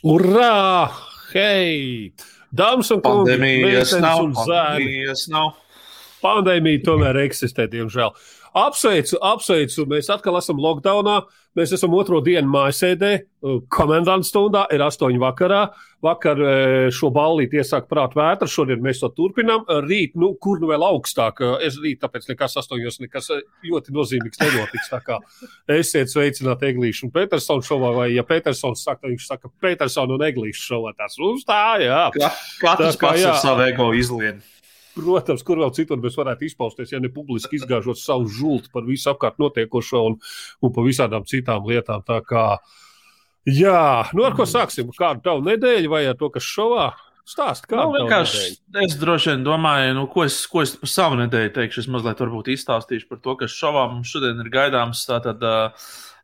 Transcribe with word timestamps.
Urā! 0.00 0.88
Hei! 1.34 2.12
Dāmas 2.56 2.88
un 2.94 3.02
kungi, 3.04 3.34
Pandēmijas 3.36 3.90
nav. 4.00 4.22
Pandēmijas 4.32 5.26
nav. 5.28 5.50
Pandēmija 6.24 6.80
tomēr 6.86 7.18
eksistē, 7.26 7.66
diemžēl. 7.68 8.14
Apsveicu, 8.56 9.18
apsveicu. 9.22 9.84
Mēs 9.90 10.08
atkal 10.10 10.38
esam 10.40 10.58
lockdownā. 10.62 11.20
Mēs 11.58 11.72
esam 11.74 11.94
otro 11.98 12.20
dienu 12.22 12.46
mājasēdē. 12.50 13.10
Komendanta 13.74 14.26
stundā 14.26 14.64
ir 14.74 14.82
astoņi 14.86 15.18
vakarā. 15.22 15.64
Vakar 16.00 16.38
eh, 16.40 16.84
šo 16.94 17.10
ballīti 17.12 17.58
iesāk 17.60 17.88
prāt 17.90 18.14
vētra. 18.16 18.48
Šodien 18.48 18.80
mēs 18.84 19.02
to 19.02 19.10
turpinām. 19.14 19.66
Rīt, 19.86 20.14
nu, 20.20 20.32
kur 20.40 20.62
nu 20.62 20.70
vēl 20.70 20.84
augstāk. 20.86 21.42
Es 21.66 21.76
rīt, 21.82 21.98
tāpēc 22.04 22.28
nekas 22.30 22.56
astoņos, 22.62 23.00
nekas 23.02 23.30
ļoti 23.66 23.94
nozīmīgs 23.96 24.40
nenotiks. 24.42 24.90
Tā 24.94 25.02
kā 25.04 25.18
esiet 25.76 26.12
sveicināti 26.12 26.70
Eglīšu 26.70 27.08
un 27.08 27.14
Petersonu 27.18 27.66
šovā, 27.66 27.92
vai 27.98 28.08
ja 28.14 28.24
Petersons 28.26 28.86
saka, 28.86 29.10
viņš 29.10 29.26
saka 29.32 29.50
Petersonu 29.62 30.16
un 30.18 30.24
Eglīšu 30.30 30.64
šovā. 30.70 30.94
Tas 30.98 31.18
uzstāja, 31.18 31.84
jā. 31.90 32.00
Ka- 32.16 32.32
Katrs 32.62 32.96
Tā 32.96 33.02
kā 33.02 33.10
pats 33.10 33.22
jā. 33.26 33.34
ar 33.34 33.42
savu 33.42 33.66
ego 33.66 33.90
izlien. 33.98 34.40
Protams, 34.96 35.44
kur 35.46 35.60
vēl 35.62 35.72
citur 35.76 36.00
mēs 36.02 36.16
varētu 36.18 36.48
izpausties, 36.48 36.94
ja 36.94 37.00
ne 37.02 37.10
publiski 37.14 37.60
izgāžot 37.60 38.00
savu 38.00 38.26
žultu 38.30 38.72
par 38.74 38.86
visu 38.88 39.12
apkārt 39.12 39.38
notiekošo 39.42 40.02
un, 40.08 40.16
un 40.62 40.72
par 40.74 40.86
visādām 40.86 41.26
citām 41.30 41.68
lietām. 41.68 42.02
Tā 42.06 42.18
kā, 42.26 42.46
jā, 43.46 43.84
nu 44.16 44.26
ar 44.26 44.34
ko 44.38 44.48
sāksim? 44.50 44.90
Kādu 44.96 45.22
tavu 45.28 45.46
nedēļu 45.46 45.92
vai 45.92 46.04
ar 46.10 46.18
to, 46.18 46.32
kas 46.34 46.46
šovā? 46.46 46.90
Stāst, 47.30 47.68
kā 47.70 47.78
Nu, 47.78 47.92
vienkārši 47.94 48.40
es 48.82 48.96
droši 48.98 49.34
vien 49.34 49.42
domāju, 49.46 49.92
nu, 49.94 50.06
ko, 50.10 50.24
es, 50.26 50.40
ko 50.50 50.64
es 50.64 50.72
par 50.80 50.90
savu 50.90 51.18
nedēļu 51.20 51.52
teikšu. 51.54 51.84
Es 51.84 51.90
mazliet 51.92 52.22
varbūt 52.24 52.50
izstāstīšu 52.56 53.06
par 53.10 53.20
to, 53.22 53.36
kas 53.44 53.54
šovā 53.54 53.84
mums 53.92 54.10
šodien 54.10 54.40
ir 54.42 54.50
gaidāms. 54.50 55.04
Tātad, 55.06 55.44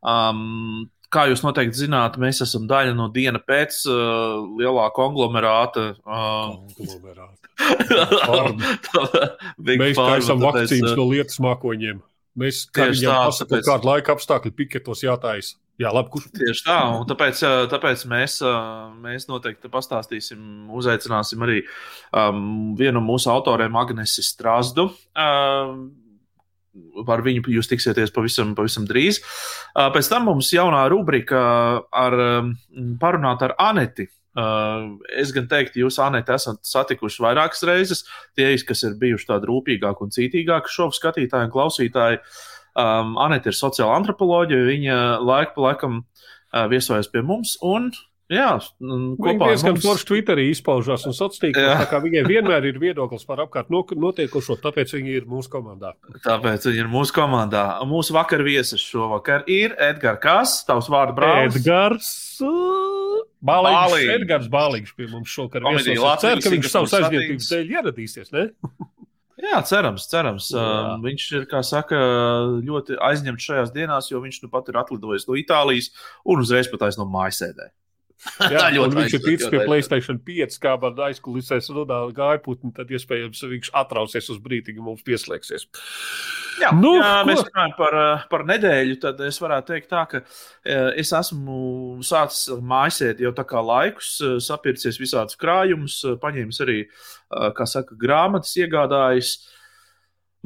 um, 0.03 0.89
kā 1.13 1.27
jūs 1.31 1.43
noteikti 1.45 1.85
zināt, 1.85 2.17
mēs 2.21 2.43
esam 2.45 2.67
daļa 2.71 2.95
no 2.99 3.09
diena 3.15 3.41
pēc 3.43 3.83
uh, 3.91 4.43
lielā 4.59 4.89
konglomerāta. 4.97 5.93
Uh, 6.07 6.57
Big 9.67 9.81
Mēs 9.81 9.97
taisām 9.99 10.43
tāpēc, 10.43 10.67
vakcīnas 10.67 10.93
uh, 10.93 10.99
no 10.99 11.07
lietas 11.13 11.39
mākoņiem. 11.43 12.03
Mēs 12.37 12.67
Tieši 12.69 13.07
tā, 13.07 13.21
tāpēc- 13.41 13.65
kādu 13.65 13.89
laika 13.89 14.13
apstākļu 14.17 14.53
piketos 14.59 15.05
jātaisa. 15.07 15.57
Jā, 15.81 15.91
labi, 15.93 16.09
kurš 16.15 16.31
Tieši 16.33 16.65
tā, 16.65 16.77
un 16.97 17.05
tāpēc, 17.09 17.41
ā, 17.45 17.53
tāpēc 17.69 18.07
mēs, 18.09 18.39
ā, 18.49 18.53
mēs 19.05 19.27
noteikti 19.29 19.69
pastāstīsim, 19.73 20.41
uzaicināsim 20.73 21.43
arī 21.45 21.59
um, 22.17 22.73
vienu 22.79 22.97
no 22.97 23.03
mūsu 23.05 23.29
autoriem, 23.33 23.77
Agnesi 23.77 24.25
Strasdu. 24.25 24.87
Um, 25.13 25.91
Par 27.07 27.23
viņu 27.25 27.45
jūs 27.53 27.71
tiksieties 27.71 28.13
pavisam, 28.15 28.55
pavisam 28.57 28.87
drīz. 28.89 29.21
Pēc 29.77 30.11
tam 30.11 30.29
mums 30.31 30.53
jaunā 30.55 30.87
rubrika 30.93 31.41
ar 31.93 32.17
um, 32.25 32.53
parunāt 33.01 33.45
ar 33.45 33.57
Aneti. 33.61 34.09
Es 35.17 35.31
gan 35.33 35.47
teiktu, 35.49 35.81
jūs, 35.85 35.97
Aneti, 36.05 36.35
esat 36.35 36.61
satikuši 36.69 37.23
vairākas 37.25 37.65
reizes. 37.69 38.05
Tie, 38.37 38.51
kas 38.69 38.85
ir 38.85 38.99
bijuši 39.01 39.31
tādi 39.31 39.49
rūpīgāki 39.49 40.05
un 40.05 40.13
cītīgāki 40.13 40.73
šovu 40.73 40.97
skatītāji 40.97 41.49
un 41.49 41.55
klausītāji, 41.55 42.21
Um, 42.77 43.15
Anita 43.17 43.49
ir 43.49 43.57
sociāla 43.57 43.97
antropoloģija. 43.97 44.69
Viņa 44.69 44.97
laika 45.25 45.55
pa 45.57 45.71
laikam 45.71 46.03
viesojas 46.71 47.09
pie 47.13 47.23
mums. 47.25 47.57
Un, 47.65 47.89
jā, 48.31 48.49
un 48.81 49.17
Viņa 49.17 49.23
kopā 49.23 49.49
ar 49.53 49.73
mums- 49.73 49.85
forši 49.85 50.07
Twitterī 50.11 50.45
izpaužās 50.51 51.07
un. 51.07 51.13
Tā 51.13 51.87
kā 51.91 52.01
viņai 52.03 52.25
vienmēr 52.27 52.65
ir 52.71 52.79
viedoklis 52.83 53.25
par 53.27 53.39
apkārt 53.45 53.71
no- 53.71 53.85
notiekošo, 53.87 54.57
tāpēc 54.63 54.93
viņa 54.97 55.13
ir 55.17 55.25
mūsu 55.31 55.49
komandā. 55.53 55.93
Tāpēc 56.25 56.67
viņa 56.67 56.83
ir 56.85 56.91
mūsu 56.91 57.13
komandā. 57.15 57.65
Mūsu 57.87 58.13
vakar 58.17 58.43
viesis 58.43 58.81
šovakar 58.83 59.45
ir 59.47 59.77
Edgars 59.79 60.21
Kārs, 60.21 60.57
tavs 60.67 60.89
vārdu 60.89 61.15
brālis. 61.15 61.57
Edgars. 61.57 62.11
Bāliņš, 63.47 63.77
Bāliņš. 63.77 64.11
Edgars 64.17 64.49
Bāliņš 64.51 64.93
pie 64.97 65.07
mums 65.13 65.31
Komēdija 65.37 65.95
viesos. 65.95 66.17
Es 66.17 66.21
ceru, 66.25 66.41
ka 66.43 66.51
viņš 66.51 66.67
aizņemtības 66.67 67.47
satīns. 67.47 67.49
dēļ 67.53 67.73
ieradīsies, 67.77 68.33
ne? 68.33 68.51
Jā, 69.37 69.61
cerams, 69.69 70.07
cerams. 70.09 70.49
Jā. 70.51 70.95
Um, 70.97 71.03
viņš 71.05 71.25
ir, 71.37 71.43
kā 71.47 71.61
saka, 71.63 71.95
ļoti 72.65 72.97
aizņemts 72.99 73.47
šajās 73.47 73.73
dienās, 73.75 74.09
jo 74.11 74.21
viņš 74.25 74.43
nu 74.43 74.49
pat 74.49 74.69
ir 74.73 74.79
atlidojis 74.81 75.29
no 75.29 75.37
Itālijas 75.37 75.91
un 76.25 76.41
uzreiz 76.41 76.67
pat 76.73 76.87
aiz 76.89 76.97
no 76.99 77.05
mājasēdē. 77.05 77.69
Jā, 78.41 78.69
ļoti 78.77 78.97
viņš 78.97 79.15
ir 79.17 79.23
ticis 79.25 79.51
pie. 79.53 79.61
Playstation 79.67 80.19
5, 80.25 80.59
kā 80.63 80.75
man 80.83 81.01
aizkulisēs 81.09 81.69
runā 81.75 81.99
gaiputni, 82.17 82.73
tad 82.77 82.91
iespējams 82.95 83.43
viņš 83.53 83.71
atrausies 83.77 84.31
uz 84.33 84.41
brīdi, 84.43 84.75
kad 84.77 84.87
mums 84.87 85.05
pieslēgsies. 85.07 85.67
Jā, 86.63 86.71
Nu, 86.73 86.95
ja 86.97 87.21
ko? 87.21 87.29
mēs 87.29 87.43
runājam 87.45 87.75
par, 87.77 87.99
uh, 88.01 88.25
par 88.33 88.47
nedēļu, 88.49 88.97
tad 89.03 89.21
es 89.27 89.41
varētu 89.43 89.75
teikt, 89.75 89.91
tā, 89.93 90.07
ka 90.09 90.23
uh, 90.23 90.89
es 90.97 91.13
esmu 91.17 91.59
sācis 92.07 92.57
mājasēt 92.65 93.21
jau 93.25 93.35
tā 93.37 93.45
kā 93.49 93.61
laikus, 93.61 94.15
uh, 94.25 94.39
sapircies 94.43 95.01
visādus 95.01 95.37
krājumus, 95.41 96.01
uh, 96.07 96.17
paņēmis 96.23 96.63
arī, 96.65 96.81
uh, 96.87 97.51
kā 97.57 97.69
saka, 97.69 97.99
grāmatas 98.01 98.57
iegādājis. 98.63 99.37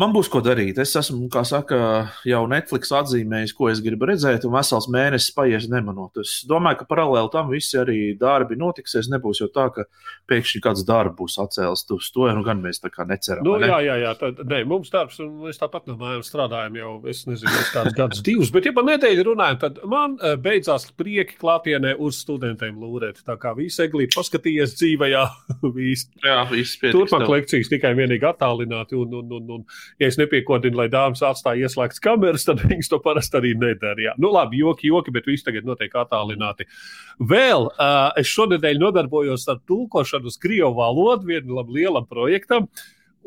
Man 0.00 0.14
būs 0.14 0.30
ko 0.32 0.40
darīt. 0.40 0.78
Es 0.80 0.94
esmu, 0.96 1.26
kā 1.32 1.42
saka, 1.44 1.76
jau 2.24 2.40
Netflix 2.48 2.88
atzīmējis, 2.96 3.52
ko 3.56 3.68
es 3.68 3.82
gribu 3.84 4.06
redzēt, 4.08 4.46
un 4.48 4.54
vesels 4.54 4.86
mēnesis 4.92 5.34
paies 5.36 5.66
nemanot. 5.68 6.22
Es 6.22 6.38
domāju, 6.48 6.78
ka 6.80 6.86
paralēli 6.88 7.28
tam 7.34 7.50
visi 7.52 7.76
arī 7.76 7.98
darbi 8.16 8.56
notiksies. 8.56 9.10
Nebūs 9.12 9.42
jau 9.42 9.50
tā, 9.52 9.66
ka 9.74 9.84
pēkšņi 10.30 10.62
kāds 10.64 10.86
darbs 10.88 11.18
būs 11.18 11.36
atcēlis. 11.44 11.84
Uz 11.92 12.08
to 12.14 12.30
nu 12.32 12.44
gan 12.46 12.62
mēs 12.64 12.80
tā 12.80 12.88
kā 12.94 13.04
neceram. 13.08 13.44
Nu, 13.44 13.58
ne? 13.60 13.68
jā, 13.68 13.80
jā, 13.90 13.98
jā. 14.06 14.14
Tad, 14.22 14.40
ne, 14.48 14.62
mums 14.70 14.88
darbs, 14.94 15.18
un 15.20 15.34
mēs 15.44 15.60
tāpat 15.60 15.90
no 15.90 15.98
mājām 16.00 16.24
strādājam 16.24 16.80
jau, 16.80 16.94
es 17.12 17.20
nezinu, 17.28 17.52
es 17.60 17.74
kādus 17.74 17.98
gadus, 17.98 18.24
divus. 18.24 18.54
Bet, 18.54 18.70
ja 18.70 18.74
par 18.76 18.88
nedēļu 18.88 19.26
runājam, 19.28 19.60
tad 19.66 19.82
man 19.90 20.16
eh, 20.16 20.38
beidzās 20.40 20.88
prieki 20.96 21.36
klātienē 21.42 21.96
uz 22.00 22.22
studentiem 22.24 22.80
lūrēt. 22.80 23.20
Tā 23.28 23.36
kā 23.42 23.52
visi 23.58 23.84
eglīti 23.84 24.16
paskatījies 24.16 24.78
dzīvajā, 24.80 25.26
visi 25.76 26.08
Jā, 26.24 26.40
pietiks. 26.48 26.96
Turpmāk 26.96 27.28
lekcijas 27.36 27.68
tikai 27.74 27.92
vienīgi 28.00 28.30
attālināti. 28.32 28.96
Un, 29.00 29.20
un, 29.20 29.36
un, 29.36 29.54
un, 29.58 29.68
ja 29.98 30.10
es 30.10 30.18
nepiekodinu, 30.20 30.76
lai 30.78 30.86
dāmas 30.92 31.22
atstāja 31.26 31.66
ieslēgtas 31.66 32.02
kameras, 32.04 32.46
tad 32.48 32.62
viņas 32.62 32.92
to 32.92 33.00
parasti 33.02 33.40
arī 33.40 33.54
nedara. 33.58 33.98
Jā. 34.10 34.14
Nu, 34.20 34.30
labi, 34.34 34.60
joki, 34.62 34.90
joki, 34.92 35.14
bet 35.14 35.26
viss 35.26 35.46
tagad 35.46 35.66
notiek 35.68 35.94
attālināti. 35.96 36.68
Vēl 37.18 37.68
uh, 37.72 38.12
es 38.20 38.30
šonadēļ 38.30 38.80
nodarbojos 38.80 39.48
ar 39.50 39.60
tulkošanu 39.68 40.30
uz 40.30 40.38
krievu 40.40 40.72
valodu 40.78 41.32
vienam 41.32 41.68
lielam 41.74 42.08
projektam. 42.10 42.70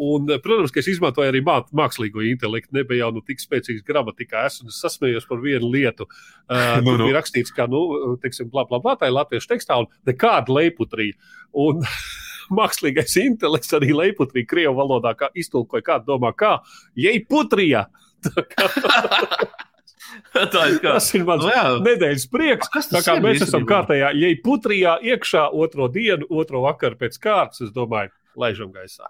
Un, 0.02 0.26
protams, 0.42 0.72
ka 0.74 0.82
es 0.82 0.88
izmantoju 0.90 1.30
arī 1.30 1.44
mā- 1.46 1.68
mākslīgo 1.70 2.24
intelektu. 2.26 2.74
Nebija 2.74 3.04
jau 3.06 3.12
nu, 3.14 3.22
tik 3.22 3.44
spēcīgs 3.44 3.84
gramatikā. 3.86 4.48
Es, 4.50 4.58
es 4.66 4.80
sasmējos 4.82 5.28
par 5.30 5.38
vienu 5.44 5.70
lietu. 5.70 6.08
Uh, 6.50 6.80
Nu, 6.84 6.96
nu, 6.96 7.04
nu. 7.04 7.12
Ir 7.12 7.18
rakstīts, 7.20 7.54
ka, 7.54 7.68
nu, 7.70 8.16
teiksim, 8.24 8.50
blā, 8.50 8.66
blā, 8.70 8.82
blā, 8.82 8.96
tā 8.98 9.12
ir 9.12 9.14
latviešu 9.14 9.52
tekstā, 9.54 9.78
un 9.84 9.92
nekāda 10.10 10.56
leiputrija. 10.58 11.14
Un 11.54 11.86
mākslīgais 12.60 13.18
intelekts 13.24 13.76
arī 13.78 13.94
leiputrija 13.96 14.50
krievu 14.50 14.78
valodā 14.82 15.16
kā 15.20 15.32
iztulkoja, 15.36 15.86
kā 15.92 16.00
domā, 16.06 16.34
kā 16.38 16.58
jei 16.96 17.20
putrija. 17.26 17.88
tā 20.54 20.64
ir. 20.72 20.80
Tas 20.84 21.10
ir 21.16 21.26
mans 21.28 21.44
Nu, 21.46 21.52
jā. 21.52 21.66
nedēļas 21.86 22.28
prieks. 22.32 22.72
Kas 22.74 22.90
Tā 22.92 23.04
kā 23.06 23.18
mēs 23.24 23.46
esam 23.48 23.68
kārtējā, 23.70 24.14
jei 24.20 24.38
putrijā 24.44 24.98
iekšā 25.14 25.48
otro 25.66 25.90
dienu, 25.92 26.28
otro 26.30 26.64
vakaru 26.68 27.00
pēc 27.00 27.20
kārtas, 27.24 27.64
es 27.68 27.74
domāju, 27.76 28.14
laižam 28.40 28.74
gaisā. 28.74 29.10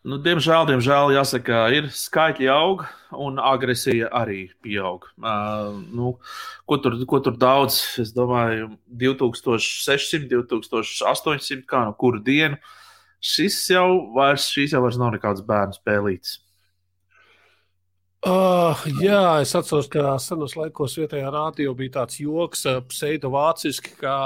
Nu, 0.00 0.16
diemžēl, 0.16 0.64
diemžēl, 0.64 1.10
jāsaka, 1.12 1.58
ir 1.76 1.90
skaitļi 1.92 2.46
aug 2.48 2.86
un 3.20 3.36
agresija 3.36 4.08
arī 4.16 4.46
pieaug. 4.64 5.04
Uh, 5.20 5.76
nu, 5.92 6.14
ko, 6.64 6.78
tur, 6.80 6.96
ko 7.04 7.20
tur 7.20 7.36
daudz? 7.36 7.82
Es 8.00 8.14
domāju, 8.16 8.70
2600, 9.02 10.24
2800, 10.30 11.66
kā 11.68 11.82
no 11.84 11.92
kura 12.00 12.22
dienu. 12.24 12.56
Šis 13.20 13.58
jau 13.74 13.90
vairs, 14.16 14.48
šīs 14.48 14.72
jau 14.72 14.80
vairs 14.86 14.96
nav 14.96 15.12
nekāds 15.18 15.44
bērnu 15.44 15.76
spēlīts. 15.76 16.38
Uh, 18.20 18.76
jā, 19.00 19.40
es 19.40 19.54
atceros, 19.56 19.86
ka 19.88 20.18
senos 20.20 20.52
laikos 20.52 20.92
vietējā 21.00 21.30
rādio 21.32 21.70
bija 21.76 21.94
tāds 21.94 22.18
joks, 22.20 22.66
uh, 22.68 22.82
pseidovāciski, 22.90 23.94
kā 24.02 24.16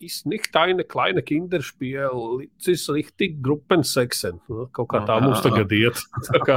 izniktaine 0.00 0.86
kleine 0.88 1.20
kinderspiel, 1.20 2.38
cis 2.64 2.86
richtig 2.88 3.34
gruppenseksen. 3.44 4.38
Nu, 4.48 4.64
Kaut 4.72 4.88
kā 4.94 5.02
tā 5.04 5.18
Aha. 5.18 5.26
mums 5.26 5.44
tagad 5.44 5.74
iet. 5.76 6.00
Tā 6.30 6.40
kā 6.40 6.56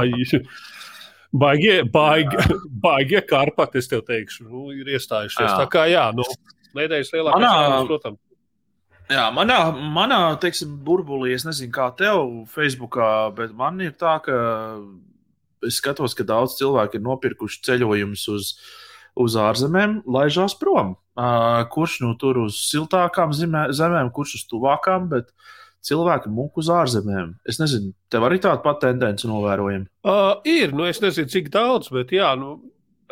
baigie, 1.36 1.82
baigie, 1.98 2.46
baigie 2.86 3.20
karpati, 3.20 3.82
es 3.82 3.90
tev 3.92 4.06
teikšu, 4.08 4.46
nu, 4.48 4.70
ir 4.72 4.88
iestājušies. 4.96 5.44
Jā. 5.44 5.58
Tā 5.60 5.66
kā 5.74 5.84
jā, 5.92 6.06
nu, 6.16 6.24
nedēļas 6.78 7.12
lielākais, 7.18 7.44
Manā- 7.44 7.84
protams. 7.90 8.22
Jā, 9.08 9.28
manā, 9.32 9.60
manā 9.92 10.18
teiksim, 10.40 10.74
burbulī, 10.84 11.30
es 11.36 11.44
nezinu, 11.44 11.72
kā 11.72 11.86
tev, 11.96 12.18
Facebookā, 12.52 13.12
bet 13.36 13.54
man 13.56 13.80
ir 13.80 13.94
tā, 13.96 14.18
ka 14.24 14.34
es 15.66 15.80
skatos, 15.82 16.14
ka 16.18 16.26
daudz 16.26 16.58
cilvēku 16.60 16.98
ir 16.98 17.04
nopirkuši 17.06 17.62
ceļojumus 17.68 18.24
uz, 18.34 18.52
uz 19.18 19.36
ārzemēm, 19.40 20.02
laižās 20.06 20.56
prom. 20.60 20.96
Uh, 21.18 21.64
kurš 21.72 21.98
nu 22.04 22.12
tur 22.18 22.44
uz 22.44 22.60
siltākām 22.68 23.32
zemē, 23.34 23.68
zemēm, 23.74 24.12
kurš 24.14 24.36
uz 24.38 24.44
tuvākām, 24.52 25.08
bet 25.10 25.32
cilvēki 25.88 26.30
muku 26.30 26.62
uz 26.62 26.70
ārzemēm. 26.70 27.32
Es 27.48 27.58
nezinu, 27.62 27.92
tev 28.12 28.26
arī 28.28 28.38
tāda 28.42 28.62
pati 28.62 28.86
tendence 28.86 29.26
novērojama. 29.30 29.88
Uh, 30.06 30.36
ir, 30.46 30.74
nu 30.76 30.86
es 30.86 31.02
nezinu, 31.02 31.30
cik 31.32 31.50
daudz, 31.54 31.90
bet 31.94 32.14
jā, 32.14 32.30
nu, 32.38 32.58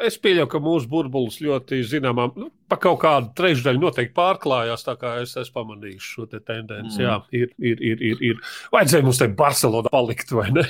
es 0.04 0.18
pieļauju, 0.20 0.48
ka 0.52 0.60
mūsu 0.62 0.88
burbulis 0.90 1.38
ļoti 1.44 1.80
zināmā, 1.88 2.28
nu, 2.36 2.50
pa 2.70 2.78
kaut 2.80 3.00
kādu 3.04 3.32
trešdaļu 3.38 3.82
noteikti 3.82 4.14
pārklājās. 4.16 4.84
Tā 4.86 4.96
kā 5.00 5.16
es 5.22 5.36
esmu 5.38 5.54
pamanījis 5.60 6.10
šo 6.14 6.26
te 6.30 6.40
tendenci. 6.40 7.00
Mm. 7.00 7.04
Jā, 7.04 7.16
ir, 7.36 7.52
ir, 7.58 7.82
ir, 7.92 8.06
ir, 8.10 8.24
ir. 8.32 8.40
Vajadzēja 8.74 9.06
mums 9.06 9.20
te 9.22 9.28
Barcelonā 9.38 9.92
palikt, 9.92 10.32
vai 10.36 10.48
ne? 10.54 10.66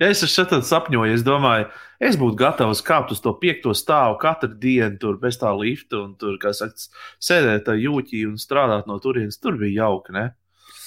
ja 0.00 0.08
es 0.12 0.24
šeit 0.30 0.54
sapņoju, 0.66 1.14
es 1.14 1.26
domāju, 1.26 1.68
es 2.02 2.18
būtu 2.20 2.38
gatavs 2.40 2.82
kāpt 2.86 3.12
uz 3.14 3.20
to 3.24 3.34
piekto 3.40 3.74
stāvu 3.76 4.16
katru 4.22 4.52
dienu, 4.60 4.96
tur 5.02 5.18
bez 5.22 5.38
tā 5.40 5.52
lifta 5.56 6.00
un 6.02 6.14
tur, 6.20 6.38
kā 6.42 6.54
saka, 6.56 6.88
sēdēt 7.22 7.68
tajā 7.68 7.86
jūķī 7.88 8.24
un 8.30 8.40
strādāt 8.40 8.88
no 8.90 8.98
turienes. 9.02 9.38
Tur 9.42 9.60
bija 9.60 9.84
jauki. 9.84 10.16
Ne? 10.16 10.30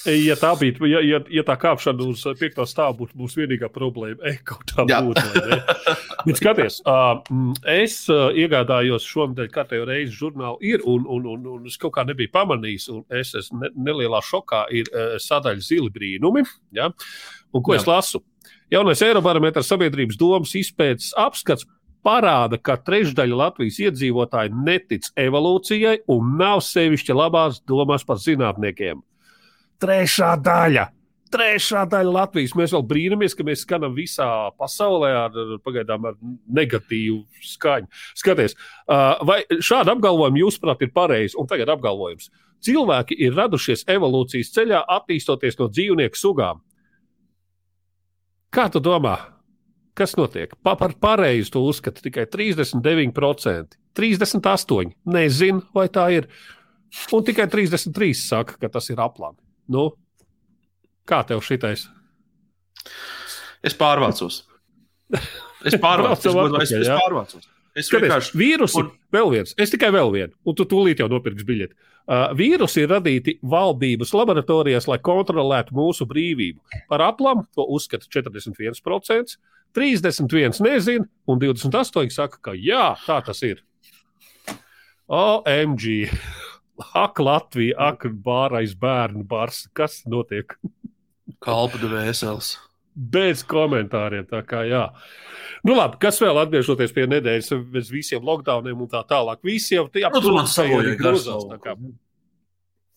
Ja 0.06 0.36
tā 0.38 0.52
bija, 0.60 0.86
ja, 0.86 1.00
ja, 1.02 1.18
ja 1.32 1.42
tā 1.46 1.56
kāpšana 1.58 2.04
uz 2.06 2.22
piekto 2.38 2.64
stāvu 2.68 3.02
būtu 3.02 3.18
mūsu 3.18 3.40
vienīgā 3.40 3.70
problēma, 3.72 4.20
e, 4.30 4.36
kaut 4.46 4.70
tā 4.70 4.84
Jā. 4.88 5.00
būtu. 5.02 5.24
Bet 6.26 6.38
skaties, 6.38 6.78
uh, 6.86 7.18
es 7.72 8.00
uh, 8.12 8.28
iegādājos 8.36 9.06
šonadēļ 9.10 9.50
kārtējo 9.54 9.88
reizi 9.88 10.14
žurnālu, 10.14 10.60
ir, 10.64 10.84
un, 10.86 11.06
un, 11.10 11.26
un, 11.34 11.48
un 11.56 11.66
es 11.70 11.78
kaut 11.80 11.96
kā 11.96 12.06
nebiju 12.06 12.30
pamanījis, 12.34 12.88
un 12.94 13.02
es 13.18 13.34
esmu 13.38 13.64
ne, 13.64 13.72
nelielā 13.88 14.22
šokā, 14.24 14.66
ir 14.78 14.90
uh, 14.92 15.16
sadaļa 15.22 15.66
zili 15.66 15.90
brīnumi. 15.94 16.44
Ja? 16.78 16.92
Un 17.54 17.64
ko 17.64 17.74
Jā. 17.74 17.82
es 17.82 17.90
lasu? 17.90 18.22
Jaunais 18.70 19.02
Eirobarometrs 19.02 19.70
sabiedrības 19.72 20.18
domas 20.20 20.54
izpētes 20.58 21.10
apskats 21.18 21.66
parāda, 22.04 22.58
ka 22.60 22.78
trešdaļa 22.84 23.42
Latvijas 23.42 23.80
iedzīvotāji 23.82 24.54
netic 24.54 25.10
evolūcijai 25.18 26.02
un 26.14 26.36
nav 26.38 26.62
sevišķi 26.66 27.16
labās 27.16 27.62
domās 27.68 28.06
par 28.06 28.20
zinātniekiem. 28.22 29.02
Trešā 29.78 30.32
daļa! 30.42 30.88
Trešā 31.28 31.82
daļa 31.92 32.12
Latvijas. 32.12 32.54
Mēs 32.56 32.72
vēl 32.72 32.84
brīnamies, 32.88 33.34
ka 33.36 33.44
mēs 33.44 33.62
skanam 33.66 33.92
visā 33.96 34.26
pasaulē 34.58 35.10
ar, 35.26 35.34
pagaidām, 35.64 36.06
ar 36.08 36.14
negatīvu 36.56 37.20
skaņu. 37.50 37.88
Skaties, 38.16 38.56
vai 39.28 39.42
šādi 39.52 39.92
apgalvojumi, 39.92 40.40
jūsuprāt, 40.40 40.84
ir 40.86 40.92
pareizi? 40.96 41.36
Un 41.38 41.50
tagad 41.50 41.68
apgalvojums. 41.74 42.30
Cilvēki 42.64 43.18
ir 43.22 43.36
radušies 43.36 43.84
evolūcijas 43.92 44.54
ceļā, 44.56 44.80
attīstoties 44.96 45.60
no 45.60 45.68
dzīvnieku 45.70 46.18
sugām. 46.18 46.62
Kā 48.54 48.66
tu 48.72 48.80
domā? 48.80 49.18
Kas 49.98 50.16
notiek? 50.16 50.54
Pa, 50.64 50.78
par 50.80 50.94
pareizu 50.98 51.52
to 51.54 51.62
uzskata 51.68 52.02
tikai 52.02 52.24
39%. 52.30 53.76
38% 53.98 54.96
nezinu, 55.12 55.60
vai 55.74 55.86
tā 55.92 56.08
ir. 56.14 56.30
Un 57.12 57.26
tikai 57.26 57.46
33% 57.52 58.16
saka, 58.16 58.56
ka 58.62 58.72
tas 58.72 58.88
ir 58.88 59.02
aplami. 59.04 59.36
Nu, 59.68 59.90
kā 61.08 61.22
tev 61.28 61.42
šitais? 61.44 61.86
Es 63.64 63.76
pārvācos. 63.76 64.42
Es 65.66 65.74
pārvācos. 65.82 66.26
es, 66.62 66.70
es, 66.70 66.86
es 66.86 66.90
pārvācos. 66.92 67.48
Es 67.78 67.90
vienkārši 67.92 68.34
vīrusu, 68.38 68.80
un... 68.80 68.88
vēl 69.14 69.30
viens, 69.36 69.54
es 69.60 69.70
tikai 69.70 69.90
vēl 69.94 70.10
vienu, 70.14 70.32
un 70.48 70.56
tu 70.58 70.66
tūlīt 70.68 71.02
jau 71.02 71.08
nopirksi 71.10 71.46
biļeti. 71.46 71.76
Uh, 72.08 72.30
vīrusi 72.38 72.82
ir 72.82 72.90
radīti 72.90 73.34
valdības 73.44 74.14
laboratorijās, 74.16 74.88
lai 74.88 74.96
kontrolētu 75.04 75.76
mūsu 75.76 76.06
brīvību. 76.08 76.80
Par 76.88 77.04
aplamu 77.04 77.44
to 77.54 77.66
uzskata 77.76 78.08
41%, 78.08 79.36
31% 79.76 80.64
nezina, 80.64 81.04
un 81.28 81.42
28% 81.42 82.16
saka, 82.16 82.40
ka 82.48 82.56
jā, 82.56 82.94
tā 83.04 83.20
tas 83.26 83.44
ir. 83.46 83.60
OMG! 85.08 86.08
Ak, 86.78 87.18
Latvija, 87.18 87.74
ak, 87.90 88.06
bārais 88.24 88.74
bērnu 88.78 89.24
bars, 89.26 89.66
kas 89.74 90.04
notiek? 90.06 90.54
Kalpa 91.42 91.80
devēsels. 91.82 92.56
Bez 92.98 93.44
komentāriem, 93.46 94.26
tā 94.26 94.40
kā 94.46 94.64
jā. 94.66 94.88
Nu, 95.66 95.74
labi, 95.74 95.98
kas 96.02 96.18
vēl 96.22 96.38
atgriežoties 96.42 96.94
pie 96.94 97.06
nedēļas, 97.10 97.52
bez 97.74 97.90
visiem 97.94 98.24
lockdowniem 98.26 98.78
un 98.82 98.90
tā 98.90 99.04
tālāk. 99.06 99.42
Visi 99.46 99.76
jau 99.76 99.86
tajā 99.90 100.10
nu, 100.14 100.22
man 100.34 100.50
savojā 100.50 100.94
grozās. 100.98 101.46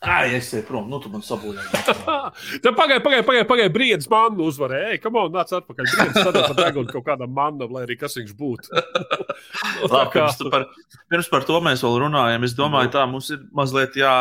Ai, 0.02 0.34
es 0.34 0.48
eju 0.54 0.64
prom, 0.66 0.88
nu 0.90 0.98
tu 0.98 1.12
man 1.14 1.22
sabūvēji. 1.22 1.82
Tad 2.64 2.74
pagaidi, 2.74 3.04
pagaidi, 3.06 3.26
pagaidi, 3.28 3.46
pagaidi, 3.46 3.72
brīdis 3.76 4.10
mannu 4.10 4.48
uzvarēja. 4.50 4.96
Ej, 4.96 5.00
kam 5.04 5.20
on, 5.22 5.28
nāc 5.30 5.52
atpakaļ. 5.54 5.90
Brīdis 5.92 6.26
sadās 6.26 6.48
ar 6.48 6.56
degunu 6.58 6.90
kaut 6.90 7.06
kādam 7.06 7.30
mannam, 7.38 7.70
lai 7.76 7.84
arī 7.86 8.00
kas 8.02 8.18
viņš 8.18 8.32
būtu. 8.40 8.72
nu, 8.80 9.92
Labi, 9.92 10.10
kā... 10.16 10.24
pirms, 10.26 10.40
par, 10.56 10.66
pirms 11.14 11.30
par 11.30 11.46
to 11.46 11.60
mēs 11.62 11.86
vēl 11.86 12.00
runājam, 12.08 12.48
es 12.48 12.56
domāju, 12.58 12.90
tā 12.96 13.06
mums 13.12 13.30
ir 13.36 13.44
mazliet 13.54 14.00
jā, 14.02 14.16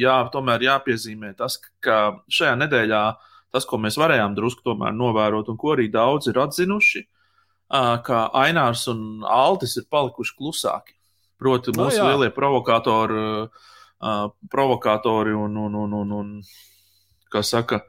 jā, 0.00 0.14
tomēr 0.32 0.64
jāpiezīmē 0.70 1.34
tas, 1.36 1.58
ka 1.84 2.00
šajā 2.32 2.54
nedēļā 2.62 3.02
tas, 3.52 3.66
ko 3.68 3.76
mēs 3.82 4.00
varējām 4.00 4.38
drusku 4.38 4.64
tomēr 4.70 4.96
novērot 4.96 5.50
un 5.52 5.58
ko 5.60 5.74
arī 5.74 5.90
daudz 5.92 6.30
ir 6.32 6.40
atzinuši, 6.40 7.04
ka 8.08 8.22
Ainārs 8.40 8.86
un 8.88 9.26
Altis 9.28 9.76
ir 9.76 9.84
palikuši 9.92 10.38
klusāki. 10.38 10.96
Proti, 11.40 11.72
mūsu 11.76 12.00
no, 12.00 12.08
lielie 12.08 12.32
provokatori 12.32 13.20
uh, 14.00 14.28
provokatori 14.50 15.34
un, 15.36 15.56
un, 15.56 15.78
un, 15.84 15.96
un, 16.02 16.12
un 16.20 16.36
kā 17.32 17.44
saka, 17.46 17.84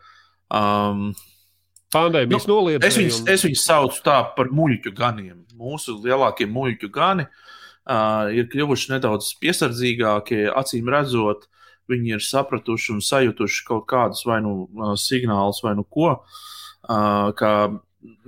um, 0.54 1.12
Pandēmijas 1.92 2.46
nu, 2.48 2.56
noliedzēji. 2.56 2.88
Es 2.88 2.98
viņus, 3.00 3.22
es 3.34 3.46
viņus 3.48 3.64
saucu 3.68 4.04
tā 4.06 4.18
par 4.38 4.52
muļķu 4.56 4.94
ganiem. 4.96 5.42
Mūsu 5.60 5.98
lielākie 6.00 6.48
muļķu 6.48 6.90
gani 6.94 7.26
uh, 7.28 8.30
ir 8.32 8.48
kļuvuši 8.52 8.94
nedaudz 8.94 9.34
piesardzīgākie, 9.42 10.46
acīm 10.56 10.88
redzot, 10.92 11.50
viņi 11.92 12.16
ir 12.16 12.24
sapratuši 12.24 12.96
un 12.96 13.04
sajutuši 13.04 13.66
kaut 13.68 13.88
kādus 13.92 14.24
vai 14.28 14.40
nu 14.46 14.70
signālus, 15.00 15.60
vai 15.66 15.76
nu 15.76 15.84
ko, 15.84 16.14
uh, 16.16 17.76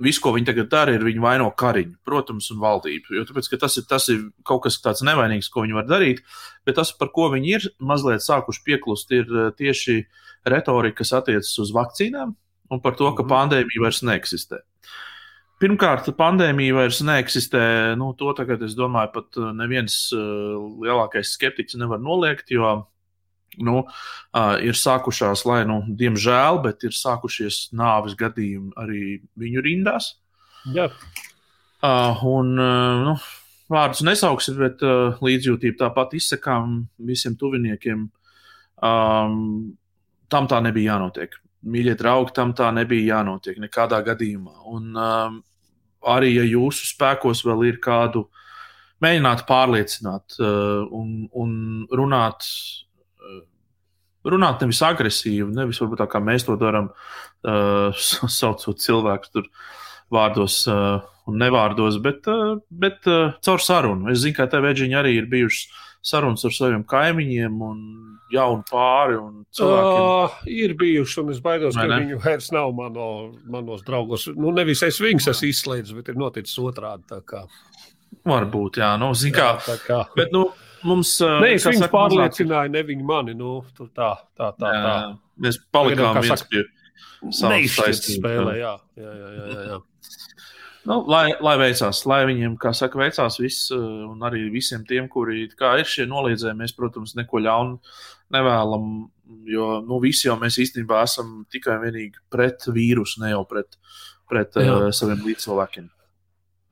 visu, 0.02 0.20
ko 0.22 0.32
viņi 0.34 0.48
tagad 0.50 0.68
dara, 0.72 0.94
ir 0.94 1.04
viņi 1.06 1.22
vaino 1.22 1.48
kariņu, 1.58 1.96
protams, 2.06 2.50
un 2.54 2.60
valdību. 2.62 3.16
Jo 3.16 3.24
tāpēc, 3.28 3.48
tas, 3.60 3.78
ir, 3.80 3.86
tas 3.90 4.06
ir 4.12 4.20
kaut 4.46 4.64
kas 4.66 4.78
tāds 4.82 5.04
nevainīgs, 5.06 5.50
ko 5.52 5.64
viņi 5.64 5.78
var 5.78 5.88
darīt, 5.88 6.22
bet 6.66 6.78
tas, 6.78 6.92
par 6.98 7.10
ko 7.14 7.28
viņi 7.34 7.56
ir 7.56 7.66
mazliet 7.82 8.24
sākuši 8.24 8.62
pieklust, 8.66 9.10
ir 9.14 9.26
eh, 9.28 9.50
tieši 9.58 10.00
retorika, 10.50 11.00
kas 11.02 11.14
attiecas 11.20 11.52
uz 11.62 11.74
vakcīnām 11.74 12.34
un 12.72 12.80
par 12.84 12.96
to, 12.98 13.10
ka 13.12 13.24
mhm. 13.24 13.32
pandēmija 13.32 13.84
vairs 13.84 14.02
neeksistē. 14.06 14.62
Pirmkārt, 15.62 16.08
pandēmija 16.18 16.74
vairs 16.76 16.98
neeksistē. 17.06 17.62
Nu, 17.96 18.10
to 18.18 18.32
tagad, 18.36 18.62
es 18.66 18.74
domāju, 18.78 19.14
pat 19.14 19.38
eh, 19.40 19.52
neviens 19.56 19.98
uh, 20.14 20.58
lielākais 20.84 21.34
skeptiķis 21.36 21.80
nevar 21.82 22.02
noliegt, 22.02 22.50
jo 22.54 22.76
nu, 23.62 23.84
uh, 23.84 24.56
ir 24.64 24.78
sākušās, 24.78 25.44
lai, 25.48 25.62
nu, 25.68 25.80
diemžēl, 26.00 26.62
bet 26.64 26.86
ir 26.88 26.96
sākušies 26.96 27.68
nāves 27.76 28.16
gadījumi 28.18 28.74
arī 28.80 29.04
viņu 29.40 29.64
rindās. 29.64 30.14
Jā. 30.74 30.88
Uh, 31.84 32.24
un, 32.24 32.54
uh, 32.56 33.04
nu, 33.04 33.16
vārdus 33.72 34.04
nesauksim, 34.06 34.58
bet 34.60 34.84
uh, 34.86 35.18
līdzjūtību 35.24 35.80
tāpat 35.80 36.16
izsakām 36.18 36.84
visiem 37.04 37.36
tuviniekiem. 37.40 38.06
Um, 38.84 39.74
tam 40.32 40.48
tā 40.50 40.60
nebija 40.64 40.94
jānotiek. 40.94 41.36
Mīļie 41.64 41.94
draugi, 41.96 42.34
tam 42.36 42.52
tā 42.56 42.68
nebija 42.76 43.18
jānotiek 43.18 43.60
nekādā 43.62 44.00
gadījumā. 44.04 44.56
Un 44.72 44.96
um, 44.96 45.38
arī, 46.14 46.34
ja 46.38 46.44
jūsu 46.48 46.88
spēkos 46.90 47.44
vēl 47.46 47.68
ir 47.70 47.80
kādu 47.84 48.26
mēģināt 49.04 49.44
pārliecināt 49.48 50.36
uh, 50.40 50.84
un, 50.92 51.26
un 51.32 51.54
runāt 51.92 52.46
runāt 54.24 54.62
nevis 54.64 54.82
agresīvi, 54.84 55.48
nevis 55.54 55.80
varbūt 55.82 56.04
tā 56.04 56.08
kā 56.10 56.20
mēs 56.24 56.46
to 56.48 56.56
darām, 56.60 56.90
uh, 57.44 58.04
saucot 58.38 58.82
cilvēkus 58.82 59.34
tur 59.34 59.48
vārdos 60.14 60.62
uh, 60.70 61.02
un 61.28 61.40
nevārdos, 61.40 61.98
bet, 62.04 62.28
uh, 62.30 62.58
bet 62.70 63.08
uh, 63.10 63.34
caur 63.44 63.62
sarunu. 63.62 64.10
Es 64.12 64.24
zinu, 64.24 64.36
ka 64.38 64.48
tev 64.52 64.66
veģiņi 64.68 65.00
arī 65.00 65.18
ir 65.18 65.28
bijušas 65.32 65.82
sarunas 66.04 66.44
ar 66.44 66.52
saviem 66.52 66.82
kaimiņiem 66.84 67.60
un 67.64 67.78
jaunu 68.32 68.64
pāri 68.68 69.16
un 69.16 69.44
cilvēkiem. 69.56 70.02
Uh, 70.04 70.42
ir 70.52 70.74
bijuši, 70.80 71.20
un 71.22 71.32
es 71.32 71.40
baidos, 71.44 71.78
Vai 71.78 71.86
ka 71.86 71.94
ne? 71.94 72.00
viņu 72.02 72.20
vairs 72.24 72.50
nav 72.52 72.74
mano, 72.76 73.06
manos 73.50 73.84
draugos. 73.86 74.26
Nu, 74.36 74.52
nevis 74.56 74.84
es 74.84 75.00
viņus 75.00 75.30
esmu 75.32 75.50
izslēdzis, 75.52 75.96
bet 75.96 76.12
ir 76.12 76.20
noticis 76.20 76.60
otrādi. 76.60 77.22
Varbūt, 78.24 78.82
jā, 78.82 78.92
nu, 79.00 79.10
zin 79.18 79.32
kā. 79.36 79.54
Jā, 79.64 79.78
kā. 79.86 80.02
Bet, 80.16 80.32
nu, 80.36 80.50
mums. 80.86 81.16
Nē, 81.20 81.54
es 81.56 81.66
viņus 81.68 81.90
pārliecināju, 81.92 82.72
ne 82.74 82.84
viņi 82.86 83.06
mani. 83.08 83.34
Nu, 83.38 83.58
tā, 83.80 84.14
tā, 84.36 84.52
tā, 84.58 84.70
jā, 84.70 84.84
tā. 84.84 84.94
Mēs 85.44 85.58
palikām 85.74 86.20
viens 86.20 86.44
saka, 86.44 86.50
pie 86.52 87.32
savas 87.34 88.04
spēlē. 88.06 88.56
Jā, 88.60 88.76
jā, 89.00 89.16
jā. 89.20 89.34
jā, 89.34 89.66
jā. 89.72 89.82
Nu, 90.84 90.98
lai, 91.08 91.30
lai 91.40 91.54
veicās, 91.56 92.02
lai 92.08 92.20
viņiem, 92.28 92.58
kā 92.60 92.74
saka, 92.76 93.00
veicās 93.00 93.38
viss, 93.40 93.70
un 93.72 94.20
arī 94.28 94.42
visiem 94.52 94.82
tiem, 94.88 95.08
kuri 95.08 95.46
ir 95.80 95.88
šie 95.88 96.04
noliedzēji, 96.10 96.58
mēs, 96.58 96.74
protams, 96.76 97.14
neko 97.16 97.40
ļaunu 97.40 97.78
nevēlam. 98.34 98.90
Jo 99.48 99.78
nu, 99.80 99.96
visi 100.02 100.28
jau 100.28 100.36
mēs 100.36 100.58
īstenībā 100.60 101.00
esam 101.06 101.38
tikai 101.52 101.78
un 101.78 101.86
vienīgi 101.86 102.20
pret 102.32 102.66
vīrusu, 102.68 103.22
ne 103.22 103.32
jau 103.32 103.40
pret, 103.48 103.78
pret 104.28 104.58
uh, 104.60 104.90
saviem 104.92 105.24
līdzcilvēkiem. 105.24 105.88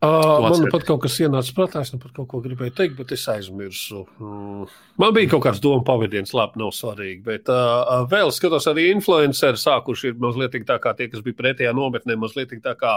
Uh, 0.02 0.40
man 0.42 0.64
pat 0.72 0.82
kaut 0.82 1.04
kas 1.04 1.14
ienāca 1.22 1.52
prātā, 1.54 1.84
es 1.86 1.92
nu 1.94 2.00
pat 2.02 2.10
kaut 2.16 2.26
ko 2.32 2.40
gribēju 2.42 2.72
teikt, 2.74 2.96
bet 2.98 3.12
es 3.14 3.22
aizmirsu. 3.30 4.00
Mm. 4.18 4.64
Man 4.98 5.12
bija 5.14 5.30
kaut 5.30 5.44
kāds 5.44 5.60
doma 5.62 5.84
pavadiens, 5.86 6.32
labi, 6.34 6.58
nav 6.58 6.72
svarīgi. 6.74 7.20
Bet 7.22 7.46
uh, 7.52 8.02
vēl 8.10 8.32
skatos, 8.34 8.66
arī 8.66 8.88
influenceri 8.90 9.60
sākuši 9.62 10.10
ir 10.10 10.18
mazliet 10.24 10.56
tā 10.66 10.80
kā 10.82 10.90
tie, 10.98 11.06
kas 11.12 11.22
bija 11.22 11.38
pretējā 11.38 11.70
nometnē, 11.78 12.18
mazliet 12.18 12.50
tā 12.64 12.74
kā 12.80 12.96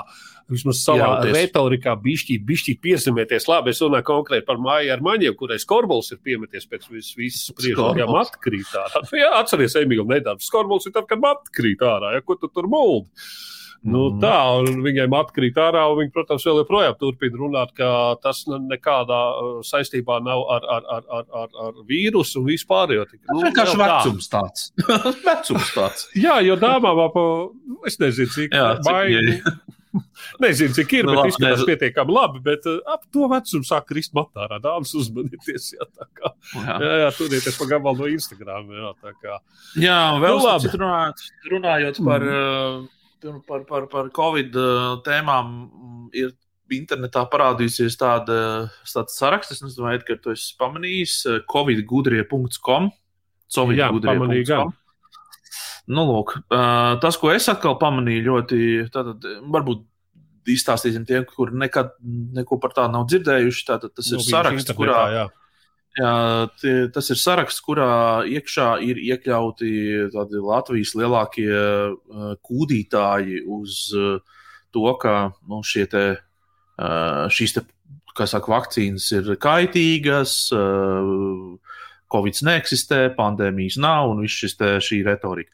vismaz 0.50 0.82
savā 0.82 1.12
Jauties. 1.14 1.38
retorikā 1.38 1.94
bišķīt, 2.02 2.42
bišķīt 2.50 2.82
piezemēties. 2.82 3.46
Labi, 3.54 3.76
es 3.76 3.86
runāju 3.86 4.10
konkrēti 4.10 4.50
par 4.50 4.58
māju 4.66 4.98
ar 4.98 5.06
maņiem, 5.06 5.38
kurai 5.38 5.62
skorbols 5.62 6.10
ir 6.16 6.24
piemeties 6.26 6.66
pēc 6.72 6.90
vis, 6.90 7.14
visas 7.20 7.52
spriežam, 7.52 8.02
ja 8.02 8.10
mat 8.10 8.34
krīt 8.42 8.74
ārā. 8.82 9.06
Jā, 9.14 9.30
atceries, 9.44 9.78
Emīļam, 9.78 10.10
nedarbs. 10.10 10.50
Skorbols 10.50 10.90
ir 10.90 10.98
tad, 10.98 11.06
kad 11.14 11.22
mat 11.22 11.54
krīt 11.54 11.86
ārā, 11.86 12.18
ja 12.18 12.26
ko 12.26 12.34
tu 12.42 12.50
tur 12.50 12.66
muldi. 12.66 13.14
Nu, 13.86 14.08
mm. 14.10 14.22
tā, 14.24 14.38
un 14.62 14.82
viņiem 14.86 15.14
atkrīt 15.14 15.60
ārā, 15.62 15.84
un 15.92 16.00
viņi, 16.00 16.12
protams, 16.16 16.46
vēl 16.48 16.64
joprojām 16.64 16.96
turpina 17.02 17.38
runāt, 17.38 17.74
ka 17.78 17.90
tas 18.24 18.44
nekādā 18.50 19.20
uh, 19.36 19.60
saistībā 19.66 20.18
nav 20.26 20.42
ar, 20.56 20.66
ar, 20.78 20.88
ar, 20.96 21.06
ar, 21.20 21.28
ar, 21.44 21.52
ar 21.68 21.84
vīrusu 21.90 22.42
un 22.42 22.50
vispār. 22.50 22.96
Jo, 22.98 23.06
nu, 23.30 23.44
vienkārši 23.46 23.78
vecums 23.84 24.32
tā. 24.32 24.42
tāds. 24.42 24.72
vecums 25.28 25.72
tāds. 25.76 26.10
Jā, 26.18 26.40
jo 26.46 26.58
dāmām 26.62 27.04
ap, 27.06 27.22
es 27.86 28.02
nezinu, 28.02 28.34
cik 28.40 28.58
baigi. 28.88 29.40
Nezinu, 30.44 30.74
cik 30.76 30.94
ir, 30.98 31.06
nu, 31.08 31.14
bet 31.16 31.30
izskatās 31.32 31.62
ne... 31.62 31.68
pietiekami 31.70 32.16
labi. 32.16 32.42
Bet 32.44 32.66
uh, 32.70 32.82
ap 32.92 33.06
to 33.14 33.30
vecumu 33.32 33.68
sāk 33.68 33.88
krist 33.92 34.16
matā. 34.18 34.48
Dāmas 34.64 34.92
uzmanieties. 34.98 35.72
Jā, 35.78 35.88
tā 35.94 36.10
kā. 36.18 36.34
Jā, 36.58 36.76
jā, 36.82 36.98
jā 37.04 37.14
turieties 37.16 37.60
pa 37.60 37.70
gabalu 37.70 38.04
no 38.04 38.12
Instagram. 38.12 38.74
Jā, 38.76 38.92
tā 39.06 39.16
kā. 39.22 39.40
Jā, 39.80 40.02
vēl 40.24 40.42
nu, 40.42 40.50
labi. 40.50 40.74
Runājot, 40.76 41.26
runājot 41.54 42.04
par. 42.10 42.28
Mm. 42.28 42.84
Uh, 42.84 42.92
par, 43.48 43.64
par, 43.70 43.88
par 43.92 44.10
Covid 44.16 44.58
uh, 44.60 44.98
tēmām 45.06 45.52
mm, 45.52 46.04
ir 46.18 46.34
internetā 46.76 47.26
parādījusies 47.30 47.98
tāda, 48.02 48.38
tāds 48.90 49.18
saraksts. 49.20 49.58
Es 49.58 49.64
nezinu, 49.64 49.88
vai 49.88 50.00
tu 50.02 50.34
esi 50.34 50.56
pamanījis 50.60 51.18
uh, 51.30 51.40
covidgudrie.com. 51.52 52.92
Jā, 53.78 53.92
pamanīju. 53.94 54.64
Nu, 55.86 56.02
lūk, 56.10 56.32
tas, 56.50 57.14
ko 57.22 57.30
es 57.30 57.46
atkal 57.52 57.76
pamanīju, 57.78 58.24
ļoti, 58.26 58.58
tātad, 58.90 59.28
varbūt 59.54 59.84
izstāstīsim 60.50 61.04
tiem, 61.06 61.28
kur 61.30 61.52
nekad 61.54 61.92
neko 62.34 62.58
par 62.62 62.74
tādu 62.74 62.96
nav 62.98 63.06
dzirdējuši. 63.12 63.66
Tātad 63.68 63.94
tas 63.94 64.10
ir 64.10 64.24
saraksts, 64.26 64.74
kurā. 64.78 65.04
Jā 65.14 65.28
Jā, 65.96 66.14
tie, 66.60 66.74
tas 66.92 67.08
ir 67.14 67.20
saraksts, 67.20 67.62
kurā 67.64 68.26
iekšā 68.28 68.68
ir 68.84 69.00
iekļauti 69.00 69.70
Latvijas 70.12 70.92
lielākie 71.00 71.52
uh, 71.56 72.34
kūdītāji 72.44 73.46
uz 73.48 73.78
uh, 73.96 74.18
to, 74.76 74.84
ka 75.00 75.16
nu, 75.48 75.62
te, 75.64 76.04
uh, 76.20 77.22
šīs 77.32 77.56
te, 77.56 77.64
saka, 78.20 78.52
vakcīnas 78.52 79.08
ir 79.16 79.32
kaitīgas, 79.40 80.36
Covid 82.12 82.44
neeksistē, 82.48 83.00
pandēmijas 83.16 83.80
nav 83.82 84.12
un 84.12 84.22
viss 84.24 84.44
šis 84.44 84.60
te, 84.60 84.76
šī 84.84 85.02
retorika. 85.08 85.52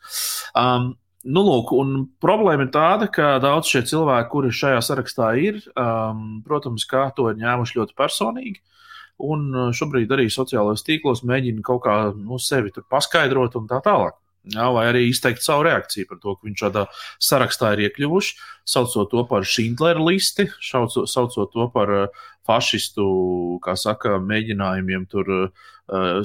Um, 0.57 0.95
Nu, 1.21 1.43
lūk, 1.45 1.69
problēma 2.17 2.65
ir 2.65 2.71
tāda, 2.73 3.05
ka 3.13 3.35
daudz 3.43 3.69
šie 3.69 3.83
cilvēki, 3.85 4.29
kuri 4.31 4.49
šajā 4.57 4.79
sarakstā 4.81 5.27
ir, 5.37 5.59
um, 5.77 6.39
protams, 6.41 6.87
to 7.13 7.27
ir 7.29 7.37
ņēmuši 7.37 7.77
ļoti 7.77 7.93
personīgi. 7.93 8.57
Un 9.21 9.47
uh, 9.53 9.69
šobrīd 9.75 10.11
arī 10.15 10.27
sociālajos 10.33 10.85
tīklos 10.87 11.23
mēģina 11.27 11.63
kaut 11.65 11.83
kā 11.85 11.95
nu, 12.15 12.39
sevi 12.41 12.73
paskaidrot 12.89 13.57
un 13.59 13.69
tā 13.69 13.81
tālāk. 13.85 14.17
Jā, 14.49 14.71
vai 14.73 14.87
arī 14.89 15.03
izteikt 15.05 15.43
savu 15.45 15.67
reakciju 15.67 16.07
par 16.09 16.17
to, 16.17 16.33
ka 16.33 16.47
viņš 16.47 16.61
šādā 16.63 16.85
sarakstā 17.21 17.75
ir 17.75 17.83
iekļuvuši, 17.85 18.31
saucot 18.73 19.11
to 19.11 19.21
par 19.29 19.45
Schindlera 19.45 20.01
listi, 20.01 20.47
saucot, 20.65 21.05
saucot 21.11 21.51
to 21.53 21.67
par 21.75 21.93
uh, 21.93 22.23
fašistu, 22.49 23.05
kā 23.61 23.75
saka, 23.77 24.17
mēģinājumiem 24.25 25.05
tur 25.11 25.29
uh, 25.37 25.69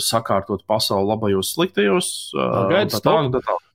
sakārtot 0.01 0.65
pasauli 0.69 1.11
labajos, 1.13 1.53
sliktajos. 1.59 2.11
Uh, 2.33 2.63
Gaidām, 2.73 2.95
tā 2.97 3.03
tālāk. 3.05 3.33
Tā 3.37 3.45
tālāk. 3.51 3.67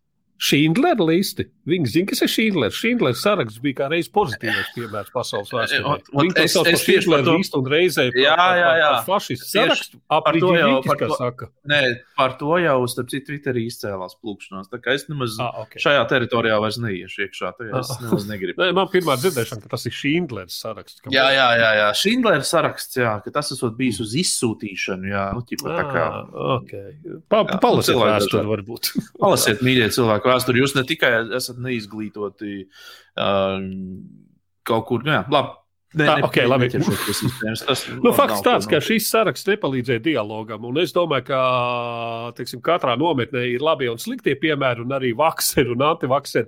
Šīndlera 0.42 1.06
listi. 1.06 1.46
Viņi 1.70 1.92
zina, 1.94 2.10
kas 2.10 2.24
ir 2.26 2.32
Šīndlers. 2.34 2.78
Šīndlers 2.82 3.20
saraksts 3.22 3.62
bija 3.62 3.78
kā 3.84 3.90
reiz 3.92 4.08
pozitīvs 4.10 4.72
piemērs 4.74 5.12
pasaules 5.14 5.52
vēsturē. 5.54 6.00
Viņi 6.18 6.34
to 6.34 6.46
sauc 6.50 6.70
par 6.72 6.80
Šīndlera 6.82 7.36
listu 7.36 7.62
un 7.62 7.70
reizē 7.70 8.08
jā, 8.18 8.34
jā, 8.58 8.72
jā. 8.80 8.90
fašistu 9.06 9.50
sarakstu. 9.52 10.00
Par 10.10 10.40
to 10.42 10.50
jau, 10.58 10.72
par 10.88 10.98
to, 10.98 11.10
saka. 11.20 11.50
Nē, 11.70 11.82
par 12.18 12.34
to 12.40 12.58
jau, 12.64 12.80
starp 12.90 13.12
citu, 13.14 13.28
Twitterī 13.30 13.68
izcēlās 13.70 14.18
plūkšanās. 14.18 14.72
Tā 14.72 14.82
kā 14.82 14.96
es 14.98 15.06
nemaz 15.12 15.38
ah, 15.44 15.62
okay. 15.62 15.84
šajā 15.84 16.02
teritorijā 16.10 16.58
vairs 16.64 16.82
neiešu 16.82 17.28
iekšā. 17.28 17.54
Tā 17.60 17.70
es 17.84 17.94
ah. 17.94 18.02
nemaz 18.08 18.26
negribu. 18.32 18.58
Nē, 18.64 18.72
man 18.80 18.90
pirmā 18.90 19.20
dzirdēšana, 19.22 19.62
ka 19.62 19.72
tas 19.76 19.86
ir 19.86 19.96
Šīndlers 20.00 20.58
saraksts. 20.66 21.06
Jā, 21.14 21.28
jā, 21.36 21.48
jā, 21.62 21.70
jā. 21.84 21.88
Šīndlers 22.02 22.50
saraksts, 22.50 22.98
jā, 22.98 23.14
ka 23.22 23.36
tas 23.38 23.54
esot 23.54 23.78
bijis 23.78 24.02
uz 24.02 24.18
izsūtīšanu, 24.24 25.14
jā. 25.14 25.28
Nu, 25.38 25.46
ķipa, 25.46 25.70
tā 25.78 25.86
kā. 25.86 26.08
Ah, 26.10 26.58
okay. 26.58 26.98
Pa, 27.30 27.44
pa, 27.46 27.62
palasiet 27.62 28.02
vēsturi 28.02 28.50
varbūt. 28.50 28.92
Palasiet, 29.22 29.62
mīļie 29.66 29.92
cilvēki 29.94 30.31
vēsturi. 30.32 30.64
Jūs 30.64 30.76
ne 30.78 30.86
tikai 30.88 31.14
esat 31.38 31.60
neizglītoti 31.62 32.54
uh, 32.66 33.58
kaut 34.68 34.88
kur, 34.90 35.06
nu 35.08 35.16
jā, 35.16 35.26
labi. 35.32 35.61
Ne, 35.92 36.06
tā, 36.08 36.14
ne, 36.22 36.24
okay, 36.24 36.46
labi. 36.48 36.70
Tas, 36.72 37.82
nu, 38.00 38.14
fakts 38.16 38.40
tāds, 38.46 38.68
ka 38.70 38.80
šīs 38.80 39.10
saraksts 39.12 39.48
nepalīdzēja 39.50 40.00
dialogam. 40.06 40.64
Un 40.70 40.78
es 40.80 40.94
domāju, 40.96 41.26
ka 41.28 41.40
teiksim, 42.38 42.62
katrā 42.64 42.94
nometnē 43.00 43.42
ir 43.58 43.66
labi 43.66 43.90
un 43.92 44.00
sliktie 44.00 44.38
piemēri, 44.40 44.86
un 44.86 44.96
arī 44.96 45.12
vakseri 45.20 45.74
un 45.74 45.84
antivakseri. 45.90 46.48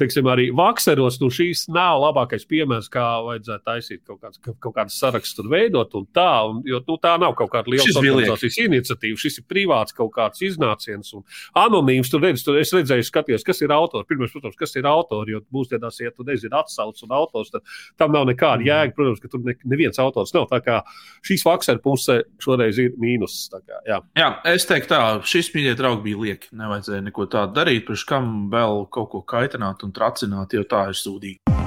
Teiksim, 0.00 0.30
arī 0.32 0.46
vakseros 0.56 1.18
nu, 1.20 1.28
šīs 1.28 1.66
nav 1.76 2.00
labākais 2.06 2.48
piemērs, 2.48 2.88
kā 2.94 3.04
vajadzētu 3.26 3.66
taisīt 3.68 4.00
kaut 4.08 4.22
kāds, 4.22 4.40
kaut 4.48 4.74
kāds 4.78 4.96
saraksts 4.96 5.36
tur 5.36 5.50
veidot. 5.52 5.98
Un 6.00 6.08
tā, 6.16 6.30
un, 6.48 6.64
jo 6.64 6.80
nu, 6.88 6.96
tā 7.04 7.18
nav 7.20 7.36
kaut 7.36 7.52
kāda 7.52 7.74
liela 7.74 7.84
organizācijas 7.84 8.58
iniciatīva. 8.64 9.20
Šis 9.20 9.42
ir 9.42 9.48
privāts 9.50 9.96
kaut 9.96 10.14
kāds 10.16 10.40
iznāciens 10.48 11.12
un 11.18 11.26
anonīms. 11.66 12.08
Tur 12.08 12.24
redz, 12.24 12.46
tur 12.48 12.56
es 12.56 12.72
redzēju, 12.72 13.10
skatījos, 13.12 13.44
kas 13.44 13.60
ir 13.60 13.76
autors. 13.76 14.08
Pirmais, 14.08 14.32
protams, 14.32 14.56
kas 14.56 14.72
ir 14.80 14.88
autors, 14.88 15.28
jo 15.28 15.44
mūsdienās, 15.52 16.00
ja 16.00 16.16
tu 16.16 16.24
nezini 16.24 16.56
atsaucis 16.56 17.04
un 17.04 17.16
autors, 17.20 17.52
tad 17.52 17.68
tam 18.00 18.16
nav 18.16 18.24
nekāda 18.32 18.69
jēga, 18.70 18.96
protams, 18.96 19.22
ka 19.22 19.30
tur 19.32 19.44
ne, 19.46 19.56
neviens 19.68 20.00
autors 20.02 20.34
nav. 20.36 20.48
Tā 20.50 20.62
kā 20.64 20.80
šīs 21.26 21.46
vakcīna 21.46 21.82
puse 21.84 22.20
šoreiz 22.42 22.80
ir 22.82 22.96
mīnus. 23.00 23.42
Kā, 23.52 23.82
jā. 23.88 24.00
jā, 24.18 24.30
es 24.54 24.68
teiktu, 24.70 24.92
tā, 24.94 25.02
šis 25.28 25.52
mīļie 25.54 25.76
draugi 25.78 26.06
bija 26.10 26.24
lieki. 26.24 26.54
Nevajadzēja 26.60 27.06
neko 27.10 27.28
tādu 27.32 27.58
darīt, 27.60 27.86
pirms 27.88 28.06
kam 28.08 28.34
vēl 28.52 28.86
kaut 28.94 29.12
ko 29.14 29.24
kaitināt 29.34 29.84
un 29.86 29.94
tracināt, 29.96 30.56
jo 30.56 30.66
tā 30.68 30.88
ir 30.92 30.98
sūdīgi. 30.98 31.60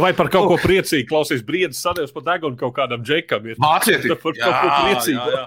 Vai 0.00 0.10
par 0.16 0.26
kaut 0.32 0.48
ko 0.50 0.56
priecīgu 0.58 1.06
klausies 1.06 1.42
brīdis, 1.46 1.82
sadēļas 1.84 2.14
par 2.14 2.24
degunu 2.26 2.58
kaut 2.58 2.74
kādam 2.76 3.04
džekam. 3.06 3.46
Mācieties, 3.62 4.16
par 4.24 4.34
jā, 4.38 4.48
kaut 4.48 4.58
ko 4.58 4.78
priecīgu. 4.82 5.26
Jā, 5.30 5.44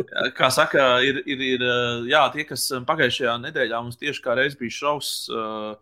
jā. 0.00 0.30
Kā 0.36 0.48
saka, 0.54 0.86
ir, 1.04 1.20
ir, 1.28 1.44
ir 1.56 1.64
jā, 2.08 2.22
tie, 2.34 2.46
kas 2.48 2.68
pagājušajā 2.88 3.36
nedēļā 3.44 3.82
mums 3.84 4.00
tieši 4.00 4.24
kā 4.24 4.36
reiz 4.38 4.56
bija 4.60 4.76
šaus. 4.78 5.12
Uh, 5.32 5.74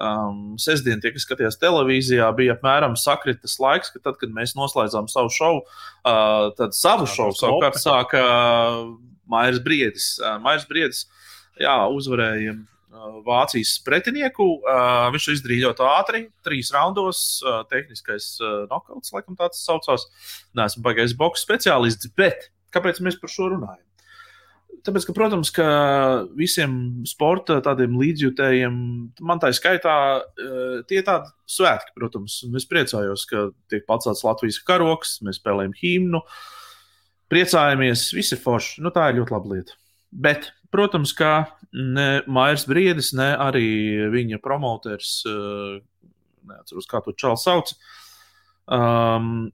um, 0.00 0.56
sestdien, 0.60 1.00
tie, 1.02 1.12
kas 1.14 1.26
skatījās 1.26 1.60
televīzijā, 1.60 2.28
bija 2.36 2.56
apmēram 2.56 2.96
sakritas 2.98 3.58
laiks, 3.62 3.92
ka 3.94 4.02
tad, 4.02 4.18
kad 4.20 4.32
mēs 4.34 4.56
noslēdzām 4.58 5.10
savu 5.12 5.32
šovu, 5.34 5.62
uh, 5.62 6.50
tad 6.58 6.76
savu 6.76 7.06
jā, 7.08 7.14
šovu 7.16 7.36
savukārt 7.38 7.80
sāka 7.80 8.24
uh, 8.24 8.82
Mairs 9.30 9.60
Briedis. 9.64 10.12
Uh, 10.22 10.38
Mairs 10.42 10.66
Briedis 10.70 11.04
jā, 11.60 11.76
uzvarēja 11.92 12.56
uh, 12.56 13.20
Vācijas 13.26 13.76
pretinieku. 13.86 14.48
Uh, 14.62 15.10
viņš 15.14 15.28
to 15.28 15.36
izdarīja 15.36 15.68
ļoti 15.68 15.86
ātri, 15.90 16.24
trīs 16.46 16.72
raundos. 16.74 17.22
Uh, 17.44 17.60
tehniskais 17.70 18.32
uh, 18.42 18.64
nokauts, 18.70 19.12
laikam 19.16 19.38
tāds 19.38 19.62
saucās. 19.66 20.08
Nē, 20.56 20.70
esmu 20.70 20.86
baigais 20.88 21.16
boks 21.18 21.44
speciālists, 21.46 22.10
bet 22.18 22.50
kāpēc 22.74 23.02
mēs 23.04 23.20
par 23.20 23.32
šo 23.32 23.52
runājam? 23.54 23.84
Tāpēc, 24.86 25.04
ka, 25.08 25.14
protams, 25.16 25.50
ka 25.52 25.66
visiem 26.38 27.02
sporta 27.08 27.58
tādiem 27.64 27.98
līdzjutējiem, 28.00 28.76
man 29.26 29.42
tā 29.42 29.50
skaitā, 29.56 29.96
eh, 30.20 30.80
tie 30.88 31.00
ir 31.00 31.04
tādi 31.04 31.28
svētki, 31.48 31.92
protams. 31.98 32.38
Un 32.46 32.56
es 32.56 32.66
priecājos, 32.66 33.26
ka 33.28 33.50
tiek 33.68 33.84
pacelts 33.86 34.24
Latvijas 34.24 34.60
karoks, 34.64 35.18
mēs 35.26 35.40
spēlējam 35.40 35.74
himnu, 35.76 36.22
priecājamies, 37.30 38.12
viss 38.16 38.32
ir 38.32 38.40
forši. 38.40 38.80
Nu, 38.80 38.90
tā 38.90 39.10
ir 39.10 39.20
ļoti 39.20 39.36
laba 39.36 39.54
lieta. 39.54 39.76
Bet, 40.10 40.50
protams, 40.72 41.12
ka 41.12 41.52
ne 41.72 42.22
Mairs 42.26 42.64
Briedis, 42.66 43.12
ne 43.12 43.36
arī 43.36 44.10
viņa 44.10 44.40
promoters, 44.40 45.22
eh, 45.26 45.80
neatceros, 46.46 46.88
kā 46.88 47.04
to 47.04 47.12
čalu 47.12 47.36
sauc, 47.36 47.74
um, 48.66 49.52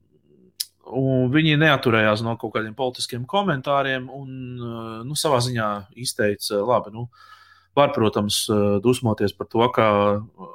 viņi 1.33 1.57
neaturējās 1.61 2.23
no 2.25 2.35
kaut 2.39 2.55
kādiem 2.55 2.75
politiskiem 2.77 3.25
komentāriem 3.29 4.07
un 4.13 4.29
eh, 4.57 5.01
nu, 5.07 5.17
savā 5.19 5.39
ziņā 5.43 5.69
izteica, 5.99 6.61
labi, 6.63 6.93
nu, 6.95 7.07
var, 7.77 7.91
protams, 7.95 8.45
eh, 8.51 8.77
dusmoties 8.83 9.35
par 9.37 9.49
to, 9.51 9.65
ka 9.75 9.87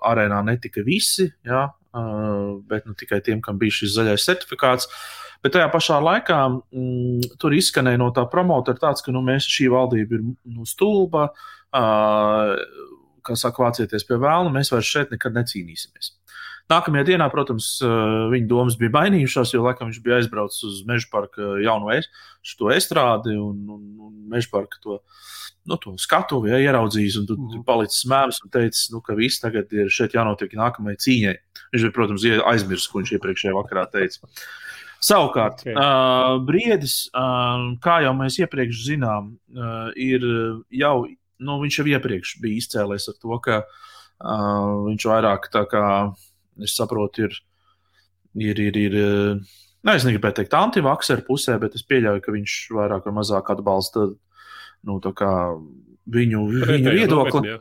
arēnā 0.08 0.42
netika 0.46 0.84
visi, 0.86 1.28
jā, 1.46 1.66
eh, 1.68 2.46
bet 2.68 2.88
nu, 2.88 2.96
tikai 2.98 3.20
tiem, 3.24 3.42
kam 3.44 3.60
bija 3.60 3.82
šis 3.82 3.96
zaļais 3.98 4.28
certifikāts. 4.28 4.88
Bet 5.42 5.56
tajā 5.56 5.66
pašā 5.72 5.98
laikā 5.98 6.38
m, 6.46 6.60
mm, 6.70 7.36
tur 7.42 7.54
izskanēja 7.56 7.98
no 7.98 8.12
tā 8.14 8.22
promotora 8.30 8.78
tāds, 8.78 9.02
ka 9.02 9.12
nu, 9.14 9.24
mēs 9.26 9.48
šī 9.50 9.68
valdība 9.72 10.20
ir 10.20 10.22
nu, 10.22 10.66
stulba, 10.68 11.32
kā 11.72 13.34
saka, 13.38 13.64
vācieties 13.64 14.04
pie 14.06 14.20
vēlna, 14.22 14.52
mēs 14.54 14.70
vairs 14.70 14.86
šeit 14.86 15.10
nekad 15.10 15.34
necīnīsimies. 15.34 16.12
Nākamajā 16.70 17.04
dienā, 17.10 17.26
protams, 17.32 17.74
viņa 18.32 18.48
domas 18.48 18.76
bija 18.80 18.92
mainījušās, 18.94 19.52
jo 19.54 19.64
laikam 19.64 19.90
viņš 19.90 20.00
bija 20.04 20.20
aizbraucis 20.20 20.62
uz 20.68 20.80
Meža 20.88 21.08
parka 21.12 21.54
jaunu 21.62 21.90
estrādi 22.72 23.34
un, 23.36 23.58
un, 23.66 23.82
un 24.06 24.12
Meža 24.32 24.50
parka 24.52 24.80
to, 24.84 24.98
nu, 25.68 25.78
to 25.82 25.94
skatuvi 26.00 26.52
ja, 26.52 26.60
ieraudzījis. 26.70 27.20
Un 27.20 27.28
tur 27.28 27.40
mm. 27.40 27.64
palicis 27.68 28.02
smērs 28.06 28.42
un 28.44 28.52
teicis, 28.54 28.88
nu, 28.94 29.02
ka 29.04 29.16
viss 29.18 29.42
tagad 29.42 29.72
ir 29.76 29.92
šeit 29.92 30.16
jānotiek 30.16 30.54
nākamajai 30.58 31.00
cīņai. 31.06 31.36
Viņš 31.74 31.86
bija, 31.86 31.96
protams, 31.96 32.26
aizmirsis, 32.52 32.88
ko 32.90 33.02
viņš 33.02 33.16
iepriekšējā 33.18 33.56
vakarā 33.58 33.86
teica. 33.92 34.32
Savukārt, 35.02 35.64
okay. 35.64 35.74
uh, 35.74 36.36
briedis, 36.46 37.08
uh, 37.10 37.72
kā 37.82 37.98
jau 38.04 38.12
mēs 38.14 38.38
iepriekš 38.38 38.84
zinām, 38.86 39.32
uh, 39.50 39.88
ir 39.98 40.22
jau, 40.78 40.94
nu, 41.42 41.56
viņš 41.64 41.78
jau 41.80 41.86
iepriekš 41.90 42.36
bija 42.42 42.60
izcēlējis 42.62 43.08
ar 43.10 43.16
to, 43.18 43.38
ka 43.42 43.56
uh, 43.64 44.84
viņš 44.86 45.08
vairāk 45.10 45.48
tā 45.50 45.64
kā, 45.72 45.86
es 46.60 46.76
saprotu, 46.76 47.28
ir, 47.28 47.38
ir, 48.36 48.60
ir, 48.60 48.78
ir 48.82 48.96
ne, 48.98 49.94
es 49.94 50.06
negribēju 50.08 50.40
teikt 50.40 50.56
antivakseru 50.58 51.24
pusē, 51.26 51.58
bet 51.62 51.76
es 51.78 51.86
pieļauju, 51.88 52.24
ka 52.24 52.34
viņš 52.34 52.60
vairāk 52.76 53.08
vai 53.08 53.16
mazāk 53.22 53.52
atbalsta, 53.54 54.10
nu, 54.88 55.00
viņu, 56.12 56.46
viņu 56.68 56.96
viedokli. 56.96 57.44
Nopietni, 57.44 57.60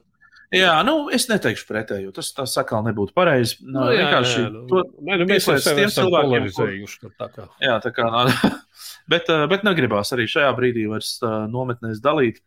Jā, 0.51 0.73
nu, 0.83 1.05
es 1.15 1.29
neteikšu 1.31 1.63
pretēju. 1.69 2.09
Tas 2.11 2.33
tā 2.35 2.43
sakām 2.49 2.83
nebūtu 2.89 3.15
pareizi. 3.15 3.61
Nu, 3.63 3.77
nu, 3.77 3.85
jā, 3.87 4.01
vienkārši 4.01 4.41
jā, 4.41 4.49
nu, 4.51 4.63
to 4.67 4.81
nē, 5.07 5.19
nu, 5.21 5.27
mēs 5.29 5.45
esam 5.53 5.77
tiem 5.79 5.93
cilvēkiem, 5.95 6.47
kur... 6.57 7.13
tā 7.21 7.27
kā. 7.31 7.45
Jā, 7.63 7.77
tā 7.83 7.93
kā 7.95 8.09
nā, 8.11 8.25
bet, 9.13 9.31
bet 9.53 9.63
negribās 9.63 10.11
arī 10.11 10.27
šajā 10.31 10.49
brīdī 10.57 10.83
vairs 10.91 11.13
nometnēs 11.23 12.03
dalīt. 12.03 12.43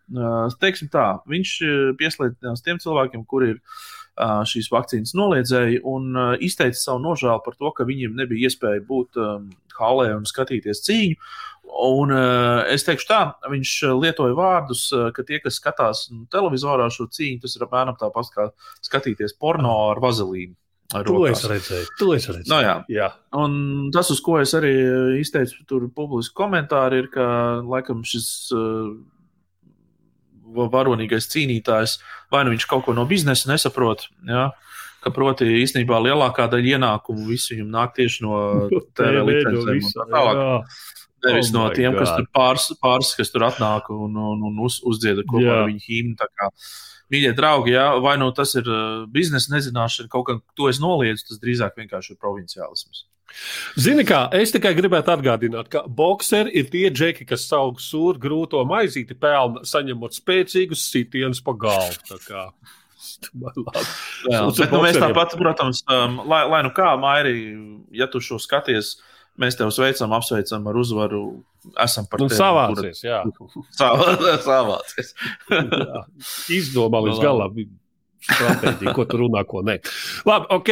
Teiksim 0.61 0.93
tā, 0.93 1.07
viņš 1.33 1.55
pieslēdzās 2.03 2.65
tiem 2.67 2.83
cilvēkiem, 2.85 3.25
kuri 3.31 3.55
ir 3.55 3.63
šīs 4.21 4.71
vakcīnas 4.73 5.15
noliedzēji 5.19 5.81
un 5.91 6.15
izteica 6.45 6.79
savu 6.79 7.03
nožēlu 7.09 7.43
par 7.45 7.57
to, 7.59 7.73
ka 7.75 7.87
viņiem 7.89 8.15
nebija 8.19 8.49
iespēja 8.49 8.85
būt 8.87 9.19
halē 9.75 10.13
un 10.15 10.29
skatīties 10.29 10.85
cīņu. 10.87 11.19
Un 11.85 12.13
es 12.71 12.85
teikšu 12.87 13.09
tā, 13.09 13.21
viņš 13.51 13.71
lietoja 13.99 14.37
vārdus, 14.39 14.85
ka 15.17 15.25
tie, 15.27 15.41
kas 15.43 15.59
skatās 15.59 16.05
nu, 16.13 16.27
televizorā 16.31 16.87
šo 16.93 17.09
cīņu, 17.11 17.41
tas 17.43 17.57
ir 17.57 17.65
apmēram 17.67 17.97
tāpat 17.99 18.31
kā 18.35 18.51
skatīties 18.85 19.35
porno 19.41 19.75
ar 19.89 20.03
vazelīnu. 20.05 20.55
To 20.95 21.25
es 21.27 21.43
redzēju. 21.49 21.89
To 21.99 22.13
es 22.15 22.29
redzēju. 22.29 22.51
No, 22.53 22.61
jā. 22.63 22.75
Jā. 22.93 23.09
Un 23.41 23.89
tas, 23.95 24.13
uz 24.15 24.21
ko 24.23 24.37
es 24.39 24.53
arī 24.55 24.75
izteicu 25.19 25.65
publiski 25.97 26.37
komentāru, 26.39 27.01
ir, 27.03 27.09
ka 27.11 27.27
laikam 27.67 28.05
šis 28.07 28.29
varonīgais 30.55 31.29
cīnītājs 31.33 31.99
vai 32.33 32.45
nu 32.45 32.55
viņš 32.55 32.67
kaut 32.71 32.87
ko 32.87 32.95
no 32.97 33.07
biznesa 33.09 33.51
nesaprot. 33.53 34.09
Ja? 34.29 34.51
Ka, 35.05 35.13
proti, 35.13 35.47
īstenībā 35.61 35.99
lielākā 36.01 36.47
daļa 36.53 36.79
ienākumu 36.79 37.27
viņam 37.29 37.69
nāk 37.73 37.93
tieši 37.99 38.25
no 38.25 38.39
TV 38.97 39.25
licencēm. 39.29 40.13
Nevis 41.25 41.49
oh 41.49 41.57
no 41.57 41.69
tiem, 41.73 41.95
God. 41.95 42.03
kas 42.03 42.11
tur 42.19 42.27
pāris, 42.37 42.67
pāris, 42.83 43.15
kas 43.17 43.31
tur 43.33 43.47
atnāk 43.47 43.89
un, 43.95 44.13
un, 44.13 44.43
un 44.45 44.59
uz, 44.67 44.83
uzdzieda 44.85 45.25
kopā 45.25 45.41
yeah. 45.41 45.63
ar 45.63 45.71
viņu 45.71 45.81
himnu. 45.87 46.51
Mīļie 47.13 47.31
draugi, 47.37 47.73
jā, 47.77 47.87
vai 48.05 48.19
nu 48.21 48.29
tas 48.37 48.53
ir 48.61 48.69
uh, 48.69 49.07
biznesa 49.13 49.55
nezināšana, 49.55 50.11
kaut 50.13 50.27
kā 50.29 50.37
to 50.59 50.69
es 50.69 50.81
noliedzu, 50.85 51.31
tas 51.31 51.41
drīzāk 51.41 51.81
vienkārši 51.81 52.13
ir 52.13 52.21
provinciālisms. 52.21 53.07
Zini, 53.81 54.05
kā 54.07 54.27
es 54.37 54.53
tikai 54.55 54.75
gribētu 54.77 55.13
atgādināt, 55.15 55.69
ka 55.73 55.83
boxeri 55.89 56.53
ir 56.61 56.69
tie 56.73 56.87
džeki, 56.93 57.27
kas 57.29 57.49
savu 57.51 57.75
sūru 57.83 58.21
grūto 58.23 58.63
maizīti 58.69 59.17
pelna, 59.19 59.65
saņemot 59.67 60.17
spēcīgus 60.17 60.87
sitienus 60.93 61.43
pa 61.45 61.57
galvu. 61.67 62.19
Jā, 64.31 64.41
bet, 64.49 64.71
nu, 64.73 64.81
mēs 64.81 64.97
tāpat, 64.97 65.35
protams, 65.37 65.83
um, 65.93 66.23
lai, 66.31 66.45
lai 66.49 66.63
nu 66.65 66.71
kā, 66.75 66.95
Mairi, 67.01 67.35
ja 67.93 68.09
tu 68.11 68.23
šo 68.25 68.41
skaties, 68.41 68.97
Mēs 69.35 69.57
tev 69.59 69.73
sveicam, 69.75 70.13
apsveicam 70.15 70.69
ar 70.71 70.77
uzvaru. 70.79 71.21
Esam 71.83 72.07
par 72.07 72.21
nu, 72.23 72.29
tevi. 72.31 72.39
Savācies, 72.39 73.01
jā. 73.03 73.19
Savā, 73.81 74.13
savācies. 74.45 75.11
jā. 75.51 76.03
Izdomā 76.55 77.01
līdz 77.03 77.19
nu, 77.19 77.25
galam 77.25 77.57
ko 78.95 79.05
tu 79.09 79.21
runā, 79.21 79.43
ko 79.49 79.65
nē. 79.67 79.79
Labi, 80.29 80.49
ok. 80.55 80.71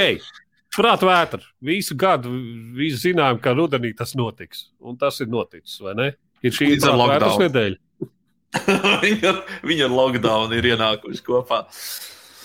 Prāta 0.73 1.05
vētra. 1.05 1.43
Visu 1.65 1.97
gadu 1.99 2.33
visi 2.77 3.11
zinājām, 3.11 3.41
ka 3.45 3.53
rudenī 3.57 3.93
tas 3.97 4.15
notiks. 4.17 4.71
Un 4.81 4.97
tas 5.01 5.21
ir 5.21 5.29
noticis, 5.33 5.77
vai 5.85 5.97
ne? 5.99 6.09
Ir 6.43 6.57
šī 6.57 6.73
prāta 6.81 7.35
nedēļa. 7.43 8.09
viņa, 9.05 9.35
viņa 9.69 9.93
lockdown 9.93 10.57
ir 10.57 10.73
ienākuši 10.73 11.23
kopā. 11.27 11.63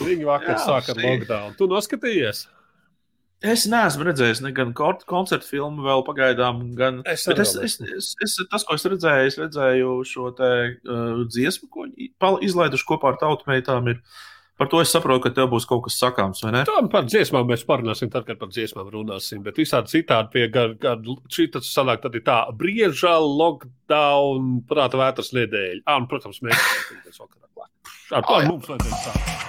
Viņa 0.04 0.28
vakar 0.28 0.62
sāka 0.62 0.94
ar 0.94 1.02
lockdown. 1.02 1.58
Tu 1.58 1.68
noskatījies? 1.72 2.46
Es 3.46 3.68
neesmu 3.70 4.08
redzējis 4.08 4.40
ne 4.42 4.50
gan 4.56 4.72
koncertu 4.74 5.46
filmu, 5.46 5.84
vēl 5.86 6.02
pagaidām, 6.08 6.64
gan 6.78 7.04
es, 7.06 7.28
es, 7.30 7.52
es, 7.62 7.76
es, 7.86 8.08
es, 8.26 8.38
tas, 8.50 8.64
ko 8.66 8.74
es 8.74 8.86
redzēju, 8.90 9.28
es 9.30 9.38
redzēju 9.38 9.92
šo 10.10 10.32
te 10.40 10.50
uh, 10.74 11.20
dziesmu, 11.30 11.70
ko 11.70 11.86
izlaiduši 12.48 12.88
kopā 12.90 13.14
ar 13.14 13.20
tautmeitām. 13.22 13.92
Ir, 13.94 14.02
par 14.58 14.70
to 14.72 14.82
es 14.84 14.92
saprotu, 14.94 15.24
ka 15.28 15.34
tev 15.38 15.50
būs 15.54 15.68
kaut 15.70 15.86
kas 15.88 16.00
sakāms, 16.02 16.44
vai 16.46 16.54
ne? 16.56 16.64
Tā 16.68 16.82
par 16.92 17.08
dziesmām 17.08 17.48
mēs 17.50 17.66
parunāsim, 17.68 18.12
tad, 18.14 18.28
kad 18.28 18.40
par 18.42 18.52
dziesmām 18.54 18.92
runāsim. 18.94 19.44
Bet 19.46 19.60
visādi 19.62 19.94
citādi 19.96 20.34
pie 20.34 20.48
gan 20.54 20.78
šī 21.34 21.50
tas 21.56 21.72
sanāk, 21.74 22.04
tad 22.06 22.18
ir 22.18 22.26
tā 22.28 22.40
brieža 22.58 23.18
lockdown, 23.24 24.64
prāta 24.70 25.02
vētras 25.02 25.34
nedēļa. 25.38 25.84
Ah, 25.86 26.02
un, 26.02 26.10
protams, 26.12 26.42
mēs 26.46 26.58
ar 28.18 28.24
to 28.24 28.42
mums 28.48 28.72
vajadzēja 28.72 29.04
sākt. 29.04 29.47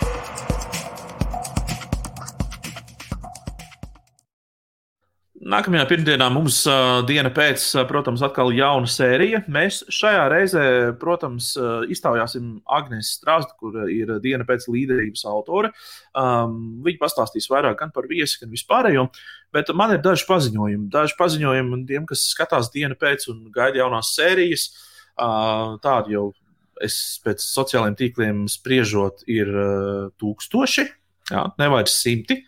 Nākamajā 5.48 5.86
pirmdienā 5.88 6.26
mums 6.28 6.58
uh, 6.68 6.98
diena 7.08 7.30
pēc, 7.32 7.62
uh, 7.78 7.84
protams, 7.88 8.20
atkal 8.26 8.50
jauna 8.52 8.88
sērija. 8.90 9.38
Mēs 9.48 9.78
šajā 9.96 10.26
reizē, 10.28 10.64
protams, 11.00 11.54
uh, 11.56 11.86
iztaujāsim 11.88 12.58
Agnēs 12.76 13.14
Strāstu, 13.16 13.56
kur 13.56 13.78
ir 13.88 14.12
diena 14.20 14.44
pēc 14.48 14.66
līderības 14.68 15.24
autore. 15.30 15.70
Um, 16.12 16.82
viņa 16.84 17.00
pastāstīs 17.00 17.48
vairāk 17.48 17.78
gan 17.80 17.94
par 17.94 18.10
viesi, 18.10 18.42
gan 18.42 18.52
vispārējo. 18.52 19.06
Bet 19.56 19.72
man 19.72 19.96
ir 19.96 20.04
daži 20.04 20.28
paziņojumi. 20.28 20.90
Daži 20.92 21.16
paziņojumi 21.16 21.80
tiem, 21.88 22.04
kas 22.10 22.28
skatās 22.34 22.68
dienu 22.74 22.98
pēc 23.00 23.30
un 23.32 23.46
gaida 23.54 23.80
jaunās 23.80 24.12
sērijas. 24.18 24.68
Uh, 25.16 25.78
tādi 25.80 26.18
jau 26.18 26.28
es 26.84 27.00
pēc 27.24 27.40
sociālajiem 27.46 27.96
tīkliem 28.02 28.46
spriežot, 28.52 29.24
ir 29.32 29.48
uh, 29.56 30.08
tūkstoši 30.20 30.90
Jā, 31.28 31.44
nevajag 31.60 31.90
simti. 31.92 32.38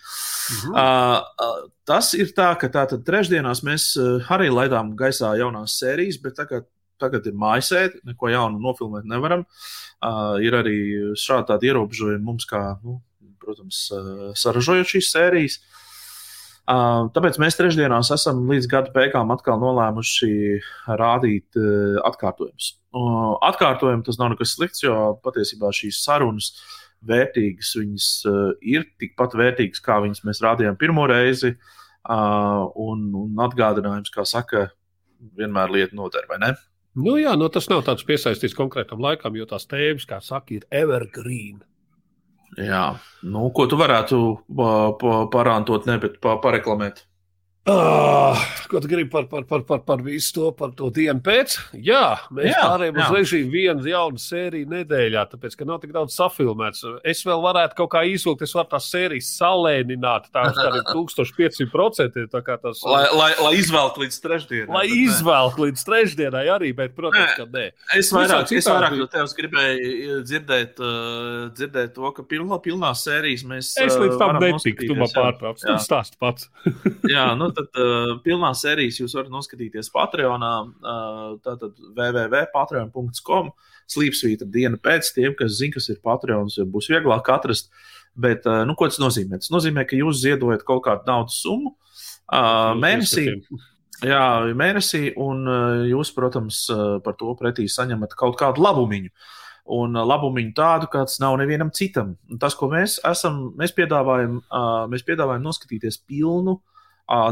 Mhm. 0.50 0.72
Uh, 0.72 1.68
tas 1.88 2.12
ir 2.16 2.32
tā, 2.36 2.50
ka 2.58 2.70
tātad 2.72 3.04
trešdienās 3.06 3.64
mēs 3.66 3.92
arī 4.32 4.48
laidām 4.52 4.94
gaisā 4.98 5.34
jaunās 5.38 5.76
sērijas, 5.82 6.20
bet 6.22 6.38
tagad, 6.40 6.66
tagad 7.00 7.28
ir 7.28 7.36
mājasēde, 7.36 8.00
neko 8.08 8.32
jaunu 8.32 8.62
nofilmēt 8.62 9.08
nevaram. 9.08 9.44
Uh, 10.00 10.38
ir 10.40 10.56
arī 10.56 10.78
šādi 11.18 11.50
tādi 11.52 11.70
ierobežojumi 11.70 12.24
mums, 12.24 12.48
kā, 12.48 12.62
nu, 12.84 13.00
protams, 13.40 13.88
saražojot 14.38 14.94
šīs 14.94 15.12
sērijas. 15.12 15.60
Uh, 16.70 17.08
tāpēc 17.10 17.36
mēs 17.42 17.56
trešdienās 17.58 18.12
esam 18.14 18.44
līdz 18.46 18.68
gada 18.70 18.92
beigām 18.94 19.32
atkal 19.34 19.58
nolēmuši 19.58 20.30
rādīt 21.00 21.58
uh, 21.58 21.98
atkārtojumus. 22.06 22.76
Uh, 22.94 23.32
atkārtojumi 23.48 24.06
tas 24.06 24.20
nav 24.20 24.32
nekas 24.32 24.54
slikts, 24.54 24.84
jo 24.84 25.16
patiesībā 25.24 25.72
šīs 25.74 25.98
sarunas 26.04 26.52
uh, 26.52 26.89
vērtīgas. 27.08 27.74
Viņas 27.80 28.08
uh, 28.28 28.40
ir 28.60 28.88
tikpat 29.00 29.36
vērtīgas, 29.38 29.82
kā 29.84 30.00
viņas 30.04 30.24
mēs 30.28 30.42
rādījām 30.44 30.80
pirmo 30.80 31.06
reizi. 31.10 31.54
Un, 32.10 33.00
un 33.12 33.40
atgādinājums, 33.44 34.08
kā 34.14 34.24
saka, 34.24 34.70
vienmēr 35.36 35.72
lieta 35.74 35.96
noder, 35.98 36.24
vai 36.30 36.38
ne? 36.40 36.54
Nu, 36.96 37.18
jā, 37.20 37.34
nu, 37.38 37.50
tas 37.52 37.68
nav 37.70 37.84
tāds 37.86 38.06
piesaistīts 38.08 38.56
konkrētam 38.56 39.02
laikam, 39.04 39.36
jo 39.36 39.44
tās 39.46 39.68
tēmas, 39.70 40.06
kā 40.08 40.18
saka, 40.24 40.56
ir 40.56 40.64
evergreen. 40.74 41.60
Jā, 42.58 42.96
nu, 43.22 43.44
ko 43.54 43.68
tu 43.70 43.78
varētu 43.78 44.18
parāntot, 45.30 45.86
ne, 45.86 46.00
bet 46.02 46.18
pareklamēt? 46.24 47.04
Uh, 47.68 48.40
ko 48.72 48.80
tu 48.80 48.88
gribi 48.88 49.10
par, 49.10 49.26
par, 49.28 49.44
par, 49.44 49.60
par, 49.68 49.82
par 49.84 50.00
visu 50.00 50.32
to, 50.32 50.46
par 50.56 50.70
to 50.72 50.88
dienu 50.96 51.20
pēc? 51.20 51.58
Jā, 51.76 52.16
mēs 52.32 52.54
pārējām 52.56 52.96
uz 53.02 53.10
režīmu 53.12 53.50
vienu 53.52 53.84
jaunu 53.84 54.20
sēriju 54.22 54.68
nedēļā, 54.70 55.26
tāpēc, 55.28 55.58
ka 55.60 55.66
nav 55.68 55.82
tik 55.82 55.92
daudz 55.92 56.16
safilmēts. 56.16 56.86
Es 57.04 57.20
vēl 57.28 57.42
varētu 57.44 57.76
kaut 57.82 57.90
kā 57.92 58.02
izvilkt, 58.08 58.46
es 58.46 58.54
varu 58.56 58.70
tās 58.72 58.86
sērijas 58.88 59.28
salēnināt, 59.36 60.30
tā 60.32 60.46
kā 60.56 60.70
ir 60.70 60.86
1500%. 60.88 62.30
Tas, 62.32 62.80
lai, 62.88 63.02
lai, 63.18 63.28
lai 63.44 63.52
izvelk 63.58 64.00
līdz 64.00 64.18
trešdienai. 64.24 64.72
Lai 64.78 64.86
izvelk 65.02 65.60
līdz 65.60 65.84
trešdienai 65.90 66.46
arī, 66.56 66.72
bet, 66.80 66.96
protams, 66.96 67.36
ka 67.36 67.44
nē. 67.44 67.66
Es 68.00 68.08
vairāk, 68.16 68.54
es 68.56 68.70
vairāk 68.72 68.96
no 68.96 69.10
tevis 69.12 69.36
gribēju 69.36 70.22
dzirdēt, 70.24 70.80
uh, 70.80 71.44
dzirdēt 71.60 71.92
to, 71.98 72.08
ka 72.16 72.24
pilnā, 72.24 72.56
pilnā 72.64 72.96
sērijas 72.96 73.44
mēs. 73.52 73.76
Es 73.84 74.00
līdz 74.00 74.16
tam 74.16 74.40
netiku, 74.40 74.88
tu 74.88 74.96
man 74.96 75.12
pārtrauc, 75.12 75.60
tu 75.60 75.78
stāsti 75.84 76.16
pats. 76.24 76.48
jā, 77.04 77.28
nu, 77.36 77.49
tātad 77.50 77.80
uh, 77.80 78.12
pilnā 78.24 78.50
sērijas 78.56 79.00
jūs 79.00 79.14
varat 79.18 79.32
noskatīties 79.32 79.90
Patreonā. 79.94 80.52
Uh, 80.80 81.22
tātad 81.44 81.74
www.patreon.com 81.96 83.50
slīpsvīta 83.90 84.46
diena 84.46 84.78
pēc 84.80 85.10
tiem, 85.16 85.34
kas 85.38 85.58
zina, 85.58 85.74
kas 85.76 85.90
ir 85.92 85.98
Patreons, 86.04 86.60
būs 86.70 86.90
vieglāk 86.92 87.28
atrast. 87.34 87.72
Bet, 88.14 88.46
uh, 88.48 88.62
nu, 88.66 88.76
ko 88.78 88.88
tas 88.90 89.00
nozīmē? 89.02 89.40
Tas 89.42 89.52
nozīmē, 89.54 89.86
ka 89.88 89.98
jūs 89.98 90.22
ziedojat 90.22 90.64
kaut 90.66 90.84
kādu 90.86 91.06
naudas 91.10 91.40
summu 91.42 91.74
uh, 91.74 92.72
mēnesī. 92.78 93.28
Jā, 94.00 94.48
mēnesī, 94.56 95.10
un 95.20 95.44
jūs, 95.90 96.08
protams, 96.16 96.62
par 97.04 97.18
to 97.20 97.34
pretī 97.36 97.66
saņemat 97.68 98.14
kaut 98.16 98.38
kādu 98.40 98.62
labumu. 98.64 99.10
Un 99.76 99.92
labumu 99.92 100.46
tādu, 100.56 100.88
kāds 100.90 101.18
nav 101.20 101.36
nevienam 101.36 101.68
citam. 101.76 102.14
Tas, 102.40 102.56
ko 102.56 102.70
mēs 102.72 102.96
esam, 103.06 103.50
mēs 103.60 103.76
piedāvājam, 103.76 104.40
mēs 104.88 105.04
piedāvājam 105.04 105.44
noskatīties 105.44 106.00
pilnu 106.08 106.56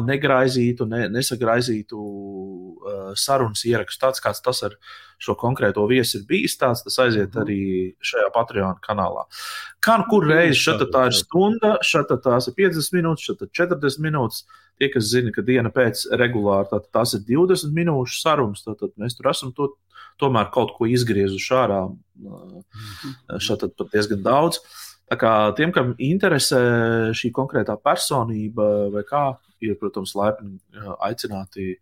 negraizītu, 0.06 0.86
ne, 0.90 1.04
nesagraizītu 1.14 1.98
uh, 1.98 3.10
sarunas 3.18 3.64
ierakstu. 3.68 4.00
Tāds 4.02 4.22
kāds 4.24 4.42
tas 4.44 4.62
ar 4.66 4.76
šo 5.22 5.34
konkrēto 5.38 5.84
viesi 5.90 6.18
ir 6.18 6.24
bijis, 6.28 6.56
tāds 6.58 6.84
tas 6.86 6.98
aiziet 7.04 7.34
mhm. 7.34 7.42
arī 7.42 7.60
šajā 8.10 8.30
Patreon 8.34 8.80
kanālā. 8.84 9.26
Kā 9.84 9.98
kur 10.10 10.26
reizi 10.28 10.58
šeit 10.64 10.82
tā 10.94 11.08
ir 11.10 11.18
stunda, 11.18 11.76
šeit 11.86 12.10
tās 12.24 12.50
ir 12.50 12.56
50 12.58 12.96
minūtes, 12.98 13.28
šeit 13.28 13.44
40 13.62 14.02
minūtes. 14.04 14.46
Tie, 14.78 14.86
kas 14.92 15.08
zina, 15.10 15.32
ka 15.34 15.42
diena 15.42 15.72
pēc 15.74 16.04
regulāri 16.20 16.70
tā, 16.70 16.78
tās 16.94 17.16
ir 17.16 17.24
20 17.26 17.74
minūšu 17.74 18.20
sarunas, 18.22 18.62
tad, 18.62 18.92
mēs 18.94 19.16
tur 19.18 19.26
esam 19.26 19.50
to, 19.56 19.72
tomēr 20.22 20.52
kaut 20.54 20.76
ko 20.76 20.86
izgriezuši 20.90 21.56
ārā. 21.58 21.80
Mhm. 22.18 23.16
Šeit 23.42 23.66
pat 23.74 23.90
diezgan 23.94 24.22
daudz. 24.22 24.62
Tā 25.08 25.16
kā 25.16 25.34
tiem, 25.56 25.72
kam 25.72 25.94
interesē 26.04 26.62
šī 27.16 27.30
konkrētā 27.36 27.78
personība 27.80 28.88
vai 28.92 29.04
kā, 29.08 29.22
ir, 29.64 29.78
protams, 29.80 30.12
laipni 30.18 30.58
aicināti 31.04 31.76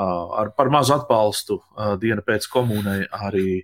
ar 0.00 0.52
par 0.56 0.70
mazu 0.70 0.94
atbalstu 0.94 1.58
dienu 2.00 2.22
pēc 2.24 2.46
komunai 2.52 3.00
arī 3.10 3.62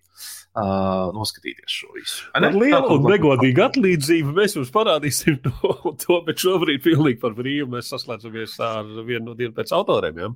noskatīties 0.57 1.71
šo 1.71 1.93
visu. 1.95 2.27
Ar 2.35 2.49
lielu 2.51 2.97
un 2.97 3.07
negodīgu 3.13 3.63
atlīdzību 3.69 4.35
mēs 4.37 4.57
jums 4.57 4.73
parādīsim 4.75 5.39
to, 5.45 5.95
to 6.03 6.19
bet 6.27 6.43
šobrīd 6.43 6.83
pilnīgi 6.85 7.21
par 7.23 7.37
brīvu 7.37 7.71
mēs 7.77 7.93
saslēdzamies 7.93 8.59
ar 8.65 8.91
vienu 9.07 9.31
no 9.31 9.39
dienu 9.39 9.55
pēc 9.57 9.73
autoriem. 9.77 10.19
Ja? 10.25 10.31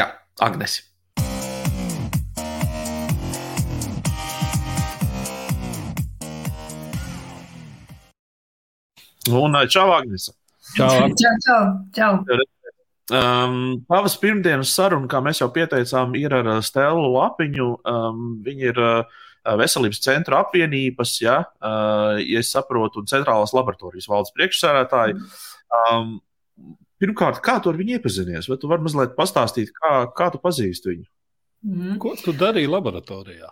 Jā, 0.00 0.08
Agnesi. 0.44 0.89
Un 9.28 9.58
čau, 9.68 9.90
Agnese! 9.92 10.32
Čau, 10.76 11.10
čau, 11.18 11.34
čau. 11.44 11.64
čau. 11.92 12.12
Um, 13.10 13.82
Pavas 13.90 14.14
pirmdienas 14.22 14.70
saruna, 14.72 15.08
kā 15.10 15.18
mēs 15.24 15.42
jau 15.42 15.50
pieteicām, 15.52 16.14
ir 16.16 16.32
ar 16.36 16.48
Stēlu 16.64 17.10
Lapiņu. 17.16 17.68
Um, 17.90 18.24
viņa 18.46 18.68
ir 18.70 18.80
uh, 18.80 19.20
Veselības 19.60 20.02
centra 20.04 20.44
apvienības, 20.44 21.16
ja, 21.24 21.40
uh, 21.42 22.20
ja 22.22 22.42
es 22.42 22.52
saprotu, 22.54 23.02
un 23.02 23.10
centrālās 23.10 23.54
laboratorijas 23.56 24.08
valdes 24.10 24.34
priekšsēdētāji. 24.36 25.18
Um, 25.80 26.20
pirmkārt, 27.02 27.42
kā 27.44 27.58
tu 27.60 27.72
ar 27.72 27.80
viņu 27.80 27.98
iepazinies? 27.98 28.48
Vai 28.50 28.60
tu 28.62 28.70
vari 28.70 28.86
mazliet 28.86 29.16
pastāstīt, 29.18 29.74
kā, 29.74 30.04
kā 30.16 30.30
tu 30.30 30.40
pazīsti 30.42 30.94
viņu? 30.94 31.08
Mm. 31.66 31.98
Ko 32.00 32.14
tu 32.16 32.32
darīji 32.36 32.70
laboratorijā? 32.70 33.50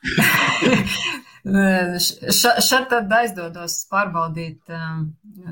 Šeit 1.40 2.88
tad 2.90 3.12
aizdodos 3.16 3.76
pārbaudīt, 3.90 4.58
um, 4.74 5.06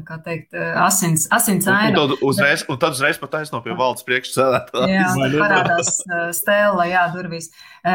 kā 0.05 0.18
teikt, 0.24 0.57
asins, 0.85 1.24
asins 1.33 1.68
ainu. 1.72 2.03
Un, 2.05 2.12
un, 2.16 2.24
uzreiz, 2.29 2.64
un 2.68 2.81
tad 2.81 2.96
uzreiz 2.96 3.20
pat 3.20 3.38
aizno 3.40 3.62
pie 3.64 3.77
valdes 3.79 4.05
priekšsēdētāja. 4.09 4.90
Jā, 4.92 5.07
tad 5.16 5.38
parādās 5.40 5.94
uh, 6.05 6.27
stēla, 6.37 6.88
jā, 6.90 7.07
durvīs. 7.14 7.51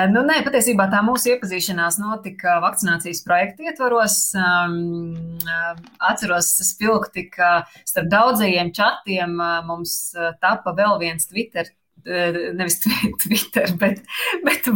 Nu, 0.09 0.23
nē, 0.25 0.39
patiesībā 0.45 0.87
tā 0.89 1.03
mūsu 1.05 1.33
iepazīšanās 1.35 1.99
notika 2.01 2.57
vakcinācijas 2.63 3.21
projekta 3.27 3.69
ietvaros. 3.69 4.17
Uh, 4.33 5.77
atceros 6.01 6.49
spilgti, 6.65 7.27
ka 7.33 7.63
starp 7.85 8.09
daudzajiem 8.11 8.73
čatiem 8.75 9.37
mums 9.67 9.95
tapa 10.41 10.73
vēl 10.77 10.99
viens 11.03 11.29
Twitter 11.29 11.69
Eh, 11.69 11.82
nevis 12.05 12.79
Twitter, 13.23 13.73
bet, 13.79 14.03
bet, 14.45 14.69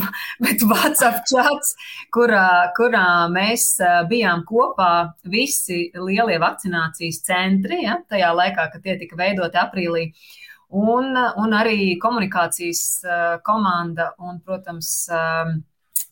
bet 0.43 0.65
WhatsApp 0.69 1.23
chats, 1.29 1.75
kurā, 2.13 2.71
kurā 2.77 3.05
mēs 3.33 3.69
bijām 4.09 4.43
kopā 4.47 5.13
visi 5.27 5.87
lielie 5.95 6.39
vakcinācijas 6.43 7.21
centri, 7.27 7.83
ja, 7.85 7.99
tajā 8.09 8.33
laikā, 8.37 8.69
kad 8.73 8.83
tie 8.83 8.97
tika 9.01 9.19
veidoti 9.19 9.59
aprīlī. 9.61 10.09
Un, 10.77 11.13
un 11.15 11.55
arī 11.55 11.95
komunikācijas 12.03 12.83
komanda 13.47 14.11
un, 14.19 14.41
protams, 14.43 15.07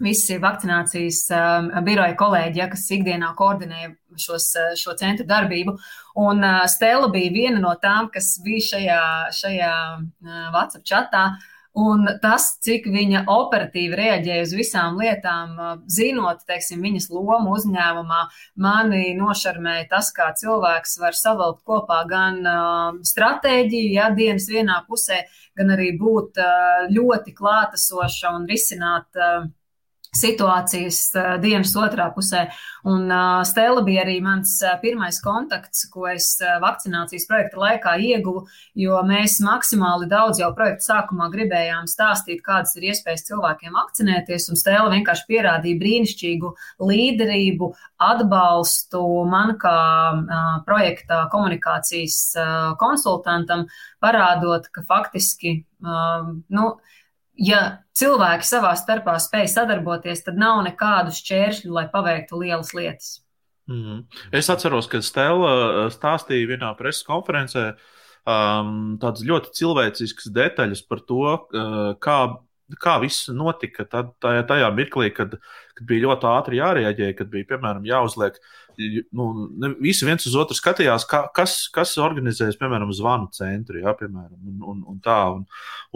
visi 0.03 0.38
vakcinācijas 0.41 1.21
um, 1.36 1.69
biroja 1.86 2.15
kolēģi, 2.19 2.62
ja, 2.62 2.67
kas 2.71 2.86
ikdienā 2.91 3.31
koordinē 3.38 3.89
šos, 4.19 4.51
uh, 4.60 4.75
šo 4.79 4.95
centru 4.99 5.27
darbību. 5.29 5.75
Un 6.21 6.43
uh, 6.43 6.63
Stela 6.71 7.10
bija 7.13 7.34
viena 7.34 7.62
no 7.63 7.73
tām, 7.81 8.12
kas 8.13 8.36
bija 8.43 8.69
šajā, 8.71 9.01
šajā 9.41 9.73
uh, 9.97 10.47
WhatsApp 10.55 10.88
chatā. 10.88 11.27
Un 11.75 12.05
tas, 12.23 12.53
cik 12.63 12.86
viņa 12.88 13.25
operatīvi 13.27 13.97
reaģēja 13.99 14.43
uz 14.45 14.53
visām 14.55 14.99
lietām, 14.99 15.58
uh, 15.60 15.73
zinot, 15.91 16.45
teiksim, 16.47 16.79
viņas 16.84 17.10
lomu 17.12 17.51
uzņēmumā, 17.58 18.21
mani 18.63 19.10
nošarmēja 19.17 19.89
tas, 19.91 20.13
kā 20.15 20.29
cilvēks 20.39 20.95
var 21.03 21.19
savilkt 21.19 21.65
kopā 21.67 21.99
gan 22.08 22.39
uh, 22.47 23.01
stratēģiju, 23.03 23.91
ja 23.97 24.08
dienas 24.15 24.47
vienā 24.47 24.79
pusē, 24.88 25.25
gan 25.60 25.75
arī 25.75 25.91
būt 25.99 26.39
uh, 26.39 26.88
ļoti 26.95 27.36
klātesoša 27.36 28.31
un 28.39 28.47
risināt 28.47 29.19
uh, 29.19 29.51
situācijas 30.15 30.99
dienas 31.43 31.73
otrā 31.78 32.08
pusē. 32.15 32.45
Un 32.88 33.10
Stela 33.47 33.82
bija 33.86 34.04
arī 34.06 34.19
mans 34.23 34.54
pirmais 34.82 35.17
kontakts, 35.23 35.88
ko 35.91 36.08
es 36.12 36.36
vakcinācijas 36.62 37.25
projekta 37.30 37.62
laikā 37.62 37.95
ieguvu, 37.99 38.45
jo 38.78 38.99
mēs 39.08 39.39
maksimāli 39.45 40.10
daudz 40.12 40.39
jau 40.41 40.51
projekta 40.56 40.86
sākumā 40.91 41.30
gribējām 41.34 41.89
stāstīt, 41.89 42.43
kādas 42.45 42.75
ir 42.78 42.89
iespējas 42.91 43.25
cilvēkiem 43.30 43.75
vakcinēties, 43.75 44.49
un 44.51 44.60
Stela 44.60 44.91
vienkārši 44.93 45.28
pierādīja 45.32 45.82
brīnišķīgu 45.82 46.54
līderību, 46.86 47.71
atbalstu 48.06 49.04
man 49.30 49.56
kā 49.62 49.78
projekta 50.67 51.25
komunikācijas 51.34 52.19
konsultantam, 52.82 53.65
parādot, 54.04 54.69
ka 54.73 54.86
faktiski, 54.88 55.58
nu, 55.82 56.67
ja 57.39 57.62
cilvēki 57.98 58.48
savā 58.48 58.74
starpā 58.80 59.17
spēj 59.21 59.50
sadarboties, 59.54 60.24
tad 60.26 60.39
nav 60.39 60.63
nekādu 60.67 61.13
šķēršļu, 61.15 61.74
lai 61.76 61.86
paveiktu 61.91 62.41
lielas 62.41 62.74
lietas. 62.78 63.12
Mm. 63.71 64.04
Es 64.36 64.50
atceros, 64.54 64.89
ka 64.91 65.02
Stela 65.02 65.52
uh, 65.52 65.78
stāstīja 65.93 66.52
vienā 66.52 66.71
preses 66.78 67.06
konferencē 67.08 67.71
um, 67.74 68.98
tādas 69.02 69.26
ļoti 69.26 69.56
cilvēciskas 69.58 70.30
detaļas 70.36 70.84
par 70.86 71.02
to, 71.10 71.24
uh, 71.34 71.88
kā, 71.98 72.19
kā 72.82 73.00
viss 73.02 73.32
notika 73.34 73.88
tad, 73.89 74.13
tajā, 74.21 74.45
tajā 74.52 74.69
mirklī, 74.78 75.10
kad, 75.15 75.39
kad 75.74 75.89
bija 75.89 76.06
ļoti 76.06 76.30
ātri 76.30 76.62
jārēģē, 76.62 77.10
kad 77.17 77.34
bija 77.34 77.56
piemēram 77.56 77.89
jāuzliek 77.89 78.38
uh, 78.38 78.54
nu, 79.16 79.26
ne, 79.62 79.72
visi 79.82 80.06
viens 80.08 80.26
uz 80.28 80.36
otru 80.40 80.58
skatījās, 80.58 81.06
ka, 81.10 81.26
kas, 81.36 81.56
kas 81.74 81.96
organizēs, 82.02 82.58
piemēram, 82.60 82.92
zvanu 82.96 83.30
centru, 83.36 83.80
ja, 83.82 83.96
piemēram, 83.98 84.38
un, 84.38 84.62
un, 84.72 84.84
un 84.94 85.02
tā, 85.04 85.18
un, 85.34 85.44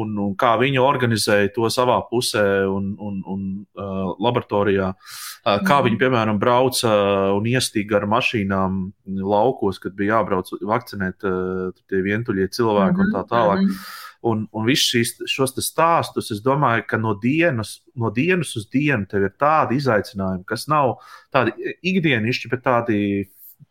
un, 0.02 0.16
un 0.26 0.36
kā 0.40 0.56
viņi 0.62 0.82
organizēja 0.84 1.54
to 1.56 1.70
savā 1.74 2.00
pusē 2.10 2.46
un, 2.70 2.92
un, 3.00 3.22
un 3.30 3.46
uh, 3.60 4.12
laboratorijā, 4.22 4.92
uh, 4.96 5.56
kā 5.66 5.80
mm. 5.80 5.88
viņi, 5.88 6.02
piemēram, 6.04 6.42
brauca 6.42 6.92
un 7.36 7.48
iestīga 7.50 8.00
ar 8.02 8.10
mašīnām 8.12 8.82
laukos, 9.24 9.82
kad 9.84 9.98
bija 9.98 10.20
jābrauc 10.20 10.52
vakcinēt 10.62 11.28
uh, 11.28 11.72
tie 11.90 12.04
vientuļie 12.06 12.50
cilvēki 12.50 12.96
mm 12.96 13.02
-hmm. 13.02 13.10
un 13.10 13.18
tā 13.18 13.26
tālāk. 13.30 13.66
Mm 13.66 13.74
-hmm. 13.74 14.06
Un, 14.28 14.42
un 14.52 14.66
visus 14.68 14.90
šīs, 14.92 15.12
šos 15.32 15.54
stāstus, 15.64 16.28
es 16.36 16.42
domāju, 16.44 16.84
ka 16.90 16.98
no 17.00 17.14
dienas, 17.16 17.78
no 17.96 18.10
dienas 18.12 18.52
uz 18.60 18.66
dienu 18.68 19.08
tev 19.08 19.30
ir 19.30 19.36
tādi 19.40 19.78
izaicinājumi, 19.80 20.44
kas 20.50 20.68
nav 20.68 20.98
tādi 21.32 21.54
ikdienišķi, 21.88 22.52
bet 22.52 22.66
tādi, 22.66 22.98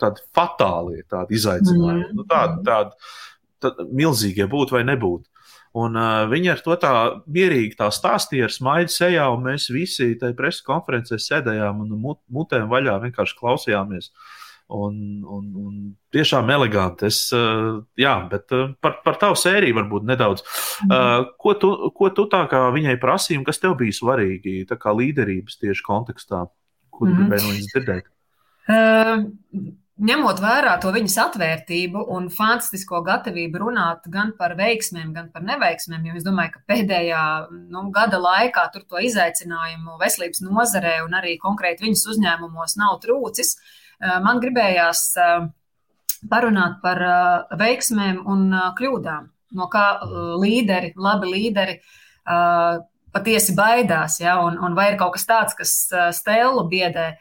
tādi 0.01 0.25
fatāli 0.37 1.03
tādi 1.05 1.37
izaicinājumi. 1.37 2.07
Mm. 2.07 2.17
Nu, 2.17 2.25
tādi, 2.31 2.63
tādi, 2.65 3.13
tādi 3.61 3.89
milzīgie 4.01 4.49
būt 4.49 4.73
vai 4.73 4.87
nebūt. 4.89 5.29
Un, 5.77 6.01
uh, 6.01 6.25
viņi 6.33 6.55
ar 6.55 6.65
to 6.65 6.79
tā 6.81 6.95
mierīgi 7.29 7.77
tā 7.77 7.91
stāstīja 7.93 8.49
ar 8.49 8.55
smaidu 8.55 8.95
sejā, 8.95 9.29
un 9.35 9.45
mēs 9.51 9.69
visi 9.69 10.15
tajā 10.17 10.33
preses 10.39 10.65
konferencē 10.65 11.21
sēdējām 11.21 11.85
un 11.85 11.93
mut, 12.01 12.23
mutēm 12.33 12.73
vaļā 12.73 12.97
vienkārši 13.05 13.37
klausījāmies. 13.37 14.09
Uh, 14.09 14.38
Un, 14.69 14.97
un, 15.25 15.45
un 15.57 15.77
tiešām 16.13 16.51
eleganti. 16.53 17.07
Es, 17.09 17.23
uh, 17.33 17.79
jā, 17.97 18.13
bet 18.29 18.53
uh, 18.53 18.75
par, 18.85 18.99
par 19.01 19.17
tavu 19.17 19.39
sēriju 19.41 19.79
varbūt 19.79 20.05
nedaudz. 20.11 20.45
Uh, 20.85 21.25
ko, 21.41 21.55
tu, 21.57 21.71
ko 21.97 22.11
tu 22.13 22.27
tā 22.29 22.43
kā 22.51 22.67
viņai 22.75 22.99
prasīji, 23.01 23.39
un 23.41 23.47
kas 23.49 23.63
tev 23.63 23.79
bija 23.81 23.97
svarīgi, 23.97 24.67
tā 24.69 24.77
kā 24.77 24.93
līderības 24.93 25.57
tieši 25.63 25.87
kontekstā, 25.87 26.43
ko 26.93 27.07
tu 27.07 27.15
mm 27.15 27.23
gribēji 27.23 27.47
no 27.47 27.55
viņas 27.55 27.73
dzirdēt? 27.73 28.13
Uh, 28.69 29.73
ņemot 29.99 30.41
vērā 30.43 30.77
to 30.83 30.93
viņas 30.95 31.17
atvērtību 31.25 32.05
un 32.15 32.29
fantastisko 32.33 33.01
gatavību 33.07 33.63
runāt 33.65 34.07
gan 34.13 34.31
par 34.39 34.55
veiksmēm, 34.59 35.11
gan 35.15 35.31
par 35.35 35.45
neveiksmēm, 35.47 36.07
jo 36.07 36.19
es 36.19 36.27
domāju, 36.27 36.55
ka 36.55 36.63
pēdējā 36.71 37.23
nu, 37.73 37.85
gada 37.95 38.21
laikā 38.23 38.69
tur 38.75 38.87
to 38.87 39.03
izaicinājumu 39.03 39.99
veselības 40.01 40.43
nozarē 40.47 40.99
un 41.07 41.19
arī 41.19 41.35
konkrēti 41.43 41.87
viņas 41.87 42.07
uzņēmumos 42.15 42.77
nav 42.79 42.99
trūcis, 43.03 43.57
eh, 43.57 44.19
man 44.25 44.43
gribējās 44.45 45.03
eh, 45.19 45.49
parunāt 46.31 46.79
par 46.85 47.03
eh, 47.03 47.57
veiksmēm 47.59 48.23
un 48.27 48.53
kļūdām, 48.79 49.31
no 49.59 49.71
kā 49.73 49.87
līderi, 50.39 50.93
labi 50.97 51.31
līderi 51.33 51.79
patiesi 53.09 53.55
baidās, 53.57 54.19
ja, 54.21 54.35
un, 54.45 54.59
un 54.61 54.75
vai 54.77 54.91
ir 54.91 54.99
kaut 55.01 55.15
kas 55.15 55.25
tāds, 55.25 55.55
kas 55.57 55.73
stēlu 56.19 56.67
biedē. 56.69 57.15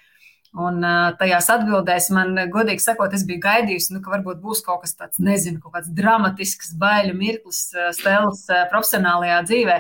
Un 0.55 0.79
tajās 1.19 1.49
atbildēs 1.53 2.07
man, 2.15 2.31
godīgi 2.53 2.81
sakot, 2.81 3.13
es 3.13 3.25
biju 3.27 3.41
gaidījusi, 3.43 3.91
nu, 3.93 4.01
ka 4.03 4.13
varbūt 4.15 4.39
būs 4.41 4.63
kaut 4.65 4.85
kas 4.85 4.95
tāds, 4.95 5.19
nezinu, 5.19 5.59
kaut 5.63 5.75
kāds 5.75 5.91
dramatisks, 5.93 6.71
baiļu 6.79 7.17
mirklis 7.17 7.65
Stēlas 7.97 8.45
profesionālajā 8.71 9.41
dzīvē. 9.49 9.77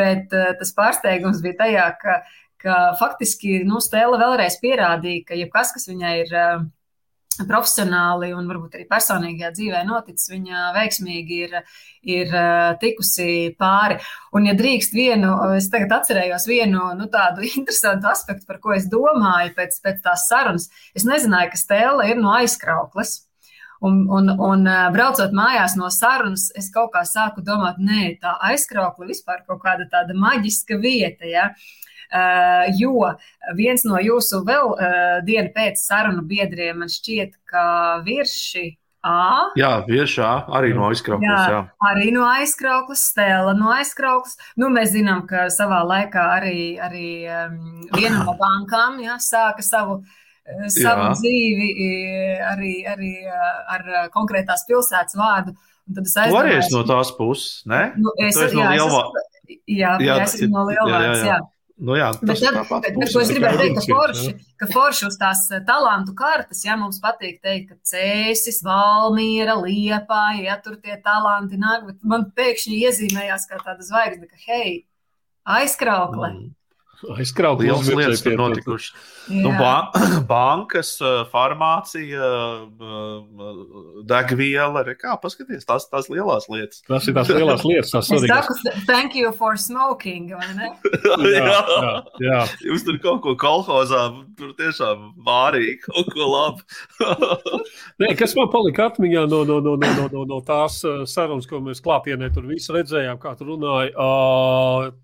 Bet 0.00 0.34
tas 0.34 0.74
pārsteigums 0.76 1.40
bija 1.44 1.60
tajā, 1.62 1.86
ka, 2.02 2.18
ka 2.62 2.82
faktiski 3.00 3.62
nu, 3.66 3.80
Stēla 3.82 4.18
vēlreiz 4.20 4.58
pierādīja, 4.62 5.24
ka 5.30 5.38
jebkas, 5.38 5.72
kas 5.76 5.88
viņai 5.90 6.14
ir 6.24 6.36
profesionāli 7.48 8.30
un 8.36 8.48
varbūt 8.50 8.76
arī 8.76 8.86
personīgajā 8.90 9.50
dzīvē 9.56 9.80
noticis, 9.88 10.30
viņa 10.32 10.66
veiksmīgi 10.76 11.38
ir, 11.46 11.56
ir 12.16 12.36
tikusi 12.82 13.30
pāri. 13.60 13.98
Un, 14.36 14.46
ja 14.50 14.54
drīkst 14.58 14.94
vienu, 14.96 15.32
es 15.56 15.70
tagad 15.72 15.96
atcerējos 16.00 16.46
vienu 16.50 16.90
nu, 16.98 17.08
tādu 17.12 17.46
interesantu 17.54 18.10
aspektu, 18.12 18.46
par 18.48 18.60
ko 18.62 18.76
es 18.76 18.88
domāju 18.90 19.54
pēc, 19.56 19.80
pēc 19.84 20.04
tās 20.06 20.28
sarunas. 20.30 20.70
Es 20.94 21.08
nezināju, 21.08 21.52
ka 21.54 21.60
Stēla 21.64 22.08
ir 22.12 22.22
no 22.22 22.32
aizkrauklas. 22.36 23.20
Un, 23.80 24.02
un, 24.12 24.26
un 24.44 24.66
braucot 24.92 25.32
mājās 25.32 25.72
no 25.80 25.86
sarunas, 25.88 26.50
es 26.58 26.66
kaut 26.74 26.90
kā 26.92 27.00
sāku 27.08 27.40
domāt, 27.40 27.78
nē, 27.80 28.18
tā 28.20 28.34
aizkraukla 28.50 29.08
vispār 29.08 29.40
kaut 29.46 29.62
kāda 29.62 29.86
tāda 29.88 30.12
maģiska 30.12 30.76
vieta. 30.82 31.24
Ja? 31.24 31.46
Uh, 31.48 31.80
Eh, 31.89 31.89
jo 32.80 33.06
viens 33.56 33.84
no 33.86 34.00
jūsu 34.02 34.42
vēl 34.46 34.74
eh, 34.74 35.16
dienu 35.26 35.52
pēc 35.54 35.78
sarunu 35.78 36.24
biedriem 36.26 36.82
man 36.82 36.92
šķiet, 36.92 37.36
ka 37.50 37.64
virši 38.06 38.68
A. 39.00 39.48
Jā, 39.56 39.78
viešā 39.86 40.28
arī 40.52 40.74
no 40.76 40.84
aizkrauklas. 40.90 41.24
Jā, 41.24 41.52
jā. 41.54 41.60
Arī 41.88 42.10
no 42.12 42.26
aizkrauklas, 42.28 43.06
stēla 43.14 43.54
no 43.56 43.70
aizkrauklas. 43.72 44.34
Nu, 44.60 44.68
mēs 44.74 44.90
zinām, 44.92 45.22
ka 45.28 45.46
savā 45.48 45.78
laikā 45.88 46.24
arī, 46.34 46.74
arī 46.76 47.06
um, 47.24 47.54
viena 47.94 48.26
no 48.26 48.34
bankām 48.42 48.98
jā, 49.00 49.16
sāka 49.24 49.64
savu, 49.64 50.02
eh, 50.44 50.66
savu 50.74 51.06
jā. 51.06 51.14
dzīvi 51.16 51.70
arī, 52.50 52.74
arī 52.92 53.14
ar 53.24 53.88
konkrētās 54.12 54.66
pilsētas 54.68 55.16
vārdu. 55.16 55.56
Tu 55.90 56.36
arī 56.36 56.58
esi 56.58 56.74
no 56.74 56.84
tās 56.86 57.08
puses, 57.16 57.64
ne? 57.66 57.88
Nu, 57.96 58.12
es, 58.20 58.36
jā, 58.36 58.52
no 58.52 58.68
Lielvārds. 58.68 59.24
Jā, 59.48 59.96
jā, 59.96 59.96
jā, 60.04 60.18
es 60.26 60.36
esmu 60.36 60.52
no 60.52 60.66
Lielvārds, 60.68 61.24
jā. 61.24 61.24
jā. 61.24 61.38
jā. 61.40 61.59
Nu, 61.80 61.94
jā, 61.96 62.10
bet, 62.20 62.42
tad, 62.42 62.58
bet, 62.68 62.96
bet, 63.00 63.08
ko 63.08 63.22
es 63.22 63.30
gribēju 63.32 63.58
teikt, 63.62 63.78
ka 63.78 63.96
forši, 63.96 64.32
ka 64.60 64.66
forši 64.68 65.06
uz 65.08 65.16
tās 65.20 65.46
eh, 65.48 65.62
talantu 65.64 66.12
kartes, 66.18 66.60
ja 66.66 66.76
mums 66.76 67.00
patīk 67.00 67.38
teikt, 67.40 67.70
ka 67.70 67.92
cēsis, 67.94 68.60
valmiera, 68.66 69.54
liepā, 69.56 70.24
ja 70.44 70.58
tur 70.60 70.76
tie 70.76 70.98
talanti 71.00 71.56
nāk, 71.60 71.86
bet 71.88 72.04
man 72.04 72.28
pēkšņi 72.36 72.82
iezīmējās 72.84 73.48
kā 73.48 73.62
tāda 73.64 73.86
zvaigzne, 73.86 74.28
ka 74.28 74.36
hei, 74.44 74.74
aizkraukle. 75.56 76.34
Mm. 76.34 76.48
Aizkraut 77.16 77.62
lielas 77.62 77.88
lietas 77.88 78.22
ir 78.26 78.36
notikušas. 78.36 78.92
Nu, 79.30 79.52
ba 79.56 79.90
bankas, 80.30 80.96
farmācija, 81.30 82.30
degviela, 84.10 84.82
kā 84.98 85.14
paskaties, 85.22 85.64
tās, 85.68 85.86
tās 85.90 86.10
lielās 86.12 86.48
lietas. 86.50 86.82
Tas 86.88 87.06
ir 87.08 87.16
tās 87.16 87.30
lielās 87.32 87.64
lietas, 87.64 87.92
tās 87.94 88.10
es 88.16 88.26
saku, 88.28 88.56
thank 88.88 89.16
you 89.16 89.32
for 89.36 89.56
smoking, 89.60 90.32
vai 90.34 90.50
ne? 90.58 90.72
jā, 91.36 91.46
jā, 91.46 91.94
jā. 92.26 92.40
Jūs 92.68 92.84
tur 92.88 92.98
kaut 93.02 93.22
ko 93.24 93.36
kolhozā, 93.40 94.02
tur 94.38 94.52
tiešām 94.58 95.10
vārīgi, 95.26 95.78
kaut 95.86 96.10
ko 96.12 96.28
labu. 96.30 96.66
Nē, 98.02 98.12
kas 98.18 98.34
man 98.36 98.50
palika 98.52 98.90
atmiņā 98.90 99.24
no, 99.30 99.42
no, 99.48 99.60
no, 99.64 99.76
no, 99.80 99.92
no, 99.96 100.08
no, 100.12 100.26
no 100.28 100.40
tās 100.44 100.80
sarunas, 101.10 101.48
ko 101.48 101.62
mēs 101.64 101.82
klātienē 101.84 102.32
tur 102.34 102.48
visi 102.50 102.74
redzējām, 102.74 103.20
kā 103.22 103.36
tu 103.38 103.48
runāji. 103.48 103.94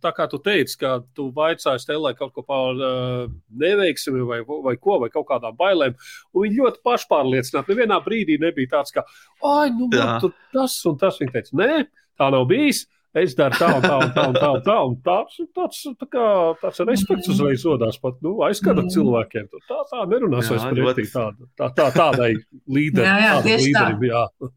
Tā 0.02 0.12
kā 0.16 0.28
tu 0.32 0.40
teici, 0.42 0.78
ka 0.80 0.98
tu 1.16 1.30
vaicāji 1.36 1.85
Stellai 1.86 2.16
kaut 2.18 2.34
ko 2.34 2.42
par 2.42 2.74
uh, 2.74 3.28
neveiksmi 3.62 4.24
vai, 4.26 4.40
vai 4.42 4.74
ko, 4.74 4.98
vai 5.04 5.10
kaut 5.12 5.28
kādām 5.30 5.54
bailēm. 5.58 5.94
Un 6.34 6.46
viņi 6.46 6.60
ļoti 6.64 6.82
pašpārliecināti. 6.86 7.72
Nevienā 7.72 8.00
brīdī 8.02 8.40
nebija 8.42 8.74
tāds, 8.74 8.94
ka, 8.96 9.06
ah, 9.46 9.64
nu, 9.70 9.86
man 9.94 10.18
tur 10.24 10.34
tas 10.54 10.76
un 10.90 10.98
tas. 10.98 11.20
Viņi 11.22 11.34
teica, 11.36 11.56
nē, 11.62 11.86
tā 12.18 12.30
nav 12.34 12.48
bijis. 12.50 12.84
Es 13.16 13.32
daru 13.32 13.56
tā, 13.56 13.68
un 13.78 13.84
tā, 13.84 13.94
un 13.96 14.10
tā, 14.12 14.24
un 14.28 14.34
tā. 14.36 14.48
Un 14.52 14.64
tā 14.66 14.74
un 14.90 14.96
tāds, 15.06 15.38
tāds, 15.56 15.78
tā 15.96 16.08
kā, 16.12 16.24
tāds 16.60 16.82
respekts 16.84 17.30
uzreiz 17.32 17.62
rodās 17.64 17.96
pat 18.02 18.18
nu, 18.24 18.34
aizskata 18.44 18.82
mm. 18.82 18.90
cilvēkiem. 18.92 19.46
Tā, 19.70 19.78
tā 19.88 20.02
nerunās 20.10 20.50
vairs 20.52 20.66
pretī 20.68 21.06
tā, 21.14 21.30
tā, 21.56 21.70
tā, 21.78 21.86
tādai 21.96 22.34
līderim. 22.68 23.06
Jā, 23.08 23.16
jā, 23.24 23.38
tieši 23.46 23.70
līderim, 23.70 24.02
tā. 24.02 24.10
Jā. 24.10 24.50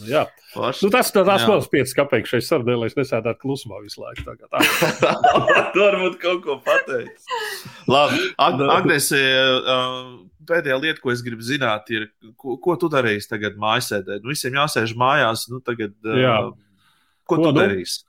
Nu, 0.00 0.06
jā. 0.08 0.22
Nu, 0.56 0.88
tas 0.92 1.10
ir 1.12 1.24
tas 1.26 1.44
mans 1.48 1.66
piecas 1.72 1.92
kapeiks 1.96 2.32
šai 2.32 2.40
sarunai, 2.44 2.78
lai 2.80 2.88
es 2.88 2.96
nesēdētu 2.96 3.42
klusumā 3.42 3.80
visu 3.84 4.00
laiku. 4.00 4.24
Tā 4.24 4.36
tā. 4.40 5.12
Tur 5.74 5.82
varbūt 5.84 6.16
kaut 6.22 6.40
ko 6.46 6.56
pateikt. 6.64 7.26
Labi, 7.90 8.22
Ag 8.40 8.56
nu. 8.60 8.70
Agnes, 8.72 9.10
pēdējā 10.48 10.78
lieta, 10.80 11.02
ko 11.02 11.12
es 11.12 11.24
gribu 11.24 11.44
zināt, 11.44 11.92
ir, 11.92 12.08
ko, 12.40 12.56
ko 12.62 12.78
tu 12.80 12.88
darīsi 12.92 13.30
tagad 13.34 13.60
mājasēdē? 13.60 14.22
Nu, 14.22 14.32
visiem 14.32 14.56
jāsēž 14.56 14.96
mājās, 14.98 15.44
nu 15.52 15.60
tagad, 15.64 15.94
jā. 16.00 16.38
ko, 17.26 17.36
ko 17.36 17.40
tu 17.42 17.50
nu? 17.50 17.54
darīsi? 17.60 18.02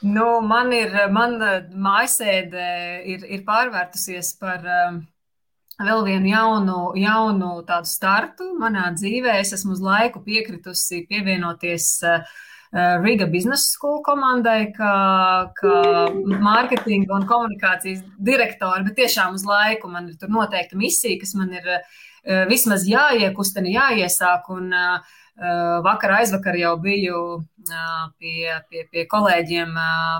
Nu, 0.00 0.26
man 0.42 0.72
ir, 0.72 0.94
man 1.12 1.38
mājasēde 1.38 2.66
ir, 3.14 3.24
ir 3.38 3.46
pārvērtusies 3.46 4.34
par. 4.42 4.66
Um, 4.88 5.02
vēl 5.84 6.04
vienu 6.06 6.30
jaunu, 6.30 6.78
jaunu 6.98 7.50
tādu 7.68 7.88
startu 7.88 8.52
manā 8.60 8.90
dzīvē. 8.96 9.38
Es 9.40 9.54
esmu 9.56 9.74
uz 9.76 9.82
laiku 9.84 10.22
piekritusi 10.24 11.04
pievienoties 11.08 11.88
uh, 12.06 12.24
Riga 13.02 13.26
Business 13.30 13.72
School 13.74 13.98
komandai, 14.06 14.70
kā, 14.76 14.92
kā 15.58 15.78
mārketinga 16.30 17.16
un 17.16 17.26
komunikācijas 17.30 18.04
direktori, 18.22 18.84
bet 18.86 19.00
tiešām 19.00 19.34
uz 19.34 19.46
laiku 19.48 19.90
man 19.90 20.06
ir 20.12 20.20
tur 20.20 20.30
noteikta 20.30 20.78
misija, 20.78 21.18
kas 21.22 21.34
man 21.38 21.54
ir 21.56 21.66
uh, 21.66 22.44
vismaz 22.50 22.86
jāiekustina, 22.88 23.72
jāiesāk. 23.80 24.52
Un, 24.56 24.70
uh, 24.74 25.16
Vakar 25.80 26.18
aizvakar 26.18 26.52
jau 26.58 26.74
biju 26.76 27.20
pie, 28.20 28.42
pie, 28.68 28.82
pie 28.92 29.04
kolēģiem 29.08 29.70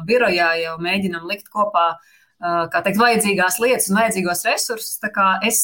birojā, 0.09 0.47
jau 0.63 0.79
mēģinam 0.81 1.27
likt 1.29 1.51
kopā 1.53 1.83
uh, 1.91 2.15
kā 2.41 2.81
teikt, 2.85 2.99
vajadzīgās 3.01 3.59
lietas 3.61 3.89
un 3.91 3.99
vajadzīgos 3.99 4.45
resursus. 4.49 4.99
Es, 5.47 5.61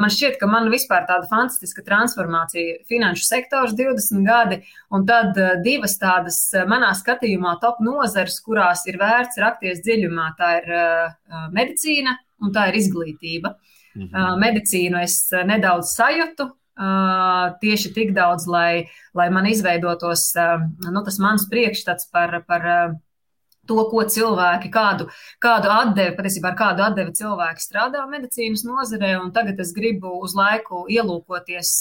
man 0.00 0.10
šķiet, 0.10 0.38
ka 0.40 0.48
man 0.50 0.66
vispār 0.72 1.06
tāda 1.08 1.28
fantastiska 1.30 1.84
transformācija 1.86 2.80
finanšu 2.90 3.26
sektors 3.28 3.76
20 3.78 4.26
gadi, 4.26 4.58
un 4.94 5.06
tad 5.06 5.38
divas 5.62 5.94
tādas 6.00 6.40
manā 6.70 6.90
skatījumā 6.98 7.56
top 7.62 7.78
nozares, 7.84 8.40
kurās 8.42 8.82
ir 8.90 8.98
vērts 8.98 9.38
rakties 9.44 9.84
dziļumā, 9.86 10.32
tā 10.40 10.50
ir 10.62 10.74
medicīna 11.54 12.18
un 12.42 12.52
tā 12.54 12.68
ir 12.72 12.82
izglītība. 12.82 13.54
Mhm. 13.94 14.38
Medicīnu 14.42 14.98
es 15.04 15.22
nedaudz 15.46 15.94
sajūtu, 15.94 16.50
Uh, 16.74 17.52
tieši 17.62 17.92
tik 17.94 18.08
daudz, 18.16 18.48
lai, 18.50 18.88
lai 19.14 19.28
man 19.30 19.46
izveidotos 19.46 20.24
uh, 20.34 20.64
nu, 20.82 21.02
tas 21.06 21.20
mans 21.22 21.44
priekšstats 21.46 22.08
par, 22.10 22.40
par 22.48 22.64
uh, 22.66 22.96
to, 23.68 23.78
ko 23.90 24.04
cilvēki, 24.08 24.70
kādu, 24.74 25.06
kādu 25.42 25.70
atdevi, 25.72 26.14
patiesībā 26.16 26.52
ar 26.52 26.58
kādu 26.58 26.84
atdevi 26.86 27.14
cilvēki 27.16 27.64
strādā 27.64 28.04
medicīnas 28.10 28.64
nozarē, 28.66 29.14
un 29.22 29.32
tagad 29.34 29.60
es 29.64 29.72
gribu 29.76 30.12
uz 30.24 30.36
laiku 30.38 30.84
ielūkoties 30.92 31.72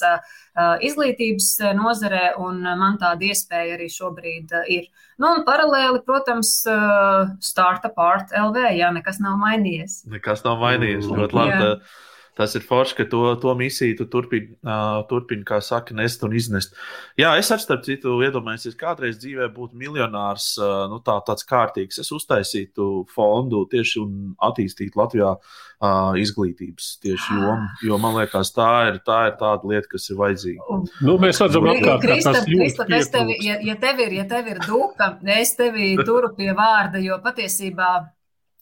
izglītības 0.89 1.49
nozarē, 1.79 2.33
un 2.43 2.61
man 2.63 2.97
tāda 3.01 3.29
iespēja 3.29 3.77
arī 3.77 3.89
šobrīd 3.91 4.55
ir. 4.73 4.87
Nu, 5.17 5.33
un 5.33 5.43
paralēli, 5.47 6.01
protams, 6.07 6.55
Startup 7.43 7.99
Art 8.01 8.33
LV, 8.37 8.71
jā, 8.77 8.89
nekas 8.95 9.21
nav 9.23 9.37
mainījies. 9.41 10.03
Nekas 10.13 10.45
nav 10.47 10.63
mainījies, 10.63 11.11
ļoti 11.11 11.39
labi 11.39 11.75
tas 12.37 12.55
ir 12.57 12.63
forši, 12.65 12.95
ka 12.97 13.05
to, 13.09 13.21
to 13.41 13.53
misiju 13.57 13.97
tu 13.99 14.07
turpini, 14.09 14.55
uh, 14.65 15.01
turpin, 15.09 15.43
kā 15.47 15.59
saka, 15.61 15.95
nest 15.97 16.23
un 16.25 16.33
iznest. 16.37 16.73
Jā, 17.19 17.33
es 17.39 17.51
ar 17.53 17.61
starp 17.61 17.83
citu 17.85 18.15
iedomājos, 18.25 18.65
ja 18.67 18.79
kādreiz 18.79 19.19
dzīvē 19.21 19.49
būtu 19.53 19.77
miljonārs, 19.79 20.53
uh, 20.61 20.85
nu, 20.91 20.99
tā, 21.05 21.19
tāds 21.27 21.45
kārtīgs, 21.49 22.01
es 22.01 22.09
uztaisītu 22.15 22.89
fondu 23.13 23.63
tieši 23.71 24.01
un 24.01 24.15
attīstītu 24.49 24.99
Latvijā 24.99 25.35
uh, 25.37 26.17
izglītības 26.19 26.95
tieši 27.03 27.37
jomu, 27.37 27.69
jo 27.85 28.01
man 28.01 28.17
liekas, 28.17 28.53
tā 28.55 28.71
ir, 28.89 28.99
tā 29.05 29.19
ir 29.29 29.37
tāda 29.41 29.69
lieta, 29.69 29.91
kas 29.93 30.09
ir 30.09 30.19
vajadzīga. 30.23 30.81
Nu, 31.05 31.19
mēs 31.21 31.41
redzam, 31.43 31.69
ka 31.85 31.99
tas 32.01 32.43
ir 32.47 33.07
tevi, 33.13 33.37
ja, 33.45 33.59
ja 33.61 33.77
tev 33.79 34.01
ir, 34.07 34.17
ja 34.21 34.27
tev 34.29 34.49
ir 34.55 34.65
duka, 34.65 35.13
es 35.37 35.53
tevi 35.59 35.93
turu 36.07 36.33
pie 36.37 36.51
vārda, 36.57 37.01
jo 37.03 37.21
patiesībā 37.23 37.93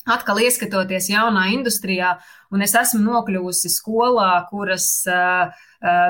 atkal 0.09 0.39
ieskatoties 0.41 1.09
jaunā 1.11 1.47
industrijā, 1.53 2.15
un 2.53 2.63
es 2.65 2.73
esmu 2.77 3.01
nokļuvusi 3.05 3.69
skolā, 3.71 4.29
kuras 4.49 4.87
uh, 5.09 5.51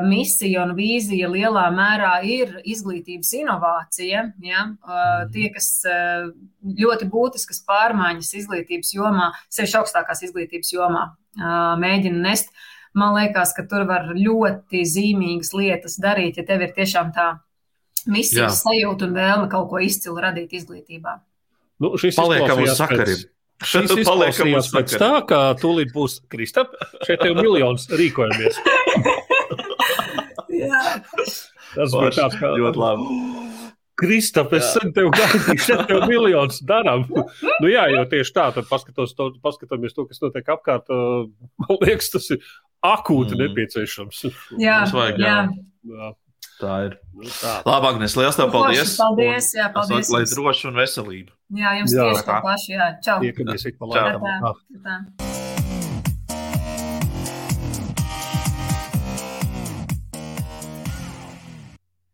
misija 0.06 0.64
un 0.66 0.74
vīzija 0.78 1.30
lielā 1.32 1.68
mērā 1.76 2.14
ir 2.28 2.58
izglītības 2.64 3.34
inovācija. 3.42 4.26
Ja? 4.46 4.66
Uh, 4.82 5.26
tie, 5.34 5.50
kas 5.54 5.72
uh, 5.88 6.30
ļoti 6.64 7.10
būtiskas 7.12 7.64
pārmaiņas 7.68 8.34
izglītības 8.44 8.94
jomā, 8.96 9.32
sevišķi 9.52 9.82
augstākās 9.82 10.24
izglītības 10.30 10.72
jomā, 10.76 11.10
uh, 11.12 11.74
mēģina 11.82 12.24
nest. 12.30 12.54
Man 12.98 13.16
liekas, 13.16 13.54
ka 13.56 13.64
tur 13.72 13.86
var 13.88 14.10
ļoti 14.16 14.82
zīmīgas 14.88 15.54
lietas 15.56 15.96
darīt, 16.04 16.40
ja 16.40 16.48
tev 16.48 16.66
ir 16.66 16.74
tiešām 16.76 17.14
tā 17.16 17.34
misijas 18.12 18.64
sajūta 18.66 19.08
un 19.08 19.14
vēlme 19.16 19.52
kaut 19.52 19.70
ko 19.72 19.80
izcilu 19.84 20.20
radīt 20.20 20.58
izglītībā. 20.60 21.20
Nu, 21.82 21.96
šis 22.02 22.18
paliekam 22.20 22.60
uz 22.62 22.76
sakariem. 22.76 23.22
Pēc 23.22 23.41
Šis 23.62 23.94
izklausījās 24.02 24.72
pēc 24.74 24.96
tā, 25.02 25.12
ka 25.30 25.42
tūlīt 25.62 25.94
būs 25.94 26.20
Kristap, 26.32 26.74
šeit 27.06 27.24
jau 27.28 27.36
miljons 27.38 27.88
rīkojamies. 27.94 28.58
Tas 31.72 31.94
bija 31.96 32.14
tāds 32.16 32.38
kā 32.40 32.54
ļoti 32.58 32.82
labi. 32.82 33.20
Kristap, 34.02 34.54
es 34.58 34.72
sen 34.74 34.94
tev 34.96 35.12
gaidīju, 35.14 35.60
šeit 35.62 35.92
jau 35.92 36.00
miljons 36.12 36.62
darām. 36.66 37.06
Nu 37.62 37.70
jā, 37.70 37.86
jo 37.94 38.02
tieši 38.10 38.34
tā, 38.34 38.48
tad 38.56 38.66
paskatos 38.70 39.14
to, 39.18 39.30
paskatāmies 39.44 39.94
to, 39.94 40.08
kas 40.10 40.24
notiek 40.24 40.50
apkārt, 40.56 40.90
man 40.90 41.78
liekas, 41.84 42.10
tas 42.16 42.32
ir 42.34 42.42
akūti 42.82 43.36
mm. 43.36 43.44
nepieciešams. 43.44 44.24
Jā, 44.62 44.80
vajag, 44.96 45.22
jā. 45.22 45.38
jā. 45.92 46.12
Tā 46.62 46.80
ir. 46.88 46.98
Nu, 47.18 47.30
tā. 47.30 47.60
Labi, 47.66 47.92
Agnēs, 47.92 48.16
liels 48.18 48.38
tev 48.38 48.50
paldies. 48.54 48.96
Paldies, 48.98 49.52
jā, 49.58 49.70
paldies. 49.74 50.10
Lai 50.14 50.24
droši 50.30 50.70
un 50.70 50.82
veselība. 50.82 51.34
Jā, 51.52 51.74
jums 51.82 51.92
jā. 51.92 52.06
tieši 52.08 52.24
tā 52.24 52.38
paši, 52.46 52.72
jā. 52.72 52.86
Čau. 53.04 53.18
Tiekamies 53.20 53.66
ik 53.68 53.76
pa 53.76 53.90
laikam. 53.92 54.24
Tā, 54.24 54.52
tā. 54.86 54.96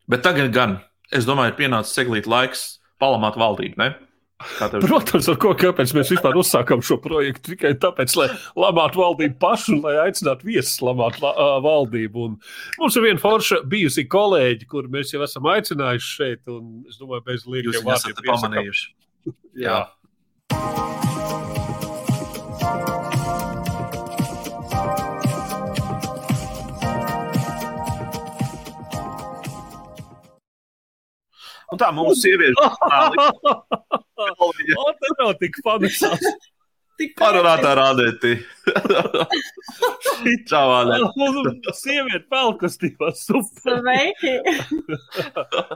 Bet 0.08 0.24
tagad 0.26 0.50
gan, 0.56 0.78
es 1.14 1.28
domāju, 1.28 1.54
ir 1.54 1.58
pienācis 1.60 1.94
seglīt 1.94 2.26
laiks 2.32 2.80
palamāt 2.98 3.38
valdību, 3.38 3.78
ne? 3.78 3.92
Protams, 4.38 5.26
ar 5.32 5.38
ko 5.42 5.52
kāpēc 5.58 5.92
mēs 5.98 6.12
vispār 6.14 6.38
uzsākām 6.38 6.82
šo 6.86 7.00
projektu? 7.02 7.54
Tikai 7.54 7.74
tāpēc, 7.82 8.14
lai 8.18 8.28
lamātu 8.58 9.02
valdību 9.02 9.38
pašu 9.42 9.80
lai 9.82 9.96
aicinātu 10.08 10.46
viesus 10.50 10.78
lamāt 10.86 11.18
la, 11.22 11.34
uh, 11.34 11.58
valdību. 11.66 12.28
Un 12.30 12.38
mums 12.82 12.98
ir 12.98 13.06
viena 13.06 13.22
forša 13.22 13.64
bijusi 13.70 14.06
kolēģi, 14.10 14.70
kur 14.70 14.90
mēs 14.94 15.14
jau 15.14 15.22
esam 15.26 15.50
aicinājuši 15.54 16.14
šeit, 16.14 16.46
un 16.54 16.86
es 16.90 17.02
domāju, 17.02 17.26
bez 17.30 17.50
liekiem 17.50 17.86
vārdiem 17.86 18.24
pamanījuši. 18.30 18.88
Jā. 18.94 19.07
Jā. 19.66 19.86
Un 31.68 31.80
tā 31.82 31.90
mūsu 31.92 32.22
sieviešu 32.24 32.64
monēta. 32.64 33.32
Tā 34.18 34.28
nav 35.20 35.34
tik. 35.42 35.60
Tik 36.98 37.12
parunātā 37.20 37.76
rādētī. 37.78 38.32
Čau, 40.50 40.72
Ālē. 40.80 40.98
Sieviete 41.78 42.24
pelkustībā 42.32 43.12
super. 43.14 43.84
Sveiki. 43.84 44.34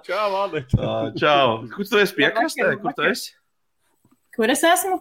Čau, 0.07 0.31
Ālē. 0.39 0.63
Čau. 1.19 1.59
Kur 1.75 1.91
tu 1.91 2.01
esi 2.01 2.17
piekrastē? 2.17 2.71
Kur 2.81 2.97
tu 2.97 3.05
esi? 3.11 3.35
Kur 4.41 4.49
es 4.49 4.63
esmu? 4.65 4.95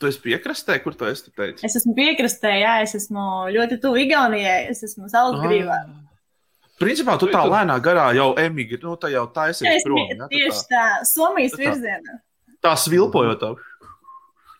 Tu 0.00 0.08
esi 0.08 0.20
piekrastē, 0.24 0.78
kur 0.80 0.94
tu 0.96 1.04
esi? 1.04 1.28
Tu 1.28 1.66
es 1.68 1.74
esmu 1.76 1.92
piekrastē, 1.96 2.48
jā, 2.62 2.78
es 2.80 2.94
esmu 2.96 3.20
ļoti 3.52 3.76
tuvu 3.82 4.00
Igaunijai, 4.06 4.70
es 4.72 4.80
esmu 4.86 5.10
Salzgrīvā. 5.12 5.76
Ah. 5.84 6.70
Principā 6.80 7.18
tu 7.20 7.28
tā 7.28 7.42
lēnā 7.44 7.76
garā 7.84 8.06
jau 8.16 8.30
emigri, 8.40 8.80
nu 8.80 8.96
tā 9.00 9.10
jau 9.12 9.26
taisies 9.36 9.84
prom. 9.84 10.00
Ja? 10.14 10.30
Tieši 10.32 10.64
tā, 10.70 10.80
tā 10.80 11.04
Somijas 11.12 11.52
tā, 11.52 11.60
virzienā. 11.60 12.16
Tā 12.64 12.72
svilpojot. 12.80 13.44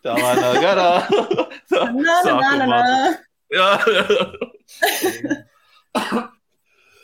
Tā 0.05 0.21
lēnā 0.21 0.53
garā. 0.61 0.91
tā, 1.73 1.89
nā, 1.97 2.21
nā, 2.29 2.53
nā, 2.61 2.69
nā. 2.75 2.81
Jā, 3.57 3.71
jā. 3.97 4.05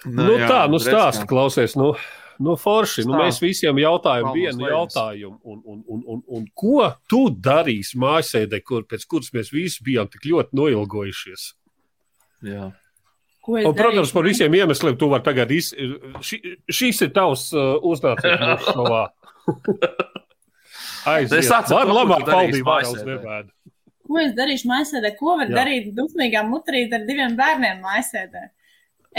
nu, 0.04 0.36
jā, 0.36 0.52
tā, 0.52 0.66
nu 0.68 0.84
stāsti, 0.84 1.24
klausies, 1.32 1.80
nu, 1.80 1.94
nu 2.42 2.54
forši. 2.60 3.04
Nu, 3.08 3.16
mēs 3.20 3.40
visiem 3.42 3.78
jautājam 3.82 4.30
vienu 4.36 4.68
jautājumu. 4.70 5.38
Un, 5.42 5.58
un, 5.64 5.80
un, 5.86 6.04
un, 6.14 6.22
un 6.38 6.46
ko 6.54 6.86
tu 7.10 7.24
darīsi 7.32 7.98
mājasēdē, 8.00 8.62
kur, 8.64 8.86
pēc 8.88 9.04
kuras 9.10 9.32
mēs 9.36 9.52
visi 9.52 9.84
bijām 9.84 10.10
tik 10.12 10.28
ļoti 10.30 10.56
noilgojušies? 10.58 11.48
Jā. 12.48 12.70
Un, 13.42 13.72
protams, 13.74 14.12
par 14.14 14.26
visiem 14.26 14.54
iemesliem 14.54 14.96
tu 14.98 15.08
vari 15.10 15.26
tagad 15.26 15.50
iz... 15.50 15.72
Ši, 16.22 16.38
šis 16.70 17.02
ir 17.08 17.10
tavs 17.14 17.48
uh, 17.56 17.74
uznācējums 17.90 18.68
savā. 18.70 19.02
Aiziet. 21.12 21.50
Var 21.50 21.90
labāk 21.90 22.28
valdību 22.28 22.68
vairs 22.68 23.02
nevēd. 23.02 23.50
Ko 24.06 24.20
es 24.22 24.34
darīšu 24.36 24.68
maisēdē? 24.70 25.12
Ko 25.18 25.36
var 25.40 25.50
Jā. 25.50 25.56
darīt 25.62 25.90
dusmīgā 25.96 26.42
mutrīt 26.46 26.92
ar 26.94 27.06
diviem 27.08 27.34
bērniem 27.38 27.82
maisēdē? 27.82 28.44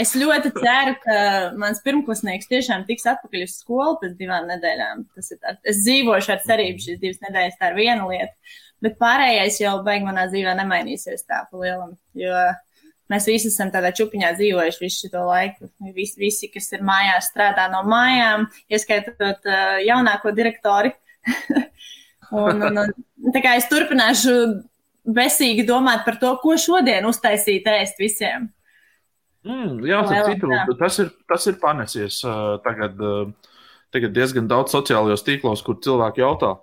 Es 0.00 0.10
ļoti 0.18 0.50
ceru, 0.56 0.96
ka 1.04 1.16
mans 1.60 1.78
pirmklasnieks 1.84 2.50
tiešām 2.50 2.82
tiks 2.88 3.06
atpakaļ 3.12 3.44
uz 3.46 3.56
skolu 3.60 4.00
pēc 4.00 4.16
divām 4.18 4.48
nedēļām. 4.50 5.04
Tas 5.14 5.30
ir 5.30 5.38
tā, 5.38 5.54
es 5.62 5.84
dzīvošu 5.84 6.34
ar 6.34 6.42
cerību 6.42 6.82
šīs 6.82 7.00
divas 7.02 7.22
nedēļas, 7.22 7.58
tā 7.60 7.70
ir 7.70 7.78
viena 7.78 8.08
lieta. 8.10 8.58
Bet 8.82 8.98
pārējais 8.98 9.60
jau 9.62 9.76
beig 9.86 10.02
manā 10.06 10.26
dzīvē 10.32 10.56
nemainīsies 10.58 11.28
tā 11.28 11.44
pa 11.46 11.62
lielam. 11.62 11.94
Jo 12.18 12.34
Mēs 13.12 13.26
visi 13.28 13.50
esam 13.50 13.68
tādā 13.72 13.90
čupiņā 13.92 14.30
dzīvojuši 14.38 14.80
visu 14.80 15.08
šo 15.10 15.24
laiku. 15.28 15.68
Visi, 15.92 16.16
visi, 16.20 16.48
kas 16.52 16.70
ir 16.72 16.84
mājās, 16.86 17.28
strādā 17.28 17.66
no 17.72 17.82
mājām, 17.88 18.46
ieskaitot 18.72 19.44
uh, 19.44 19.76
jaunāko 19.84 20.32
direktori. 20.36 20.94
un, 22.44 22.64
un, 22.64 22.80
un, 22.80 22.94
tā 23.34 23.42
kā 23.44 23.58
es 23.60 23.68
turpināšu 23.68 24.34
besīgi 25.04 25.66
domāt 25.68 26.06
par 26.08 26.16
to, 26.22 26.32
ko 26.40 26.56
šodien 26.60 27.04
uztaisīt 27.10 27.68
ēst 27.68 28.00
visiem. 28.00 28.48
Mm, 29.44 29.80
jā, 29.84 30.00
citu, 30.08 30.50
tas, 30.80 30.98
ir, 31.02 31.10
tas 31.28 31.46
ir 31.50 31.58
panesies 31.60 32.22
tagad, 32.64 33.00
tagad 33.92 34.14
diezgan 34.16 34.48
daudz 34.48 34.72
sociālajos 34.72 35.24
tīklos, 35.26 35.64
kur 35.66 35.76
cilvēki 35.84 36.24
jautā, 36.24 36.54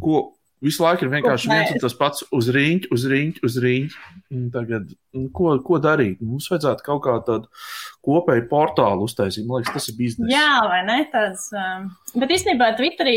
ko, 0.00 0.22
Visu 0.60 0.82
laiku 0.84 1.06
ir 1.06 1.10
vienkārši 1.14 1.48
viens 1.48 1.70
un 1.72 1.78
tas 1.80 1.94
pats 1.96 2.24
uz 2.36 2.50
rīņķa, 2.52 2.90
uz 2.92 3.04
rīņķa, 3.08 3.40
uz 3.48 3.54
rīņķa. 3.64 4.10
Tagad, 4.52 4.90
ko, 5.36 5.54
ko 5.64 5.78
darīt? 5.80 6.18
Mums 6.20 6.50
vajadzētu 6.52 6.84
kaut 6.84 7.00
kā 7.06 7.14
tādu 7.24 7.48
kopēju 8.04 8.44
portālu 8.50 9.06
uztaisīt. 9.08 9.46
Man 9.48 9.62
liekas, 9.62 9.78
tas 9.78 9.88
ir 9.88 9.96
biznesa. 9.96 10.28
Jā, 10.34 10.50
vai 10.68 10.82
ne? 10.84 10.98
Tāds, 11.14 11.46
um, 11.56 11.86
bet 12.20 12.34
īstenībā 12.36 12.74
Twitterī 12.76 13.16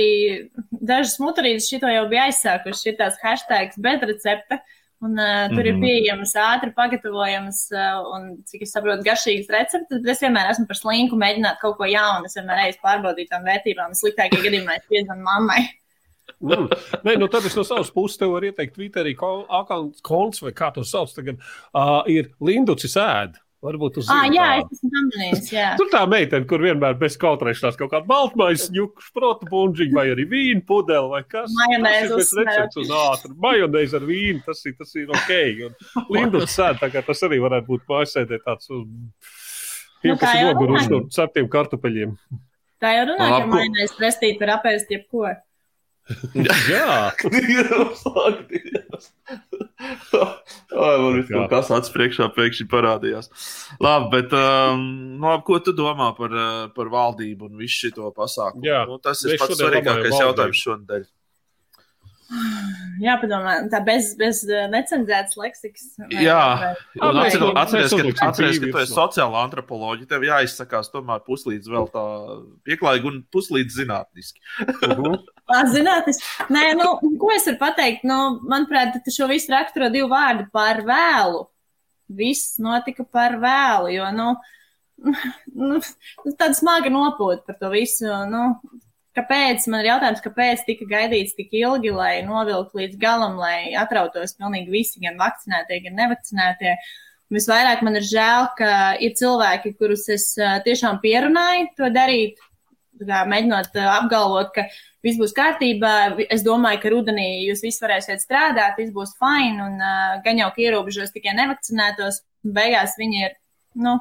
dažas 0.72 1.18
mutarītes 1.20 1.68
šito 1.68 1.92
jau 1.92 2.06
bija 2.12 2.30
aizsākuši. 2.30 2.86
Ir 2.94 2.98
tās 3.02 3.20
hashtags 3.20 3.82
bez 3.90 4.08
recepta. 4.08 4.62
Un, 5.04 5.18
uh, 5.20 5.50
tur 5.52 5.58
mm 5.58 5.60
-hmm. 5.60 5.68
ir 5.68 5.74
mhm. 5.74 5.82
pieejamas, 5.84 6.34
ātri 6.40 6.72
pagatavojamas 6.76 7.60
uh, 7.76 8.00
un, 8.16 8.22
cik 8.48 8.62
es 8.64 8.72
saprotu, 8.72 9.04
garšīgas 9.04 9.50
receptes. 9.52 10.02
Bet 10.02 10.12
es 10.16 10.24
vienmēr 10.24 10.52
esmu 10.52 10.66
par 10.70 10.80
slinku 10.80 11.20
mēģināt 11.20 11.60
kaut 11.60 11.76
ko 11.78 11.86
jaunu. 11.86 12.26
Es 12.26 12.38
vienmēr 12.40 12.62
reiz 12.64 12.78
pārbaudīju 12.86 13.32
tām 13.32 13.44
vērtībām. 13.44 13.98
Sliktākajā 14.00 14.46
gadījumā 14.48 14.78
es 14.80 14.88
piezvanu 14.88 15.24
mammai. 15.28 15.62
Mm. 16.40 16.68
Nē, 17.04 17.18
nu 17.20 17.28
tad 17.28 17.46
es 17.48 17.56
no 17.56 17.64
savas 17.68 17.92
puses 17.92 18.18
tev 18.20 18.32
varu 18.36 18.50
ieteikt, 18.50 18.76
Twitterī 18.76 19.16
konts 19.16 20.42
vai 20.44 20.52
kā 20.56 20.72
to 20.76 20.84
sauc 20.88 21.12
tagad, 21.16 21.40
uh, 21.76 22.04
ir 22.08 22.32
Linducis 22.40 22.96
ēd. 23.00 23.43
Varbūt 23.64 24.02
uz 24.02 24.10
ah, 24.12 24.26
jā, 24.28 24.46
es 24.60 24.76
esmu 24.76 24.90
pamanījis, 24.92 25.46
jā. 25.54 25.68
Tur 25.80 25.88
tā 25.94 26.02
meitene, 26.12 26.44
kur 26.50 26.60
vienmēr 26.66 26.98
bez 27.00 27.16
kautrēšanās 27.22 27.78
kaut 27.80 27.94
kāda 27.94 28.04
baltmais, 28.10 28.66
ņuku, 28.76 29.06
šprota 29.06 29.48
bunžiņa 29.48 29.96
vai 29.96 30.04
arī 30.12 30.26
vīna 30.34 30.66
pudele 30.68 31.08
vai 31.14 31.22
kas. 31.24 31.48
Majonēzi 31.62 32.18
uz 32.18 32.34
recepts 32.42 32.82
un 32.82 32.92
ātri. 33.00 33.32
Majonēzi 33.46 33.96
ar 34.00 34.08
vīnu, 34.10 34.44
tas 34.44 34.66
ir, 34.68 34.76
tas 34.82 34.92
ir 35.00 35.14
ok. 35.16 35.32
Un 35.70 35.78
Linducis 36.18 36.60
ēd, 36.66 36.82
tā 36.84 36.92
kā 36.92 37.06
tas 37.08 37.24
arī 37.24 37.40
varētu 37.46 37.72
būt 37.72 37.88
mājasēdē 37.94 38.42
tāds 38.44 38.68
uz 38.68 38.84
tiem, 38.84 40.12
nu, 40.12 40.20
kas 40.20 40.36
ir 40.36 40.50
noguruši 40.50 40.92
no 40.92 41.02
ceptiem 41.16 41.48
kartupeļiem. 41.56 42.18
Tā 42.84 42.92
jau 42.98 43.08
runā, 43.14 43.32
ka 43.32 43.48
majonēzi 43.48 43.96
prestīt 43.96 44.44
var 44.44 44.58
apēst 44.58 44.92
jebko. 44.92 45.30
Jā, 46.36 47.14
man 51.00 51.20
ir 51.22 51.30
kas 51.52 51.72
acis 51.72 51.94
priekšā, 51.94 52.28
pēkšņi 52.36 52.66
parādījās. 52.72 53.30
Labi, 53.84 54.10
bet 54.12 54.36
um, 54.36 54.84
nu, 55.16 55.30
labi, 55.30 55.46
ko 55.48 55.60
tu 55.64 55.72
domā 55.78 56.10
par, 56.18 56.32
uh, 56.36 56.68
par 56.76 56.92
valdību 56.92 57.48
un 57.48 57.60
visu 57.62 57.88
šo 57.88 58.12
pasākumu? 58.16 58.66
Jā, 58.68 58.84
nu, 58.90 59.00
tas 59.04 59.24
ir 59.24 59.40
pats 59.40 59.56
svarīgākais 59.60 60.20
jautājums 60.20 60.64
šodien. 60.66 61.08
Jāpadomā, 63.04 63.54
tā 63.72 63.80
bez, 63.86 64.14
bez 64.20 64.42
uh, 64.48 64.66
necenzētas 64.74 65.38
leksikas. 65.40 65.86
Jā, 66.12 66.74
atceries, 67.00 67.38
ka, 67.40 67.52
atceries, 68.28 68.60
ka 68.60 68.72
tu 68.74 68.82
esi 68.82 68.96
sociāla 68.96 69.46
antropoloģija. 69.48 70.10
Tev 70.12 70.26
jāizsakās 70.28 70.92
tomēr 70.92 71.24
puslīdz 71.28 71.72
vēl 71.72 71.88
tā 71.94 72.04
pieklājīgi 72.68 73.10
un 73.12 73.24
puslīdz 73.34 73.80
zinātniski. 73.84 74.44
uh 75.50 75.56
-huh. 75.56 75.72
Zināt, 75.74 76.08
es, 76.08 76.20
nē, 76.50 76.64
nu, 76.80 77.18
ko 77.20 77.32
es 77.36 77.46
varu 77.46 77.58
pateikt? 77.60 78.04
Nu, 78.04 78.40
manuprāt, 78.50 79.02
šo 79.18 79.28
visu 79.28 79.52
raksturo 79.52 79.90
divu 79.90 80.10
vārdu 80.10 80.48
par 80.52 80.82
vēlu. 80.82 81.48
Viss 82.08 82.60
notika 82.60 83.04
par 83.04 83.40
vēlu, 83.40 83.94
jo, 83.94 84.12
nu, 84.12 84.36
nu 85.70 85.80
tāda 86.38 86.54
smaga 86.54 86.90
nopūta 86.90 87.46
par 87.48 87.56
to 87.60 87.70
visu. 87.70 88.08
Nu, 88.30 88.60
kāpēc, 89.18 89.68
man 89.70 89.84
ir 89.84 89.92
jautājums, 89.92 90.24
kāpēc 90.26 90.66
tika 90.68 90.88
gaidīts 90.90 91.36
tik 91.38 91.54
ilgi, 91.54 91.92
lai 91.94 92.22
novilktu 92.26 92.82
līdz 92.82 93.00
galam, 93.02 93.38
lai 93.38 93.74
atrautos 93.80 94.38
pilnīgi 94.40 94.74
visi, 94.74 95.02
gan 95.04 95.20
vakcinētie, 95.22 95.82
gan 95.88 96.00
nevakcinētie. 96.02 96.76
Visvairāk 97.34 97.82
man 97.86 97.98
ir 97.98 98.06
žēl, 98.06 98.50
ka 98.58 98.72
ir 99.02 99.14
cilvēki, 99.18 99.76
kurus 99.80 100.08
es 100.14 100.34
tiešām 100.66 101.00
pierunāju 101.02 101.72
to 101.78 101.90
darīt, 101.94 102.42
mēģinot 103.08 103.78
apgalvot, 103.84 104.54
ka 104.56 104.68
viss 105.04 105.20
būs 105.20 105.36
kārtībā. 105.38 105.94
Es 106.32 106.46
domāju, 106.46 106.82
ka 106.84 106.94
rudenī 106.94 107.28
jūs 107.48 107.64
visi 107.66 107.84
varēsiet 107.84 108.24
strādāt, 108.24 108.80
viss 108.80 108.96
būs 108.96 109.16
fine, 109.20 109.60
un 109.66 109.78
uh, 109.82 110.18
gan 110.26 110.42
jau, 110.42 110.50
ierobežos 110.66 111.14
tikai 111.16 111.36
nevakcinētos, 111.40 112.24
beigās 112.56 112.96
viņi 113.00 113.26
ir, 113.28 113.36
nu, 113.84 113.98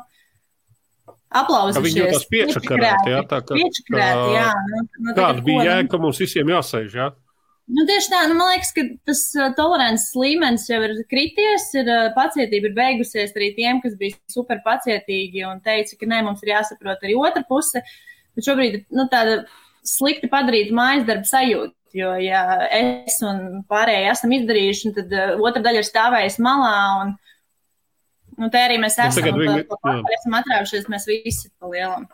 aplausušies. 1.32 1.88
Viņi 1.88 2.03
jau 2.03 2.12
tās 2.12 2.28
piečakarēti, 2.30 3.16
jā, 3.16 3.24
tā 3.30 3.42
kā. 3.42 3.59
Piečakarēti, 3.59 4.38
jā. 4.38 4.46
Nu, 4.68 4.86
nu, 5.09 5.16
Kāda 5.18 5.44
bija 5.46 5.66
jēga, 5.70 5.90
ka 5.92 6.00
mums 6.03 6.22
visiem 6.22 6.55
jāsēž, 6.55 6.96
jā? 7.00 7.11
Nu, 7.72 7.84
tieši 7.88 8.11
tā, 8.11 8.20
nu, 8.28 8.36
man 8.36 8.50
liekas, 8.53 8.72
ka 8.74 8.84
tas 9.09 9.20
uh, 9.38 9.53
tolerances 9.57 10.11
līmenis 10.18 10.66
jau 10.68 10.80
ir 10.84 10.96
krities, 11.09 11.68
ir 11.78 11.88
uh, 11.88 12.09
pacietība 12.16 12.68
ir 12.68 12.74
beigusies 12.76 13.32
arī 13.38 13.53
tiem, 13.57 13.78
kas 13.84 13.94
bija 14.00 14.18
super 14.30 14.61
pacietīgi 14.64 15.46
un 15.48 15.62
teica, 15.64 15.96
ka 16.00 16.09
nē, 16.11 16.24
mums 16.26 16.42
ir 16.44 16.53
jāsaprot 16.57 17.07
arī 17.07 17.14
otra 17.16 17.44
puse. 17.48 17.84
Bet 18.37 18.49
šobrīd 18.49 18.83
nu, 18.95 19.07
tāda 19.12 19.43
slikti 19.87 20.30
padarīta 20.33 20.74
mājas 20.76 21.07
darba 21.09 21.28
sajūta. 21.28 21.76
Jo, 21.93 22.14
ja 22.16 22.43
es 22.72 23.18
un 23.20 23.64
pārējie 23.68 24.12
esam 24.14 24.30
izdarījuši, 24.33 24.93
tad 24.97 25.11
uh, 25.12 25.33
otra 25.45 25.61
daļa 25.64 25.83
ir 25.83 25.89
stāvējusi 25.89 26.45
malā. 26.45 26.76
Un, 27.03 27.11
nu, 28.41 28.49
te 28.53 28.62
arī 28.62 28.78
mēs 28.80 28.97
esam, 28.97 29.26
nu, 29.28 29.43
viņi, 29.43 29.66
pa, 29.68 29.76
pa, 29.83 29.99
esam 30.16 30.39
atrāvušies, 30.39 30.89
mēs 30.93 31.05
visi 31.11 31.51
pa 31.61 31.68
lielam. 31.68 32.07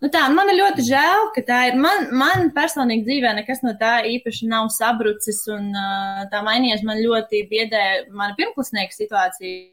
Nu 0.00 0.08
tā, 0.08 0.22
man 0.32 0.48
ir 0.48 0.56
ļoti 0.62 0.86
žēl, 0.86 1.26
ka 1.34 1.44
tā 1.44 1.58
ir. 1.68 1.76
Man, 1.76 2.06
man 2.16 2.48
personīgi 2.56 3.04
dzīvē 3.10 3.34
nekas 3.42 3.60
no 3.66 3.74
tā 3.76 3.98
īpaši 4.08 4.48
nav 4.48 4.70
sabrucis, 4.72 5.42
un 5.52 5.68
uh, 5.68 6.22
tā 6.32 6.40
mainījies. 6.46 6.86
Man 6.88 7.04
ļoti 7.04 7.44
biedē 7.50 7.84
mana 8.08 8.32
pirmklasnieka 8.40 8.96
situācija 8.96 9.68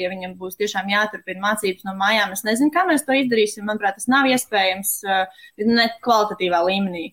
ja 0.00 0.10
viņam 0.12 0.34
būs 0.40 0.58
tiešām 0.60 0.90
jāturpina 0.92 1.42
mācības 1.42 1.86
no 1.86 1.94
mājām. 1.98 2.34
Es 2.36 2.44
nezinu, 2.46 2.72
kā 2.74 2.84
mēs 2.88 3.06
to 3.06 3.16
izdarīsim. 3.16 3.66
Manuprāt, 3.68 3.98
tas 3.98 4.10
nav 4.12 4.28
iespējams 4.30 4.98
uh, 5.06 5.46
ne 5.64 5.88
kvalitatīvā 6.04 6.60
līmenī. 6.68 7.06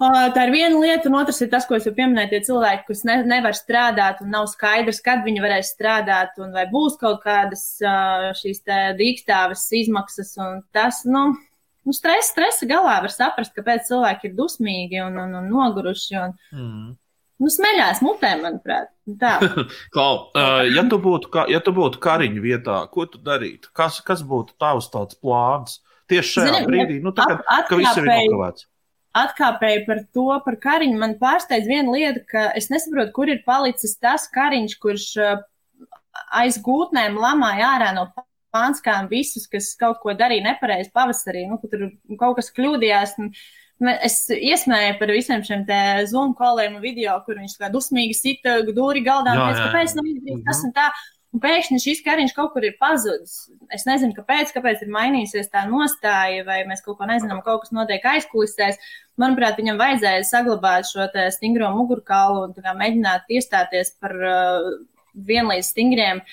Uh, 0.00 0.30
tā 0.32 0.46
ir 0.46 0.54
viena 0.54 0.78
lieta, 0.80 1.10
un 1.10 1.18
otrs 1.18 1.42
ir 1.44 1.50
tas, 1.52 1.66
ko 1.68 1.76
es 1.76 1.84
jau 1.84 1.92
pieminēju, 1.96 2.30
tie 2.30 2.40
cilvēki, 2.46 2.86
kas 2.88 3.02
ne, 3.04 3.18
nevar 3.28 3.56
strādāt, 3.56 4.22
un 4.24 4.32
nav 4.32 4.46
skaidrs, 4.48 5.02
kad 5.04 5.20
viņi 5.26 5.42
varēs 5.44 5.74
strādāt, 5.74 6.40
un 6.40 6.54
vai 6.56 6.64
būs 6.72 6.96
kaut 7.00 7.20
kādas 7.26 7.66
uh, 7.84 8.30
šīs 8.38 8.64
dīkstāves 8.96 9.66
izmaksas, 9.82 10.32
tas, 10.72 11.02
nu, 11.04 11.26
nu 11.84 11.96
stresa, 11.96 12.30
stresa 12.30 12.68
galā 12.70 12.96
var 13.04 13.12
saprast, 13.12 13.52
kāpēc 13.56 13.92
cilvēki 13.92 14.30
ir 14.30 14.38
dusmīgi 14.40 15.04
un, 15.04 15.20
un, 15.20 15.36
un 15.42 15.52
noguruši. 15.52 16.16
Un, 16.22 16.36
mm. 16.56 16.90
Nu, 17.40 17.48
smeļās 17.48 18.02
mutē, 18.04 18.34
manuprāt. 18.42 18.90
Tā. 19.20 19.38
Klau, 19.94 20.26
uh, 20.36 20.64
ja, 20.68 20.84
tu 20.90 20.98
būtu, 21.00 21.30
ja 21.50 21.60
tu 21.64 21.72
būtu 21.76 22.00
kariņu 22.02 22.42
vietā, 22.44 22.82
ko 22.92 23.06
tu 23.08 23.20
darītu? 23.24 23.72
Kas, 23.76 24.02
kas 24.04 24.24
būtu 24.26 24.58
tavs 24.60 24.90
tāds 24.92 25.16
plāns? 25.16 25.78
Tieši 26.10 26.34
šajā 26.36 26.52
Zini, 26.58 26.66
brīdī, 26.66 26.98
nu, 27.04 27.14
tagad, 27.16 27.40
at, 27.46 27.68
kad 27.70 27.80
viss 27.80 28.00
ir 28.00 28.08
nokavēts. 28.08 28.66
Atkāpēji 29.20 29.84
par 29.86 30.00
to, 30.14 30.26
par 30.44 30.56
kariņu. 30.62 30.98
Man 30.98 31.16
pārsteidz 31.18 31.70
viena 31.70 31.94
lieta, 31.94 32.22
ka 32.30 32.42
es 32.58 32.68
nesaprotu, 32.70 33.14
kur 33.14 33.30
ir 33.30 33.40
palicis 33.46 33.96
tas 33.98 34.28
kariņš, 34.34 34.76
kurš 34.82 35.06
aiz 36.40 36.58
gūtnēm 36.62 37.18
lamāja 37.18 37.72
ārā 37.76 37.90
no 37.96 38.08
pānskām 38.54 39.08
visus, 39.10 39.46
kas 39.50 39.72
kaut 39.78 40.00
ko 40.02 40.14
darīja 40.18 40.48
nepareizi 40.50 40.92
pavasarī, 40.94 41.46
nu, 41.50 41.58
ka 41.62 41.70
tur 41.70 41.88
kaut 42.20 42.38
kas 42.38 42.50
kļūdījās. 42.54 43.16
Un, 43.22 43.32
Es 43.80 44.26
iesmēju 44.28 44.98
par 45.00 45.12
visiem 45.14 45.44
šiem 45.44 45.62
Zoom 46.10 46.34
koliem 46.36 46.76
un 46.76 46.82
video, 46.84 47.14
kur 47.24 47.38
viņš 47.40 47.56
tā 47.62 47.70
dusmīgi 47.72 48.16
sita 48.16 48.58
dūri 48.66 49.00
galdā. 49.06 49.32
Jā, 49.38 49.46
jā, 49.54 49.62
kāpēc 49.64 49.96
nav 49.96 50.10
izdarīts 50.10 50.44
tas 50.50 50.60
un 50.66 50.76
tā? 50.76 50.90
Un 51.30 51.38
pēkšņi 51.38 51.78
šis 51.78 52.00
kariņš 52.02 52.32
kaut 52.34 52.50
kur 52.56 52.64
ir 52.66 52.74
pazudis. 52.80 53.46
Es 53.70 53.84
nezinu, 53.86 54.16
kāpēc, 54.16 54.50
kāpēc 54.50 54.82
ir 54.82 54.90
mainījusies 54.90 55.52
tā 55.52 55.62
nostāja, 55.70 56.42
vai 56.44 56.58
mēs 56.66 56.82
kaut 56.82 56.98
ko 56.98 57.06
nezinām, 57.06 57.38
kaut 57.46 57.62
kas 57.62 57.72
notiek 57.76 58.04
aizkulisēs. 58.12 58.80
Manuprāt, 59.20 59.60
viņam 59.60 59.78
vajadzēja 59.78 60.26
saglabāt 60.26 60.90
šo 60.90 61.06
stingro 61.36 61.70
mugurkaulu 61.76 62.48
un 62.48 62.80
mēģināt 62.82 63.30
iestāties 63.30 63.94
par 64.02 64.16
uh, 64.18 64.72
vienlīdz 65.14 65.70
stingriem 65.70 66.24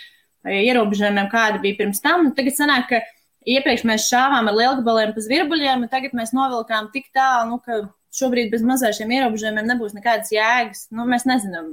ierobežojumiem, 0.47 1.29
kādi 1.29 1.61
bija 1.61 1.83
pirms 1.83 2.01
tam. 2.01 2.31
Tagad 2.33 2.57
sanāk, 2.57 2.89
ka 2.89 3.03
iepriekš 3.47 3.85
mēs 3.87 4.09
šāvām 4.11 4.49
ar 4.49 4.57
lielgabaliem 4.57 5.13
pa 5.15 5.23
zvirbuļiem, 5.23 5.85
un 5.85 5.91
tagad 5.91 6.15
mēs 6.17 6.33
novilkām 6.35 6.91
tik 6.93 7.09
tālu, 7.15 7.53
nu, 7.53 7.61
ka 7.63 7.85
šobrīd 8.17 8.51
bez 8.53 8.65
mazā 8.65 8.91
šiem 8.95 9.13
ierobežojumiem 9.17 9.71
nebūs 9.71 9.95
nekādas 9.97 10.33
jēgas. 10.33 10.87
Nu, 10.95 11.07
mēs 11.09 11.27
nezinām, 11.29 11.71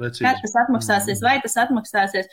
Precīzi. 0.00 0.24
kad 0.26 0.42
tas 0.42 0.56
atmaksāsies, 0.64 1.22
vai 1.24 1.38
tas 1.44 1.56
atmaksāsies. 1.64 2.30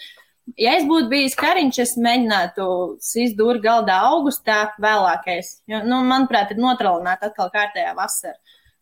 Ja 0.60 0.74
es 0.80 0.88
būtu 0.90 1.12
bijis 1.12 1.38
kariņš, 1.38 1.78
es 1.84 1.92
mēģinātu 2.02 2.66
sist 3.04 3.38
dūri 3.40 3.62
galdā 3.64 4.00
augustā 4.10 4.64
vēlākais. 4.82 5.60
Jo, 5.70 5.84
nu, 5.86 6.02
manuprāt, 6.08 6.52
ir 6.52 6.62
notralināta 6.62 7.30
atkal 7.30 7.54
kārtējā 7.54 7.94
vasara. 7.98 8.40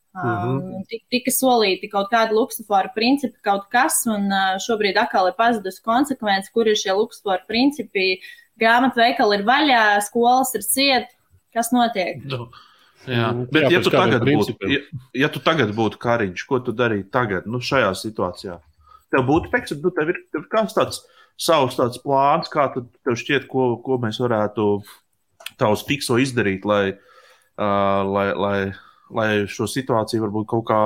Um, 0.10 0.26
mm 0.26 0.62
-hmm. 0.62 1.02
Tika 1.14 1.32
solīti 1.32 1.90
kaut 1.92 2.08
kādi 2.10 2.34
luksusforu 2.34 2.90
principi, 2.96 3.38
kaut 3.46 3.68
kas, 3.70 4.02
un 4.08 4.26
uh, 4.32 4.56
šobrīd 4.58 4.98
atkal 4.98 5.28
ir 5.28 5.36
pazudusi 5.38 5.84
konsekvence, 5.86 6.50
kur 6.54 6.68
ir 6.68 6.80
šie 6.80 6.96
luksusforu 6.98 7.46
principi. 7.48 8.16
Uh, 8.18 8.49
grāmatveikali 8.60 9.40
ir 9.40 9.46
vaļā, 9.48 9.84
skolas 10.06 10.54
ir 10.58 10.66
ciet. 10.66 11.14
Kas 11.56 11.72
notiek? 11.74 12.20
Nu, 12.30 12.46
jā, 13.10 13.30
nu, 13.34 13.48
bet 13.50 13.66
jā, 13.66 13.78
ja, 13.80 13.84
tu 13.86 13.94
tagad 13.94 14.26
būtu, 14.28 14.54
ja, 14.70 14.82
ja 15.18 15.30
tu 15.34 15.42
tagad 15.42 15.72
būtu 15.74 15.98
kariņš, 16.02 16.44
ko 16.50 16.60
tu 16.62 16.76
darītu 16.78 17.10
tagad, 17.14 17.48
nu, 17.50 17.62
šajā 17.64 17.90
situācijā? 17.98 18.60
Tev 19.10 19.26
būtu 19.26 19.50
pēc, 19.50 19.74
nu, 19.82 19.90
tev 19.96 20.14
ir, 20.14 20.22
tev 20.30 20.44
ir 20.44 20.52
kāds 20.52 20.78
tāds 20.78 21.02
savs 21.40 21.80
tāds 21.80 22.02
plāns, 22.04 22.52
kā 22.52 22.68
tad 22.76 22.90
tev 23.08 23.18
šķiet, 23.18 23.48
ko, 23.50 23.72
ko 23.82 23.98
mēs 24.04 24.20
varētu 24.22 24.68
tavs 25.60 25.86
pikso 25.88 26.20
izdarīt, 26.22 26.68
lai, 26.68 26.84
uh, 26.94 28.02
lai, 28.06 28.28
lai, 28.36 28.60
lai 29.10 29.30
šo 29.50 29.68
situāciju 29.72 30.28
varbūt 30.28 30.50
kaut 30.54 30.68
kā 30.70 30.82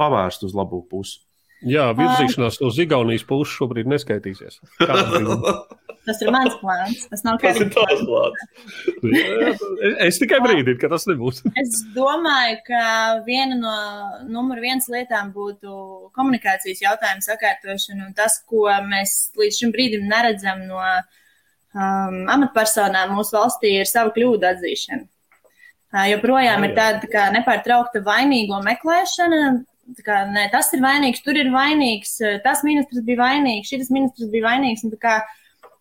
pavērst 0.00 0.44
uz 0.48 0.56
labu 0.56 0.82
pusi. 0.90 1.22
Jā, 1.60 1.90
virzīšanās 1.92 2.56
uz 2.64 2.78
Igaunijas 2.80 3.26
puses 3.28 3.52
šobrīd 3.58 3.88
neskaitīsies. 3.90 4.62
tas 6.10 6.20
ir 6.24 6.32
mans 6.34 6.56
plāns. 6.60 7.04
Tas 7.12 7.22
nav 7.26 7.38
tas 7.42 7.60
ir 7.62 7.70
tavs 7.74 8.02
plāns. 8.08 9.62
es 10.08 10.18
tikai 10.20 10.42
brīdinu, 10.44 10.76
ka 10.80 10.90
tas 10.92 11.06
nebūs. 11.10 11.40
es 11.62 11.78
domāju, 11.94 12.58
ka 12.66 12.82
viena 13.28 13.58
no 13.60 13.76
numur 14.28 14.60
viens 14.62 14.90
lietām 14.92 15.30
būtu 15.36 16.10
komunikācijas 16.18 16.82
jautājumu 16.84 17.24
sakārtošana 17.24 18.08
un 18.08 18.12
tas, 18.18 18.40
ko 18.50 18.66
mēs 18.90 19.30
līdz 19.38 19.62
šim 19.62 19.72
brīdim 19.76 20.10
neredzam 20.10 20.66
no 20.66 20.82
um, 20.82 22.20
amatpersonām 22.36 23.14
mūsu 23.16 23.38
valstī, 23.38 23.78
ir 23.78 23.90
sava 23.90 24.12
kļūda 24.16 24.54
atzīšana. 24.56 25.06
Uh, 25.90 26.06
joprojām 26.12 26.68
ir 26.68 26.76
tāda 26.76 27.02
tā 27.02 27.10
kā 27.10 27.26
nepārtraukta 27.34 28.04
vainīgo 28.06 28.60
meklēšana, 28.62 29.40
kā, 30.06 30.22
nē, 30.30 30.46
tas 30.52 30.70
ir 30.76 30.82
vainīgs, 30.84 31.22
tur 31.24 31.38
ir 31.38 31.50
vainīgs, 31.50 32.16
tas 32.44 32.62
ministrs 32.66 33.02
bija 33.06 33.18
vainīgs, 33.24 33.70
šis 33.72 33.90
ministrs 33.90 34.30
bija 34.30 34.46
vainīgs. 34.46 34.84
Un, 34.86 34.94
kā, 35.00 35.18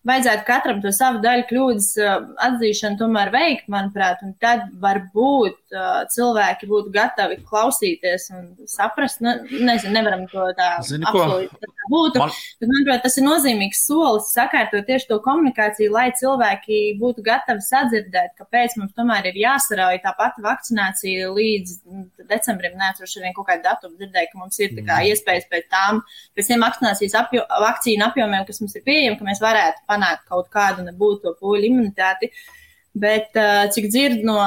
vajadzētu 0.08 0.46
katram 0.48 0.80
to 0.84 0.92
savu 0.96 1.20
daļu 1.24 1.46
kļūdas 1.50 1.90
uh, 2.00 2.14
atzīšanu 2.48 3.00
tomēr 3.02 3.32
veikt, 3.34 3.68
manuprāt, 3.72 4.22
un 4.26 4.36
tad 4.42 4.68
varbūt 4.82 5.58
uh, 5.76 6.06
cilvēki 6.14 6.70
būtu 6.70 6.94
gatavi 6.96 7.42
klausīties 7.44 8.30
un 8.36 8.48
saprast. 8.70 9.24
Nu, 9.26 9.36
nezinu, 9.52 9.96
nevaram 9.98 10.26
to 10.32 10.48
tā 10.58 10.76
absolūti 10.78 11.60
būtu. 11.90 12.22
Man... 12.22 12.34
Bet, 12.62 12.70
manuprāt, 12.70 13.04
tas 13.06 13.18
ir 13.20 13.26
nozīmīgs 13.26 13.82
solis 13.88 14.30
sakārtot 14.36 14.86
tieši 14.88 15.10
to 15.10 15.20
komunikāciju, 15.26 15.92
lai 15.94 16.08
cilvēki 16.18 16.80
būtu 17.02 17.24
gatavi 17.26 17.64
sadzirdēt, 17.66 18.36
kāpēc 18.40 18.78
mums 18.80 18.96
tomēr 18.98 19.30
ir 19.32 19.40
jāsarauj 19.42 20.02
tā 20.04 20.14
pati 20.18 20.44
vakcinācija 20.46 21.32
līdz 21.36 21.76
mm, 21.80 22.06
decembrim. 22.30 22.78
Neatceros 22.80 23.18
vien 23.20 23.36
kaut 23.36 23.50
kādu 23.50 23.66
datumu 23.66 23.98
dzirdēju, 24.00 24.32
ka 24.32 24.42
mums 24.44 24.62
ir 24.62 24.74
tā 24.76 24.84
kā 24.84 25.00
mm. 25.00 25.12
iespējas 25.14 25.50
pēc 25.52 25.70
tām, 25.74 26.04
pēc 26.38 26.52
tiem 26.52 26.66
vakcinācijas 26.66 27.18
apjo, 27.24 27.46
vakcīnu 27.66 28.08
apjomiem, 28.10 28.46
kas 28.48 28.62
mums 28.64 28.78
ir 28.78 28.86
pieejami, 28.86 29.20
ka 29.20 29.30
mēs 29.30 29.44
varētu 29.44 29.86
panākt 29.90 30.28
kaut 30.30 30.50
kādu 30.54 30.86
nebūtu 30.88 31.36
pūļu 31.42 31.70
imunitāti. 31.72 32.32
Bet, 33.00 33.36
cik 33.74 33.86
dzirdu 33.94 34.26
no 34.26 34.40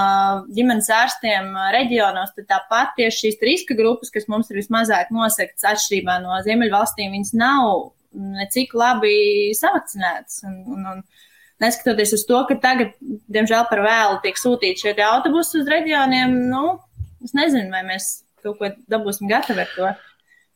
ģimenes 0.53 0.89
ārstiem 0.93 1.53
reģionos, 1.73 2.33
tad 2.37 2.49
tāpat 2.51 2.97
tieši 2.99 3.29
šīs 3.29 3.45
riska 3.47 3.77
grupas, 3.79 4.11
kas 4.13 4.27
mums 4.29 4.51
ir 4.51 4.59
vismazāk 4.59 5.13
nosektas 5.15 5.69
atšķirībā 5.71 6.19
no 6.25 6.41
Ziemeļvalstīm, 6.43 7.15
viņas 7.15 7.37
nav 7.39 7.93
necik 8.13 8.75
labi 8.77 9.53
savakcinētas. 9.57 10.43
Un, 10.49 10.59
un, 10.75 10.89
un 10.91 11.63
neskatoties 11.63 12.17
uz 12.19 12.27
to, 12.29 12.43
ka 12.49 12.59
tagad, 12.61 12.97
diemžēl, 13.33 13.67
par 13.71 13.85
vēlu 13.87 14.21
tiek 14.25 14.39
sūtīti 14.41 14.89
šie 14.89 14.97
autobusi 15.07 15.61
uz 15.63 15.71
reģioniem, 15.71 16.35
nu, 16.51 16.77
es 17.25 17.37
nezinu, 17.39 17.71
vai 17.73 17.85
mēs 17.89 18.11
kaut 18.43 18.59
ko 18.59 18.73
dabūsim 18.91 19.31
gatavi 19.31 19.65
ar 19.65 19.77
to. 19.77 19.93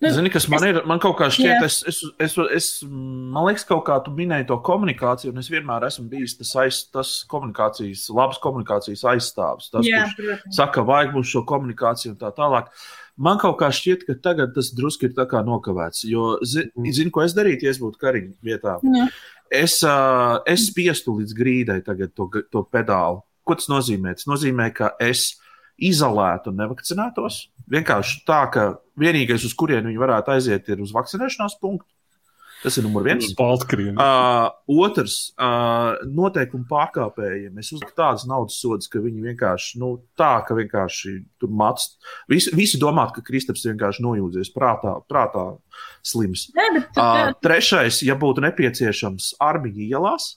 Nu, 0.01 0.11
Zini, 0.13 0.29
kas 0.29 0.45
man 0.53 0.61
es, 0.61 0.75
ir? 0.75 0.79
Man 0.85 1.01
kaut 1.01 1.15
kā 1.17 1.31
šķiet, 1.33 1.63
es, 1.65 1.79
es, 1.89 2.03
es, 2.21 2.35
es, 2.53 2.67
man 2.85 3.47
liekas, 3.47 3.65
kaut 3.65 3.87
kā 3.87 3.95
tu 4.05 4.13
minēji 4.13 4.45
to 4.51 4.59
komunikāciju, 4.67 5.31
un 5.33 5.41
es 5.41 5.49
vienmēr 5.49 5.87
esmu 5.89 6.05
bijis 6.11 6.35
tas, 6.37 6.51
aiz, 6.61 6.81
tas 6.93 7.13
komunikācijas, 7.33 8.03
labas 8.13 8.37
komunikācijas 8.43 9.07
aizstāvs. 9.15 9.71
Tas, 9.73 9.89
jā, 9.89 10.03
kurš 10.19 10.43
saka, 10.59 10.85
vajag 10.85 11.17
mums 11.17 11.33
šo 11.33 11.47
komunikāciju 11.49 12.13
un 12.13 12.19
tā 12.21 12.29
tālāk. 12.37 12.69
Man 13.17 13.41
kaut 13.41 13.57
kā 13.63 13.71
šķiet, 13.73 14.05
ka 14.05 14.19
tagad 14.21 14.53
tas 14.53 14.69
drusku 14.77 15.09
ir 15.09 15.17
nokavēts. 15.17 16.05
Jo, 16.11 16.35
mm. 16.45 16.93
zini, 16.93 17.15
ko 17.15 17.25
es 17.25 17.33
darītu, 17.33 17.65
ja 17.65 17.73
es 17.73 17.81
būtu 17.81 17.97
kariņa 18.03 18.35
vietā? 18.45 18.77
Jā. 18.85 19.09
Es, 19.49 19.79
uh, 19.87 20.43
es 20.45 20.69
spiestu 20.69 21.17
līdz 21.23 21.33
grīdai 21.39 21.81
tagad 21.87 22.13
to, 22.13 22.29
to 22.53 22.67
pedāli. 22.69 23.23
Ko 23.47 23.57
tas 23.57 23.71
nozīmē? 23.73 24.13
Tas 24.19 24.29
nozīmē, 24.29 24.69
ka 24.77 24.93
es 25.01 25.39
izolētu 25.77 26.53
un 26.53 26.63
nevakcinētos. 26.63 27.43
Vienkārši 27.73 28.23
tā, 28.29 28.41
ka 28.53 28.67
vienīgais, 29.01 29.45
uz 29.47 29.55
kurienu 29.59 29.91
viņi 29.91 30.03
varētu 30.03 30.33
aiziet, 30.37 30.71
ir 30.73 30.83
uz 30.85 30.95
vakcinēšanās 30.97 31.59
punktu. 31.61 31.91
Tas 32.63 32.79
ir 32.81 32.87
numurs 32.87 33.05
viens. 33.05 33.27
Uh, 34.01 34.47
otrs, 34.81 35.17
uh, 35.37 35.99
noteikumu 36.09 36.65
pārkāpējiem. 36.71 37.61
Es 37.61 37.69
uzliku 37.77 37.93
tādas 37.99 38.25
naudas 38.29 38.57
sodus, 38.63 38.89
ka 38.91 39.03
viņi 39.05 39.27
vienkārši, 39.29 39.77
nu, 39.83 39.91
tā, 40.19 40.33
ka 40.47 40.57
vienkārši 40.57 41.13
tur 41.43 41.53
mācās. 41.53 41.99
Visi, 42.33 42.55
visi 42.57 42.81
domā, 42.81 43.05
ka 43.15 43.23
Kristaps 43.27 43.67
vienkārši 43.69 44.03
nojūdzies 44.07 44.51
prātā, 44.57 44.97
prātā 45.07 45.45
slims. 46.07 46.49
Ne, 46.57 46.71
bet, 46.79 46.97
uh, 46.97 47.37
trešais, 47.45 48.01
ja 48.09 48.17
būtu 48.19 48.43
nepieciešams 48.49 49.35
armija 49.45 49.93
ielās, 49.93 50.33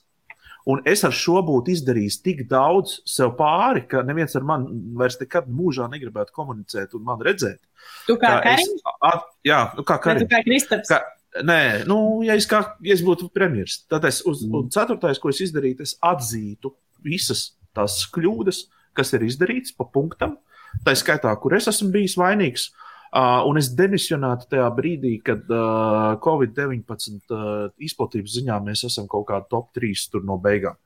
Un 0.70 0.82
es 0.88 1.02
ar 1.06 1.14
šo 1.16 1.40
būtu 1.46 1.72
izdarījis 1.74 2.18
tik 2.24 2.42
daudz 2.50 2.98
sev 3.08 3.32
pāri, 3.38 3.82
ka 3.90 4.02
neviens 4.06 4.36
ar 4.38 4.44
mani 4.46 4.68
vairs 4.98 5.16
nekad 5.20 5.48
mūžā 5.50 5.88
negribētu 5.90 6.34
komunicēt 6.36 6.94
un 6.98 7.06
man 7.06 7.22
redzēt. 7.24 7.58
Tu 8.06 8.16
kā 8.20 8.36
Kariņš? 8.44 8.84
Jā, 9.48 9.62
nu 9.78 9.86
kā 9.88 9.96
Kariņš. 10.04 10.26
Tu 10.28 10.34
kā 10.34 10.42
Kristaps. 10.46 10.92
Kā, 10.92 11.00
nē, 11.46 11.62
nu, 11.90 11.98
ja 12.26 12.36
es, 12.38 12.46
kā, 12.50 12.62
ja 12.86 12.94
es 12.94 13.02
būtu 13.06 13.30
premjeras, 13.34 13.80
tad 13.90 14.06
es 14.08 14.20
uz, 14.26 14.44
mm. 14.46 14.60
un 14.60 14.68
ceturtais, 14.74 15.18
ko 15.22 15.32
es 15.32 15.40
izdarītu, 15.46 15.88
es 15.88 15.96
atzītu 16.04 16.74
visas 17.06 17.48
tās 17.76 18.02
kļūdas, 18.14 18.66
kas 18.96 19.14
ir 19.16 19.26
izdarītas 19.26 19.74
pa 19.74 19.88
punktam. 19.88 20.36
Tā 20.86 20.94
skaitā, 20.94 21.32
kur 21.42 21.56
es 21.56 21.66
esmu 21.70 21.88
bijis 21.96 22.14
vainīgs, 22.20 22.68
uh, 22.70 22.89
Uh, 23.10 23.40
un 23.50 23.58
es 23.58 23.72
demisionētu 23.74 24.46
tajā 24.52 24.68
brīdī, 24.76 25.16
kad 25.26 25.48
uh, 25.50 26.12
Covid-19 26.22 27.34
uh, 27.34 27.64
izplatības 27.82 28.36
ziņā 28.38 28.60
mēs 28.62 28.84
esam 28.86 29.08
kaut 29.10 29.26
kādā 29.32 29.50
top 29.50 29.72
3 29.74 30.22
no 30.28 30.38
beigām. 30.38 30.78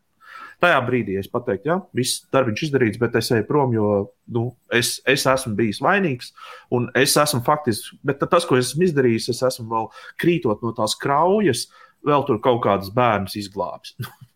Tajā 0.62 0.78
brīdī 0.86 1.18
es 1.20 1.28
pateiktu, 1.28 1.68
jā, 1.68 1.76
viss 1.96 2.22
darbs 2.32 2.64
izdarīts, 2.64 3.00
bet 3.02 3.18
es 3.20 3.28
eju 3.34 3.44
prom, 3.48 3.74
jo 3.76 3.88
nu, 4.32 4.46
es, 4.72 4.96
es 5.10 5.26
esmu 5.28 5.52
bijis 5.58 5.82
vainīgs. 5.84 6.32
Un 6.72 6.88
es 6.96 7.16
esmu 7.20 7.42
faktiski, 7.44 7.98
bet 8.06 8.22
tas, 8.22 8.46
ko 8.48 8.56
esmu 8.56 8.86
izdarījis, 8.88 9.28
es 9.34 9.42
esmu 9.50 9.68
vēl 9.74 9.90
krītot 10.22 10.64
no 10.64 10.72
tās 10.76 10.96
kraujas, 11.00 11.66
vēl 12.06 12.24
tur 12.28 12.40
kaut 12.44 12.62
kādas 12.64 12.92
bērnas 12.94 13.36
izglābis. 13.40 13.98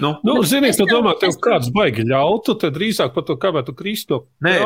Nu, 0.00 0.10
nu, 0.26 0.34
zini, 0.44 0.68
tu 0.76 0.84
domā, 0.88 1.14
tev 1.20 1.38
kāds 1.40 1.70
baigi 1.72 2.04
ļautu, 2.04 2.56
tad 2.60 2.74
drīzāk 2.76 3.14
par 3.14 3.24
to, 3.24 3.38
kā 3.40 3.52
tu 3.64 3.72
kristu 3.76 4.26
nē, 4.44 4.58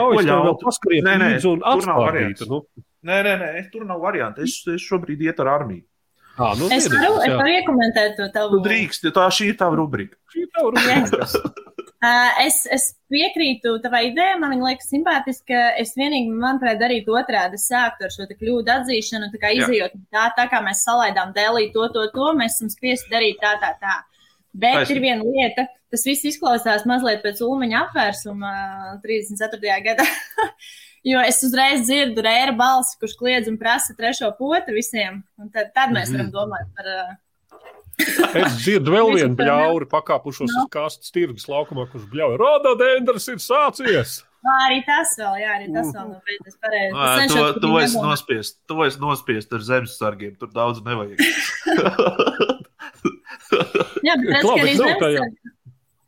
nē, 1.06 1.14
nē, 1.22 1.28
un 1.52 1.62
atspārīt. 1.70 2.42
Nu. 2.50 2.64
Nē, 3.06 3.22
nē, 3.24 3.36
nē, 3.40 3.52
tur 3.72 3.86
nav 3.88 4.02
variantu. 4.02 4.44
Es, 4.44 4.58
es 4.68 4.82
šobrīd 4.84 5.22
iet 5.24 5.38
ar 5.40 5.54
armiju. 5.54 5.86
À, 6.40 6.54
nu, 6.56 6.68
es 6.72 6.86
varu, 6.88 7.16
es 7.20 7.34
varu 7.36 7.52
iekomentēt 7.52 8.14
to 8.18 8.26
tavu. 8.34 8.58
Tu 8.58 8.64
drīkst, 8.64 9.06
jo 9.06 9.12
tā 9.16 9.26
šī 9.34 9.50
ir 9.52 9.58
tava 9.60 9.76
rubrika. 9.76 10.16
Šī 10.32 10.44
ir 10.46 10.50
tava 10.56 10.72
rubrika. 10.72 11.26
es, 12.46 12.62
es 12.72 12.86
piekrītu 13.12 13.74
tavai 13.84 14.06
idejai, 14.08 14.38
man 14.40 14.54
viņa 14.54 14.68
liekas 14.70 14.88
simpātiska. 14.92 15.64
Es 15.80 15.92
vienīgi, 16.00 16.32
manuprāt, 16.32 16.78
darītu 16.80 17.16
otrādi, 17.18 17.60
sāktu 17.60 18.08
ar 18.08 18.14
šo 18.14 18.28
kļūdu 18.30 18.72
atzīšanu, 18.76 19.28
tā 19.34 19.42
kā 19.42 19.52
izējot 19.58 19.98
tā, 20.12 20.30
tā 20.36 20.46
kā 20.52 20.62
mēs 20.64 20.84
salaidām 20.86 21.34
dēlī 21.36 21.68
to, 21.74 21.90
to, 21.92 22.06
to, 22.14 22.30
mēs 22.40 22.56
esam 22.56 22.72
spiesti 22.72 23.12
darīt 23.12 23.40
tā, 23.42 23.56
tā, 23.60 23.74
tā. 23.82 23.98
Bet 24.50 24.80
Taisn. 24.80 24.96
ir 24.96 25.02
viena 25.04 25.22
lieta, 25.26 25.66
tas 25.92 26.02
viss 26.06 26.26
izklausās 26.26 26.86
mazliet 26.88 27.22
pēc 27.22 27.42
Ulmaņa 27.46 27.84
apvērsuma 27.86 28.52
34. 29.04 29.76
gadā. 29.84 30.06
jo 31.10 31.22
es 31.24 31.40
uzreiz 31.46 31.86
dzirdu 31.86 32.24
rēra 32.26 32.54
balsi, 32.56 32.98
kurš 33.00 33.16
kliedz 33.20 33.50
un 33.50 33.58
prasa 33.60 33.94
trešo 33.98 34.32
potu 34.38 34.74
visiem. 34.76 35.22
Tad, 35.54 35.70
tad 35.76 35.94
mēs 35.94 36.12
varam 36.12 36.28
mhm. 36.28 36.34
domāt 36.34 36.72
par. 36.76 36.88
es 38.42 38.58
dzirdu 38.64 38.96
vēl 38.96 39.12
vienu 39.20 39.38
bļauri, 39.38 39.88
pakāpušos 39.92 40.50
no. 40.50 40.64
uz 40.64 40.72
kastes 40.74 41.14
tirgus 41.14 41.46
laukumā, 41.50 41.86
kurš 41.92 42.08
bļauj. 42.10 42.36
Rododendrs 42.40 43.30
ir 43.30 43.38
sācies! 43.44 44.20
Nā, 44.40 44.54
arī 44.70 44.78
tas 44.86 45.10
vēl, 45.20 45.34
jā, 45.36 45.56
arī 45.58 45.66
tas 45.68 45.90
vēl 45.92 46.06
nav 46.14 46.20
beidzies 46.24 46.54
pareizi. 46.64 46.92
Nā, 46.96 47.08
to, 47.28 47.42
to 47.60 47.72
es 47.82 47.92
nospiest, 47.92 48.56
to 48.72 48.78
es 48.86 48.96
nospiest 48.96 49.52
ar 49.52 49.66
zemesargiem, 49.66 50.32
tur 50.40 50.48
daudz 50.54 50.80
nevajag. 50.86 51.20
Jā, 54.06 54.16
bet 54.20 54.30
redz, 54.30 54.46
ka 54.46 54.54
arī 54.54 54.76
zemesargi, 54.78 55.52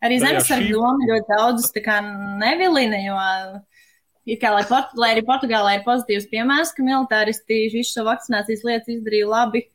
arī 0.07 0.19
zemesargi 0.23 0.73
doma 0.75 1.11
ļoti 1.11 1.29
daudzus 1.31 1.75
tā 1.75 1.83
kā 1.85 1.99
nevilina, 2.41 3.01
jo 3.03 4.39
kā, 4.39 4.53
lai, 4.55 4.65
Port, 4.69 4.97
lai 4.99 5.13
arī 5.17 5.25
Portugālē 5.27 5.79
ir 5.79 5.87
pozitīvs 5.87 6.29
piemērs, 6.33 6.75
ka 6.77 6.87
militāristi 6.87 7.65
visu 7.75 7.97
šo 7.97 8.07
vakcinācijas 8.11 8.67
lietas 8.69 8.93
izdarīja 8.97 9.31
labi. 9.31 9.67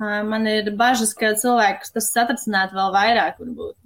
Man 0.00 0.46
ir 0.48 0.70
bažas, 0.80 1.12
ka 1.12 1.34
cilvēkus 1.36 1.92
tas 1.92 2.08
satracinātu 2.14 2.78
vēl 2.78 2.94
vairāk, 2.94 3.42
varbūt. 3.42 3.76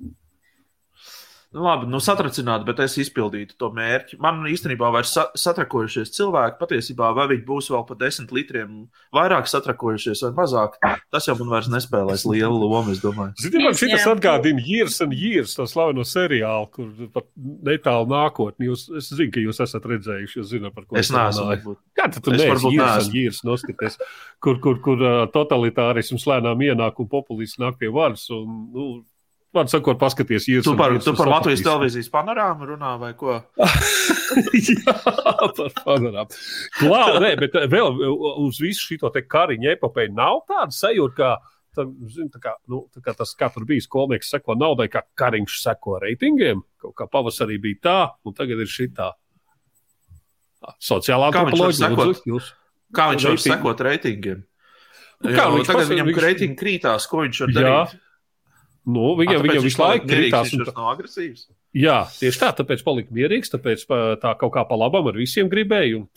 Nu, 1.55 1.63
labi, 1.63 1.87
nu, 1.87 2.01
satracināt, 2.03 2.65
bet 2.67 2.81
es 2.83 2.97
izpildītu 2.99 3.55
to 3.61 3.69
mērķi. 3.75 4.17
Man 4.23 4.41
īstenībā 4.51 4.89
vairs 4.91 5.13
sa 5.15 5.29
satrakojušies 5.39 6.11
cilvēki, 6.17 6.59
patiesībā, 6.59 7.13
vai 7.15 7.29
viņi 7.31 7.45
būs 7.47 7.71
vēl 7.71 7.85
pa 7.87 7.95
desmit 8.01 8.33
litriem 8.35 8.81
vairāk 9.15 9.47
satrakojušies 9.47 10.25
vai 10.27 10.33
mazāk, 10.41 10.75
tas 11.15 11.29
jau 11.29 11.37
man 11.39 11.53
vairs 11.53 11.71
nespēlēs 11.71 12.27
lielu 12.27 12.59
lomu, 12.59 12.91
es 12.91 13.05
domāju. 13.05 13.37
Ziniet, 13.39 13.69
man 13.69 13.79
šis 13.79 14.09
atgādina 14.11 14.67
Years 14.67 14.99
and 15.07 15.15
Years, 15.15 15.55
to 15.55 15.69
slaveno 15.71 16.03
seriālu, 16.09 16.67
kur 16.75 16.91
pat 17.15 17.31
netālu 17.39 18.11
nākotni. 18.11 18.73
Jūs, 18.73 18.89
es 18.99 19.15
zinu, 19.15 19.31
ka 19.39 19.47
jūs 19.47 19.63
esat 19.63 19.87
redzējuši, 19.95 20.41
jūs 20.41 20.51
zināt, 20.57 20.75
par 20.75 20.91
ko 20.91 20.99
es 20.99 21.15
neesmu. 21.15 21.79
Kā 21.95 22.11
tad 22.11 22.19
tu 22.27 22.35
neesi 22.35 22.75
Years 22.75 23.07
and 23.07 23.15
Years 23.15 23.43
noskaties, 23.47 24.03
kur, 24.43 24.59
kur, 24.65 24.83
kur 24.83 25.07
uh, 25.07 25.25
totalitārisms 25.31 26.27
lēnām 26.35 26.67
ienāk 26.67 26.99
un 26.99 27.15
populists 27.15 27.63
nāk 27.63 27.79
pie 27.79 27.95
varas 27.95 28.27
un, 28.35 28.65
nu, 28.75 28.93
Man 29.55 29.71
sakot, 29.71 29.99
paskaties, 30.01 30.49
ir. 30.51 30.63
Tu 30.67 30.75
par, 30.79 30.97
tu 30.99 31.13
par 31.15 31.31
Latvijas 31.31 31.63
televīzijas 31.63 32.11
panorāmu 32.11 32.67
runā 32.73 32.95
vai 32.99 33.13
ko? 33.19 33.37
Jā, 34.69 34.95
par 35.55 35.75
panorāmu. 35.79 36.39
Klāt, 36.81 37.19
nē, 37.23 37.33
bet 37.39 37.59
vēl 37.71 38.01
uz 38.43 38.59
visu 38.63 38.97
šo 38.99 39.13
te 39.15 39.23
kariņu 39.23 39.75
epopeju 39.77 40.15
nav 40.17 40.43
tāda 40.51 40.75
sajūta, 40.75 41.17
ka. 41.19 41.35
Tā, 41.75 41.83
zin, 42.07 42.29
tā 42.31 42.39
kā, 42.39 42.53
nu, 42.71 42.85
tā 42.95 43.01
kā 43.03 43.11
tas 43.19 43.33
katrs 43.35 43.67
bija 43.67 43.83
skolnieks, 43.83 44.29
seko 44.31 44.55
naudai, 44.55 44.85
kā 44.87 45.01
kariņš 45.19 45.57
seko 45.59 45.97
reitingiem. 46.05 46.61
Kaut 46.79 46.95
kā 47.01 47.09
pavasarī 47.11 47.57
bija 47.59 47.81
tā, 47.83 47.97
un 48.23 48.37
tagad 48.39 48.63
ir 48.63 48.71
šī 48.71 48.93
tā. 48.95 49.09
Sociālā 50.79 51.33
antropoloģija. 51.33 52.39
Kā 52.95 53.09
viņš 53.11 53.27
var 53.27 53.43
sekot 53.43 53.83
reitingiem? 53.89 54.45
Nu, 55.25 55.33
kā 55.33 55.47
Jā, 55.47 55.51
viņš 55.51 55.71
tagad 55.71 55.91
viņam 55.91 56.09
viņš... 56.11 56.23
reitingi 56.25 56.59
krītās, 56.61 57.09
ko 57.11 57.25
viņš 57.25 57.43
var 57.45 57.55
darīt? 57.57 57.95
Jā. 57.95 58.01
Nu, 58.85 59.15
viņam, 59.17 59.41
A, 59.41 59.45
viņam 59.47 59.65
visu 59.65 59.81
laiku 59.81 60.09
kritās. 60.11 60.53
Viņš 60.53 60.69
un... 60.69 60.75
nav 60.77 60.91
agresīvs. 60.93 61.47
Jā, 61.75 61.99
tieši 62.21 62.41
tā, 62.43 62.51
tāpēc 62.61 62.85
palika 62.87 63.15
mierīgs, 63.17 63.51
tāpēc 63.51 63.87
tā 64.23 64.35
kaut 64.41 64.53
kā 64.55 64.63
pa 64.69 64.77
labam 64.79 65.09
ar 65.11 65.17
visiem 65.19 65.49
gribēja 65.51 66.03
un 66.03 66.09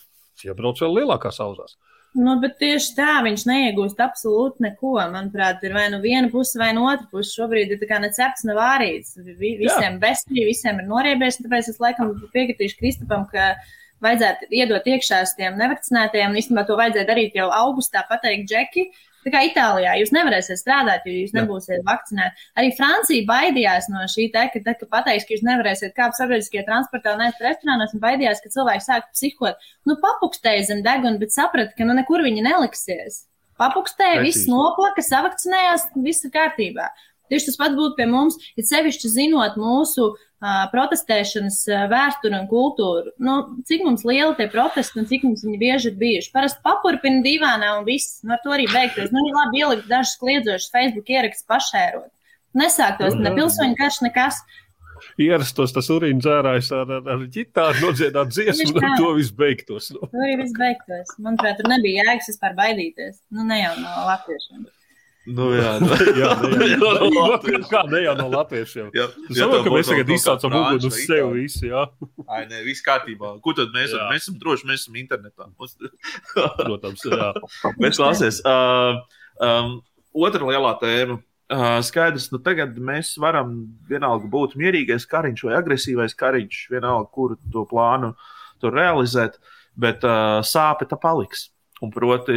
iebrauc 0.46 0.82
vēl 0.84 1.00
lielākās 1.00 1.40
auzās. 1.44 1.78
Nu, 2.18 2.38
bet 2.42 2.56
tieši 2.62 2.94
tā, 2.98 3.18
viņš 3.26 3.44
neiegūst 3.46 4.00
absolūti 4.02 4.64
neko. 4.66 4.96
Manuprāt, 5.14 5.62
ir 5.68 5.76
vai 5.76 5.86
nu 5.94 6.00
viena 6.02 6.32
puse, 6.34 6.58
vai 6.60 6.72
no 6.74 6.88
otras 6.90 7.10
puses. 7.12 7.34
Šobrīd 7.38 7.74
ir 7.74 7.82
tā 7.82 7.90
kā 7.90 8.00
necepts, 8.02 8.46
nav 8.48 8.58
vārīts. 8.58 9.18
Visiem 9.38 10.00
besmīgi, 10.02 10.48
visiem 10.48 10.80
ir 10.82 10.88
noriebies. 10.90 11.38
Tāpēc 11.44 11.70
es 11.74 11.82
laikam 11.84 12.16
piekritīšu 12.34 12.80
Kristupam, 12.80 13.28
ka 13.30 13.52
vajadzētu 14.06 14.50
iedot 14.56 14.88
iekšā 14.88 15.22
tiem 15.38 15.60
nevakcinētajiem. 15.62 16.40
Īstenībā 16.42 16.66
to 16.66 16.80
vajadzēja 16.80 17.10
darīt 17.12 17.38
jau 17.38 17.52
augustā, 17.54 18.06
pateikt 18.10 18.50
Džeki. 18.50 18.88
Tā 19.28 19.32
kā 19.34 19.42
Itālijā 19.44 19.98
jūs 20.00 20.14
nevarēsiet 20.16 20.62
strādāt, 20.62 21.04
jo 21.04 21.12
jūs 21.12 21.34
nebūsiet 21.36 21.82
vakcinēti. 21.84 22.46
Arī 22.56 22.70
Francija 22.78 23.26
baidījās 23.28 23.90
no 23.92 24.06
šī 24.08 24.30
te, 24.32 24.46
ka, 24.54 24.62
ka 24.80 24.88
pateiks, 24.94 25.26
ka 25.28 25.36
jūs 25.36 25.44
nevarēsiet 25.44 25.96
kāpt 25.98 26.16
sabiedriskajā 26.16 26.64
transportā 26.70 27.18
un 27.18 27.26
ēst 27.26 27.44
restorānos, 27.44 27.92
un 27.92 28.04
baidījās, 28.06 28.40
ka 28.40 28.54
cilvēki 28.54 28.86
sāk 28.86 29.10
psihot. 29.12 29.68
Nu, 29.84 29.98
papukstēja 30.00 30.70
zem 30.70 30.86
deguna, 30.86 31.20
bet 31.20 31.36
saprata, 31.36 31.76
ka 31.76 31.90
nu 31.90 31.98
nekur 31.98 32.24
viņi 32.24 32.46
neliksies. 32.48 33.26
Papukstēja, 33.60 34.24
viss 34.24 34.48
noplaka, 34.48 35.04
savakcinējās, 35.04 35.90
viss 36.08 36.24
ir 36.24 36.32
kārtībā. 36.32 36.88
Tieši 37.32 37.52
tas 37.52 37.60
pats 37.60 37.78
būtu 37.78 37.98
pie 38.00 38.08
mums, 38.10 38.40
ja 38.58 38.66
sevišķi 38.68 39.14
zinot 39.14 39.58
mūsu 39.60 40.10
uh, 40.12 40.68
protestēšanas 40.74 41.60
vēsturi 41.92 42.38
un 42.38 42.46
kultūru. 42.52 43.14
Nu, 43.24 43.40
cik 43.68 43.86
mums 43.88 44.06
liela 44.08 44.36
tie 44.38 44.50
protesti 44.52 45.02
un 45.02 45.10
cik 45.10 45.26
mums 45.28 45.46
viņi 45.46 45.58
bieži 45.62 45.92
ir 45.92 45.98
bijuši? 46.02 46.34
Parasti 46.36 46.64
papurpina 46.66 47.24
divānā 47.26 47.74
un 47.80 47.88
viss. 47.88 48.22
Nu, 48.24 48.36
ar 48.36 48.44
to 48.44 48.54
arī 48.54 48.70
beigties. 48.72 49.10
Nu, 49.14 49.26
ir 49.26 49.36
labi 49.40 49.64
ielikt 49.64 49.90
dažus 49.90 50.20
kliedzošus 50.22 50.72
Facebook 50.76 51.10
ierakstus 51.10 51.50
pašērot. 51.50 52.12
Nesāktos 52.58 53.18
ne 53.20 53.34
pilsoņu 53.36 53.78
karš, 53.78 54.00
nekas. 54.06 54.40
ierastos 55.22 55.74
tas 55.76 55.90
urīna 55.94 56.22
dzērājs 56.24 56.72
ar, 56.74 56.94
ar, 57.00 57.12
ar 57.14 57.26
ģitāru, 57.34 57.84
nodziedāt 57.84 58.32
dziesmu, 58.34 58.80
un 58.80 58.96
to 58.98 59.12
viss 59.18 59.36
beigtos. 59.36 59.92
Nu. 59.94 60.10
Tur 60.10 60.26
arī 60.26 60.40
viss 60.42 60.58
beigtos. 60.58 61.14
Manuprāt, 61.22 61.60
tur 61.60 61.70
nebija 61.70 62.06
jēgas 62.06 62.32
vispār 62.32 62.58
baidīties. 62.58 63.22
Nu, 63.34 63.46
ne 63.46 63.62
jau 63.62 63.76
no 63.82 63.94
latviešiem. 64.10 64.66
Nu, 65.28 65.50
jā, 65.60 65.72
nu, 65.84 65.92
jā, 66.16 66.30
ne, 67.92 68.00
jā, 68.06 68.14
no 68.16 68.28
latviešiem. 68.32 68.90
Jā, 68.96 69.08
Es 69.28 69.40
saprotu, 69.42 69.66
ka 69.66 69.74
mēs 69.74 69.90
tagad 69.92 70.12
izsaucam 70.16 70.54
uguni 70.56 70.88
uz 70.88 71.00
sevi 71.04 71.42
visi, 71.42 71.68
jā. 71.72 71.84
Ai, 72.34 72.46
nē, 72.48 72.62
viss 72.68 72.84
kārtībā. 72.86 73.34
Ko 73.44 73.54
tad 73.58 73.74
mēs 73.76 73.92
esam? 73.92 74.06
Mēs 74.14 74.24
esam 74.28 74.38
droši, 74.44 74.70
mēs 74.70 74.86
esam 74.86 75.00
internetā. 75.02 75.50
Mums- 75.52 75.76
Protams, 76.64 77.04
jā. 77.12 77.32
Bet 77.82 77.98
klausies, 78.00 78.40
uh, 78.48 79.02
um, 79.44 79.78
otra 80.16 80.48
lielā 80.48 80.72
tēma. 80.82 81.20
Uh, 81.48 81.78
skaidrs, 81.88 82.26
nu 82.34 82.42
tagad 82.44 82.76
mēs 82.84 83.14
varam 83.24 83.54
vienalga 83.88 84.28
būt 84.32 84.58
mierīgais 84.60 85.06
kariņš 85.08 85.46
vai 85.48 85.54
agresīvais 85.62 86.16
kariņš, 86.20 86.64
vienalga, 86.74 87.08
kuru 87.16 87.38
to 87.54 87.64
plānu 87.70 88.10
tur 88.60 88.76
realizēt, 88.76 89.38
bet 89.80 90.04
uh, 90.04 90.42
sāpe 90.44 90.88
tā 90.92 91.00
paliks. 91.00 91.50
Un 91.84 91.92
proti, 91.94 92.36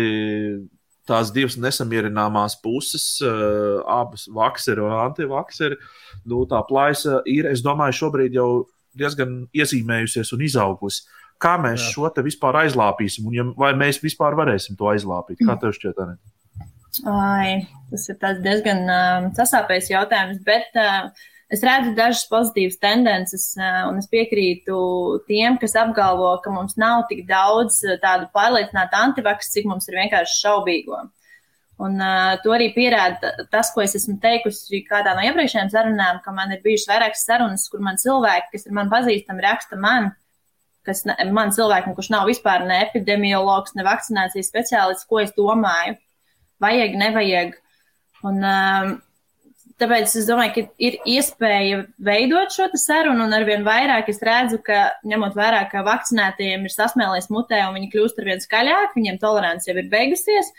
tās 1.08 1.30
divas 1.34 1.56
nesamierināmās 1.60 2.58
puses, 2.62 3.06
uh, 3.24 3.80
abas 3.90 4.26
vakseri 4.32 4.84
un 4.84 4.96
antivakseri, 5.06 5.78
nu, 6.28 6.44
tā 6.50 6.60
plaisa 6.68 7.20
ir, 7.28 7.48
es 7.50 7.64
domāju, 7.64 7.98
šobrīd 8.02 8.36
jau 8.36 8.50
diezgan 8.98 9.44
iezīmējusies 9.56 10.34
un 10.36 10.44
izaugusi. 10.46 11.06
Kā 11.40 11.54
mēs 11.60 11.80
Jā. 11.80 11.92
Šo 11.94 12.10
te 12.12 12.24
vispār 12.24 12.58
aizlāpīsim, 12.66 13.30
un 13.30 13.36
ja, 13.38 13.46
vai 13.56 13.72
mēs 13.78 14.02
vispār 14.02 14.36
varēsim 14.36 14.76
to 14.76 14.90
aizlāpīt? 14.92 15.40
Kā 15.46 15.56
tev 15.60 15.72
šķiet, 15.76 16.00
Anita? 16.04 16.34
Ai, 17.08 17.62
tas 17.88 18.08
ir 18.10 18.18
diezgan 18.44 18.82
uh, 18.84 19.28
sasāpējis 19.38 19.92
jautājums, 19.92 20.40
bet 20.44 20.76
uh, 20.76 21.08
es 21.50 21.62
redzu 21.66 21.94
dažas 21.98 22.26
pozitīvas 22.30 22.78
tendences, 22.82 23.50
uh, 23.58 23.86
un 23.90 23.98
es 24.00 24.08
piekrītu 24.10 24.80
tiem, 25.28 25.58
kas 25.60 25.76
apgalvo, 25.78 26.32
ka 26.44 26.52
mums 26.54 26.76
nav 26.80 27.06
tik 27.10 27.24
daudz 27.28 27.80
uh, 27.86 27.96
tādu 28.02 28.28
pārliecinātu 28.36 28.98
antivaks, 29.00 29.50
cik 29.54 29.66
mums 29.70 29.88
ir 29.90 29.98
vienkārši 29.98 30.38
šaubīgo. 30.44 31.00
Un 31.80 31.96
uh, 31.96 32.36
to 32.44 32.52
arī 32.52 32.68
pierāda 32.74 33.32
tas, 33.52 33.70
ko 33.74 33.82
es 33.82 33.96
esmu 33.96 34.18
teikusi 34.20 34.82
kādā 34.88 35.14
no 35.16 35.24
iepriekšējām 35.24 35.70
sarunām, 35.72 36.20
ka 36.24 36.34
man 36.36 36.52
ir 36.52 36.60
bijušas 36.64 36.90
vairākas 36.92 37.24
sarunas, 37.24 37.68
kur 37.72 37.80
man 37.84 37.98
cilvēki, 38.00 38.52
kas 38.52 38.68
ir 38.68 38.76
man 38.76 38.92
pazīstami, 38.92 39.44
raksta 39.46 39.78
man, 39.80 40.10
kas 40.86 41.06
ne, 41.08 41.16
man 41.32 41.54
cilvēkam, 41.56 41.96
kurš 41.96 42.12
nav 42.12 42.28
vispār 42.28 42.66
ne 42.68 42.82
epidemiologs, 42.84 43.74
ne 43.78 43.86
vakcinācijas 43.86 44.52
speciālists, 44.52 45.08
ko 45.08 45.22
es 45.24 45.32
domāju 45.36 45.96
vajag, 46.60 46.96
nevajag. 47.00 47.56
Un, 48.28 48.44
um, 48.44 48.98
tāpēc 49.80 50.12
es 50.20 50.28
domāju, 50.28 50.52
ka 50.54 50.82
ir 50.86 50.96
iespēja 51.08 51.82
veidot 52.06 52.52
šo 52.54 52.68
sarunu, 52.78 53.24
un 53.26 53.34
arvien 53.36 53.64
vairāk 53.66 54.10
es 54.12 54.20
redzu, 54.24 54.60
ka 54.64 54.90
ņemot 55.08 55.36
vērā, 55.38 55.64
ka 55.72 55.84
vakcinētajiem 55.86 56.66
ir 56.68 56.74
sasmēlies 56.74 57.30
mutē 57.32 57.62
un 57.66 57.76
viņi 57.78 57.90
kļūst 57.94 58.20
arvien 58.22 58.42
skaļāk, 58.44 58.96
viņiem 58.98 59.20
tolerants 59.22 59.68
jau 59.68 59.76
ir 59.76 59.90
beigusies. 59.92 60.52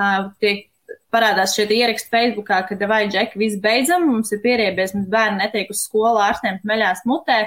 Uh, 0.00 0.30
tiek 0.40 0.66
parādās 1.12 1.54
šie 1.56 1.66
ieraksti 1.70 2.10
Facebookā, 2.12 2.62
ka 2.68 2.78
vai 2.90 3.04
džeki 3.10 3.38
viss 3.40 3.60
beidzam, 3.62 4.06
mums 4.08 4.32
ir 4.34 4.42
pieriebies, 4.44 4.94
mums 4.96 5.10
bērni 5.12 5.42
netiek 5.42 5.70
uz 5.72 5.84
skolu 5.86 6.22
ārstiem 6.22 6.60
meļās 6.66 7.04
mutē. 7.08 7.44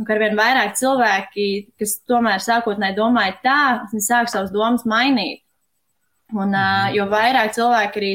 Un 0.00 0.08
ka 0.08 0.14
arvien 0.14 0.38
vairāk 0.38 0.72
cilvēki, 0.78 1.46
kas 1.78 1.98
tomēr 2.08 2.40
sākotnēji 2.42 2.96
domāja 2.96 3.36
tā, 3.44 3.60
viņi 3.90 4.06
sāk 4.06 4.30
savas 4.32 4.54
domas 4.54 4.86
mainīt. 4.88 5.42
Un, 6.32 6.54
uh, 6.56 6.88
jo 6.96 7.04
vairāk 7.12 7.52
cilvēki 7.52 8.00
arī 8.00 8.12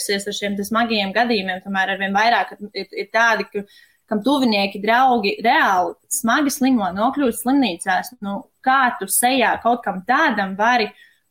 saskarsies 0.00 0.26
ar 0.26 0.36
šiem 0.36 0.56
smagajiem 0.64 1.12
gadījumiem, 1.14 1.62
tomēr 1.64 1.94
arvien 1.94 2.14
vairāk 2.14 2.56
ir, 2.72 2.88
ir 2.90 3.08
tādi, 3.12 3.46
ka, 3.50 3.64
kam 4.10 4.22
tuvinieki, 4.24 4.80
draugi 4.82 5.36
reāli 5.44 5.94
smagi 6.10 6.50
slimo, 6.50 6.88
nokļūst 6.96 7.44
slimnīcās. 7.44 8.16
Nu, 8.24 8.50
kā 8.64 8.96
tu 8.98 9.06
sejā 9.06 9.54
kaut 9.62 9.84
kam 9.84 10.02
tādam 10.08 10.56
vari 10.58 10.90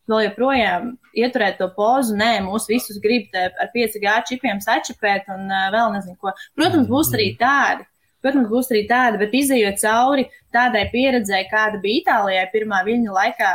vēl 0.09 0.29
joprojām 0.29 0.95
ieturēt 1.13 1.59
to 1.59 1.69
pozu? 1.75 2.15
Nē, 2.17 2.39
mūs 2.45 2.69
visus 2.69 3.01
grib 3.03 3.29
ar 3.35 3.69
5G 3.75 4.15
čipiem 4.31 4.61
sačipēt 4.63 5.29
un 5.33 5.49
vēl 5.49 5.95
nezinu 5.97 6.17
ko. 6.21 6.33
Protams, 6.55 6.89
būs 6.89 7.13
arī 7.17 7.33
tādi. 7.39 7.85
Protams, 8.19 8.49
būs 8.51 8.67
arī 8.73 8.81
tāda, 8.87 9.15
bet 9.15 9.31
izējot 9.31 9.79
cauri 9.79 10.25
tādai 10.51 10.89
pieredzēji, 10.91 11.47
kāda 11.51 11.79
bija 11.79 12.01
Itālijā 12.01 12.41
pirmā 12.51 12.81
viļņa 12.83 13.13
laikā, 13.15 13.51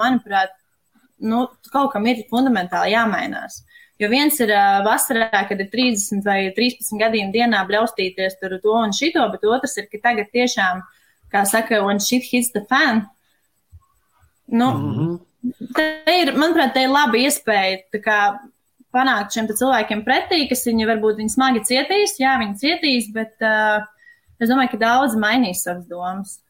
manuprāt, 0.00 0.56
nu, 1.22 1.44
kaut 1.70 1.92
kam 1.94 2.08
ir 2.10 2.24
fundamentāli 2.30 2.96
jāmainās. 2.96 3.60
Jo 4.02 4.08
viens 4.10 4.38
ir 4.42 4.50
uh, 4.50 4.80
vasarā, 4.82 5.44
kad 5.46 5.60
ir 5.62 5.68
30 5.70 6.24
vai 6.26 6.38
13 6.56 6.98
gadiem 6.98 7.30
dienā 7.34 7.60
bļaustīties 7.68 8.40
tur 8.40 8.56
to 8.62 8.74
un 8.74 8.94
šito, 8.96 9.22
bet 9.30 9.44
otrs 9.46 9.76
ir, 9.78 9.86
ka 9.92 10.00
tagad 10.10 10.32
tiešām, 10.34 10.80
kā 11.30 11.44
saka, 11.46 11.84
when 11.86 12.02
shit 12.02 12.26
hits 12.26 12.50
the 12.50 12.64
fan, 12.68 13.04
nu, 14.50 14.70
mm 14.70 14.96
-hmm. 14.96 15.20
tā 15.78 15.86
ir, 16.18 16.34
manuprāt, 16.34 16.74
tā 16.74 16.82
ir 16.82 16.90
laba 16.90 17.16
iespēja 17.16 18.02
kā 18.02 18.18
panākt 18.92 19.32
šiem 19.32 19.48
cilvēkiem 19.48 20.04
pretī, 20.04 20.44
kas 20.48 20.66
viņi 20.66 20.88
varbūt 20.90 21.20
viņi 21.22 21.34
smagi 21.36 21.64
cietīs, 21.68 22.18
jā, 22.20 22.36
viņi 22.42 22.58
cietīs, 22.60 23.08
bet 23.12 23.32
uh, 23.40 23.84
es 24.40 24.48
domāju, 24.50 24.74
ka 24.74 24.82
daudzi 24.84 25.18
mainīs 25.18 25.64
savas 25.64 25.86
domas. 25.86 26.40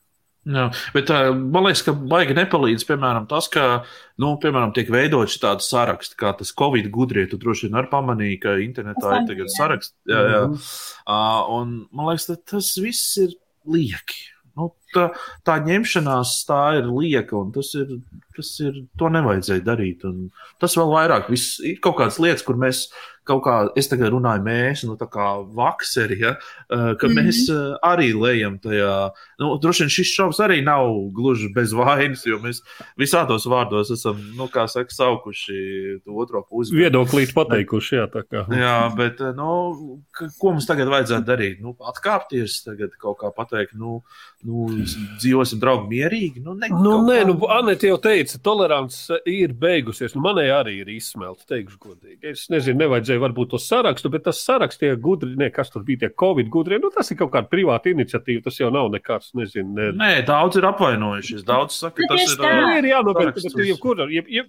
Jā, 0.42 0.64
bet 0.90 1.10
man 1.38 1.68
liekas, 1.68 1.84
ka 1.86 1.92
baigi 1.94 2.34
nepalīdz, 2.34 2.82
piemēram, 2.88 3.28
tas, 3.30 3.46
ka, 3.52 3.84
nu, 4.18 4.32
piemēram, 4.42 4.72
tiek 4.74 4.90
veidots 4.90 5.38
tāds 5.42 5.68
saraksts, 5.70 6.16
kā 6.18 6.32
tas 6.38 6.50
Covid 6.58 6.88
gudrie. 6.94 7.28
Tu 7.30 7.38
droši 7.38 7.68
vien 7.68 7.78
arī 7.78 7.90
pamanīji, 7.92 8.40
ka 8.42 8.56
internetā 8.64 9.20
ir 9.20 9.28
tagad 9.30 9.54
saraksts. 9.54 9.94
Jā, 10.10 10.24
jā. 10.34 10.42
Mhm. 10.48 10.68
Uh, 11.06 11.54
un 11.60 11.76
man 11.94 12.10
liekas, 12.10 12.26
ka 12.32 12.56
tas 12.56 12.74
viss 12.82 13.16
ir 13.22 13.36
lieki. 13.70 14.32
Nu, 14.58 14.68
tā, 14.92 15.06
tā 15.46 15.54
ņemšanās 15.64 16.34
tā 16.44 16.60
ir 16.82 16.90
lieka, 16.90 17.38
un 17.38 17.54
tas 17.54 17.70
ir, 17.78 17.94
tas 18.36 18.50
ir, 18.60 18.82
to 19.00 19.08
nevajadzēja 19.14 19.64
darīt. 19.64 20.02
Un 20.08 20.26
tas 20.60 20.74
vēl 20.76 20.90
vairāk, 20.92 21.30
viss, 21.32 21.56
ir 21.64 21.78
kaut 21.84 21.96
kādas 22.02 22.18
lietas, 22.20 22.44
kur 22.44 22.58
mēs 22.60 22.88
kaut 23.24 23.42
kā, 23.44 23.56
es 23.78 23.88
tagad 23.90 24.12
runāju, 24.14 24.42
mēs, 24.46 24.82
nu, 24.88 24.96
tā 24.98 25.06
kā 25.10 25.26
vakseri, 25.54 26.18
ja, 26.20 26.34
uh, 26.36 26.94
ka 26.98 27.06
mm 27.06 27.12
-hmm. 27.12 27.18
mēs 27.18 27.38
uh, 27.52 27.76
arī 27.82 28.12
lejam 28.18 28.58
tajā. 28.58 29.10
Nu, 29.38 29.58
droši 29.62 29.82
vien 29.82 29.90
šis 29.90 30.14
šovs 30.16 30.38
arī 30.40 30.62
nav 30.64 30.86
gluži 31.14 31.48
bez 31.54 31.72
vainas, 31.72 32.26
jo 32.26 32.38
mēs 32.38 32.62
visādos 32.98 33.46
vārdos 33.46 33.90
esam, 33.92 34.16
nu, 34.36 34.48
kā 34.48 34.66
saka, 34.68 34.94
saukuši 34.94 36.00
to 36.04 36.12
otro 36.14 36.42
pusi. 36.50 36.74
Viedoklīt 36.74 37.34
pateikuši, 37.34 37.96
jā, 37.96 38.06
tā 38.10 38.22
kā. 38.22 38.46
Jā, 38.50 38.96
bet, 38.96 39.20
nu, 39.36 40.02
ka- 40.10 40.30
ko 40.40 40.52
mums 40.52 40.66
tagad 40.66 40.88
vajadzētu 40.88 41.24
darīt? 41.26 41.60
Nu, 41.60 41.76
atkāpties, 41.80 42.62
tagad 42.64 42.90
kaut 42.98 43.18
kā 43.18 43.30
pateikt, 43.34 43.74
nu, 43.74 44.02
nu 44.44 44.68
dzīvosim 45.18 45.60
draugi 45.60 45.88
mierīgi. 45.88 46.42
Nu, 46.42 46.54
ne, 46.54 46.68
Nu, 46.72 46.98
nē, 47.06 47.22
kā- 47.22 47.26
nu, 47.26 47.46
Anita 47.46 47.86
jau 47.86 47.98
teica, 47.98 48.38
tolerants 48.42 49.10
ir 49.26 49.52
beigusies. 49.52 50.14
Nu, 50.14 50.20
manai 50.24 50.48
arī 50.50 50.80
ir 50.80 50.88
izsmelta, 50.88 51.44
teikšu 51.48 51.78
godīgi. 51.78 52.18
Es 52.32 52.48
nezinu, 52.48 52.78
nevajadzēja 53.12 53.22
varbūt 53.22 53.50
to 53.52 53.58
sarakstu, 53.60 54.10
bet 54.12 54.24
tas 54.24 54.40
saraksts 54.44 54.80
tie 54.80 54.94
gudri, 54.96 55.34
ne, 55.36 55.50
kas 55.52 55.70
tur 55.70 55.82
bija 55.84 56.02
tie 56.06 56.10
Covid 56.18 56.48
gudrie, 56.52 56.78
nu, 56.82 56.90
tas 56.94 57.10
ir 57.12 57.18
kaut 57.20 57.30
kāda 57.34 57.48
privāta 57.52 57.90
iniciatīva, 57.92 58.42
tas 58.46 58.58
jau 58.60 58.70
nav 58.72 58.88
nekārts, 58.94 59.32
nezinu. 59.38 59.72
Ne. 59.76 59.90
Nē, 60.00 60.10
daudz 60.26 60.56
ir 60.60 60.66
apvainojušies. 60.70 61.44
Daudz 61.48 61.76
saka, 61.82 62.02
Nu, 62.02 62.08
tas 62.14 62.24
ir. 62.24 62.36
tā. 62.40 62.52
Nu, 62.60 62.72
ir 62.78 62.90
jā, 62.90 63.02
nu, 63.04 63.14
bet, 63.14 63.34
bet, 63.34 63.44
uz- 63.44 63.68
jebkur, 63.68 64.04
jeb, 64.10 64.26
jeb, 64.28 64.46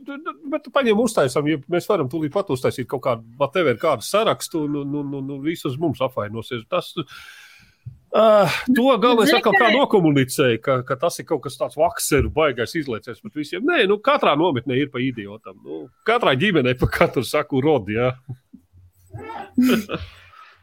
bet 0.51 0.68
paņem 0.74 0.99
uztaisam, 1.03 1.47
ja 1.51 1.57
mēs 1.70 1.89
varam 1.89 2.09
tūlīt 2.09 2.32
pat 2.34 2.47
uztaisīt 2.55 2.88
kaut 2.88 3.03
kādu, 3.03 3.24
whatever, 3.39 3.76
kādu 3.76 4.01
sarakstu, 4.07 4.64
un, 4.66 4.76
un, 4.86 4.95
un, 5.03 5.14
un, 5.22 5.32
un 5.38 5.41
visus 5.43 5.78
mums 5.78 6.01
apvainosies. 6.01 6.64
Tas, 6.70 6.93
Uh, 8.14 8.45
to 8.76 8.84
galvenais 9.01 9.26
Zini, 9.32 9.39
atkal 9.39 9.55
ka- 9.57 9.59
kā 9.64 9.68
nokomunicēja, 9.74 10.59
ka, 10.61 10.74
ka 10.86 10.95
tas 11.01 11.16
ir 11.18 11.26
kaut 11.26 11.41
kas 11.41 11.55
tāds 11.57 11.74
vakseru, 11.74 12.30
baigais 12.30 12.76
izlaicies 12.78 13.18
pret 13.24 13.34
visiem. 13.39 13.64
Nē, 13.66 13.88
nu 13.89 13.97
katrā 14.05 14.36
nometnē 14.38 14.78
ir 14.78 14.91
pa 14.93 15.01
idiotam. 15.01 15.55
Nu, 15.66 15.88
katrā 16.05 16.36
ģimenē 16.38 16.76
pa 16.78 16.86
katru 16.93 17.24
saku 17.26 17.57
rodi, 17.66 17.95
jā. 17.97 18.11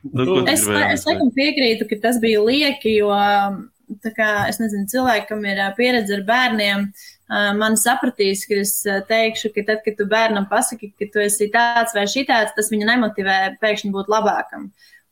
Nu, 0.00 0.38
Es, 0.48 0.62
es 0.64 1.02
laikam 1.04 1.28
piekrītu, 1.36 1.84
ka 1.90 1.98
tas 2.00 2.16
bija 2.22 2.40
lieki, 2.40 2.94
jo 3.02 3.10
tā 4.00 4.12
kā, 4.16 4.28
es 4.48 4.60
nezinu, 4.62 4.88
cilvēkam 4.88 5.42
ir 5.44 5.60
pieredze 5.76 6.14
ar 6.16 6.22
bērniem. 6.28 6.86
Man 7.60 7.76
sapratīs, 7.78 8.46
ka 8.48 8.62
es 8.62 8.72
teikšu, 9.10 9.52
ka 9.54 9.66
tad, 9.68 9.82
kad 9.84 9.98
tu 9.98 10.06
bērnam 10.10 10.48
pasaki, 10.50 10.90
ka 10.98 11.10
tu 11.12 11.22
esi 11.22 11.50
tāds 11.52 11.92
vai 11.94 12.06
šitāds, 12.10 12.56
tas 12.56 12.72
viņu 12.72 12.88
nemotivē 12.88 13.36
pēkšņi 13.60 13.92
būt 13.94 14.10
labākam. 14.10 14.70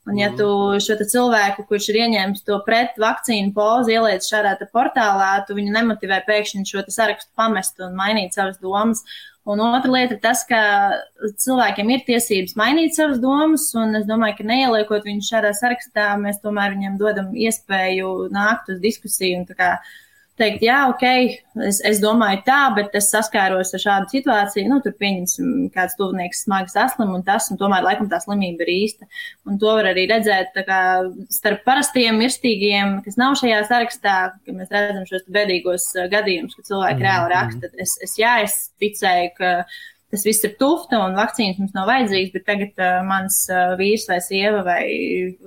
Un, 0.09 0.17
ja 0.17 0.31
tu 0.33 0.47
šo 0.81 0.95
cilvēku, 0.97 1.67
kurš 1.69 1.91
ir 1.91 1.99
ieņēmis 2.05 2.41
to 2.47 2.57
pret 2.65 2.97
vakcīnu 2.99 3.53
pozu, 3.53 3.93
ieliec 3.93 4.25
šādā 4.25 4.55
portālā, 4.73 5.35
tu 5.45 5.57
viņu 5.57 5.75
nemotivē 5.75 6.23
pēkšņi 6.25 6.65
šo 6.65 6.85
sarakstu 6.89 7.29
pamest 7.37 7.77
un 7.83 7.93
mainīt 7.99 8.33
savas 8.33 8.57
domas. 8.63 9.03
Un 9.49 9.61
otra 9.65 9.89
lieta 9.89 10.13
ir 10.13 10.19
tas, 10.21 10.43
ka 10.45 10.59
cilvēkiem 11.41 11.87
ir 11.95 12.03
tiesības 12.05 12.53
mainīt 12.59 12.93
savas 12.93 13.17
domas, 13.23 13.63
un 13.79 13.97
es 13.97 14.05
domāju, 14.05 14.35
ka 14.37 14.45
neieliekot 14.45 15.07
viņu 15.07 15.25
šādā 15.25 15.55
sarakstā, 15.57 16.11
mēs 16.21 16.37
tomēr 16.43 16.75
viņam 16.75 16.99
dodam 17.01 17.31
iespēju 17.33 18.29
nākt 18.35 18.69
uz 18.75 18.83
diskusiju 18.83 19.39
un 19.39 19.47
tā 19.49 19.57
kā 19.57 19.71
teikt, 20.39 20.63
jā, 20.65 20.77
ok, 20.89 21.03
es, 21.67 21.79
es 21.85 21.99
domāju 22.03 22.41
tā, 22.47 22.59
bet 22.77 22.95
es 22.97 23.09
saskāros 23.13 23.73
ar 23.75 23.83
šādu 23.83 24.13
situāciju, 24.13 24.69
nu, 24.71 24.79
tur 24.85 24.95
pieņemsim, 25.01 25.67
kāds 25.75 25.97
tuvnieks 25.99 26.45
smagi 26.45 26.73
saslim 26.73 27.13
un 27.17 27.25
tas, 27.27 27.49
un 27.51 27.59
tomēr 27.61 27.85
laikam 27.85 28.09
tā 28.11 28.21
slimība 28.23 28.65
ir 28.65 28.73
īsta. 28.73 29.09
Un 29.49 29.59
to 29.61 29.75
var 29.77 29.91
arī 29.91 30.07
redzēt, 30.09 30.57
kā 30.67 30.81
starp 31.33 31.63
parastiem 31.67 32.17
mirstīgiem, 32.23 32.99
kas 33.05 33.19
nav 33.19 33.37
šajā 33.41 33.61
sarakstā, 33.69 34.17
ka 34.45 34.57
mēs 34.57 34.73
redzam 34.73 35.05
šos 35.09 35.29
bedīgos 35.35 35.91
gadījumus, 36.11 36.57
ka 36.57 36.67
cilvēki 36.71 36.97
mm 36.97 37.05
-hmm. 37.05 37.07
reāli 37.07 37.33
raksta. 37.35 37.71
Es, 37.77 37.97
es, 38.07 38.17
jā, 38.19 38.39
es 38.47 38.59
ticēju, 38.81 39.31
ka 39.37 39.53
tas 40.09 40.25
viss 40.25 40.45
ir 40.47 40.55
tufta 40.61 40.99
un 41.05 41.17
vakcīnas 41.17 41.59
mums 41.61 41.75
nav 41.75 41.89
vajadzīgas, 41.89 42.33
bet 42.33 42.45
tagad 42.47 42.81
uh, 42.81 42.97
mans 43.05 43.43
uh, 43.51 43.75
vīrs 43.79 44.07
vai 44.09 44.17
sieva 44.25 44.63
vai 44.65 44.81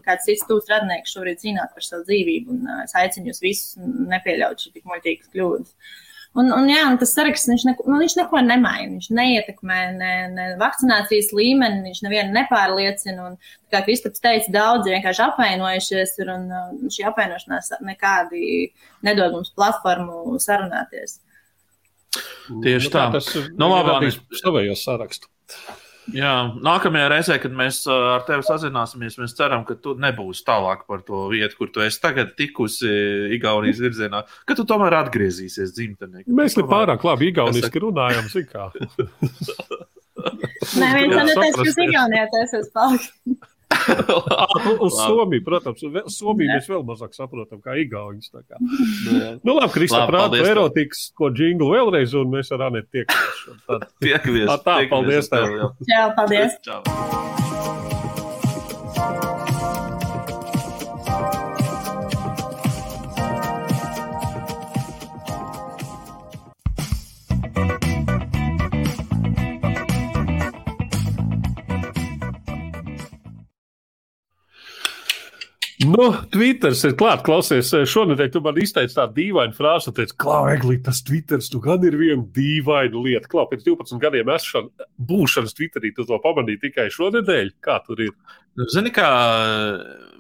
kāds 0.07 0.29
cits 0.29 0.47
tūs 0.49 0.71
radnieks 0.71 1.15
šobrīd 1.17 1.43
cīnās 1.43 1.75
par 1.75 1.87
savu 1.87 2.07
dzīvību 2.09 2.55
un 2.55 2.71
uh, 2.71 2.85
es 2.87 2.97
aicinu 2.99 3.33
jūs 3.33 3.43
visus 3.43 3.77
nepieļaut 4.15 4.63
šī 4.63 4.75
tik 4.77 4.89
muļķīgas 4.89 5.35
kļūdas. 5.35 5.77
Un, 6.33 6.49
un, 6.49 6.65
jā, 6.71 6.87
un 6.89 6.95
tas 6.97 7.11
saraksts, 7.13 7.49
viņš 7.51 7.65
neko, 7.69 7.85
nu, 7.93 7.99
viņš 8.01 8.15
neko 8.23 8.41
nemaina, 8.47 8.95
viņš 8.95 9.09
neietekmē 9.13 9.81
ne, 9.99 10.13
ne 10.33 10.47
vakcinācijas 10.61 11.29
līmeni, 11.37 11.83
viņš 11.85 12.01
nevienu 12.07 12.33
nepārliecina. 12.33 13.27
Un, 13.27 13.35
kā 13.73 13.83
Kristaps 13.85 14.23
teica, 14.25 14.49
daudzi 14.55 14.95
vienkārši 14.95 15.23
apvainojušies, 15.27 16.15
un 16.33 16.89
šī 16.95 17.05
apvainošanās 17.11 17.75
nekādi 17.85 18.71
nedod 19.05 19.37
mums 19.37 19.53
platformu 19.59 20.39
sarunāties. 20.41 21.19
Tieši 22.13 22.89
nu, 22.89 22.93
tā. 22.93 23.07
tā. 23.07 23.21
Tas 23.21 23.31
nu, 23.37 23.71
labāk 23.73 24.11
savējos 24.43 24.85
sarakstu. 24.85 25.31
Jā, 26.11 26.33
nākamajā 26.59 27.05
reizē, 27.13 27.37
kad 27.39 27.53
mēs 27.55 27.85
ar 27.87 28.25
tevi 28.27 28.43
sazināsimies, 28.43 29.21
mēs 29.21 29.37
ceram, 29.39 29.63
ka 29.69 29.77
tu 29.79 29.95
nebūsi 30.03 30.43
tālāk 30.49 30.83
par 30.89 31.05
to 31.07 31.29
vietu, 31.31 31.61
kur 31.61 31.71
tu 31.71 31.85
esi 31.85 32.01
tagad 32.03 32.33
tikusi 32.39 32.91
Igaunijas 33.37 33.79
virzienā, 33.85 34.25
ka 34.49 34.57
tu 34.59 34.67
tomēr 34.69 34.99
atgriezīsies 35.05 35.77
dzimtenē. 35.77 36.25
Mēs 36.27 36.59
ne 36.59 36.67
pārāk 36.67 37.07
labi 37.07 37.31
igauniski 37.31 37.85
runājam, 37.87 38.27
zikā. 38.35 38.67
Nē, 40.83 40.91
viens 40.99 41.15
no 41.15 41.23
teiks, 41.39 41.63
ka 41.63 41.87
Igaunijā 41.87 42.27
tas 42.35 42.59
ir 42.59 42.69
palikt. 42.75 43.49
Uz 44.87 44.97
Somiju, 44.97 45.45
protams, 45.47 45.85
Somiju 46.13 46.55
mēs 46.55 46.69
vēl 46.71 46.85
mazāk 46.89 47.17
saprotam, 47.17 47.61
kā 47.65 47.77
Igaunijas. 47.83 48.33
Kā. 48.33 48.61
nu, 49.43 49.57
labi, 49.59 49.73
Kristā, 49.75 50.05
prātā, 50.11 50.43
erotikas, 50.53 51.09
ko 51.19 51.33
džinglu 51.35 51.73
vēlreiz, 51.75 52.17
un 52.19 52.33
mēs 52.37 52.53
ar 52.55 52.69
Anetu 52.71 52.99
tiekamies. 52.99 53.47
Tiekamies. 54.05 54.51
Tā, 54.51 54.59
tā, 54.67 54.81
paldies 54.93 55.33
tev. 55.33 55.57
Čau, 55.89 56.11
paldies. 56.19 56.61
Čau. 56.67 57.42
Nu, 75.83 76.05
Twitters 76.31 76.83
ir 76.87 76.93
klāts, 76.99 77.25
klausies, 77.27 77.71
šonadēļ 77.91 78.29
tu 78.31 78.43
man 78.45 78.59
izteici 78.61 78.95
tādu 78.95 79.17
dīvainu 79.17 79.57
frāzi, 79.57 79.91
teici, 79.97 80.15
Klau, 80.21 80.45
Egli, 80.53 80.77
tas 80.85 81.01
Twitters, 81.07 81.49
tu 81.51 81.59
gan 81.65 81.83
ir 81.87 81.97
viena 81.99 82.23
dīvaina 82.37 83.03
lieta. 83.03 83.31
Klau, 83.31 83.49
pēc 83.51 83.65
12 83.67 83.99
gadiem 84.03 84.31
esšana, 84.31 84.87
būšanas 85.09 85.57
Twitterī, 85.59 85.91
tu 85.97 86.07
to 86.07 86.19
pamanīji 86.23 86.61
tikai 86.69 86.87
šonadēļ, 86.95 87.55
kā 87.65 87.81
tur 87.87 88.05
ir? 88.05 88.13
Nu, 88.59 88.69
zini, 88.71 88.93
kā 88.95 89.09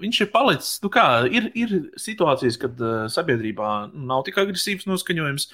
viņš 0.03 0.23
ir 0.25 0.33
palicis, 0.33 0.73
nu 0.83 0.91
kā, 0.93 1.07
ir, 1.31 1.51
ir 1.59 1.77
situācijas, 2.01 2.59
kad 2.63 2.83
uh, 2.83 3.05
sabiedrībā 3.13 3.75
nav 3.93 4.25
tik 4.27 4.41
agresīvs 4.43 4.89
noskaņojums, 4.91 5.51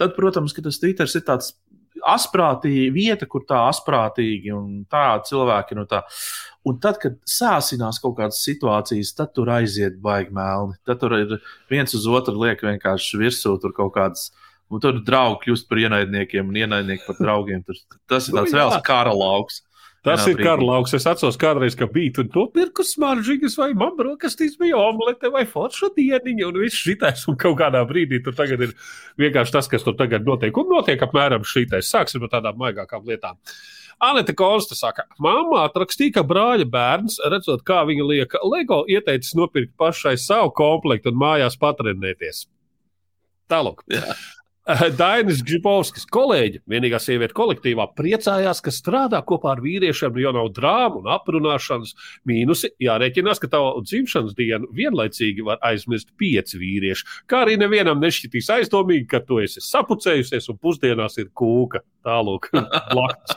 tad, 0.00 0.14
protams, 0.16 0.56
ka 0.56 0.64
tas 0.64 0.80
Twitters 0.80 1.18
ir 1.18 1.26
tāds 1.26 1.52
asprātīgi 2.06 2.90
vieta, 2.94 3.26
kur 3.30 3.44
tā 3.48 3.64
asprātīgi 3.68 4.52
un 4.54 4.84
tā 4.90 5.04
cilvēki 5.26 5.78
no 5.78 5.86
tā. 5.90 6.02
Un 6.68 6.76
tad, 6.82 6.98
kad 7.00 7.16
sāsinās 7.28 8.00
kaut 8.02 8.18
kādas 8.18 8.42
situācijas, 8.44 9.14
tad 9.16 9.32
tur 9.36 9.50
aiziet 9.54 9.96
baigi 10.02 10.34
melni. 10.36 10.76
Tad 10.86 11.00
tur 11.00 11.16
ir 11.16 11.38
viens 11.72 11.94
uz 11.96 12.06
otru 12.10 12.36
liek 12.42 12.62
vienkārši 12.64 13.20
virsū 13.20 13.56
tur 13.62 13.74
kaut 13.76 13.94
kādas. 13.96 14.28
Un 14.70 14.82
tur 14.82 15.00
draugi 15.02 15.48
kļūst 15.48 15.66
par 15.66 15.80
ienaidniekiem 15.82 16.52
un 16.52 16.60
ienaidnieki 16.60 17.08
par 17.08 17.18
draugiem. 17.18 17.64
Tur, 17.66 17.80
tas 18.10 18.28
ir 18.28 18.36
tāds 18.36 18.52
nu, 18.52 18.60
reāls 18.60 18.78
kara 18.86 19.14
lauks. 19.16 19.64
Tas 20.06 20.22
ir 20.30 20.38
karalauks. 20.40 20.94
Es 20.96 21.04
atceros, 21.08 21.36
kādreiz, 21.40 21.74
ka 21.76 21.84
bija 21.90 22.14
tur 22.16 22.28
nopirku 22.32 22.84
smaržīgas, 22.86 23.58
vai 23.60 23.74
man 23.76 23.98
brokastīs 23.98 24.54
bija 24.60 24.78
omlete 24.80 25.28
vai 25.32 25.42
forša 25.48 25.90
dieniņa, 25.96 26.46
un 26.48 26.60
viss 26.62 26.80
šitais, 26.86 27.26
un 27.28 27.36
kaut 27.40 27.58
kādā 27.60 27.82
brīdī 27.88 28.22
tur 28.24 28.36
tagad 28.38 28.64
ir 28.64 28.72
vienkārši 29.20 29.54
tas, 29.58 29.68
kas 29.68 29.84
tur 29.84 29.98
tagad 29.98 30.24
notiek, 30.24 30.56
un 30.56 30.72
notiek 30.72 31.04
apmēram 31.04 31.44
šitais. 31.44 31.92
Sāksim 31.92 32.24
ar 32.24 32.32
tādām 32.32 32.56
maigākām 32.62 33.04
lietām. 33.12 33.36
Anita 34.00 34.32
Konsta 34.32 34.72
saka, 34.78 35.04
mamma 35.20 35.66
atrakstīja, 35.66 36.16
ka 36.16 36.24
brāļa 36.24 36.64
bērns, 36.72 37.20
redzot, 37.28 37.60
kā 37.68 37.82
viņa 37.84 38.06
lieka 38.08 38.40
LEGO, 38.48 38.86
ieteicis 38.88 39.36
nopirkt 39.36 39.76
pašai 39.76 40.16
savu 40.16 40.54
komplektu 40.56 41.12
un 41.12 41.20
mājās 41.20 41.60
patrenēties. 41.60 42.46
Tālāk. 43.52 43.84
Dainis 44.98 45.40
Gžibovskis, 45.46 46.04
kolēģi, 46.12 46.60
vienīgā 46.70 47.00
sieviete 47.02 47.34
kolektīvā, 47.36 47.88
priecājās, 47.98 48.60
ka 48.64 48.72
strādā 48.74 49.20
kopā 49.26 49.54
ar 49.54 49.62
vīriešiem, 49.64 50.18
jo 50.20 50.32
nav 50.36 50.50
drāmu 50.56 51.02
un 51.02 51.10
aprunāšanas. 51.14 51.94
Mīnusi 52.28 52.72
jārēķinās, 52.82 53.40
ka 53.42 53.50
tavu 53.52 53.82
dzimšanas 53.86 54.36
dienu 54.38 54.70
vienlaicīgi 54.76 55.46
var 55.46 55.60
aizmirst 55.70 56.12
pieci 56.20 56.60
vīrieši. 56.60 57.08
Kā 57.30 57.44
arī 57.46 57.56
nevienam 57.60 58.02
nešķitīs 58.02 58.52
aizdomīgi, 58.60 59.08
ka 59.10 59.22
tu 59.26 59.40
esi 59.42 59.62
sapucējusies 59.64 60.50
un 60.52 60.60
pusdienās 60.62 61.18
ir 61.22 61.32
kūka. 61.34 61.82
Tālūk, 62.06 62.52
blakus. 62.94 63.36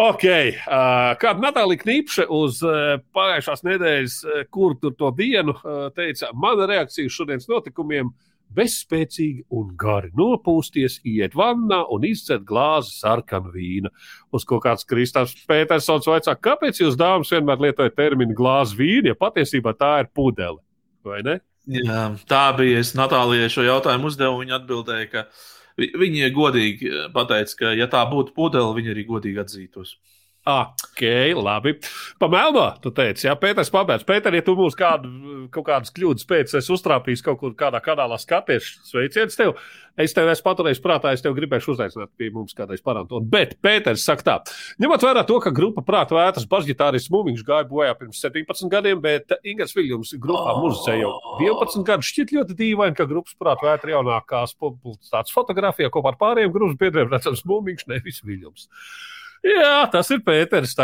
Ok, 0.00 0.22
uh, 0.22 1.12
kāda 1.18 1.42
Natālija 1.42 1.82
Knīpše 1.82 2.28
uz 2.30 2.60
uh, 2.62 3.00
pagājušās 3.16 3.64
nedēļas, 3.66 4.18
uh, 4.22 4.42
kur 4.54 4.76
tur 4.78 4.94
to 4.94 5.10
dienu 5.18 5.56
teica, 5.96 6.30
mana 6.30 6.68
reakcija 6.70 7.10
uz 7.10 7.16
šodienas 7.16 7.50
notikumiem 7.50 8.12
ir 8.14 8.29
bezspēcīgi 8.56 9.44
un 9.56 9.74
gari 9.78 10.10
nopūsties, 10.18 11.00
iet 11.08 11.36
vannā 11.38 11.82
un 11.94 12.06
izcelt 12.08 12.46
glāzi 12.48 12.96
sarkanu 12.98 13.52
vīna. 13.54 13.92
Uz 14.34 14.46
ko 14.48 14.60
kāds 14.62 14.86
Kristāns 14.88 15.36
Pētersons 15.48 16.08
vaicā, 16.10 16.34
kāpēc 16.34 16.82
jūs 16.82 16.98
dāmas 17.00 17.30
vienmēr 17.34 17.62
lietojat 17.66 17.96
terminu 17.98 18.36
glāzi 18.36 18.78
vīna, 18.80 19.12
ja 19.12 19.18
patiesībā 19.18 19.74
tā 19.78 19.94
ir 20.04 20.10
pudele, 20.14 20.60
vai 21.06 21.22
ne? 21.26 21.38
Jā, 21.70 22.04
tā 22.28 22.44
bija. 22.58 22.80
Es 22.82 22.94
Natālijai 22.98 23.50
šo 23.52 23.64
jautājumu 23.66 24.08
uzdevu. 24.10 24.40
Viņa 24.42 24.56
atbildēja, 24.58 25.08
ka 25.12 25.26
viņa 25.78 26.30
godīgi 26.34 26.94
pateica, 27.14 27.56
ka, 27.58 27.74
ja 27.78 27.86
tā 27.90 28.02
būtu 28.10 28.34
pudele, 28.36 28.72
viņa 28.78 28.94
arī 28.94 29.04
godīgi 29.08 29.42
atzītos. 29.44 29.98
Ok, 30.48 31.02
labi. 31.36 31.74
Pamēlno, 32.20 32.62
tu 32.80 32.88
teici, 32.96 33.26
jā, 33.26 33.34
Pēters, 33.36 33.68
pabeidz. 33.72 34.06
Pēter, 34.08 34.32
ja 34.38 34.44
tu 34.44 34.54
mūs 34.56 34.72
kādu, 34.78 35.10
kaut 35.52 35.66
kādas 35.66 35.92
kļūdas 35.92 36.24
pēc, 36.30 36.54
es 36.56 36.70
uztrāpīšu 36.72 37.26
kaut 37.26 37.42
kur 37.42 37.52
kādā 37.58 37.82
kanālā 37.84 38.16
skaties, 38.20 38.70
sveiciens 38.88 39.36
tev. 39.36 39.52
Es 40.00 40.14
tev 40.16 40.30
esmu 40.32 40.46
paturējis 40.46 40.80
prātā, 40.80 41.12
es 41.12 41.20
tev 41.20 41.34
gribēšu 41.36 41.74
uzaicināt 41.74 42.08
pie 42.16 42.30
mums 42.32 42.56
kādreiz 42.56 42.80
parantot. 42.80 43.26
Bet 43.28 43.52
Pēters 43.60 44.06
saka 44.08 44.24
tā, 44.24 44.38
ņemot 44.80 45.04
vērā 45.04 45.26
to, 45.28 45.36
ka 45.44 45.52
grupa 45.52 45.84
prāta 45.84 46.16
vētras 46.16 46.48
bažģitāris 46.48 47.10
Mūmiņš 47.12 47.44
gāja 47.44 47.68
bojā 47.68 47.92
pirms 48.00 48.24
17 48.24 48.72
gadiem, 48.72 49.04
bet 49.04 49.36
Ingars 49.44 49.76
Viljums 49.76 50.14
grupā 50.16 50.56
muzicē 50.56 50.96
jau 51.02 51.12
12 51.42 51.84
gadus 51.84 52.14
šķiet 52.14 52.32
ļoti 52.38 52.56
dīvaini, 52.62 52.96
ka 52.96 53.10
grupas 53.10 53.36
prāta 53.36 53.68
vētra 53.68 53.98
jaunākās 53.98 54.56
publicitātes 54.56 55.36
fotografijā 55.36 55.92
kopā 55.92 56.14
ar 56.14 56.20
pārējiem 56.24 56.56
grupas 56.56 56.80
biedriem 56.80 57.12
redzams 57.12 57.44
Mūmiņš, 57.50 57.90
nevis 57.92 58.24
Viljums. 58.24 58.70
Jā, 59.46 59.88
tas 59.92 60.10
ir 60.12 60.20
Pēters. 60.24 60.74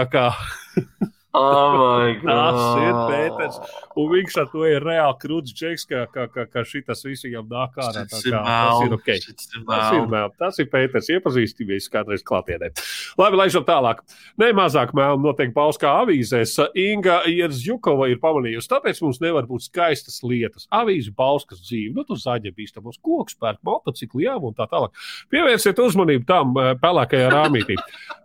Oh 1.37 2.01
tas 2.27 2.61
ir 2.81 2.95
Pēters. 3.11 3.59
Un 3.97 4.09
viņš 4.13 4.37
ar 4.41 4.49
to 4.53 4.65
ir 4.69 4.85
reāli 4.85 5.17
krūts 5.21 5.53
džeks, 5.57 5.85
ka, 5.89 6.05
ka, 6.13 6.27
ka, 6.33 6.47
ka 6.49 6.65
šitas 6.69 7.05
visu 7.05 7.29
viņam 7.29 7.49
nāk 7.51 7.77
ārā. 7.81 8.05
Tas 8.09 8.25
ir 8.25 8.37
ok. 8.97 9.11
Tas 9.69 9.97
ir. 9.97 10.17
Tas 10.41 10.61
ir 10.63 10.71
Pēters. 10.73 11.11
Iepazīstīmies 11.13 11.91
kādreiz 11.93 12.25
klātienē. 12.27 12.73
Labi, 13.21 13.41
laižam 13.41 13.67
tālāk. 13.69 14.01
Ne 14.41 14.51
mazāk 14.57 14.95
mēl 14.97 15.21
notiek 15.21 15.53
pauskā 15.57 15.93
avīzēs. 16.03 16.57
Inga 16.87 17.21
Ierzjukova 17.29 18.09
ir 18.13 18.21
pamanījusi, 18.23 18.71
tāpēc 18.73 19.03
mums 19.05 19.21
nevar 19.25 19.49
būt 19.49 19.69
skaistas 19.69 20.23
lietas. 20.25 20.69
Avīze 20.75 21.13
pauskas 21.17 21.61
dzīve. 21.65 21.95
Nu, 21.97 22.07
tu 22.09 22.17
zaļa 22.21 22.53
bīstamos 22.57 23.01
kokus, 23.05 23.37
pērk 23.41 23.61
motociklu, 23.67 24.25
jā, 24.25 24.37
un 24.41 24.57
tā 24.57 24.69
tālāk. 24.71 24.97
Pievērsiet 25.33 25.81
uzmanību 25.85 26.29
tam 26.29 26.57
eh, 26.61 26.73
pelēkajā 26.81 27.31
rāmītī. 27.33 27.79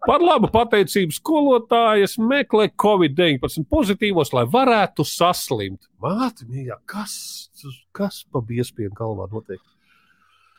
Par 0.08 0.24
labu 0.24 0.50
pateicību 0.52 1.16
skolotājas 1.16 2.18
meklē 2.22 2.72
COVID. 2.82 3.01
Covid-19 3.02 3.66
pozitīvos, 3.72 4.34
lai 4.36 4.46
varētu 4.50 5.06
saslimt. 5.08 5.88
Māte, 6.02 6.46
mīļā, 6.50 6.78
kas, 6.90 7.50
kas 7.96 8.24
pa 8.32 8.44
biespienu 8.46 8.94
galvā 8.98 9.30
notiek? 9.32 9.62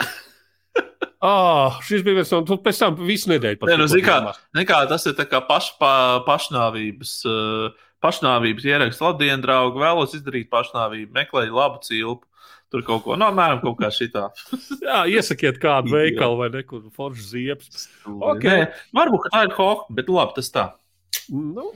Ah, 1.22 1.76
šis 1.86 2.02
bija 2.02 2.16
viens 2.16 2.32
no 2.34 2.40
tiem, 2.42 2.58
pēc 2.64 2.78
tam 2.82 2.96
visu 3.06 3.28
nedēļu. 3.30 3.68
Nē, 3.68 3.76
nu, 3.78 3.86
kā, 4.02 4.16
nekā, 4.58 4.80
tas 4.90 5.04
ir 5.06 5.14
paš, 5.46 5.68
pa, 5.78 5.92
pašnāvības, 6.26 7.12
pašnāvības 8.02 8.66
ieraksts. 8.66 9.04
Labdien, 9.04 9.38
draugi, 9.44 9.78
vēlos 9.84 10.16
izdarīt 10.18 10.50
pašnāvību, 10.50 11.14
meklēju 11.14 11.54
labu 11.54 11.78
cilpu. 11.86 12.26
Tur 12.74 12.82
kaut 12.88 13.04
ko, 13.04 13.14
no 13.14 13.20
nu, 13.20 13.28
apmēram 13.28 13.62
kaut 13.62 13.78
kā 13.78 13.92
šitā. 13.94 14.32
Jā, 14.88 15.04
iesakiet 15.14 15.62
kādu 15.62 15.94
veikalu 15.94 16.40
vai 16.40 16.50
nekur 16.56 16.88
foršu 16.96 17.28
ziepes. 17.36 17.86
Okay. 18.02 18.64
Nē, 18.64 18.70
varbūt 18.98 19.30
tā 19.30 19.46
ir 19.46 19.54
hoha, 19.60 19.86
bet 19.94 20.10
labi, 20.10 20.40
tas 20.40 20.50
tā. 20.50 20.70
Nu, 21.32 21.68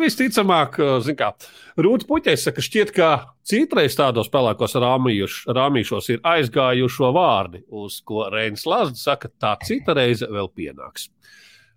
visticamāk, 0.00 0.76
kā 1.16 1.30
Rūta 1.80 2.08
Puķis 2.08 2.46
saka, 2.48 2.64
šķiet, 2.64 2.92
ka 2.96 3.08
citreiz 3.46 3.94
tādos 3.96 4.28
spēlēkos 4.28 4.76
rāmīšos 4.82 6.10
ir 6.12 6.22
aizgājušo 6.26 7.12
vārdi, 7.14 7.62
uz 7.68 8.00
ko 8.04 8.26
Reinis 8.32 8.66
Lazds 8.68 9.04
saka, 9.06 9.30
tā 9.40 9.54
cita 9.64 9.96
reize 9.96 10.28
vēl 10.28 10.50
pienāks. 10.52 11.08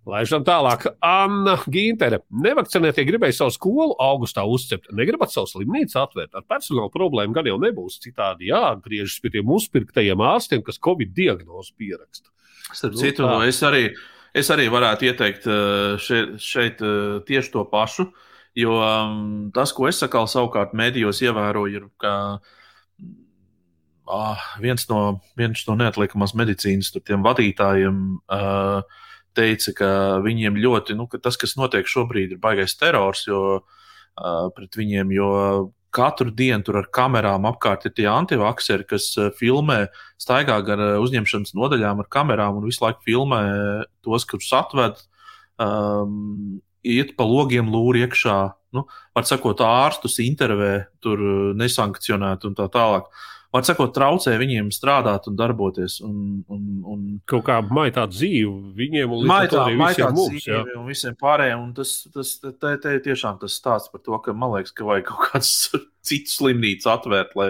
Laižam 0.06 0.44
tālāk. 0.46 0.84
Anna 1.02 1.56
Gintere. 1.66 2.20
Nevakcinētie 2.30 3.02
gribēja 3.08 3.40
savu 3.40 3.54
skolu 3.56 3.96
augustā 4.02 4.44
uzcept. 4.46 4.92
Negribat 4.94 5.32
savu 5.34 5.50
slimnīcu 5.50 5.98
atvērt. 5.98 6.36
Ar 6.38 6.44
personāla 6.46 6.92
problēmu 6.94 7.34
gan 7.34 7.48
jau 7.50 7.56
nebūs. 7.58 7.98
Citādi 8.04 8.52
jāatgriežas 8.52 9.18
pie 9.22 9.32
tiem 9.34 9.50
uzpirktajiem 9.56 10.22
ārstiem, 10.22 10.62
kas 10.66 10.78
Covid 10.78 11.10
diagnozi 11.16 11.74
pieraksta. 11.74 12.30
Starp 12.70 12.94
nu, 12.94 13.02
citu, 13.02 13.26
tā. 13.26 13.40
es 13.50 13.58
arī, 13.66 13.82
es 14.36 14.50
arī 14.52 14.68
varētu 14.72 15.08
ieteikt 15.08 15.48
eh, 15.50 15.96
šeit, 16.02 16.36
šeit 16.42 16.82
eh, 16.84 17.18
tieši 17.26 17.52
to 17.54 17.64
pašu. 17.70 18.10
Jo 18.56 18.78
um, 18.80 19.50
tas, 19.52 19.72
ko 19.76 19.84
es 19.84 19.98
saku, 20.00 20.22
savukārt 20.32 20.72
mēdījos 20.76 21.18
ievēroju, 21.26 21.76
ir, 21.76 21.88
ka 22.00 22.12
ah, 24.08 24.46
viens, 24.62 24.86
no, 24.88 25.18
viens 25.36 25.60
no 25.68 25.74
neatliekamās 25.76 26.32
medicīnas 26.40 26.88
vadītājiem 26.96 27.98
uh, 28.16 29.02
teica, 29.36 29.74
ka 29.76 29.90
viņiem 30.24 30.56
ļoti, 30.62 30.96
nu, 30.96 31.04
ka 31.12 31.20
tas, 31.20 31.36
kas 31.36 31.52
notiek 31.60 31.84
šobrīd, 31.84 32.32
ir 32.32 32.40
baisais 32.40 32.78
terors 32.80 33.26
jo, 33.28 33.42
uh, 33.60 34.48
pret 34.56 34.80
viņiem, 34.80 35.12
jo 35.12 35.28
katru 35.96 36.32
dienu 36.34 36.64
tur 36.66 36.80
ar 36.82 36.90
kamerām 36.92 37.48
apkārt 37.48 37.86
ir 37.88 37.94
tie 37.96 38.06
antivakseri, 38.12 38.86
kas 38.88 39.08
filmē, 39.38 39.86
staigā 40.20 40.58
gar 40.66 40.82
uzņemšanas 41.00 41.56
nodaļām 41.56 42.04
ar 42.04 42.10
kamerām 42.12 42.60
un 42.60 42.68
visu 42.68 42.84
laiku 42.84 43.04
filmē 43.08 43.42
tos, 44.04 44.26
kurus 44.28 44.52
atved, 44.56 45.00
um, 45.62 46.60
iet 46.86 47.16
pa 47.16 47.26
logiem 47.26 47.72
lūri 47.72 48.04
iekšā, 48.06 48.36
nu, 48.76 48.84
var 49.16 49.26
sakot, 49.26 49.64
ārstus 49.64 50.20
intervē, 50.22 50.74
tur 51.02 51.22
nesankcionēt 51.56 52.44
un 52.46 52.58
tā 52.58 52.68
tālāk. 52.72 53.08
Uh, 53.08 53.35
var 53.56 53.66
sakot, 53.66 53.92
traucē 53.96 54.36
viņiem 54.40 54.68
strādāt 54.74 55.26
un 55.30 55.36
darboties. 55.38 55.98
Un, 56.04 56.44
un, 56.52 56.62
un... 56.84 57.02
Kaut 57.28 57.44
kā 57.48 57.58
maitā 57.64 58.06
dzīve 58.10 58.74
viņiem 58.76 59.14
un 59.16 59.26
maitā, 59.28 59.64
maitā 59.78 60.10
mums, 60.14 60.44
dzīve 60.44 60.76
un 60.76 60.86
visiem 60.90 61.16
pārējiem. 61.18 61.62
Un 61.64 61.72
tas, 61.76 61.96
tas 62.14 62.36
te, 62.44 62.72
te 62.82 62.94
tiešām 63.08 63.40
tas 63.42 63.56
stāsts 63.58 63.92
par 63.92 64.04
to, 64.04 64.18
ka 64.22 64.34
man 64.36 64.54
liekas, 64.56 64.74
ka 64.76 64.86
vajag 64.88 65.08
kaut 65.10 65.30
kāds 65.30 65.52
cits 66.06 66.36
slimnīcu 66.38 66.90
atvērt, 66.92 67.32
lai, 67.38 67.48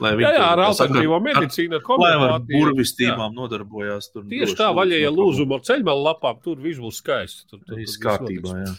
lai 0.00 0.14
viņi 0.16 0.26
jā, 0.28 0.32
jā, 0.38 0.46
ar 0.54 0.64
alternatīvo 0.68 1.18
medicīnu, 1.26 1.82
lai 2.00 2.14
ar 2.16 2.38
burvistīmām 2.48 3.36
nodarbojās. 3.36 4.12
Tur 4.14 4.24
Tieši 4.30 4.56
tā, 4.62 4.70
vaļēja 4.76 5.12
lūzumu 5.12 5.58
ar 5.58 5.66
ceļmalu 5.68 6.08
lapām, 6.08 6.40
tur 6.44 6.62
viss 6.62 6.80
būs 6.80 7.02
skaisti. 7.02 7.44
Tur, 7.50 7.60
tur, 7.66 7.76
tur 7.76 8.02
kārtībā, 8.06 8.56
jā. 8.64 8.74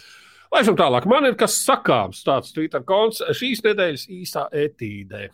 Laižam 0.52 0.76
tālāk. 0.76 1.06
Man 1.08 1.24
ir 1.24 1.36
kas 1.40 1.54
sakāms, 1.64 2.20
tāds 2.26 2.52
Twitter 2.52 2.82
konts 2.84 3.22
šīs 3.38 3.62
nedēļas 3.64 4.04
īstā 4.12 4.46
etīdē. 4.66 5.28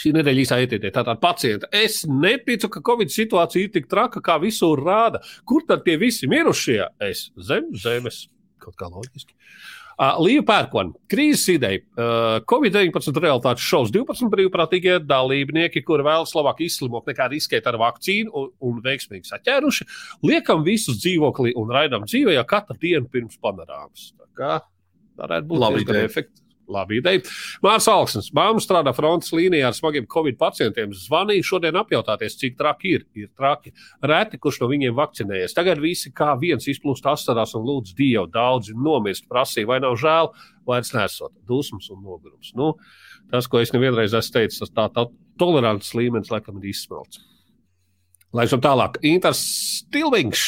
Šī 0.00 0.10
nedēļa 0.16 0.42
īsā 0.42 0.58
ieteikta. 0.64 0.90
Tātad 0.98 1.20
pacienta. 1.22 1.70
Es 1.74 2.02
neticu, 2.08 2.70
ka 2.72 2.82
Covid 2.86 3.12
situācija 3.14 3.68
ir 3.68 3.70
tik 3.76 3.86
traka, 3.90 4.22
kā 4.24 4.40
visur 4.42 4.82
rāda. 4.82 5.22
Kur 5.46 5.62
tad 5.68 5.84
tie 5.86 5.94
visi 6.00 6.28
mirušie? 6.30 6.80
Es 7.04 7.28
zem 7.38 7.70
zemes. 7.78 8.24
Kaut 8.62 8.74
kā 8.80 8.88
loģiski. 8.90 9.36
Uh, 9.94 10.16
Līja 10.18 10.42
pērkona. 10.42 10.90
Krīzes 11.10 11.46
ideja. 11.52 11.84
Uh, 11.94 12.40
Covid-19 12.50 13.20
realitātes 13.22 13.62
šovs 13.62 13.92
12 13.94 14.26
brīvprātīgie 14.32 14.96
dalībnieki, 15.06 15.84
kuri 15.86 16.06
vēlas 16.06 16.34
labāk 16.34 16.64
izslimot 16.66 17.06
nekā 17.06 17.28
riskēt 17.30 17.68
ar 17.70 17.78
vakcīnu 17.78 18.34
un, 18.34 18.48
un 18.66 18.80
veiksmīgi 18.82 19.30
saķēruši, 19.30 19.86
liekam 20.26 20.66
visus 20.66 20.98
dzīvoklī 21.04 21.54
un 21.60 21.70
raidām 21.76 22.08
dzīvē 22.08 22.34
jau 22.34 22.46
katru 22.50 22.80
dienu 22.82 23.06
pirms 23.12 23.38
panorāmas. 23.38 24.10
Tā 24.18 24.30
kā 24.34 24.56
varētu 25.22 25.52
būt 25.52 25.62
labi 25.62 25.86
efekti. 26.02 26.43
Labi 26.70 26.98
ideja. 27.00 27.20
Mārcis 27.64 27.90
Alksnis, 27.92 28.30
māma 28.36 28.62
strādā 28.62 28.94
frontes 28.96 29.32
līnijā 29.36 29.68
ar 29.68 29.76
smagiem 29.76 30.06
covid 30.10 30.38
pacientiem. 30.40 30.94
Zvanīja 30.96 31.44
šodien 31.44 31.76
apjautāties, 31.80 32.38
cik 32.40 32.56
traki 32.60 32.94
ir. 32.98 33.04
Ir 33.18 33.28
traki. 33.36 33.74
Reti, 34.04 34.40
kurš 34.40 34.62
no 34.62 34.70
viņiem 34.72 34.96
vakcinējies. 34.96 35.56
Tagad 35.56 35.82
visi 35.82 36.12
kā 36.16 36.32
viens 36.40 36.68
izplūst 36.70 37.06
asarās 37.10 37.52
un 37.58 37.66
lūdz 37.68 37.92
Dievu. 37.98 38.30
Daudzi 38.32 38.76
nomirst, 38.78 39.28
prasīja, 39.30 39.68
vai 39.74 39.82
nav 39.84 39.98
žēl, 40.00 40.32
vairs 40.68 40.94
nesot 40.96 41.34
dusmas 41.48 41.90
un 41.92 42.00
nogurums. 42.04 42.54
Nu, 42.56 42.74
tas, 43.32 43.50
ko 43.50 43.60
es 43.60 43.74
nevienreiz 43.74 44.16
esmu 44.16 44.38
teicis, 44.38 44.64
tas 44.64 44.74
tā, 44.74 44.88
tā 44.94 45.08
tolerants 45.40 45.94
līmenis 45.96 46.32
laikam 46.32 46.60
ir 46.62 46.72
izsmelts. 46.72 47.22
Laižam 48.34 48.62
tālāk. 48.62 48.98
Inters 49.06 49.40
Stilvings. 49.78 50.42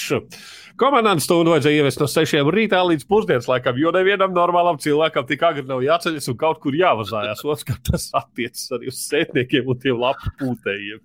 Komandas 0.77 1.25
stundu 1.25 1.55
vajadzēja 1.55 1.81
ieviest 1.81 2.01
no 2.03 2.07
6 2.11 2.51
rītā 2.53 2.83
līdz 2.85 3.07
pusdienas 3.09 3.47
laikam, 3.49 3.79
jo 3.81 3.93
nevienam 3.95 4.35
normālam 4.37 4.77
cilvēkam 4.83 5.25
tik 5.29 5.45
agri 5.47 5.65
nav 5.65 5.81
jāceļas 5.85 6.27
un 6.29 6.37
kaut 6.41 6.59
kur 6.61 6.77
jāvazājās. 6.77 7.45
Otrkārt, 7.53 7.85
tas 7.89 8.11
attiecas 8.19 8.67
arī 8.77 8.91
uz 8.93 9.01
sētniekiem 9.07 9.71
un 9.73 9.79
tiem 9.81 10.03
lapu 10.03 10.33
pūtējiem. 10.43 11.01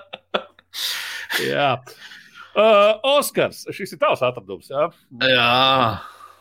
jā. 1.52 1.68
Uh, 2.50 2.96
Oskars, 3.12 3.68
šis 3.70 3.94
ir 3.94 4.00
tavs 4.00 4.24
atradums. 4.26 4.72
Jā. 4.72 4.88
jā. 5.28 5.50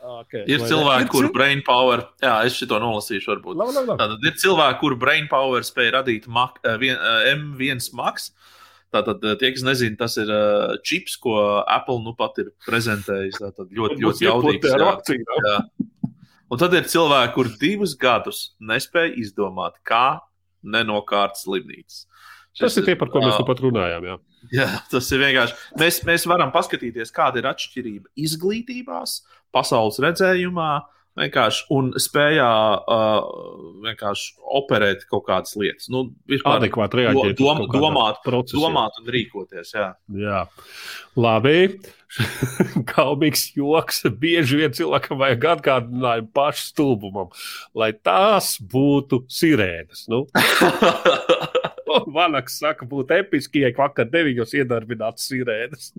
Okay, 0.09 0.45
ir 0.49 0.63
cilvēki, 0.63 1.11
kuru 1.11 1.30
brain 1.36 1.59
power, 1.67 2.07
jā, 2.24 2.38
es 2.47 2.55
šo 2.55 2.72
nolasīšu, 2.72 3.36
varbūt. 3.36 3.59
Labi, 3.59 3.76
labi, 3.76 3.91
labi. 3.91 3.99
Tātad 3.99 4.30
ir 4.32 4.39
cilvēki, 4.39 4.80
kuru 4.80 4.97
brain 4.97 5.28
power 5.30 5.67
spēja 5.67 5.99
radīt 5.99 6.26
mak, 6.32 6.57
vien, 6.82 6.95
M1 7.36 7.91
maks. 7.99 8.32
Uh, 8.32 8.55
Tātad, 8.94 9.22
eh, 9.22 9.36
tie, 9.38 9.52
kas 9.54 9.66
nezina, 9.66 9.98
tas 10.00 10.16
ir 10.18 10.32
uh, 10.34 10.74
čips, 10.86 11.20
ko 11.22 11.36
Apple 11.62 12.00
nu 12.02 12.16
pat 12.18 12.40
ir 12.42 12.52
prezentējis. 12.66 13.38
Tātad 13.42 13.70
ļoti, 13.78 14.00
ļoti 14.02 14.26
jaudīgs. 14.26 14.72
Jā, 14.74 15.20
jā. 15.46 15.58
Un 16.50 16.58
tad 16.58 16.74
ir 16.74 16.88
cilvēki, 16.90 17.34
kur 17.36 17.52
divus 17.62 17.94
gadus 18.00 18.40
nespēja 18.58 19.14
izdomāt, 19.22 19.78
kā 19.86 20.20
nenokārt 20.66 21.38
slimnīcas. 21.38 22.08
Tas 22.60 22.76
ir 22.82 22.88
tie, 22.88 22.96
par 23.00 23.12
ko 23.14 23.22
mēs 23.22 23.38
nu 23.38 23.46
pat 23.48 23.62
runājām. 23.64 24.08
Jā. 24.10 24.16
jā, 24.52 24.70
tas 24.92 25.06
ir 25.14 25.22
vienkārši. 25.22 25.54
Mēs, 25.80 26.02
mēs 26.10 26.26
varam 26.28 26.50
paskatīties, 26.52 27.14
kāda 27.16 27.40
ir 27.40 27.48
atšķirība 27.52 28.10
izglītībās, 28.20 29.20
pasaules 29.54 30.02
redzējumā, 30.04 30.72
uh, 30.82 30.99
vienkārši 31.20 31.66
un 31.76 31.91
spējā 31.99 32.49
uh, 32.80 33.30
vienkārši 33.86 34.34
operēt 34.60 35.05
kaut 35.10 35.26
kādas 35.28 35.55
lietas. 35.60 35.89
Nu, 35.93 36.07
Adekvāti 36.30 37.01
reaģēt, 37.01 37.38
do, 37.39 37.47
dom, 37.47 37.64
domāt, 37.74 38.22
procesiem. 38.26 38.68
domāt 38.68 38.99
un 39.01 39.14
rīkoties. 39.16 39.74
Jā, 39.76 39.93
jā. 40.22 40.43
labi. 41.20 41.80
Kaubīgs 42.89 43.49
joks. 43.57 44.03
Bieži 44.22 44.57
vien 44.64 44.74
cilvēkam 44.76 45.20
vajag 45.22 45.47
atgādinājumu 45.53 46.32
pašu 46.36 46.66
stulbumam, 46.72 47.34
lai 47.78 47.91
tās 47.93 48.55
būtu 48.72 49.24
sirēnas. 49.30 50.07
Nu? 50.12 50.26
Vanaks 52.18 52.60
saka, 52.62 52.86
būtu 52.89 53.18
episki, 53.18 53.64
ja 53.66 53.74
vakar 53.78 54.10
deviņos 54.10 54.55
iedarbinātu 54.57 55.26
sirēnas. 55.26 55.91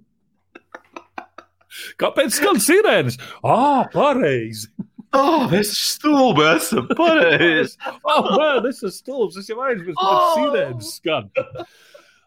Kāpēc 2.00 2.34
skan 2.34 2.58
sirēnas? 2.62 3.18
Ah, 3.46 3.86
pareizi! 3.92 4.70
Oh, 5.16 5.46
mēs 5.50 5.72
esam 5.72 5.86
stulbi, 5.96 6.44
esam 6.54 6.90
pareizi. 6.94 7.78
oh, 8.06 8.28
man, 8.36 8.66
es 8.68 8.78
esmu 8.78 8.92
stulbs, 8.94 9.38
es 9.40 9.48
jau 9.50 9.58
aizmirsu, 9.66 9.96
kā 9.98 10.12
oh. 10.12 10.36
sirēnas 10.36 10.92
skan. 11.00 11.32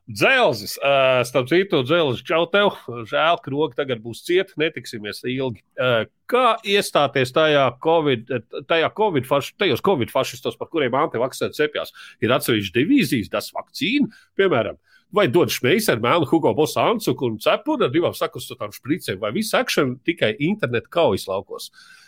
Dzelzis, 0.03 0.73
uh, 0.83 1.21
starp 1.23 1.47
citu, 1.47 1.79
dzelzis, 1.87 2.25
čau 2.27 2.43
tev. 2.51 2.73
Žēl, 3.07 3.39
ka 3.39 3.53
roka 3.53 3.79
tagad 3.79 4.01
būs 4.03 4.25
cieta, 4.27 4.51
netiksimies 4.59 5.23
ilgi. 5.23 5.63
Uh, 5.79 6.03
kā 6.27 6.57
iestāties 6.67 7.31
tajā 7.31 7.69
Covid, 7.83 8.35
tajā 8.67 8.91
COVID 8.99 9.31
faš, 9.31 9.53
tajos 9.63 9.85
Covid 9.85 10.11
fašistos, 10.11 10.59
par 10.59 10.67
kuriem 10.73 10.99
antivakcēni 11.05 11.55
cepjas? 11.55 11.95
Ir 12.19 12.35
atsevišķi 12.35 12.75
divīzijas, 12.81 13.31
tas 13.31 13.47
vakcīna, 13.55 14.11
piemēram. 14.35 14.81
Vai 15.13 15.29
dod 15.31 15.53
šmeisu 15.53 15.93
ar 15.93 16.03
mēlu 16.03 16.27
Hugo 16.27 16.51
Bosancu 16.57 17.13
un 17.23 17.39
cepuru 17.39 17.87
ar 17.87 17.91
divām 17.93 18.15
sakustotām 18.17 18.73
špricēm, 18.75 19.21
vai 19.23 19.31
visu 19.31 19.55
akšanu 19.55 20.01
tikai 20.03 20.33
internetu 20.41 20.89
kaujas 20.91 21.29
laukos? 21.29 21.69
Uh, 21.69 22.02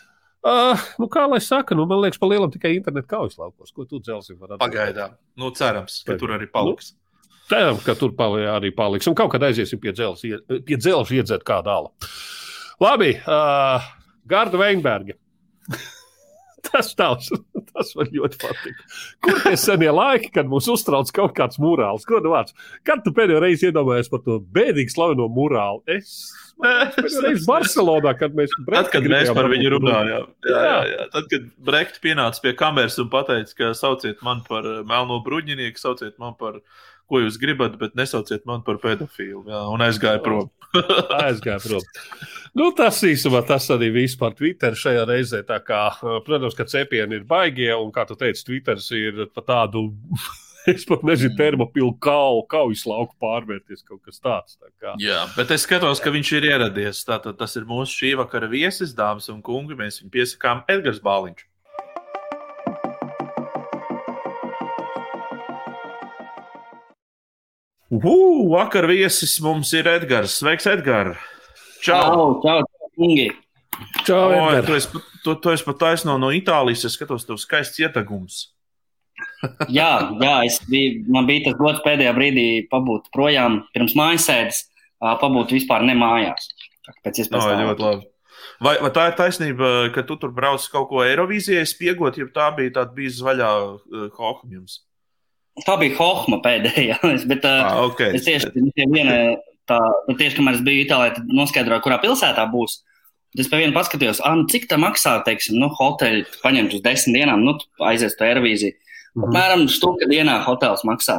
Uh, 0.46 0.78
nu, 1.02 1.08
kā 1.10 1.24
lai 1.26 1.40
saka, 1.42 1.74
nu, 1.74 1.88
man 1.90 2.04
liekas, 2.04 2.20
pa 2.22 2.28
lielam 2.30 2.52
tikai 2.54 2.76
internetu 2.76 3.08
kaujas 3.10 3.34
laukos. 3.40 3.72
Ko 3.74 3.86
tu 3.88 3.98
dzelzi? 3.98 4.36
Pagaidām. 4.60 5.16
Nu, 5.40 5.50
cerams, 5.56 5.98
ka 6.06 6.14
tur 6.20 6.36
arī 6.36 6.46
paliks. 6.52 6.92
Nu, 6.94 7.40
cerams, 7.50 7.82
ka 7.86 7.96
tur 7.98 8.12
pali, 8.18 8.44
arī 8.46 8.70
paliks. 8.76 9.08
Un 9.10 9.16
kaut 9.18 9.32
kad 9.34 9.42
aiziesim 9.48 9.80
pie 9.82 9.94
dzelzs, 9.96 10.22
pie 10.68 10.78
dzelzs 10.78 11.10
iedzert 11.16 11.42
kādu 11.48 11.72
alu. 11.72 11.90
Labi, 12.84 13.16
uh, 13.24 13.90
Garda 14.28 14.60
Veinberga. 14.60 15.18
Tas 16.64 16.88
tavs, 16.96 17.28
tas 17.72 17.92
man 17.98 18.08
ļoti 18.14 18.40
patīk. 18.40 18.78
Kur 19.24 19.38
tie 19.44 19.54
senie 19.60 19.90
laiki, 19.92 20.32
kad 20.34 20.48
mums 20.50 20.68
uztrauc 20.72 21.10
kaut 21.14 21.36
kāds 21.36 21.60
mūrāls? 21.62 22.06
Ko 22.08 22.18
nu 22.24 22.32
vārds? 22.32 22.56
Kad 22.86 23.04
tu 23.04 23.12
pēdējo 23.16 23.42
reizi 23.44 23.68
iedomājies 23.68 24.10
par 24.12 24.24
to 24.24 24.40
bēdīgi 24.56 24.94
slaveno 24.94 25.28
mūrālu? 25.32 25.84
Es 25.92 26.32
reizi 26.56 27.44
Barcelonā, 27.50 28.16
kad 28.18 28.34
mēs, 28.36 28.54
Tad, 28.64 28.90
kad 28.94 29.06
mēs 29.10 29.30
par 29.36 29.50
viņu 29.52 29.76
runājām, 29.76 30.26
jā, 30.48 30.64
jā, 30.64 30.76
Jā. 30.94 31.06
Tad, 31.12 31.28
kad 31.32 31.48
Brekts 31.68 32.02
pienāca 32.02 32.42
pie 32.42 32.54
kameras 32.56 32.98
un 33.02 33.12
teica, 33.12 33.56
ka 33.58 33.72
sauciet 33.76 34.24
mani 34.26 34.46
par 34.48 34.66
eh, 34.66 34.82
melno 34.88 35.20
bruņinieku, 35.26 35.80
sauciet 35.80 36.16
mani 36.22 36.38
par 36.40 36.60
ko 37.10 37.22
jūs 37.22 37.38
gribat, 37.40 37.76
bet 37.80 37.96
nesauciet 37.98 38.46
mani 38.48 38.64
par 38.66 38.80
pedofilu. 38.82 39.44
Jā, 39.50 39.62
un 39.72 39.84
aizgāja 39.86 40.22
prom. 40.24 40.50
aizgāja 41.26 41.60
prom. 41.62 41.84
Nu, 42.56 42.70
tas 42.76 43.02
īstenībā 43.04 43.42
tas 43.48 43.68
arī 43.74 43.90
viss 43.94 44.16
par 44.18 44.34
Twitter 44.36 44.76
šajā 44.78 45.04
reizē. 45.08 45.42
Kā, 45.66 45.82
protams, 46.26 46.56
ka 46.56 46.66
cepieni 46.68 47.20
ir 47.20 47.28
baigie, 47.28 47.70
un 47.76 47.92
kā 47.94 48.06
tu 48.08 48.16
teici, 48.18 48.46
Twitters 48.48 48.88
ir 48.96 49.26
pa 49.34 49.44
tādu, 49.44 49.90
es 50.72 50.86
pat 50.88 51.04
nezinu, 51.06 51.36
termopilu 51.38 51.92
kau, 52.02 52.40
kaujas 52.50 52.86
lauku 52.88 53.14
pārvērties 53.22 53.84
kaut 53.86 54.00
kas 54.06 54.22
tāds. 54.22 54.56
Tā 54.56 54.72
kā. 54.72 54.96
Jā, 55.02 55.24
bet 55.36 55.52
es 55.54 55.66
skatos, 55.68 56.00
ka 56.02 56.14
viņš 56.14 56.32
ir 56.38 56.48
ieradies. 56.52 57.04
Tātad 57.08 57.38
tas 57.38 57.58
ir 57.60 57.68
mūsu 57.68 58.00
šī 58.00 58.16
vakara 58.22 58.48
viesis, 58.50 58.96
dāmas 58.96 59.28
un 59.32 59.44
kungi. 59.44 59.78
Mēs 59.78 60.00
viņu 60.02 60.14
piesakām 60.16 60.64
Edgars 60.72 61.02
Bāliņš. 61.04 61.46
Ugh, 67.92 68.48
vakar 68.50 68.86
viesis 68.90 69.36
mums 69.44 69.70
ir 69.78 69.86
Edgars. 69.86 70.38
Sveiks, 70.40 70.66
Edgars! 70.66 71.18
Čau! 71.84 72.40
Čau, 72.42 72.64
čau! 72.66 73.36
Čau, 74.06 74.30
Edgar. 74.32 74.64
tu 74.66 74.74
esi, 74.74 74.88
pat- 74.92 75.10
tu, 75.24 75.34
tu 75.44 75.50
esi 75.52 75.64
pat 75.68 75.78
taisno 75.78 76.16
no 76.18 76.30
Itālijas. 76.34 76.86
Es 76.88 76.96
skatos, 76.96 77.26
tev 77.28 77.38
skaists 77.38 77.78
ietagums. 77.82 78.40
Jā, 79.72 79.90
jā 80.20 80.32
es 80.48 80.58
biju, 80.68 81.04
man 81.12 81.24
bija 81.28 81.46
tas 81.46 81.54
gods 81.60 81.80
pēdējā 81.84 82.10
brīdī 82.16 82.46
pabūt 82.72 83.06
projām 83.14 83.62
pirms 83.72 83.94
mājasēdes, 83.96 84.58
pabūt 85.22 85.54
vispār 85.56 85.84
ne 85.88 85.94
mājās. 85.96 86.50
Pēc 87.04 87.14
Oh, 87.14 87.22
iespējas 87.22 87.46
tālāk. 87.46 87.62
ļoti 87.70 87.84
labi. 87.86 88.06
Vai, 88.66 88.74
vai 88.80 88.90
tā 88.96 89.06
ir 89.10 89.16
taisnība, 89.18 89.70
ka 89.94 90.04
tu 90.08 90.16
tur 90.20 90.32
brauc 90.36 90.64
kaut 90.72 90.88
ko 90.90 91.00
Eirovīzijai 91.04 91.64
spiegot, 91.68 92.16
ja 92.20 92.26
tā 92.32 92.50
bija 92.56 92.74
tāda 92.80 92.92
bija 92.96 93.12
zvaigžā 93.16 93.50
uh, 93.64 94.06
hohma 94.16 94.52
jums? 94.58 94.78
Tā 95.64 95.76
bija 95.80 95.96
Hohma 95.96 96.36
pēdējā, 96.44 96.98
bet 97.30 97.44
uh, 97.48 97.62
Ah, 97.64 97.78
okay. 97.86 98.12
es 98.18 98.26
tieši, 98.26 98.50
pie 98.76 98.84
viena, 98.92 99.14
tā, 99.70 99.78
nu, 100.08 100.16
tieši 100.18 100.36
kamēr 100.36 100.58
es 100.58 100.64
biju 100.66 100.82
Itālijā, 100.84 101.14
tad 101.16 101.30
noskaidroju, 101.32 101.84
kurā 101.86 101.96
pilsētā 102.02 102.44
būs. 102.52 102.80
Tad 103.32 103.40
Es 103.44 103.48
pie 103.52 103.58
viena 103.62 103.72
paskatījos, 103.76 104.20
ah, 104.24 104.34
nu, 104.36 104.44
cik 104.52 104.66
tā 104.68 104.76
maksā, 104.80 105.14
teiksim, 105.26 105.56
nu, 105.60 105.70
hoteļi 105.76 106.26
paņemt 106.42 106.76
uz 106.76 106.82
desmit 106.84 107.16
dienām, 107.18 107.42
nu, 107.44 107.56
tu 107.60 107.84
aizies 107.88 108.14
to 108.16 108.24
Eirovīziju. 108.28 108.76
Mhm. 109.16 109.24
Apmēram 109.30 109.64
štuka 109.72 110.08
dienā 110.12 110.38
hotels 110.44 110.84
maksā. 110.88 111.18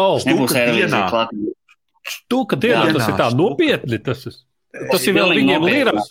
Oh, 0.00 0.16
Nebūs 0.24 0.54
dienā? 0.56 0.64
Eirovīzija 0.66 1.04
klāt. 1.12 1.32
tu, 2.32 2.44
ka 2.48 2.56
dienā 2.56 2.86
Jā. 2.88 2.92
tas 2.96 3.08
ir 3.12 3.16
tā 3.20 3.28
nopietni. 3.36 3.98
Tas, 4.04 4.24
ir- 4.26 4.40
tas 4.90 5.04
ir 5.06 5.14
vēl 5.20 5.34
viņiem 5.36 5.60
nopietni. 5.60 6.04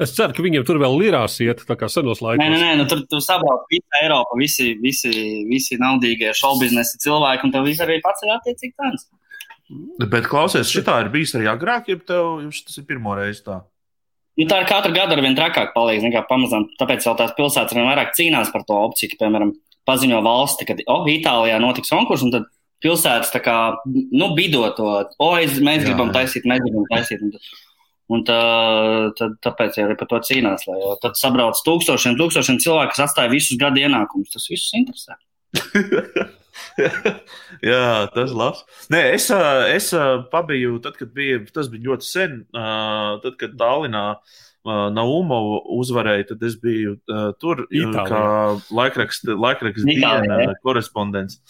Es 0.00 0.14
ceru, 0.16 0.32
ka 0.32 0.42
viņiem 0.44 0.64
tur 0.64 0.78
vēl 0.80 0.94
lirās 0.98 1.34
iet, 1.44 1.60
tā 1.68 1.76
kā 1.76 1.88
senos 1.92 2.22
laikos. 2.24 2.40
Nē, 2.40 2.48
nē, 2.48 2.60
nē 2.62 2.76
nu, 2.80 2.86
tur, 2.88 3.02
tur 3.10 3.20
sabrauc 3.22 3.66
visa 3.70 3.98
Eiropa, 4.00 4.38
visi, 4.40 4.70
visi, 4.80 5.12
visi 5.50 5.76
naudīgie 5.80 6.32
šobiznesa 6.38 6.96
cilvēki, 7.02 7.44
un 7.46 7.52
tev 7.52 7.68
viss 7.68 7.82
arī 7.84 7.98
pats 8.04 8.24
ir 8.24 8.32
attiecīgi 8.32 8.72
tāds. 8.80 9.04
Bet 10.00 10.26
klausies, 10.28 10.72
šitā 10.72 10.98
ir 11.04 11.12
bijis 11.12 11.36
arī 11.36 11.50
agrāk, 11.52 11.92
ja 11.92 12.00
tev 12.00 12.40
jums 12.44 12.62
tas 12.64 12.80
ir 12.80 12.86
pirmo 12.88 13.14
reizi 13.18 13.44
tā. 13.46 13.60
Nu, 14.40 14.46
tā 14.48 14.62
ir 14.62 14.68
katru 14.68 14.94
gadu 14.96 15.12
ar 15.12 15.20
vien 15.24 15.36
trakāk 15.36 15.74
paliek, 15.76 16.00
nekā 16.06 16.24
pamazām. 16.28 16.64
Tāpēc 16.80 17.04
jau 17.04 17.12
tās 17.18 17.34
pilsētas 17.36 17.76
vien 17.76 17.84
vairāk 17.84 18.14
cīnās 18.16 18.52
par 18.52 18.64
to 18.68 18.78
opciju, 18.88 19.12
ka, 19.12 19.20
piemēram, 19.26 19.52
paziņo 19.88 20.22
valsti, 20.24 20.68
ka, 20.68 20.76
oh, 20.92 21.04
Itālijā 21.10 21.58
notiks 21.60 21.92
konkurss, 21.92 22.24
un 22.24 22.32
tad 22.32 22.48
pilsētas 22.82 23.32
tā 23.34 23.42
kā, 23.44 23.56
nu, 23.86 24.32
bido 24.36 24.64
to, 24.76 24.88
o, 25.20 25.28
es, 25.36 25.58
mēs 25.60 25.82
Jā, 25.82 25.90
gribam 25.90 26.10
jā. 26.10 26.16
taisīt, 26.20 26.48
mēs 26.48 26.64
gribam 26.64 26.88
taisīt. 26.90 27.22
Un, 27.22 27.34
tad- 27.36 27.61
un 28.12 28.22
tā, 28.28 28.42
tad, 29.18 29.38
tāpēc 29.44 29.80
arī 29.82 29.96
par 30.00 30.10
to 30.10 30.20
cīnās, 30.28 30.66
lai 30.68 30.78
tad 31.02 31.18
sabrauc 31.20 31.58
tūkstošiem, 31.66 32.18
tūkstošiem 32.20 32.60
cilvēku, 32.62 32.92
kas 32.94 33.04
atstāja 33.08 33.32
visus 33.32 33.60
gadu 33.60 33.82
ienākumus. 33.82 34.32
Tas 34.34 34.48
visus 34.52 34.72
interesē. 34.78 35.18
Jā, 37.70 38.08
tas 38.12 38.30
ir 38.30 38.36
labs. 38.38 38.62
Nē, 38.92 39.02
es, 39.16 39.28
es 39.72 39.90
pabiju, 40.32 40.78
tad, 40.84 40.96
kad 41.00 41.12
bija, 41.16 41.40
tas 41.54 41.68
bija 41.72 41.90
ļoti 41.90 42.08
sen, 42.08 42.40
tad, 42.52 43.36
kad 43.40 43.56
Tallinā 43.60 44.06
Naumovu 44.62 45.58
uzvarēja, 45.80 46.28
tad 46.32 46.44
es 46.46 46.54
biju 46.62 46.94
tur 47.42 47.64
Itālijā. 47.66 48.04
kā 48.06 48.22
laikraksta 48.70 49.34
laikrakst 49.34 49.88
Itālijā, 49.90 50.38
diena 50.38 50.54
korespondents. 50.62 51.40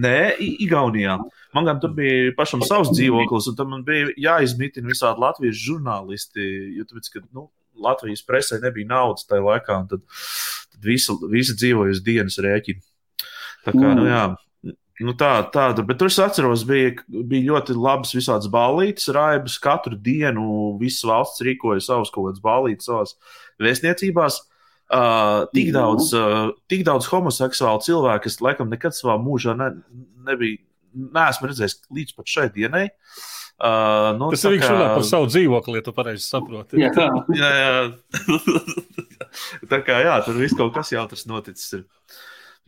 Nē, 0.00 0.32
Igaunijā. 0.40 1.18
Man 1.52 1.68
gan 1.68 1.80
tur 1.82 1.92
bija 1.96 2.32
pašam 2.36 2.62
savs 2.64 2.92
dzīvoklis, 2.94 3.50
un 3.50 3.58
tam 3.58 3.74
man 3.74 3.82
bija 3.84 4.12
jāizmitina 4.20 4.88
visādi 4.88 5.20
latviešu 5.20 5.66
žurnālisti, 5.66 6.46
jo 6.78 6.86
tāpēc, 6.88 7.10
ka, 7.12 7.26
nu, 7.36 7.50
Latvijas 7.82 8.24
presē 8.24 8.58
nebija 8.60 8.88
naudas 8.90 9.24
tajā 9.28 9.44
laikā, 9.44 9.78
un 9.80 9.90
tad, 9.90 10.02
tad 10.72 10.88
visi, 10.88 11.14
visi 11.32 11.56
dzīvoja 11.56 11.94
uz 11.96 12.02
dienas 12.04 12.36
rēķinu. 12.40 12.82
Tā 13.66 13.72
kā, 13.72 13.92
nu 13.94 14.02
Mm. 14.02 14.08
jā, 14.10 14.24
Nu 15.02 15.14
tā, 15.18 15.30
tāda, 15.50 15.82
bet 15.86 15.98
tur 15.98 16.10
es 16.10 16.18
atceros, 16.20 16.62
bija, 16.68 16.92
bija 17.08 17.48
ļoti 17.48 17.74
labas 17.74 18.12
visādas 18.14 18.50
ballītes, 18.52 19.08
raibas. 19.14 19.58
Katru 19.62 19.96
dienu 19.98 20.76
visas 20.80 21.06
valsts 21.08 21.42
rīkoja 21.42 21.82
savus 21.82 22.12
kaut 22.12 22.28
kādas 22.28 22.42
ballītes 22.44 22.86
savās 22.90 23.16
vēstniecībās. 23.62 24.42
Uh, 24.92 25.48
tik, 25.56 25.70
daudz, 25.72 26.10
uh, 26.12 26.52
tik 26.68 26.82
daudz 26.84 27.06
homoseksuālu 27.08 27.80
cilvēku, 27.80 28.28
es 28.28 28.42
laikam 28.44 28.68
nekad 28.68 28.92
savā 28.92 29.14
mūžā 29.16 29.54
ne, 29.56 29.70
nebiju, 30.28 30.60
neesmu 30.94 31.48
redzējis 31.50 31.78
līdz 31.98 32.16
pat 32.18 32.26
šai 32.36 32.48
dienai. 32.54 32.86
Uh, 33.62 34.10
nu, 34.18 34.30
Tas 34.32 34.42
tā 34.42 34.50
ir 34.50 34.56
viņš 34.56 34.64
kā- 34.66 34.72
runā 34.74 34.86
par 34.96 35.04
savu 35.06 35.26
dzīvokli, 35.30 35.76
ja 35.78 35.82
tu 35.86 35.92
pareizi 35.94 36.24
saproti. 36.26 36.80
Jā, 36.82 36.90
Jā, 37.42 37.50
jā. 37.62 37.74
tā 39.70 39.78
kā 39.86 40.00
jā, 40.02 40.16
tur 40.26 40.38
viss 40.40 40.56
kaut 40.58 40.74
kas 40.74 40.90
jautrs 40.94 41.26
noticis. 41.30 41.72
Ir. 41.78 41.84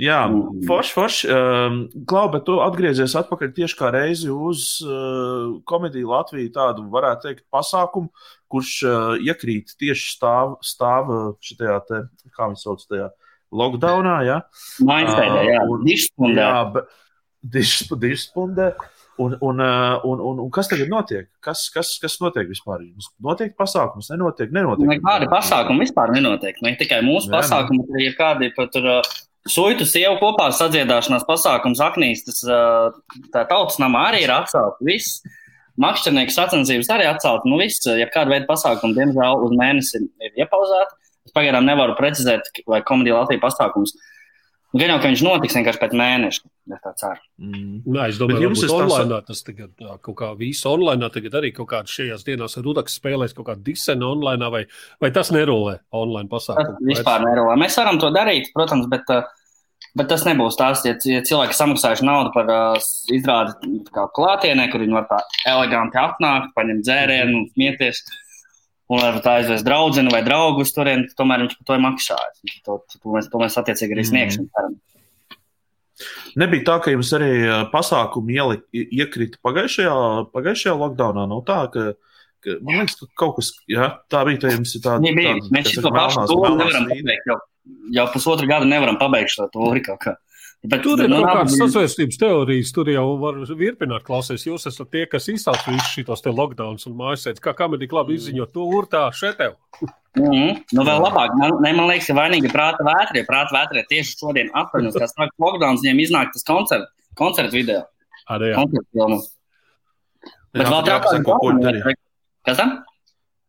Jā, 0.02 0.24
Mhm. 0.26 0.64
forši, 0.66 0.90
forši. 0.92 1.28
Um, 1.30 1.74
Klau, 2.10 2.28
bet 2.32 2.44
tu 2.48 2.56
atgriezies 2.62 3.14
atpakaļ 3.14 3.52
tieši 3.54 3.76
kā 3.78 3.92
reizi 3.94 4.26
uz 4.30 4.80
uh, 4.82 5.60
komēdiju 5.70 6.08
Latviju, 6.10 6.50
tādu 6.56 6.88
varētu 6.90 7.28
teikt, 7.28 7.44
pasākumu, 7.54 8.10
kurš 8.50 8.72
uh, 8.82 9.14
iekrīt 9.22 9.76
tieši 9.78 10.16
stāv, 10.16 10.56
stāv 10.66 11.12
šitajā, 11.46 11.78
te, 11.86 12.00
kā 12.34 12.48
viņi 12.50 12.58
sauc, 12.64 12.82
tajā 12.90 13.10
lockdownā. 13.54 14.16
Ja? 14.26 14.40
Mainstēdē, 14.82 15.46
jā. 15.52 15.60
Ah, 15.62 15.70
un-. 15.70 16.34
Jā, 16.34 16.52
bet 16.74 16.90
dišspundē. 17.52 18.72
Un, 19.22 19.36
un, 19.46 19.60
uh, 19.62 20.00
un, 20.02 20.18
un, 20.18 20.38
un 20.42 20.48
kas 20.50 20.66
tagad 20.66 20.88
notiek? 20.90 21.28
Kas, 21.44 21.68
kas, 21.70 21.92
kas 22.02 22.16
notiek 22.18 22.48
vispār? 22.50 22.80
Jums 22.82 23.12
Notiek 23.22 23.52
pasākums, 23.54 24.08
nenotiek, 24.10 24.50
nenotiek. 24.50 24.88
Nekādi 24.90 25.28
pasākumi 25.30 25.84
vispār 25.84 26.10
nenotiek. 26.16 26.58
Ne 26.66 26.72
tikai 26.80 26.98
mūsu 27.06 27.30
Jā, 27.30 27.36
pasākumi, 27.36 27.84
bet 27.84 28.00
arī 28.00 28.08
kādi 28.18 28.50
pat 28.56 28.74
tur. 28.74 28.90
Uh, 28.96 29.14
Suitu 29.44 29.84
sievu 29.84 30.16
kopā 30.22 30.48
sadziedāšanās 30.56 31.26
pasākums 31.28 31.82
Aknīs, 31.84 32.24
tas 32.24 32.40
uh, 32.48 32.94
tā 33.28 33.42
tautas 33.46 33.76
namā 33.78 34.06
arī 34.08 34.22
ir 34.24 34.32
atcelts. 34.32 34.80
Viss 34.82 35.20
makšķernieku 35.80 36.32
sacensības 36.32 36.90
arī 36.94 37.06
atcelts. 37.10 37.46
Nu, 37.48 37.58
viss, 37.60 37.84
ja 37.84 38.08
kāda 38.10 38.32
veida 38.32 38.48
pasākumi, 38.48 38.96
diemžēl, 38.96 39.44
uz 39.44 39.54
mēnesi 39.58 40.00
ir, 40.00 40.34
iepauzēti. 40.40 40.98
Es 41.28 41.36
pagaidām 41.36 41.68
nevaru 41.68 41.96
precizēt, 41.98 42.50
vai 42.68 42.80
komēdija 42.88 43.20
Latvijas 43.20 43.44
pasākums. 43.44 43.94
Gan 44.74 44.90
jau, 44.90 44.98
ka 45.02 45.10
viņš 45.12 45.22
notiks 45.24 45.56
vienkārši 45.58 45.82
pēc 45.84 45.96
mēneša. 46.00 46.53
Es 46.64 46.80
tā 46.80 46.94
ceru. 46.96 47.20
Mm. 47.44 47.72
Nē, 47.92 48.04
es 48.08 48.16
domāju, 48.16 48.48
ka 48.48 48.56
es 48.56 48.62
tā 48.64 48.76
online 48.78 49.20
tas 49.28 49.42
tagad 49.44 49.82
kaut 50.00 50.16
kā 50.16 50.30
viss 50.38 50.64
online, 50.68 51.10
tagad 51.12 51.36
arī 51.42 51.50
kaut 51.52 51.68
kādā 51.68 51.92
šajās 51.92 52.24
dienās 52.24 52.56
Rudaks 52.64 52.96
spēlēs 52.96 53.36
kaut 53.36 53.50
kādu 53.50 53.66
disenu 53.66 54.08
online, 54.14 54.48
vai, 54.52 54.62
vai 55.02 55.10
tas 55.12 55.28
nerolē 55.34 55.76
online 55.92 56.30
Tas 56.30 56.48
pasākumu? 56.48 56.88
vispār 56.88 57.26
nerūpē. 57.26 57.58
Mēs 57.60 57.76
varam 57.82 58.00
to 58.00 58.08
darīt, 58.14 58.48
protams, 58.56 58.88
bet, 58.88 59.12
bet 59.92 60.08
tas 60.08 60.24
nebūs 60.24 60.56
tās, 60.56 60.86
ja, 60.88 60.96
ja 61.10 61.20
cilvēki 61.28 61.58
samaksājuši 61.58 62.08
naudu 62.08 62.32
par 62.32 62.48
uh, 62.54 62.88
izrādi 63.12 63.76
kā 63.92 64.08
klātienē, 64.16 64.70
kur 64.72 64.86
viņi 64.86 64.96
var 65.02 65.08
tā 65.12 65.20
eleganti 65.52 66.00
atnākt, 66.00 66.54
paņemt 66.56 66.88
dzērienu, 66.88 67.48
smieties. 67.52 68.00
Un 68.92 69.00
vai 69.00 69.20
tā 69.24 69.38
aizvest 69.40 69.64
draugu 69.64 70.02
vai 70.12 70.20
draugu 70.24 70.60
uz 70.64 70.72
turieni, 70.76 71.08
tomēr 71.16 71.44
viņš 71.44 71.54
par 71.56 71.68
to 71.68 71.76
ir 71.76 71.84
maksājis. 71.84 72.58
To, 72.66 72.80
to, 72.88 73.00
mēs, 73.14 73.30
to 73.32 73.40
mēs 73.40 73.56
attiecīgi 73.60 73.96
arī 73.96 74.04
sniegsim. 74.04 74.48
ceram. 74.52 74.74
Nebija 76.40 76.66
tā, 76.66 76.78
ka 76.82 76.94
jums 76.94 77.12
arī 77.16 77.30
pasākumi 77.72 78.34
ieli, 78.38 78.58
iekrita 78.98 79.38
pagājušajā, 79.46 79.94
pagājušajā 80.34 80.74
lockdownā. 80.80 81.26
Nav 81.30 81.44
tā, 81.46 81.58
ka, 81.74 81.86
ka 82.44 82.56
man 82.60 82.82
liekas, 82.82 82.98
ka 83.00 83.08
kaut 83.22 83.36
kas 83.38 83.52
jā, 83.70 83.92
tā 84.10 84.24
bija. 84.28 84.42
Tā 84.42 84.54
jums 84.56 84.74
ir 84.74 84.84
tāda 84.84 85.14
bija. 85.14 85.36
tāda, 85.38 85.54
Mēs 85.54 85.70
šo 85.76 85.94
pašu 85.94 85.94
melnās 85.94 86.34
nevaram 86.34 86.88
pabeigt. 86.90 87.30
Jau, 87.30 87.38
jau 87.98 88.06
pusotru 88.16 88.50
gadu 88.50 88.70
nevaram 88.70 88.98
pabeigt 89.00 89.34
šo 89.36 89.48
tūri 89.54 89.84
kaut 89.86 90.02
kā. 90.02 90.16
Bet, 90.64 90.80
Tur 90.80 91.02
ir 91.04 91.10
nu, 91.12 91.18
kaut 91.20 91.42
kādas 91.42 91.58
sazvērstības 91.60 92.18
teorijas, 92.22 92.70
tur 92.72 92.88
jau 92.88 93.04
var 93.20 93.36
virpināt, 93.58 94.04
klausies. 94.06 94.46
Jūs 94.48 94.64
esat 94.70 94.88
tie, 94.94 95.02
kas 95.10 95.28
izsauc 95.28 95.60
visus 95.68 96.06
šos 96.06 96.24
lockdowns 96.24 96.88
un 96.88 96.96
mājasēdes. 96.96 97.42
Kā 97.44 97.52
komēdija 97.58 97.98
labi 97.98 98.16
izziņo, 98.16 98.46
tur 98.54 98.88
tā 98.88 99.02
šeit 99.12 99.36
tev. 99.42 99.58
Mm 100.16 100.30
-hmm. 100.30 100.62
Nu, 100.72 100.86
vēl 100.88 101.04
labāk. 101.04 101.36
Man, 101.36 101.60
ne, 101.60 101.72
man 101.76 101.90
liekas, 101.90 102.08
ka 102.08 102.16
vainīgi 102.16 102.48
prāta 102.48 102.86
vētra. 102.86 103.18
Ja 103.20 103.28
prāta 103.28 103.52
vētra 103.58 103.84
tieši 103.88 104.16
šodien, 104.16 104.50
astoņos, 104.54 104.96
kā 104.96 105.10
sāk 105.10 105.36
lockdowns, 105.38 105.82
viņiem 105.84 106.00
iznāk 106.06 106.32
tas 106.32 106.46
koncerts 106.48 106.90
koncert 107.14 107.52
video. 107.52 107.84
Arī 108.30 108.52
jā. 108.52 108.58
Koncertu 108.58 108.88
filmu. 108.92 109.20
Bet 110.54 110.66
Jā, 110.66 110.70
vēl 110.70 110.90
jāpasaka, 110.92 111.24
ko 111.24 111.48
viņi 111.50 111.64
darīja. 111.64 111.94
Kas 112.46 112.60
tam? 112.60 112.76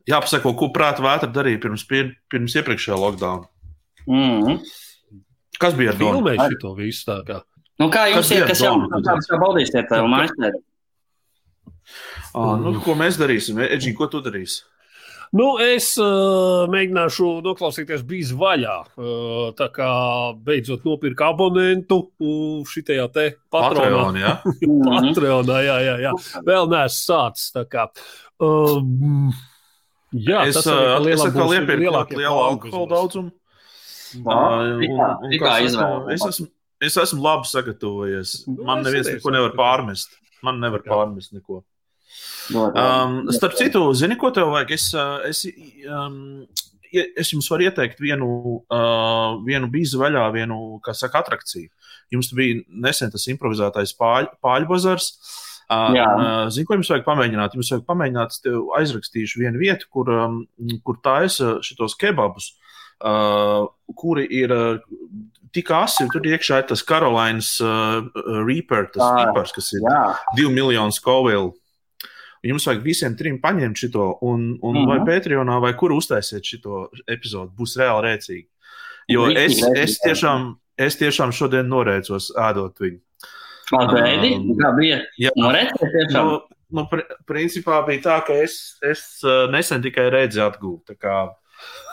Jāpasaka, 0.10 0.56
ko 0.58 0.72
prāta 0.74 1.06
vētra 1.06 1.30
darīja 1.32 1.62
pirms, 1.62 1.86
pirms 2.32 2.58
iepriekšējā 2.60 2.98
lockdown. 3.00 3.46
Mm 4.06 4.42
-hmm. 4.42 4.60
Kas 5.62 5.76
bija 5.78 5.94
ar 5.94 6.00
to? 6.00 6.12
Filmēju 6.12 6.48
šito 6.52 6.74
visu 6.78 7.10
tā 7.10 7.20
kā. 7.28 7.42
Nu, 7.82 7.90
kā 7.92 8.06
jums 8.12 8.32
ir, 8.32 8.46
kas 8.48 8.62
jau 8.64 8.78
kāds 8.94 9.28
kā 9.28 9.40
baudīsiet 9.42 9.92
uh, 9.92 10.06
mājasēdi? 10.12 10.62
Ah, 12.36 12.56
nu, 12.60 12.78
ko 12.84 12.96
mēs 13.00 13.20
darīsim? 13.20 13.60
Edži, 13.64 13.94
ko 13.96 14.08
tu 14.12 14.22
darīsi? 14.24 14.64
Nu, 15.36 15.56
es 15.60 15.90
uh, 16.00 16.66
mēģināšu 16.72 17.30
noklausīties 17.44 18.04
bijis 18.08 18.32
vaļā. 18.38 18.76
Uh, 18.96 19.50
tā 19.58 19.68
kā 19.74 19.90
beidzot 20.46 20.86
nopirku 20.88 21.26
abonentu 21.28 21.98
uh, 22.06 22.62
šitajā 22.70 23.08
te 23.16 23.26
patronā. 23.52 23.90
Patreon, 23.90 24.20
ja? 24.22 24.36
Mhm. 24.54 24.86
Patreonā, 25.10 25.60
jā, 25.66 25.78
jā, 25.88 25.96
jā. 26.06 26.14
Vēl 26.46 26.70
neesmu 26.72 27.02
sācis. 27.02 27.50
tā 27.56 27.66
kā. 27.72 27.90
Um, 28.44 29.34
jā, 30.12 30.46
es, 30.48 30.60
tas 30.60 30.72
arī 30.72 30.86
uh, 30.86 30.94
pa 30.94 31.00
es 31.00 31.08
lielam 31.10 31.28
atkal 31.28 31.42
būs 31.42 31.58
iepriekšu 31.60 31.86
lielākie 31.88 32.22
lielu 32.22 33.26
tikā- 34.14 35.10
un- 35.18 35.24
un 35.26 35.32
tikā 35.32 35.48
kā 35.48 35.62
es 35.62 35.72
izvēle. 35.74 36.14
esmu- 36.14 36.14
Es 36.14 36.22
esmu, 36.32 36.48
es 36.82 36.98
esmu 36.98 37.22
labi 37.22 37.48
sagatavojies. 37.50 38.48
Nu, 38.48 38.64
Man 38.64 38.80
es 38.80 38.88
neviens 38.88 39.08
neko 39.14 39.32
nevar 39.32 39.54
pārmest. 39.56 40.08
Man 40.44 40.60
nevar 40.60 40.82
Jā. 40.84 40.92
pārmest 40.92 41.34
neko. 41.34 41.64
Ļoti 42.52 42.74
labi. 42.76 43.26
Um, 43.26 43.32
starp 43.32 43.54
citu, 43.58 43.94
zini, 43.96 44.16
ko 44.18 44.30
tev 44.32 44.48
vajag? 44.54 44.72
Es, 44.72 44.94
es, 45.26 45.46
um, 45.90 46.46
es 46.94 47.32
jums 47.34 47.50
varu 47.50 47.64
ieteikt 47.66 47.98
vienu, 48.00 48.62
uh, 48.72 49.36
vienu 49.44 49.68
bīzu 49.72 49.98
vaļā, 50.00 50.32
vienu, 50.34 50.80
kā 50.82 50.94
saka, 50.96 51.24
atrakciju. 51.24 51.70
Jums 52.14 52.32
bija 52.34 52.62
nesen 52.70 53.12
tas 53.12 53.26
improvizētais 53.28 53.96
pāļ, 53.98 54.30
pāļu 54.44 54.68
bazars. 54.70 55.10
Uh, 55.68 55.90
un, 55.90 55.98
uh, 55.98 56.50
Zinu, 56.54 56.66
ko 56.68 56.76
jums 56.78 56.92
vajag 56.94 57.06
pamēģināt? 57.08 57.56
Jums 57.58 57.72
vajag 57.74 57.86
pamēģināt, 57.88 58.28
es 58.36 58.40
tev 58.40 58.68
aizrakstīšu 58.78 59.42
vienu 59.42 59.58
vietu, 59.58 59.88
kur, 59.90 60.12
um, 60.14 60.48
kur 60.86 60.96
taisa 61.02 61.56
šitos 61.66 61.96
kebabus, 61.98 62.52
uh, 62.54 62.62
kuri 63.96 64.26
ir 64.32 64.52
uh, 64.52 64.78
tik 65.56 65.70
asi, 65.72 66.08
tur 66.12 66.22
iekšā 66.26 66.62
ir 66.64 66.68
tas 66.70 66.82
Karolainas 66.84 67.54
uh, 67.64 68.02
Reaper, 68.48 68.90
tas 68.94 69.04
Ah, 69.04 69.26
pipars, 69.26 69.52
kas 69.56 69.72
ir 69.74 69.82
Jā, 69.86 70.02
2 70.38 70.50
miljonu 70.52 70.92
skovilu. 70.92 71.54
Jums 72.46 72.66
vajag 72.68 72.84
visiem 72.86 73.16
trim 73.18 73.40
paņemt 73.42 73.78
šo, 73.80 74.18
un, 74.22 74.60
un 74.62 74.76
mm 74.76 74.82
Mhm. 74.82 74.86
-hmm. 74.86 74.88
vai 74.88 75.00
Patreonā, 75.20 75.60
vai 75.62 75.74
kur 75.74 75.92
uztaisiet 75.92 76.44
šo 76.46 76.90
epizodu, 77.08 77.52
būs 77.58 77.78
reāli 77.80 78.04
rēcīgi. 78.06 78.48
Jo 79.10 79.26
Rīktīgi 79.28 79.46
es, 79.46 79.62
rēcīgi, 79.62 79.84
es, 79.84 80.00
tiešām, 80.00 80.56
es 80.78 80.96
tiešām 80.98 81.32
šodien 81.32 81.68
norēcos 81.70 82.32
ēdot 82.38 82.80
viņu. 82.80 83.00
Pagaidi, 83.72 84.36
Um, 84.36 84.58
kā 84.58 84.76
bija? 84.78 85.02
jā. 85.20 85.30
No 85.36 85.52
redzes 85.52 85.90
tiešām. 85.94 86.26
Nu, 86.28 86.42
nu, 86.72 86.86
pr 86.90 87.02
principā 87.26 87.86
bija 87.88 88.02
tā, 88.02 88.26
ka 88.28 88.34
es, 88.34 88.78
es 88.84 89.24
uh, 89.24 89.50
nesen 89.52 89.82
tikai 89.82 90.10
redzi 90.10 90.40
atgūstu. 90.40 90.96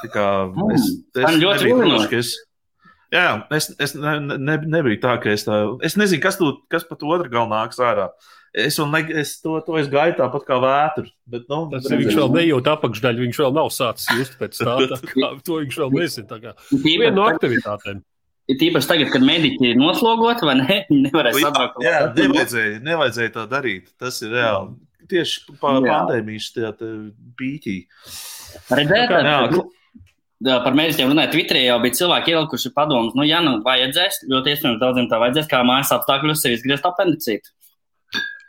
Mm, 0.02 0.72
es, 0.74 0.88
es 1.14 1.22
man 1.22 1.38
ļoti 1.42 1.74
drošs, 1.78 2.08
ka 2.10 2.18
es. 2.18 2.32
Jā, 3.12 3.26
es, 3.52 3.68
es 3.82 3.92
ne, 3.94 4.14
ne, 4.40 4.54
nebiju 4.72 5.00
tā, 5.02 5.18
ka 5.20 5.32
es 5.34 5.44
tā. 5.44 5.58
Es 5.84 5.98
nezinu, 6.00 6.22
kas, 6.24 6.38
tu, 6.40 6.54
kas 6.72 6.86
pat 6.88 7.02
otru 7.04 7.28
galu 7.32 7.50
nāks 7.52 7.80
ārā. 7.82 8.08
Es, 8.52 8.78
un, 8.80 8.90
ne, 8.92 9.00
es 9.20 9.34
to, 9.40 9.58
to 9.64 9.76
es 9.80 9.88
gaidu 9.92 10.18
tāpat 10.18 10.46
kā 10.48 10.56
vētru. 10.60 11.10
Bet, 11.28 11.44
nu, 11.48 11.66
Tas 11.72 11.86
redzēsim. 11.86 12.00
viņš 12.02 12.18
vēl 12.20 12.32
nejūt 12.38 12.70
apakšdaļu, 12.72 13.26
viņš 13.26 13.40
vēl 13.44 13.54
nav 13.56 13.68
sācis 13.72 14.08
just 14.16 14.38
pēc 14.40 14.58
tā. 14.60 14.78
tā 14.90 14.98
kā, 15.12 15.30
to 15.44 15.60
viņš 15.60 15.78
vēl 15.84 15.94
nezina. 15.96 16.28
tā 16.32 16.40
kā. 16.42 16.54
Viena 16.84 17.12
no 17.16 17.28
aktivitātēm. 17.28 18.02
tīpaši 18.60 18.90
tagad, 18.90 19.12
kad 19.14 19.24
mediķi 19.24 19.70
ir 19.70 19.80
noslogoti, 19.80 20.48
vai 20.48 20.56
ne? 20.60 20.78
Viņi 20.90 21.04
nevarēs 21.08 21.40
sabraukt. 21.40 21.84
Jā, 21.84 21.98
nevajadzēja, 22.16 22.80
nevajadzēja 22.88 23.34
tā 23.36 23.46
darīt. 23.52 23.92
Tas 24.00 24.20
ir 24.24 24.34
reāli. 24.36 24.74
Tieši 25.12 25.56
pa 25.60 25.76
pandēmijas 25.84 26.48
pīķī. 27.40 27.76
Redzēt, 28.72 29.12
Jā, 29.12 29.38
jā, 30.48 30.58
par 30.64 30.76
mēģinājumu 30.78 31.14
runāt. 31.14 31.32
Twitterī 31.34 31.66
jau 31.66 31.78
bija 31.82 31.98
cilvēki 32.00 32.34
ielikuši 32.34 32.72
padomus. 32.74 33.16
Nu, 33.18 33.26
ja 33.26 33.42
nu 33.44 33.58
vajadzēs, 33.66 34.24
ļoti 34.32 34.54
iespējams 34.54 34.80
daudziem 34.82 35.10
tā 35.10 35.20
vajadzēs, 35.22 35.50
kā 35.50 35.62
mājas 35.66 35.92
apstākļos 35.98 36.42
sev 36.42 36.56
izgriezt 36.56 36.88
apendicītu. 36.88 37.54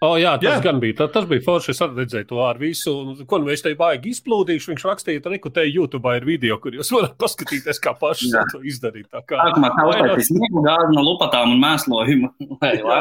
Oh, 0.04 0.18
jā, 0.20 0.34
tas 0.36 0.58
Jā. 0.58 0.62
gan 0.66 0.82
bija. 0.84 0.98
Tas, 1.00 1.12
tas 1.14 1.28
bija 1.30 1.44
forši. 1.46 1.72
Es 1.72 1.80
redzēju 1.80 2.28
to 2.28 2.42
ar 2.44 2.58
visu. 2.60 2.92
Un, 2.92 3.22
ko 3.30 3.40
nu 3.40 3.54
es 3.54 3.64
te 3.64 3.72
baigi 3.80 4.12
izplūdīšu? 4.12 4.74
Viņš 4.74 4.84
rakstīja, 4.90 5.22
ka 5.24 5.32
reku 5.32 5.52
te 5.54 5.64
YouTube 5.64 6.12
ir 6.18 6.28
video, 6.28 6.58
kur 6.60 6.76
jūs 6.76 6.92
varat 6.92 7.14
paskatīties, 7.22 7.80
kā 7.84 7.94
paši 8.00 8.34
to 8.52 8.60
izdarīt. 8.68 9.08
Tā 9.14 9.24
kā 9.24 9.40
tā 9.40 9.62
Vai 9.64 9.72
uztaisīs 9.94 10.34
sniegu 10.34 10.66
gāzi 10.66 10.98
no 10.98 11.06
lupatām 11.08 11.56
un 11.56 11.64
mēslojumu. 11.64 12.34
Lai, 12.60 12.74
lai, 12.90 13.00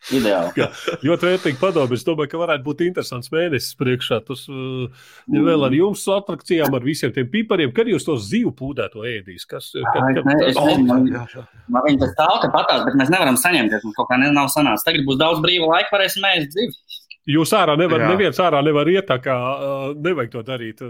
tas 0.00 0.12
ir 0.16 0.22
ļoti 0.24 0.56
ideāli. 0.56 1.00
ļoti 1.08 1.28
vērtīgi 1.28 1.58
padomu. 1.60 1.94
Es 1.98 2.04
domāju, 2.06 2.30
ka 2.32 2.40
varētu 2.40 2.64
būt 2.66 2.80
interesants 2.86 3.30
mēnesis 3.34 3.76
priekšā. 3.80 4.20
Tas 4.26 4.46
uh, 4.48 4.86
ja 5.34 5.42
vēl 5.46 5.66
ar 5.68 5.76
jums 5.76 6.04
atrakcijām, 6.16 6.72
ar 6.78 6.86
visiem 6.86 7.12
tiem 7.16 7.28
pipariem, 7.32 7.72
kad 7.76 7.86
jūs 7.92 8.06
to 8.08 8.16
zivu 8.16 8.52
pūdēto 8.56 9.04
ēdīs. 9.06 9.44
Kas, 9.50 9.70
kad, 9.76 10.00
Ai, 10.02 10.14
kad, 10.18 10.24
ne, 10.30 10.38
es 10.48 10.56
tas- 10.56 10.64
nezinu, 10.70 10.86
man- 10.88 11.06
jā, 11.12 11.26
jā. 11.36 11.44
Man 11.68 11.86
viņa 11.88 12.00
tas 12.06 12.16
tālu 12.18 12.40
te 12.46 12.48
patās, 12.56 12.84
bet 12.88 12.96
mēs 13.02 13.12
nevaram 13.12 13.36
saņemties. 13.40 13.84
Mums 13.84 13.96
kaut 14.00 14.08
kā 14.10 14.18
ne- 14.22 14.32
nav 14.32 14.48
sanācis. 14.54 14.86
Tagad 14.88 15.06
būs 15.06 15.20
daudz 15.20 15.44
brīva 15.44 15.68
laika, 15.74 15.92
varēsim 15.98 16.26
ēst 16.32 16.52
dzīvi. 16.56 16.98
Jūs 17.30 17.50
ārā 17.54 17.74
nevarat, 17.78 18.06
Jā. 18.08 18.14
neviens 18.16 18.38
ārā 18.42 18.62
nevar 18.64 18.88
iet, 18.90 19.04
tā 19.06 19.18
kā 19.22 19.34
uh, 19.36 19.90
nevajag 19.94 20.30
to 20.32 20.40
darīt. 20.42 20.80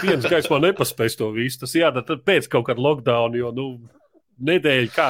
Viens 0.00 0.24
gaismā 0.24 0.56
nepaspēs 0.64 1.18
to 1.20 1.28
visu. 1.36 1.60
Tas 1.60 1.74
jādara 1.76 2.02
tad 2.08 2.24
pēc 2.26 2.48
kaut 2.50 2.64
kāda 2.66 2.80
lockdown, 2.82 3.36
jo, 3.38 3.52
nu, 3.54 3.66
nedēļa 4.48 4.92
kā 4.94 5.08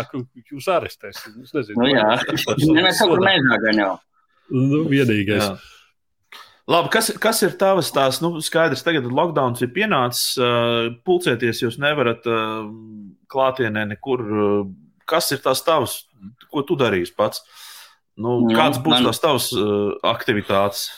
jūs 0.50 0.68
arestēs. 0.72 1.20
Es 1.42 1.52
nezinu. 1.56 1.78
Nu, 1.80 1.88
jā, 1.92 2.06
mēģinām 3.24 3.64
gan 3.66 3.82
jau. 3.82 3.92
Nu, 4.50 4.82
vienīgais. 4.90 5.44
Jā. 5.44 5.52
Labi, 6.70 6.90
kas, 6.94 7.08
kas 7.18 7.40
ir 7.42 7.56
tavs 7.58 7.88
tās? 7.94 8.20
Nu, 8.22 8.36
skaidrs, 8.44 8.84
tagad 8.86 9.06
lockdowns 9.10 9.62
ir 9.64 9.72
pienācis. 9.74 10.36
Pulcēties 11.06 11.64
jūs 11.64 11.78
nevarat 11.82 12.26
klātienē 13.30 13.88
nekur. 13.94 14.22
Kas 15.10 15.32
ir 15.34 15.40
tās 15.42 15.64
tavs? 15.66 16.04
Ko 16.52 16.62
tu 16.66 16.76
darīsi 16.78 17.14
pats? 17.16 17.42
Nu, 18.20 18.40
Nu, 18.44 18.54
kāds 18.54 18.78
būs 18.82 18.98
man- 18.98 19.08
tās 19.08 19.22
tavs 19.22 19.48
aktivitātes? 20.06 20.88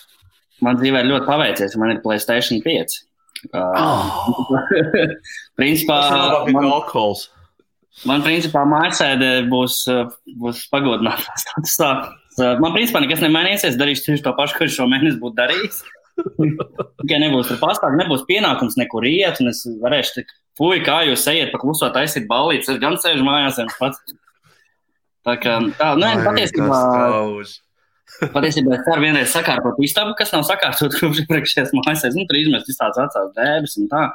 Man 0.63 0.77
dzīvē 0.79 1.01
ir 1.03 1.09
ļoti 1.11 1.27
paveicies, 1.27 1.77
man 1.81 1.91
ir 1.97 2.03
Playstation 2.05 2.61
5. 2.63 2.99
Uh, 3.51 4.29
principā, 5.59 5.97
man, 6.53 6.69
alkohols. 6.71 7.25
man 7.33 7.42
principā 8.25 8.65
mājasēde 8.69 9.31
būs, 9.53 9.83
uh, 9.93 10.13
būs 10.41 10.67
pagodināta 10.73 11.37
statusā. 11.45 11.91
Man 12.63 12.73
principā 12.73 13.03
nekas 13.05 13.21
nemainīsies, 13.25 13.77
darīšu 13.81 14.07
tieši 14.07 14.25
to 14.25 14.33
pašu, 14.37 14.57
ko 14.57 14.69
es 14.69 14.77
šo 14.77 14.89
mēnesi 14.91 15.21
būtu 15.21 15.39
darījis. 15.41 15.83
Tikai 17.03 17.19
nebūs 17.23 17.51
tur 17.51 17.61
pastāv, 17.61 17.97
nebūs 17.99 18.25
pienākums 18.29 18.79
nekur 18.81 19.05
iet, 19.09 19.41
un 19.43 19.53
es 19.53 19.63
varēšu 19.83 20.17
tik, 20.19 20.33
fuj, 20.59 20.81
kā 20.87 21.03
jūs 21.09 21.25
ejiet 21.33 21.53
pa 21.53 21.61
kluso 21.61 21.89
taisīt 21.93 22.29
balītes, 22.31 22.71
es 22.73 22.81
gan 22.83 22.99
sēžu 23.01 23.25
mājās, 23.27 23.61
viens 23.61 23.79
pats. 23.81 24.17
Tā 25.23 25.37
kā, 25.39 25.59
tā, 25.79 25.93
nē, 26.01 26.11
patiesībā, 26.25 26.81
patiesībā 28.37 28.77
es 28.77 28.85
ceru 28.89 29.05
vienreiz 29.05 29.33
sakārtot 29.33 29.79
istabu, 29.85 30.17
kas 30.19 30.33
nav 30.35 30.45
sakārtot 30.49 30.97
kopš 30.99 31.23
iepriekšējās 31.25 31.75
mājās. 31.79 32.17
Nu, 32.19 32.27
tur 32.29 32.41
izmest 32.41 32.69
visādas 32.73 33.01
vecās 33.05 33.31
dēbes 33.39 33.79
un 33.81 33.93
tā. 33.93 34.07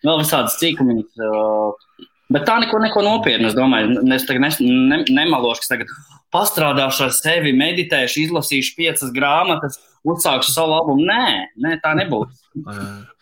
Vēl 0.00 0.22
visādas 0.22 0.56
cīkumiņas. 0.60 1.22
uh, 1.28 2.08
Bet 2.30 2.46
tā 2.46 2.60
neko, 2.62 2.78
neko 2.82 3.02
nopietnu. 3.02 3.50
Es 3.50 3.56
domāju, 3.58 4.00
es 4.14 4.26
tagad 4.28 4.44
nes, 4.44 4.58
ne, 4.62 5.00
nemalošu, 5.10 5.64
ka 5.64 5.72
tagad 5.74 5.94
pastrādāšu 6.34 7.08
ar 7.08 7.14
sevi, 7.16 7.52
meditēšu, 7.58 8.26
izlasīšu 8.28 8.76
piecas 8.78 9.10
grāmatas, 9.14 9.80
uzsākšu 10.06 10.54
savu 10.54 10.76
albumu. 10.78 11.08
Nē, 11.08 11.48
nē 11.58 11.80
tā 11.82 11.96
nebūs. 11.98 12.44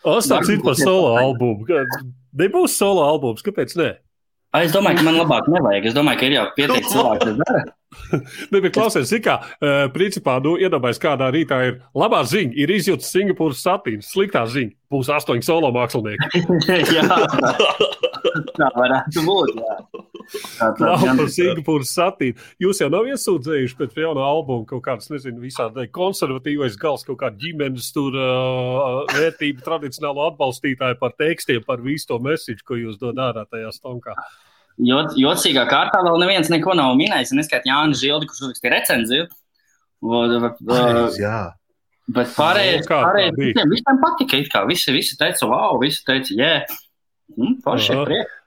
Astāts 0.05 0.53
ir 0.53 0.61
par 0.65 0.77
solo 0.77 1.15
albumu. 1.17 1.65
Nebūs 2.39 2.77
solo 2.77 3.07
albums, 3.07 3.41
kāpēc 3.45 3.73
ne? 3.79 3.95
Ai, 4.49 4.63
Es 4.65 4.73
domāju, 4.73 4.97
ka 4.97 5.05
man 5.05 5.19
labāk 5.19 5.49
nevajag. 5.53 5.91
Es 5.91 5.93
domāju, 5.93 6.19
ka 6.19 6.25
ir 6.25 6.35
jau 6.39 6.45
pietiekami 6.55 6.89
cilvēki, 6.89 7.27
kas 7.27 7.37
dara. 7.43 7.61
Ne, 8.53 8.61
bet 8.61 8.73
klausies, 8.73 9.11
kā, 9.21 9.35
uh, 9.41 9.83
principā, 9.93 10.39
nu, 10.41 10.55
iedomājies, 10.61 11.01
kādā 11.01 11.29
rītā 11.33 11.59
ir 11.67 11.77
labā 11.97 12.23
ziņa, 12.25 12.53
ir 12.57 12.73
izjūta 12.73 13.05
Singapūras 13.05 13.61
satīns, 13.65 14.09
sliktā 14.13 14.45
ziņa, 14.49 14.73
būs 14.93 15.11
astoņi 15.13 15.45
solo 15.45 15.69
mākslinieki. 15.75 16.41
jā, 16.97 17.05
tā 18.59 18.71
varētu 18.77 19.25
būt. 19.25 19.53
Jā. 19.61 19.77
Tā, 20.29 20.67
tā, 20.77 20.85
Nav 20.85 21.03
gan- 21.03 21.17
par 21.17 21.29
Singapūras 21.33 21.89
satīnu. 21.95 22.35
Jūs 22.61 22.81
jau 22.83 22.89
nav 22.93 23.07
iesūdzējuši 23.09 23.77
pēc 23.79 23.95
jaunā 24.03 24.25
albuma 24.29 24.65
kaut 24.69 24.83
kādas, 24.85 25.09
nezinu, 25.09 25.39
visādi 25.41 25.87
konservatīvais 25.95 26.77
gals, 26.77 27.03
kaut 27.07 27.17
kāda 27.23 27.37
ģimenes 27.41 27.87
tur 27.95 28.13
uh, 28.13 29.05
vērtība, 29.15 29.63
tradicionālo 29.65 30.27
atbalstītāju 30.29 30.99
par 31.01 31.15
tekstiem, 31.17 31.63
par 31.65 31.81
visu 31.81 32.07
to 32.11 32.19
mesiģu, 32.19 32.61
ko 32.65 32.77
jūs 32.77 32.99
dod 33.01 33.17
ārā 33.17 33.45
tajā 33.49 33.71
stonkā. 33.73 34.13
Jocīgā 34.79 35.65
kārtā 35.67 35.99
vēl 36.05 36.21
neviens 36.21 36.47
neko 36.53 36.71
nav 36.77 36.93
minējis. 36.95 37.33
Neskait 37.35 37.65
Jānis 37.67 37.99
Žildi, 37.99 38.29
kurš 38.29 38.45
uzrakstīja 38.45 38.75
recenziju. 38.77 39.25
Jā, 41.19 41.39
Bet 42.09 42.31
pārējie, 42.33 42.77
Nu, 42.81 42.85
pārējie 42.89 43.33
visiem, 43.37 43.69
visiem 43.69 43.99
patika. 44.01 44.37
it 44.39 44.47
Kā. 44.49 44.63
Visi, 44.65 44.91
visi 44.95 45.17
teica, 45.19 45.45
wow, 45.45 45.77
visi 45.81 46.01
teica, 46.07 46.33
jē. 46.33 46.53
Mm, 47.37 47.59
Forši 47.61 47.91
Aha. 47.93 47.99
ir 48.01 48.05
prieks. 48.09 48.38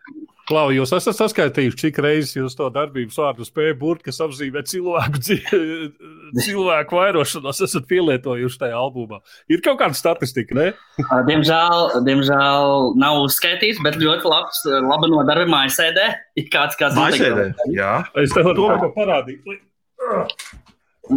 Klau, 0.50 0.72
jūs 0.74 0.90
esat 0.96 1.14
saskaitījuši, 1.14 1.76
cik 1.78 1.98
reizes 2.02 2.32
jūs 2.34 2.56
to 2.58 2.66
darbības 2.74 3.14
vārdu 3.20 3.44
spēju 3.46 3.76
būt, 3.78 4.00
kas 4.08 4.18
apzīmē 4.24 4.64
cilvēku, 4.66 5.20
cilvēku 6.44 6.98
vairošanos, 6.98 7.60
esat 7.66 7.86
pielietojuši 7.90 8.58
tajā 8.64 8.80
albumā. 8.80 9.20
Ir 9.52 9.62
kaut 9.62 9.78
kāda 9.82 9.94
statistika, 9.94 10.56
ne? 10.58 10.66
Diemžēl, 11.30 11.86
diemžēl 12.08 12.74
nav 12.98 13.20
uzskaitīts, 13.28 13.78
bet 13.86 14.00
ļoti 14.02 14.26
labs, 14.32 14.64
laba 14.82 15.10
nodarbe 15.12 15.46
mājasēdē. 15.52 16.08
Ir 16.42 16.50
kāds, 16.52 16.74
kāds 16.80 16.98
Maisēdē. 16.98 17.30
noteikti- 17.54 17.78
Jā. 17.78 17.92
Es 18.24 18.34
tev 18.34 18.50
domāju, 18.58 18.88
ka 18.88 18.92
parādīju. 18.98 19.60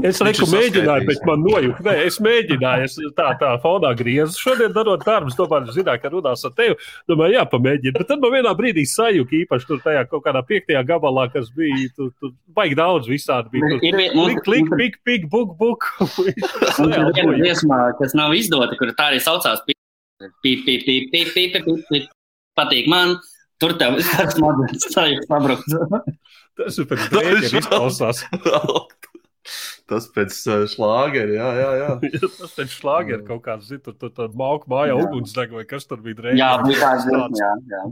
Es 0.02 0.18
reku 0.26 0.48
mēģināju, 0.49 1.06
bet 1.06 1.20
man 1.30 1.44
nojūta. 1.45 1.84
Nē, 1.86 1.91
es 2.07 2.16
mēģināju, 2.26 2.86
es 2.88 2.95
tā, 3.16 3.28
tā 3.38 3.52
fonā 3.62 3.91
griezu. 3.95 4.34
Šodien 4.41 4.74
darot 4.74 5.03
darbus, 5.06 5.36
domāju, 5.38 5.76
zināju, 5.76 6.02
ka 6.02 6.10
runās 6.10 6.41
ar 6.48 6.53
tevi. 6.57 6.74
Domāju, 7.07 7.36
jā, 7.38 7.44
pamēģini. 7.52 7.94
Bet 7.99 8.10
tad 8.10 8.24
man 8.24 8.34
vienā 8.34 8.53
brīdī 8.57 8.82
sajūta 8.90 9.38
īpaši 9.44 9.70
tur 9.70 9.84
tajā 9.86 10.02
kaut 10.10 10.24
kādā 10.26 10.41
piektajā 10.49 10.82
gabalā, 10.90 11.28
kas 11.36 11.52
bija, 11.53 11.86
tur, 11.95 12.10
tur 12.20 12.34
baigi 12.57 12.80
daudz 12.82 13.12
visādi 13.12 13.53
bija. 13.53 13.70
Tur, 13.76 13.86
Ir 13.86 13.99
vien- 14.02 14.18
mums- 14.18 14.41
Klik, 14.48 14.66
klik, 14.74 14.98
pik, 14.98 14.98
pik, 15.06 15.30
buk, 15.30 15.53
buk. 15.62 15.86
Ir 16.34 16.34
viena 17.14 17.38
dziesma, 17.45 17.80
kas 18.02 18.18
nav 18.18 18.34
izdota, 18.34 18.74
kur 18.82 18.90
tā 18.98 19.12
arī 19.14 19.22
saucās. 19.22 19.62
Pip, 19.70 19.78
pip, 20.41 20.66
pip, 20.66 20.86
pip, 20.90 21.14
pip, 21.14 21.34
pip, 21.38 21.64
pip. 21.94 22.10
Patīk 22.57 22.90
man. 22.90 23.20
Tur 23.62 23.78
tev 23.80 24.02
ir 24.02 24.03
smadzenes 24.34 24.90
sajūta 24.91 25.30
sabrukt. 25.30 26.14
Tas 26.57 26.82
ir 26.82 26.90
pēc 26.90 27.06
brīža 27.14 27.62
izklausās. 27.62 28.26
Tas 29.91 30.07
pēc 30.10 30.34
šlāgera, 30.72 31.30
jā, 31.36 31.49
jā. 31.60 31.68
jā. 31.78 31.90
Tas 32.24 32.56
pēc 32.57 32.72
šlāga 32.74 33.20
ir 33.20 33.26
kaut 33.28 33.44
kāds, 33.45 33.68
zini, 33.70 33.84
tur, 33.86 33.94
tur, 33.99 34.10
tur 34.16 34.32
mauka 34.38 34.66
mājā 34.72 34.95
Jā. 34.95 35.03
ugunsdeg 35.03 35.53
vai 35.53 35.66
kas 35.70 35.86
tur 35.86 35.99
bija 36.02 36.18
drēbē. 36.18 36.40
Jā, 36.40 36.48
bija 36.64 36.80
tā 36.82 36.94
dziesma, 37.03 37.28
jā, 37.38 37.52
jā. 37.70 37.84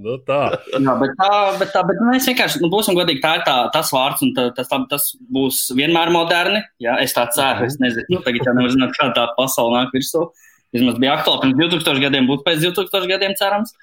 Nu, 0.00 0.14
tā. 0.24 0.38
Jā, 0.72 0.94
bet 1.02 1.12
tā, 1.18 1.30
bet 1.60 1.72
tā, 1.74 1.82
bet 1.90 2.00
mēs 2.06 2.28
vienkārši, 2.30 2.62
nu, 2.62 2.70
būsim 2.72 2.96
godīgi, 2.96 3.20
tā 3.20 3.34
ir 3.36 3.44
tā, 3.44 3.56
tas 3.74 3.90
vārds, 3.92 4.24
un 4.24 4.32
tā, 4.38 4.46
tas, 4.56 4.70
tā, 4.70 4.78
tas 4.88 5.10
būs 5.36 5.58
vienmēr 5.76 6.12
moderni. 6.14 6.62
Jā, 6.80 6.96
es 7.04 7.12
tā 7.16 7.26
ceru, 7.36 7.68
es 7.68 7.76
nezinu, 7.82 8.06
nu, 8.14 8.22
tagad 8.24 8.48
jau 8.48 8.56
nevar 8.56 8.72
zināt, 8.72 8.96
kā 8.96 9.10
tā 9.16 9.26
pasaule 9.36 9.76
nāk 9.76 9.92
virsū. 9.96 10.24
Vismaz 10.72 10.96
bija 11.02 11.18
aktuāli 11.18 11.52
pirms 11.58 11.74
2000 11.76 12.04
gadiem, 12.06 12.30
būs 12.30 12.46
pēc 12.46 12.64
2000 12.64 13.12
gadiem 13.12 13.36
cerams. 13.36 13.76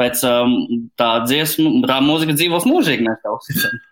Pēc 0.00 0.24
um, 0.26 0.58
tā 0.98 1.12
dziesma, 1.28 1.84
tā 1.86 2.02
mūzika 2.02 2.34
dzīvos 2.34 2.66
mūžīgi, 2.66 3.06
mēs 3.06 3.22
tā 3.22 3.36
uzticam. 3.36 3.82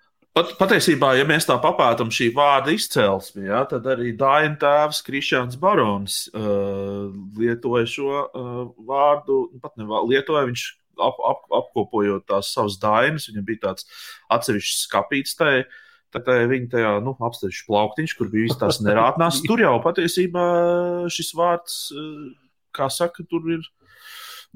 Pat, 0.41 0.55
patiesībā, 0.57 1.11
ja 1.19 1.25
mēs 1.29 1.45
tā 1.45 1.59
papētām 1.61 2.09
šī 2.15 2.31
vārda 2.33 2.73
izcelsmi, 2.73 3.43
ja, 3.51 3.59
tad 3.69 3.85
arī 3.93 4.15
Daina 4.17 4.57
tēvs 4.61 5.03
Krišjāns 5.05 5.59
Barons 5.61 6.15
uh, 6.33 7.11
lietoja 7.37 7.89
šo 7.91 8.23
uh, 8.23 8.63
vārdu. 8.89 9.43
Pat 9.61 9.77
ne 9.77 9.85
lietoja 10.09 10.47
viņš 10.49 10.63
ap, 11.05 11.21
ap, 11.29 11.45
apkopojot 11.59 12.25
tās 12.31 12.55
savas 12.55 12.79
dainas. 12.81 13.29
Viņam 13.29 13.45
bija 13.51 13.67
tāds 13.67 13.85
atsevišķs 14.33 14.87
skapīts 14.87 15.37
tajā. 15.37 15.67
Tad 16.17 16.33
viņa 16.49 16.73
tajā 16.73 16.95
nu, 17.05 17.13
apsteigts 17.29 17.61
plauktiņš, 17.69 18.17
kur 18.17 18.33
bija 18.33 18.49
visas 18.49 18.63
tās 18.63 18.81
nerātnās. 18.81 19.43
Tur 19.51 19.61
jau 19.61 19.77
patiesībā 19.85 20.47
šis 21.13 21.35
vārds, 21.37 21.83
uh, 21.93 22.33
kā 22.81 22.89
saka, 22.89 23.29
tur 23.29 23.45
ir 23.59 23.69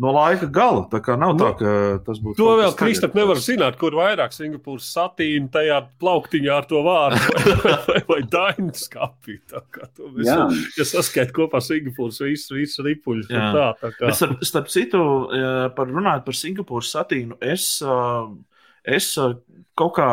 no 0.01 0.13
laika 0.15 0.49
gala. 0.51 0.85
Tā 0.91 1.01
kā 1.05 1.17
nav 1.19 1.35
tā, 1.39 1.51
ka 1.59 1.73
tas 2.07 2.21
būtu. 2.23 2.37
To 2.41 2.55
vēl. 2.59 2.75
Kristap 2.79 3.15
nevar 3.17 3.39
zināt, 3.43 3.77
kur 3.81 3.95
vairāk 3.99 4.35
Singapūras 4.35 4.89
satīna 4.95 5.51
tajā 5.55 5.81
plauktiņā 6.03 6.55
ar 6.57 6.69
to 6.71 6.81
vārdu 6.87 7.21
vai, 7.29 7.75
vai, 7.89 8.01
vai 8.09 8.21
dainu 8.31 8.75
skapī. 8.79 9.39
Tā 9.51 9.63
kā 9.75 9.89
to 9.95 10.11
mēs, 10.11 10.31
Jā. 10.31 10.49
ja 10.79 10.89
saskait 10.89 11.35
kopā 11.37 11.63
Singapūras 11.65 12.23
ripuļus, 12.89 13.29
tad 13.31 13.39
Jā. 13.39 13.51
tā, 13.55 13.69
tā 13.83 13.93
kā. 13.99 14.09
Bet 14.09 14.19
starp, 14.19 14.43
starp 14.47 14.73
citu, 14.73 15.05
par 15.77 15.93
runājot 15.93 16.27
par 16.27 16.39
Singapūras 16.39 16.91
satīnu, 16.97 17.39
es, 17.45 17.69
es 18.97 19.13
kaut 19.79 19.95
kā, 20.01 20.09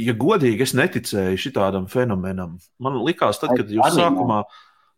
ja 0.00 0.14
godīgi, 0.16 0.64
es 0.64 0.72
neticēju 0.78 1.42
šitādam 1.44 1.90
fenomenam. 1.92 2.56
Man 2.82 2.96
likās, 3.04 3.42
tad, 3.42 3.52
kad 3.58 3.68
jūs 3.68 3.98
sākumā, 3.98 4.46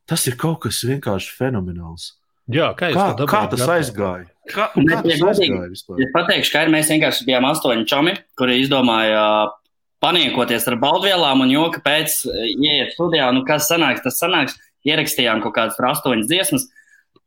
tas 0.07 0.29
ir 0.31 0.39
kaut 0.39 0.63
kas 0.69 0.85
vienkārši 0.87 1.35
fenomenāls. 1.41 2.15
Jā, 2.53 2.71
kā, 2.79 2.93
Kā, 2.95 3.07
to 3.19 3.27
kā 3.27 3.43
tas 3.51 3.59
gatavā? 3.59 3.77
aizgāja? 3.81 4.27
Kā, 4.47 4.69
kā 4.71 4.99
tas 5.03 5.23
aizgāja 5.33 5.71
vispār? 5.73 6.03
Es 6.05 6.13
pateikšu, 6.15 6.53
ka 6.55 6.63
ir, 6.63 6.71
mēs 6.71 6.91
vienkārši 6.93 7.27
bijām 7.27 7.47
astoņi 7.49 7.87
čomi, 7.91 8.13
kuri 8.39 8.61
izdomāja 8.63 9.25
uh, 9.49 9.57
paniekoties 10.05 10.69
ar 10.71 10.77
baudvielām 10.79 11.43
un 11.43 11.51
joka 11.51 11.83
pēc 11.83 12.15
uh, 12.29 12.37
ieiet 12.55 12.95
studijā, 12.95 13.33
nu 13.35 13.43
kas 13.49 13.67
sanāks, 13.73 14.05
tas 14.07 14.21
sanāks. 14.23 14.55
Ierakstījām 14.87 15.41
kaut 15.43 15.57
kādas 15.57 15.81
astoņas 15.83 16.29
dziesmas, 16.31 16.69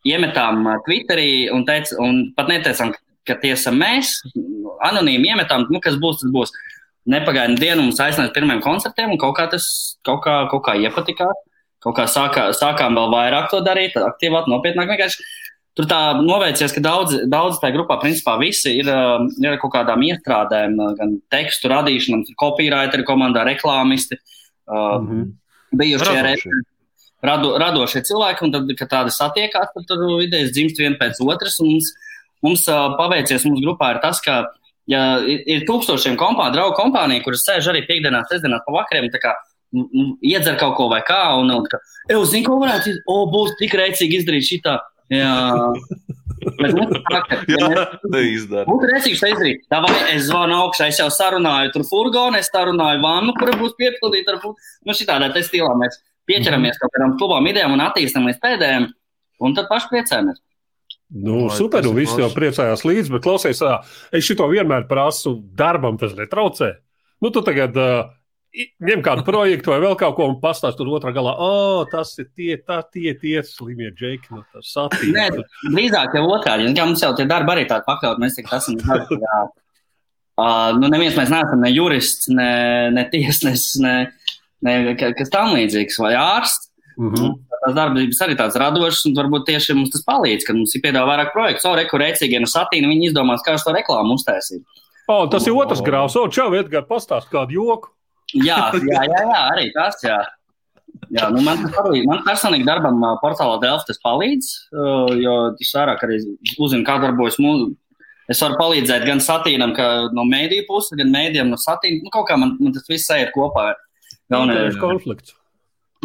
iemetām 0.08 0.64
uh, 0.64 0.78
Twitterī 0.88 1.50
un, 1.52 1.68
teic, 1.68 1.92
un 2.00 2.30
pat 2.38 2.48
neteicām, 2.54 2.96
ka 3.28 3.36
tie 3.44 3.52
esam 3.58 3.76
mēs. 3.82 4.22
Anonīmi 4.88 5.34
iemetām, 5.34 5.68
nu 5.68 5.84
kas 5.84 6.00
būs, 6.00 6.22
tas 6.24 6.32
būs. 6.32 6.56
Nepagaida 7.10 7.60
dienu 7.60 7.90
mums 7.90 8.00
aiznāca 8.00 8.32
pirmajiem 8.38 8.64
koncertiem, 8.64 9.12
un 9.12 9.20
kaut 9.20 9.36
kā 9.36 9.50
tas 9.52 9.68
kaut 10.08 10.24
kā, 10.24 10.40
kaut 10.52 10.64
kā 10.64 10.80
iepatikās. 10.80 11.44
Kaut 11.80 11.96
kā 11.96 12.10
sākā, 12.12 12.50
sākām 12.58 12.98
vēl 13.00 13.14
vairāk 13.14 13.52
to 13.52 13.62
darīt, 13.64 13.96
aktīvāk, 13.96 14.50
nopietnāk. 14.52 14.90
Vienkārši 14.92 15.24
Tur 15.80 15.88
tā 15.88 16.00
novērsies, 16.20 16.74
ka 16.76 16.82
daudz, 16.84 17.14
daudz 17.32 17.60
tajā 17.62 17.72
grupā, 17.78 17.96
principā, 18.02 18.34
visi 18.42 18.74
ir, 18.82 18.90
uh, 18.92 19.22
ir 19.40 19.54
kaut 19.62 19.72
kādām 19.78 20.02
iestrādēm, 20.04 20.74
uh, 20.76 20.90
gan 20.98 21.14
tekstu 21.32 21.70
ir 21.72 22.34
copywriteri 22.42 23.06
komandā, 23.08 23.46
reklāmisti, 23.48 24.18
mm. 24.68 25.08
-hmm. 25.08 25.24
bijušie 25.80 26.18
reperi, 26.26 26.64
rado, 27.24 27.54
radošie 27.64 28.02
cilvēki, 28.10 28.44
un 28.44 28.52
tad, 28.52 28.76
kad 28.76 28.92
tādi 28.92 29.16
satiekās, 29.16 29.72
tad 29.72 29.88
tur 29.88 30.20
idejas 30.22 30.52
dzimst 30.52 30.84
viena 30.84 31.00
pēc 31.00 31.22
otras. 31.24 31.60
un 31.62 31.72
Mums, 31.72 31.94
mums 32.44 32.68
uh, 32.68 32.98
paveicies, 32.98 33.46
mums 33.46 33.64
grupā 33.64 33.94
ir 33.96 34.02
tas, 34.04 34.20
ka 34.20 34.52
ja 34.88 35.20
ir, 35.24 35.64
tūkstošiem 35.64 36.18
kompāniju, 36.20 36.58
draugu 36.58 36.76
kompāniju, 36.76 37.24
kuras 37.24 37.46
sēž 37.48 37.72
arī 37.72 37.86
piekdienās, 37.88 38.28
sestdienās 38.28 38.66
pa 38.66 38.76
vakariem, 38.82 39.08
tā 39.14 39.24
kā 39.24 39.36
iedzer 39.72 40.58
kaut 40.60 40.76
ko 40.78 40.88
vai 40.92 41.02
kā, 41.06 41.22
un, 41.40 41.52
un 41.54 41.66
ka, 41.70 41.80
ej, 42.10 42.22
zini, 42.32 42.46
ko 42.48 42.58
varētu, 42.62 42.96
o, 43.10 43.20
būs 43.34 43.56
tik 43.60 43.76
rēcīgi 43.80 44.22
izdarīt 44.22 44.48
šitā. 44.48 44.80
Jā, 45.10 45.34
bet 46.60 46.76
ir 46.78 47.00
tā, 47.10 47.22
mēs- 47.50 47.96
neizdara. 48.14 48.66
Būtu 48.70 48.90
rēcīgs 48.92 49.24
izdarīt. 49.26 49.64
Tā 49.72 49.82
vai 49.86 49.94
es 50.14 50.28
zvanu 50.28 50.60
augšā, 50.66 50.90
es 50.92 51.00
jau 51.02 51.08
sarunāju 51.14 51.74
tur 51.74 51.86
furgonu, 51.88 52.38
es 52.38 52.52
sarunāju 52.54 53.02
vannu, 53.04 53.34
kura 53.40 53.56
būs 53.58 53.74
piepildīta 53.80 54.36
ar 54.36 54.42
furgonu. 54.44 54.70
Nu, 54.86 54.94
šitādā 54.98 55.32
te 55.34 55.42
stilā 55.46 55.72
mēs 55.80 55.98
pieķeramies 56.30 56.78
kaut 56.82 56.94
kādām 56.94 57.18
klubām 57.18 57.50
idejām 57.50 57.74
un 57.74 57.82
attīstam 57.88 58.30
līdz 58.30 58.42
pēdējiem, 58.44 58.86
un 59.42 59.58
tad 59.58 59.70
paši 59.72 59.90
priecājamies. 59.96 60.44
Nu, 61.10 61.48
Vai 61.48 61.58
super, 61.58 61.82
ir 61.82 61.96
visi 61.98 62.22
jau 62.22 62.30
priecājās 62.30 62.86
līdzi, 62.86 63.10
bet 63.16 63.26
klausies, 63.26 63.64
es 64.14 64.28
šito 64.28 64.46
vienmēr 64.52 64.86
prasu 64.86 65.40
darbam, 65.58 65.98
tas 65.98 66.14
netraucē. 66.14 66.76
Nu, 67.20 67.32
tu 67.34 67.42
tagad 67.42 67.74
uh, 67.82 68.12
ņem 68.58 69.02
kādu 69.06 69.24
projektu 69.28 69.72
vai 69.72 69.80
vēl 69.84 69.96
kaut 70.00 70.16
ko 70.18 70.28
un 70.32 70.40
pastāst 70.42 70.80
tur 70.80 70.90
otrā 70.98 71.12
galā, 71.14 71.36
o, 71.38 71.50
oh, 71.50 71.82
tas 71.92 72.16
ir 72.18 72.30
tie, 72.34 72.58
tā, 72.58 72.80
tie, 72.94 73.14
tie 73.20 73.44
slimie 73.46 73.92
džeki, 73.94 74.32
no 74.34 74.44
tas 74.54 74.66
Nē, 74.66 74.88
satīna. 74.90 75.44
drīzāk 75.70 76.16
jau 76.18 76.24
otrādi. 76.34 76.72
Kā 76.78 76.88
mums 76.90 77.04
jau 77.04 77.12
tie 77.18 77.28
darbi 77.30 77.54
arī 77.54 77.68
tādi 77.70 77.86
pakļaut, 77.88 78.22
mēs 78.22 78.40
tik 78.40 78.50
esam. 78.52 78.80
Jā. 78.80 79.42
Uh, 80.40 80.72
nu, 80.80 80.88
neviens 80.88 81.18
mēs 81.20 81.30
neesam 81.34 81.60
ne 81.60 81.70
jurists, 81.74 82.30
ne, 82.32 82.50
ne 82.96 83.04
tiesnesis, 83.12 83.76
ne, 83.84 83.94
ne 84.64 84.96
ka- 84.96 85.12
kas 85.18 85.30
tam 85.34 85.54
līdzīgs, 85.58 86.00
vai 86.00 86.14
ārsts. 86.16 86.70
Mm 87.00 87.14
-hmm. 87.14 87.38
Tās 87.60 87.76
darbības 87.76 88.22
arī 88.24 88.36
tādas 88.40 88.56
radošas, 88.60 89.06
un 89.06 89.16
varbūt 89.16 89.46
tieši 89.48 89.76
mums 89.76 89.92
tas 89.92 90.04
palīdz, 90.08 90.46
kad 90.48 90.56
mums 90.56 90.76
ir 90.76 90.82
piedāvā 90.82 91.12
vairāk 91.12 91.34
projektu. 91.34 91.68
O, 91.68 91.76
reku 91.76 91.98
rēcīgi 92.00 92.40
no 92.40 92.48
satīna, 92.48 92.88
viņi 92.88 93.12
izdomās, 93.12 93.44
kā 93.44 93.58
šo 93.60 93.76
reklāmu 93.76 94.16
uztaisīt. 94.16 94.64
oh, 95.08 95.28
tas 95.30 95.48
ir 95.48 95.54
otrs 95.54 95.82
grāvs. 95.82 96.16
O, 96.16 96.28
čau, 96.28 96.54
Edgars, 96.56 96.88
pastāst 96.88 97.30
kādu 97.32 97.52
joku. 97.52 97.90
Jā, 98.36 98.60
jā, 98.76 99.06
jā, 99.10 99.24
jā 99.32 99.40
arī 99.54 99.72
tas. 99.76 99.98
Jā. 100.06 100.20
Jā, 101.14 101.30
nu 101.34 101.42
man 101.46 101.62
palīdz. 101.74 102.06
Man 102.10 102.24
personīgi 102.26 102.68
darbam 102.68 103.02
portālā 103.22 103.58
Delft 103.64 103.88
tas 103.90 104.02
palīdz, 104.04 104.50
jo 105.22 105.36
es 105.62 105.72
vairāk 105.74 106.04
arī 106.06 106.20
uzzinu, 106.60 106.86
kā 106.86 107.00
darbojas 107.02 107.40
mūsu. 107.42 107.72
Es 108.30 108.42
varu 108.44 108.60
palīdzēt 108.60 109.08
gan 109.10 109.22
satīnam, 109.26 109.74
ka 109.74 109.86
no 110.14 110.26
mēdīju 110.30 110.68
puses, 110.68 110.94
gan 111.00 111.10
mēdījiem 111.14 111.50
no 111.50 111.58
satīna. 111.58 112.04
Nu, 112.06 112.12
kaut 112.14 112.28
kā 112.30 112.38
man, 112.38 112.54
man 112.62 112.76
tas 112.76 112.86
viss 112.90 113.10
iet 113.16 113.32
kopā. 113.34 113.72
Galvenais 114.30 114.76
ir 114.76 114.82
konflikts. 114.82 115.34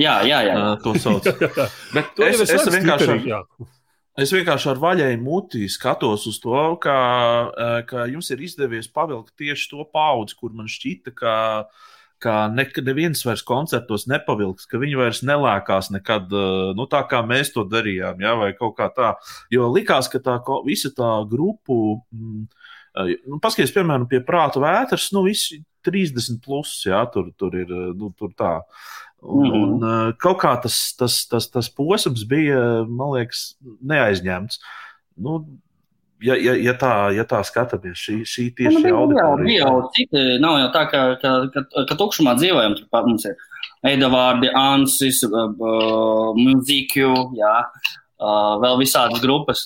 jā, 0.01 0.23
jā, 0.25 0.41
jā. 0.49 0.55
Ā, 0.57 0.71
To 0.81 0.95
sauc. 0.97 1.29
Bet 1.97 2.15
To 2.17 2.25
es, 2.25 2.41
es, 2.41 2.55
redzu 2.55 2.73
vienkārši, 2.73 3.11
Twitterī, 3.11 3.35
jā. 3.35 3.43
Es 4.25 4.31
vienkārši 4.31 4.71
ar 4.71 4.81
vaļēju 4.81 5.21
muti 5.21 5.67
skatos 5.69 6.25
uz 6.31 6.39
to, 6.41 6.55
ka, 6.81 6.97
ka 7.91 8.07
jums 8.09 8.31
ir 8.31 8.45
izdevies 8.47 8.89
pavilkt 8.89 9.35
tieši 9.41 9.73
to 9.75 9.85
paudzi, 9.93 10.37
kur 10.39 10.55
man 10.55 10.71
šķita, 10.71 11.13
ka, 11.19 11.35
ka 12.25 12.35
neviens 12.85 13.21
vairs 13.27 13.45
koncertos 13.47 14.07
nepavilks, 14.11 14.69
ka 14.71 14.81
viņi 14.81 14.99
vairs 14.99 15.23
nelēkās 15.27 15.91
nekad 15.95 16.33
eh, 16.33 16.73
nu, 16.79 16.89
tā, 16.91 17.05
kā 17.11 17.21
mēs 17.27 17.53
to 17.55 17.67
darījām, 17.69 18.23
ja, 18.25 18.35
vai 18.41 18.53
kaut 18.57 18.77
kā 18.79 18.89
tā. 18.95 19.15
Jo 19.53 19.69
likās, 19.73 20.09
ka 20.13 20.23
tā 20.25 20.39
visa 20.67 20.93
tā 20.97 21.13
grupu, 21.31 22.01
mm, 22.15 22.45
eh, 23.03 23.15
nu, 23.29 23.41
paskaties, 23.45 23.75
piemēram, 23.77 24.09
pie 24.11 24.23
prāta 24.25 24.63
vētras, 24.65 25.11
nu, 25.17 25.27
visi 25.29 25.61
30 25.85 26.41
plus, 26.45 26.79
jā, 26.89 27.03
tur, 27.13 27.29
tur 27.39 27.57
ir, 27.61 27.69
eh, 27.69 27.91
nu, 27.99 28.13
tur 28.17 28.33
tā. 28.37 28.57
Un, 29.25 29.45
mm. 29.45 29.61
un 29.61 30.17
kaut 30.21 30.41
kā 30.43 30.53
tas, 30.61 30.79
tas, 30.99 31.23
tas, 31.31 31.49
tas 31.53 31.71
posms 31.73 32.27
bija, 32.29 32.59
man 32.85 33.15
liekas, 33.15 33.55
neaizņemts. 33.81 34.59
Nu, 35.25 35.39
ja, 36.25 36.37
ja, 36.41 36.55
ja, 36.59 36.75
tā, 36.81 36.93
ja 37.15 37.25
tā 37.29 37.41
skatāmies, 37.47 38.01
šī, 38.01 38.17
šī 38.29 38.47
tieši 38.59 38.83
nu, 38.87 38.95
auditorija. 39.03 39.61
Jau, 39.61 39.73
jau 39.79 39.93
citi, 39.97 40.25
nav 40.43 40.59
jau 40.63 40.71
tā, 40.75 40.85
ka, 40.91 41.05
ka, 41.23 41.35
ka, 41.55 41.65
ka 41.91 41.99
tukšumā 42.01 42.37
dzīvojam. 42.41 42.77
Turpat 42.81 43.09
mums 43.11 43.29
ir 43.29 43.39
Eidavārdi, 43.85 44.51
Ansis, 44.57 45.23
uh, 45.29 45.47
uh, 45.53 46.37
Mūzikju, 46.39 47.15
jā, 47.39 47.55
uh, 47.63 48.53
vēl 48.65 48.79
visādas 48.81 49.23
grupas. 49.25 49.65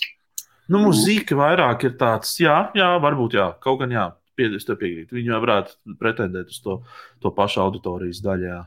Nu, 0.68 0.82
mūzika 0.84 1.36
vairāk 1.38 1.86
ir 1.88 1.94
tāds, 2.00 2.34
jā, 2.42 2.56
jā 2.76 2.88
varbūt 3.00 3.38
jā, 3.38 3.46
kaut 3.64 3.80
gan 3.80 3.94
jā, 3.94 4.08
es 4.44 4.66
te 4.68 4.76
piekrītu. 4.76 5.16
Viņi 5.16 5.38
varētu 5.40 5.96
pretendēt 6.00 6.52
uz 6.52 6.58
to, 6.64 6.80
to 7.24 7.32
pašu 7.34 7.62
auditorijas 7.64 8.20
daļā. 8.24 8.58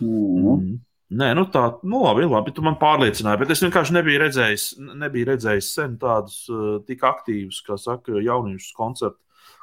Mm. 0.00 0.46
Mm. 0.46 0.78
Nē, 1.10 1.32
nu 1.34 1.42
tā, 1.50 1.64
nu 1.90 2.04
labi, 2.04 2.22
labi, 2.30 2.52
tu 2.54 2.62
man 2.62 2.76
pārliecināji, 2.78 3.40
bet 3.42 3.50
es 3.50 3.64
vienkārši 3.64 3.96
nebiju 3.96 4.20
redzējis, 4.22 4.66
nebiju 4.78 5.32
redzējis 5.32 5.72
sen 5.74 5.96
tādus 5.98 6.44
uh, 6.52 6.76
tik 6.86 7.02
aktīvus, 7.02 7.64
kā 7.66 7.78
saka, 7.80 8.20
jauniešus 8.22 8.76
koncertu 8.78 9.18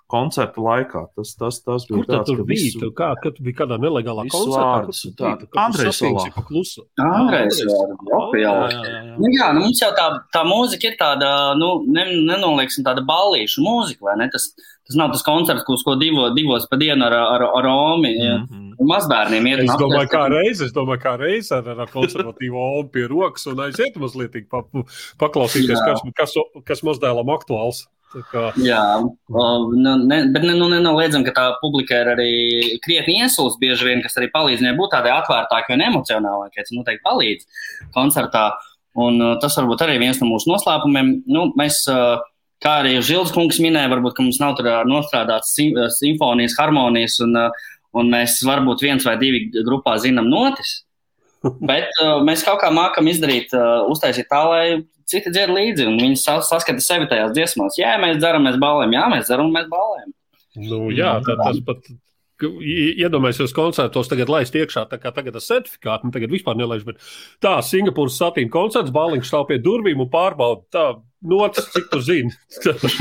koncerta 0.08 0.62
laikā. 0.64 1.02
Tas, 1.18 1.34
tas, 1.36 1.60
tas 1.64 1.86
bija 1.90 2.00
Kur 2.00 2.08
tāds, 2.08 2.30
tur 2.30 2.44
bija? 2.48 2.68
Visu, 2.68 2.92
kā, 2.96 3.10
kad 3.20 3.36
tu 3.36 3.44
biji 3.44 3.58
kādā 3.60 3.78
nelegālā 3.82 4.24
koncertā? 4.32 5.10
Tā, 5.20 5.34
Andrejs 5.66 6.00
Solā. 6.00 6.24
Andrejs. 7.04 7.60
Jā, 7.60 8.22
jā, 8.40 8.54
jā. 8.72 9.18
Nu, 9.20 9.34
jā, 9.36 9.52
nu 9.56 9.66
mums 9.66 9.84
jau 9.84 9.92
tā, 9.98 10.08
tā 10.34 10.46
mūzika 10.48 10.92
ir 10.92 10.98
tāda, 11.00 11.30
nu, 11.60 11.74
ne, 11.92 12.08
nenolieksim 12.32 12.88
tāda 12.88 13.04
ballīšu 13.08 13.66
mūzika, 13.68 14.08
vai 14.08 14.18
ne? 14.24 14.32
Tas, 14.34 14.52
Tas 14.88 14.96
nav 14.96 15.10
tas 15.12 15.24
koncerts, 15.26 15.66
kurš 15.68 15.82
ko 15.84 15.98
divo, 16.00 16.30
divos 16.32 16.64
pa 16.72 16.78
dienu 16.80 17.04
ar, 17.10 17.14
ar, 17.20 17.44
ar 17.44 17.66
Romu. 17.66 18.08
Mm 18.08 18.46
-hmm. 18.48 18.67
Mazbērniem 18.78 19.50
ir. 19.50 19.62
Es 19.66 19.74
domāju, 19.80 20.10
kā 20.12 20.24
reiz, 20.32 20.62
es 20.62 20.74
domāju, 20.76 21.02
kā 21.02 21.14
reiz 21.20 21.52
ar, 21.56 21.68
ar 21.74 21.90
konservatīvo 21.92 22.62
Omu 22.78 22.90
pie 22.94 23.08
rokas 23.10 23.48
un 23.50 23.62
aiziet 23.66 23.98
mazliet 24.02 24.36
pa, 24.52 24.64
paklausīties, 25.22 25.80
kas, 25.82 26.04
kas, 26.18 26.36
kas 26.68 26.84
mazdēlam 26.86 27.32
aktuāls. 27.34 27.86
Kā... 28.32 28.46
Jā, 28.64 28.82
nu, 29.04 29.96
ne, 30.08 30.22
bet 30.32 30.46
ne, 30.46 30.54
nu, 30.56 30.70
nenoliedzam, 30.72 31.26
ka 31.28 31.34
tā 31.36 31.48
publika 31.60 31.98
ir 32.06 32.14
arī 32.14 32.32
krietni 32.86 33.18
iesulsta 33.20 33.60
bieži 33.60 33.90
vien, 33.90 34.04
kas 34.06 34.16
arī 34.20 34.30
palīdz 34.32 34.64
viņai 34.64 34.78
būt 34.78 34.94
tādai 34.94 35.12
atvērtākai 35.18 35.76
un 35.76 35.84
emocionālākai. 35.90 36.64
Tas 36.64 36.74
noteikti 36.76 37.04
palīdz 37.08 37.64
koncertā. 37.98 38.48
Un 38.98 39.20
tas 39.42 39.58
varbūt 39.60 39.84
arī 39.86 40.00
viens 40.02 40.22
no 40.22 40.30
mūsu 40.32 40.50
noslēpumiem. 40.50 41.12
Nu, 41.30 41.50
mēs, 41.60 41.84
kā 42.64 42.78
arī 42.82 42.96
Žilds 43.06 43.36
kungs 43.36 43.60
minēja, 43.62 43.92
varbūt 43.92 44.24
mums 44.24 44.40
nav 44.42 44.56
tur 44.58 44.72
nostrādāts 44.90 45.52
sim, 45.54 45.76
simfonijas, 46.00 46.56
harmonijas, 46.58 47.20
un, 47.28 47.36
uh, 47.44 47.68
un 47.98 48.12
mēs 48.14 48.40
varbūt 48.48 48.84
viens 48.86 49.06
vai 49.08 49.16
divi 49.22 49.48
grupā 49.66 49.98
zinām 50.04 50.30
notis. 50.32 50.82
Bet 51.44 51.92
uh, 52.02 52.18
mēs 52.26 52.44
kaut 52.46 52.60
kā 52.64 52.72
mākam 52.74 53.08
izdarīt, 53.10 53.54
uh, 53.56 53.86
uztaisīt 53.92 54.28
tā, 54.32 54.42
lai 54.50 54.64
citi 55.08 55.32
dzird 55.32 55.54
līdzi, 55.56 55.86
un 55.88 56.00
viņi 56.02 56.20
saskata 56.20 56.84
sevi 56.84 57.08
tajās 57.10 57.32
dziesmās. 57.36 57.78
Jā, 57.80 57.96
mēs 58.02 58.20
dzeram, 58.20 58.48
mēs 58.48 58.58
balējam, 58.62 58.98
jā, 58.98 59.06
mēs 59.14 59.30
dzeram, 59.30 59.54
mēs 59.54 59.70
balējam. 59.72 60.12
Nu, 60.58 60.82
jā, 60.96 61.16
tā, 61.26 61.38
tas 61.40 61.64
pat. 61.66 61.90
Iedomājieties, 62.38 63.54
koncertos 63.58 64.10
tagad 64.12 64.30
laist 64.30 64.54
iekšā, 64.54 64.84
tā 64.92 65.00
kā 65.02 65.10
tagad 65.10 65.40
ar 65.40 65.42
certifikātu, 65.42 66.06
nu 66.06 66.14
tagad 66.14 66.30
vispār 66.30 66.60
nelaiž, 66.60 66.84
bet 66.86 67.00
tā 67.42 67.56
Singapūras 67.66 68.20
satīna 68.22 68.54
koncerts, 68.54 68.94
Bāliņš 68.94 69.32
stāv 69.32 69.48
pie 69.50 69.58
durvīm 69.58 70.04
un 70.04 70.12
pārbauda, 70.14 70.62
tā 70.70 70.84
notis, 71.22 71.68
cik 71.74 71.88
tu 71.92 72.00
zini. 72.04 72.32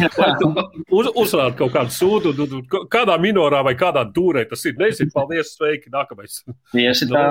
Uz, 0.97 1.09
uzrāda 1.13 1.53
kaut 1.59 1.75
kādu 1.75 1.93
sūdu, 1.95 2.63
kādā 2.93 3.17
minorā 3.21 3.63
vai 3.67 3.75
kādā 3.79 4.05
dūrē 4.09 4.47
tas 4.51 4.65
ir. 4.69 4.77
Nezinu, 4.81 5.13
paldies, 5.15 5.53
sveiki, 5.57 5.91
nākamais. 5.93 6.41
Tieši 6.75 7.11
tā. 7.11 7.27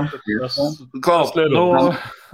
Nu, 1.54 1.66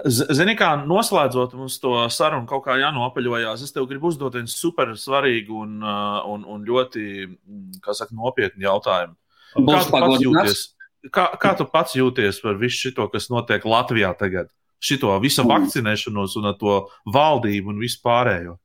Zini, 0.10 0.56
kā 0.58 0.74
noslēdzot 0.88 1.56
mums 1.60 1.78
to 1.82 1.94
sarunu, 2.14 2.48
kaut 2.50 2.66
kā 2.66 2.78
jānopaļojās. 2.82 3.66
Es 3.66 3.76
tev 3.76 3.88
gribu 3.90 4.10
uzdot 4.10 4.38
vienu 4.38 4.50
super 4.52 4.96
svarīgu 4.98 5.64
un, 5.66 5.76
uh, 5.84 6.22
un, 6.32 6.46
un 6.50 6.64
ļoti, 6.68 7.04
kā 7.84 7.96
saka, 7.98 8.16
nopietnu 8.18 8.66
jautājumu. 8.66 9.18
Kā 9.52 9.84
tu, 9.84 10.24
jūties, 10.24 10.64
kā, 11.12 11.28
kā 11.42 11.54
tu 11.60 11.68
pats 11.70 11.98
jūties 11.98 12.40
par 12.44 12.58
visu 12.60 12.90
šo, 12.90 13.08
kas 13.12 13.30
notiek 13.34 13.66
Latvijā 13.68 14.14
tagad? 14.18 14.50
Šito 14.82 15.14
visu 15.24 15.44
mm. 15.46 15.52
vakcinēšanos 15.54 16.38
un 16.42 16.52
to 16.60 16.78
valdību 17.14 17.74
un 17.74 17.82
visu 17.82 18.02
pārējo. 18.06 18.58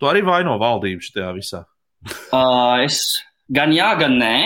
Tu 0.00 0.08
arī 0.08 0.22
vaino 0.26 0.56
valdību 0.60 1.04
šajā 1.04 1.32
visā. 1.36 1.64
Uh, 2.30 2.82
es 2.86 3.00
gan 3.52 3.74
jā, 3.76 3.92
gan 4.00 4.16
nē. 4.20 4.36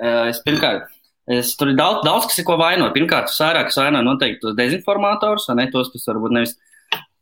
Uh, 0.00 0.30
es 0.30 0.40
pirmkārt, 0.44 0.88
es, 1.30 1.54
tur 1.58 1.72
ir 1.72 1.78
daudz, 1.78 2.02
daudz 2.06 2.30
kas 2.30 2.42
ko 2.46 2.56
vainot. 2.60 2.94
Pirmkārt, 2.96 3.32
es 3.32 3.40
vairāk 3.42 3.72
vainoju 3.74 4.06
noteikti 4.06 4.42
tos 4.44 4.58
dezinformatorus, 4.58 5.48
ne 5.58 5.68
tos, 5.72 5.92
kas 5.94 6.08
varbūt 6.10 6.36
nevis. 6.36 6.56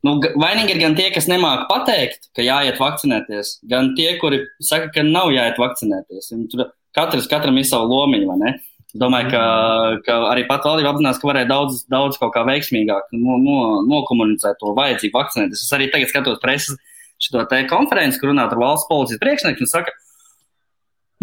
Nu, 0.07 0.15
vainīgi 0.23 0.77
ir 0.77 0.79
gan 0.79 0.95
tie, 0.95 1.09
kas 1.11 1.27
nemāķi 1.27 1.65
pateikt, 1.73 2.29
ka 2.37 2.45
jāiet 2.47 2.77
vakcinēties, 2.79 3.57
gan 3.71 3.97
tie, 3.99 4.13
kuri 4.21 4.45
saka, 4.63 4.93
ka 4.95 5.03
nav 5.03 5.33
jāiet 5.35 5.59
vakcinēties. 5.59 6.31
Tur 6.53 6.69
katrs, 6.95 7.27
katram 7.31 7.59
ir 7.59 7.67
sava 7.67 7.89
lomiņa, 7.91 8.29
vai 8.31 8.37
ne? 8.45 8.53
Domāju, 8.99 9.31
ka, 9.31 9.43
ka 10.07 10.19
arī 10.33 10.45
pat 10.49 10.67
valdība 10.67 10.93
apzinās, 10.95 11.21
ka 11.21 11.31
varēja 11.31 11.51
daudz, 11.51 11.85
daudz 11.93 12.19
kaut 12.19 12.33
kā 12.35 12.43
veiksmīgāk 12.49 13.13
no, 13.15 13.39
no, 13.43 13.59
nokomunicēt 13.87 14.59
to 14.61 14.75
vajadzību 14.79 15.19
vakcinēties. 15.19 15.65
Es 15.67 15.75
arī 15.77 15.91
tagad 15.93 16.11
skatos 16.11 16.43
preses 16.43 16.79
šo 17.23 17.45
te 17.51 17.63
konferenci, 17.71 18.21
kur 18.21 18.33
runā 18.33 18.47
ar 18.49 18.59
valsts 18.59 18.89
policijas 18.91 19.23
priekšnieku 19.23 19.65
un 19.65 19.71
saka, 19.71 19.95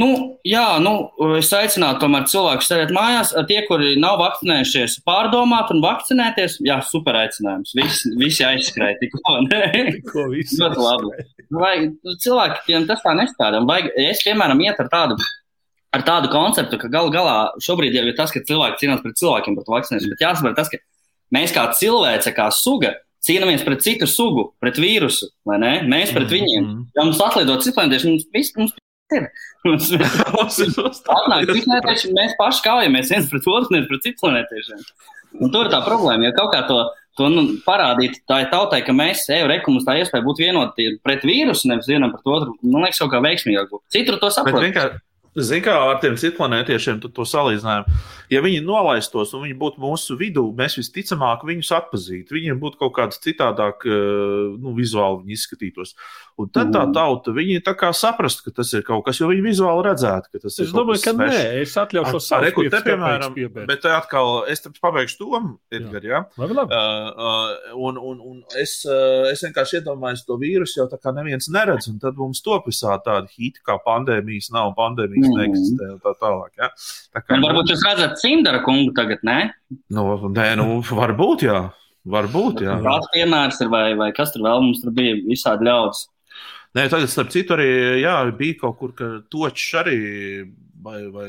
nu, 0.01 0.09
jā, 0.47 0.63
nu, 0.83 0.93
es 1.39 1.51
aicinātu 1.55 2.03
tomēr 2.03 2.27
cilvēkus 2.31 2.67
sēdēt 2.71 2.91
mājās, 2.95 3.31
tie, 3.49 3.61
kuri 3.67 3.93
nav 3.99 4.19
vakcinējušies, 4.23 4.99
pārdomāt 5.07 5.71
un 5.75 5.79
vakcinēties. 5.83 6.59
Jā, 6.67 6.81
super 6.87 7.19
aicinājums. 7.21 7.71
Visi, 7.79 8.11
visi 8.19 8.43
aizskrēja 8.47 8.99
tikko. 9.03 9.39
Tikko 9.95 10.27
visi. 10.33 10.59
Ļoti 10.61 10.83
labi. 10.83 11.25
Vajag, 11.55 11.89
cilvēkiem 12.27 12.87
tas 12.91 13.03
tā 13.05 13.15
nestrādā. 13.15 13.63
Vajag, 13.67 13.91
es, 14.09 14.23
piemēram, 14.27 14.63
iet 14.67 14.83
ar 14.83 14.91
tādu 14.91 15.19
ar 15.95 16.03
tādu 16.07 16.29
konceptu, 16.33 16.79
ka 16.81 16.89
gal 16.91 17.09
galā 17.13 17.37
šobrīd 17.63 17.95
jau 17.95 18.05
ir 18.05 18.17
tas, 18.17 18.33
ka 18.33 18.43
cilvēki 18.45 18.83
cīnās 18.83 19.03
pret 19.03 19.19
cilvēkiem, 19.21 19.57
pret 19.59 19.71
vakcinēšanu. 19.75 20.13
Bet 20.13 20.25
jāsaprot 20.25 20.57
tas, 20.59 20.71
ka 20.71 20.81
mēs 21.35 21.55
kā 21.55 21.65
cilvēce, 21.79 22.33
kā 22.35 22.49
suga, 22.55 22.95
cīnāmies 23.25 23.65
pret 23.65 23.85
citu 23.85 24.09
sugu, 24.09 24.49
pret 24.61 24.79
vīrusu, 24.81 25.31
vai 25.47 25.59
ne? 25.61 25.75
Mēs 25.87 26.13
pret 26.13 26.27
mhm, 26.27 26.35
viņiem. 26.35 26.67
Ja 26.97 27.07
mums 27.07 27.21
atlidot 27.23 27.65
ciklēntieši, 27.65 28.11
mums 28.11 28.27
viss 28.35 28.57
mums 28.59 28.75
ir. 29.15 29.29
Mums 29.65 29.89
atnāk 31.17 31.49
ciklēntieši, 31.49 32.13
mēs 32.17 32.37
paši 32.41 32.67
kaujamies 32.67 33.09
viens 33.13 33.31
pret 33.31 33.49
otru, 33.49 33.73
nevis 33.73 33.89
pret 33.89 34.05
ciklēntiešiem. 34.09 34.85
Un 35.43 35.51
tur 35.51 35.67
ir 35.67 35.73
tā 35.73 35.81
problēma, 35.83 36.29
ja 36.29 36.35
kaut 36.35 36.53
kā 36.53 36.61
to 36.69 36.83
to 37.15 37.29
nu, 37.31 37.43
parādīt 37.63 38.19
tā 38.27 38.41
tautai, 38.51 38.81
ka 38.85 38.91
mēs, 38.95 39.23
eju, 39.31 39.47
reku, 39.51 39.71
mums 39.71 39.85
tā 39.87 39.97
iespēja 40.01 40.23
būt 40.25 40.41
vienoti 40.43 40.89
pret 41.05 41.23
vīrusu, 41.27 41.69
nevis 41.71 41.87
vienam 41.87 42.11
pret 42.11 42.27
otru. 42.27 42.55
Man 42.63 42.83
liekas, 42.83 42.99
kaut 42.99 43.13
kā 43.13 43.21
veiksmīgāk 43.23 43.69
būt. 43.71 43.85
Citur 43.95 44.19
to 44.19 44.31
saprot. 44.35 44.99
Zini, 45.35 45.63
kā 45.65 45.73
ar 45.75 45.97
tiem 45.99 46.15
citplanētiešiem 46.19 47.01
to 47.03 47.25
salīdzinājumu. 47.27 47.97
Ja 48.31 48.39
viņi 48.41 48.61
nolaistos 48.65 49.33
un 49.35 49.43
viņi 49.43 49.57
būtu 49.59 49.81
mūsu 49.83 50.15
vidū, 50.17 50.45
mēs 50.57 50.77
visticamāk 50.79 51.43
viņus 51.45 51.73
atpazītu. 51.75 52.37
Viņiem 52.37 52.61
būtu 52.61 52.79
kaut 52.79 52.95
kāds 52.95 53.19
citādāk, 53.21 53.83
eh, 53.85 54.55
nu, 54.55 54.73
vizuāli 54.77 55.25
viņi 55.25 55.35
izskatītos. 55.35 55.93
Un 56.35 56.49
tad 56.51 56.71
tā 56.75 56.81
mm. 56.83 56.91
tauta, 56.95 57.31
viņi 57.31 57.61
tā 57.63 57.71
kā 57.79 57.93
saprast, 57.95 58.41
ka 58.43 58.51
tas 58.57 58.73
ir 58.75 58.81
kaut 58.83 59.05
kas, 59.05 59.21
jo 59.21 59.29
viņi 59.29 59.43
vizuāli 59.45 59.85
redzētu, 59.85 60.31
ka 60.33 60.41
tas 60.43 60.57
ir. 60.57 60.65
Es 60.65 60.73
domāju, 60.75 60.99
ka 61.03 61.13
sveš. 61.13 61.29
nē, 61.31 61.43
es 61.61 61.75
atļaušu 61.79 62.19
savu 62.25 62.43
reku, 62.43 62.65
te, 62.73 62.81
piemēram, 62.83 63.37
bet 63.69 63.83
te 63.85 63.93
atkal, 63.95 64.41
es 64.51 64.63
te 64.63 64.71
pabeigšu 64.75 65.21
to, 65.21 65.39
Edgar, 65.71 66.03
jā. 66.03 66.19
Ja? 66.19 66.41
Labi, 66.41 66.57
labi. 66.57 66.75
Uh, 66.75 67.77
un, 67.87 68.01
un, 68.11 68.19
un 68.33 68.59
es, 68.59 68.81
uh, 68.83 69.29
es 69.31 69.45
vienkārši 69.47 69.79
iedomājos 69.79 70.25
to 70.27 70.35
vīrusu, 70.41 70.81
jau 70.81 70.89
tā 70.91 70.99
kā 70.99 71.15
neviens 71.15 71.47
neredz, 71.55 71.87
un 71.93 72.03
tad 72.03 72.19
mums 72.19 72.43
top 72.43 72.67
visā 72.67 72.97
tāda 73.05 73.31
hīta, 73.31 73.63
kā 73.71 73.79
pandēmijas 73.87 74.51
nav, 74.51 74.73
pandēmijas 74.75 75.24
mm. 75.29 75.39
neeksistē 75.41 75.89
un 75.93 76.01
tā 76.03 76.13
tālāk, 76.21 76.51
jā. 76.59 76.69
Tā 77.15 77.23
kā, 77.23 77.37
un 77.37 77.45
varbūt 77.45 77.73
jūs 77.73 77.85
redzat 77.87 78.19
Cindara 78.21 78.61
kungu 78.65 78.93
tagad, 78.97 79.23
ne? 79.27 79.39
Nu, 79.93 80.07
nē, 80.29 80.51
nu, 80.61 80.81
varbūt, 80.85 81.47
jā. 81.47 81.61
Varbūt, 82.05 82.61
jā. 82.65 82.75
Kāds 82.85 83.09
piemērs 83.15 83.63
ir, 83.65 83.71
vai, 83.73 83.85
vai 83.97 84.11
kas 84.13 84.33
tur 84.33 84.45
vēl 84.45 84.61
mums 84.61 84.83
tur 84.83 84.93
bija 84.93 85.17
visādi 85.25 85.65
ļaudis? 85.65 86.05
Nē, 86.75 86.89
tagad, 86.91 87.09
starp 87.09 87.31
citu, 87.33 87.55
arī 87.55 87.69
jā, 88.03 88.17
bija 88.35 88.59
kaut 88.59 88.77
kur, 88.81 88.91
ka 88.97 89.07
točs 89.31 89.69
arī, 89.79 89.99
vai, 90.85 90.99
vai, 91.13 91.27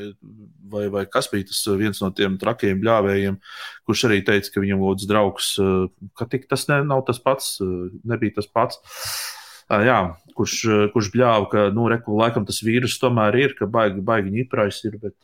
vai, 0.72 0.84
vai 0.92 1.04
kas 1.08 1.30
bija 1.32 1.46
tas 1.48 1.62
viens 1.78 2.02
no 2.02 2.10
tiem 2.16 2.34
trakiem 2.40 2.80
bļāvējiem, 2.82 3.38
kurš 3.86 4.04
arī 4.10 4.20
teica, 4.26 4.52
ka 4.52 4.64
viņam 4.64 4.82
lūdzu 4.82 5.08
draugs, 5.08 5.52
ka 6.18 6.28
tik 6.32 6.48
tas 6.50 6.66
ne, 6.68 6.82
nav 6.90 7.06
tas 7.08 7.22
pats, 7.22 7.54
nebija 8.04 8.40
tas 8.40 8.50
pats. 8.50 8.82
Jā, 9.66 10.00
kurš, 10.38 10.56
kurš 10.94 11.08
bļāva, 11.14 11.46
ka, 11.50 11.64
nu, 11.74 11.88
reku, 11.90 12.14
laikam 12.20 12.46
tas 12.46 12.60
vīrus 12.62 13.00
tomēr 13.02 13.38
ir, 13.40 13.56
ka 13.58 13.66
baigi, 13.66 14.04
baigi 14.04 14.34
ņiprais 14.34 14.78
ir, 14.86 15.00
bet 15.02 15.16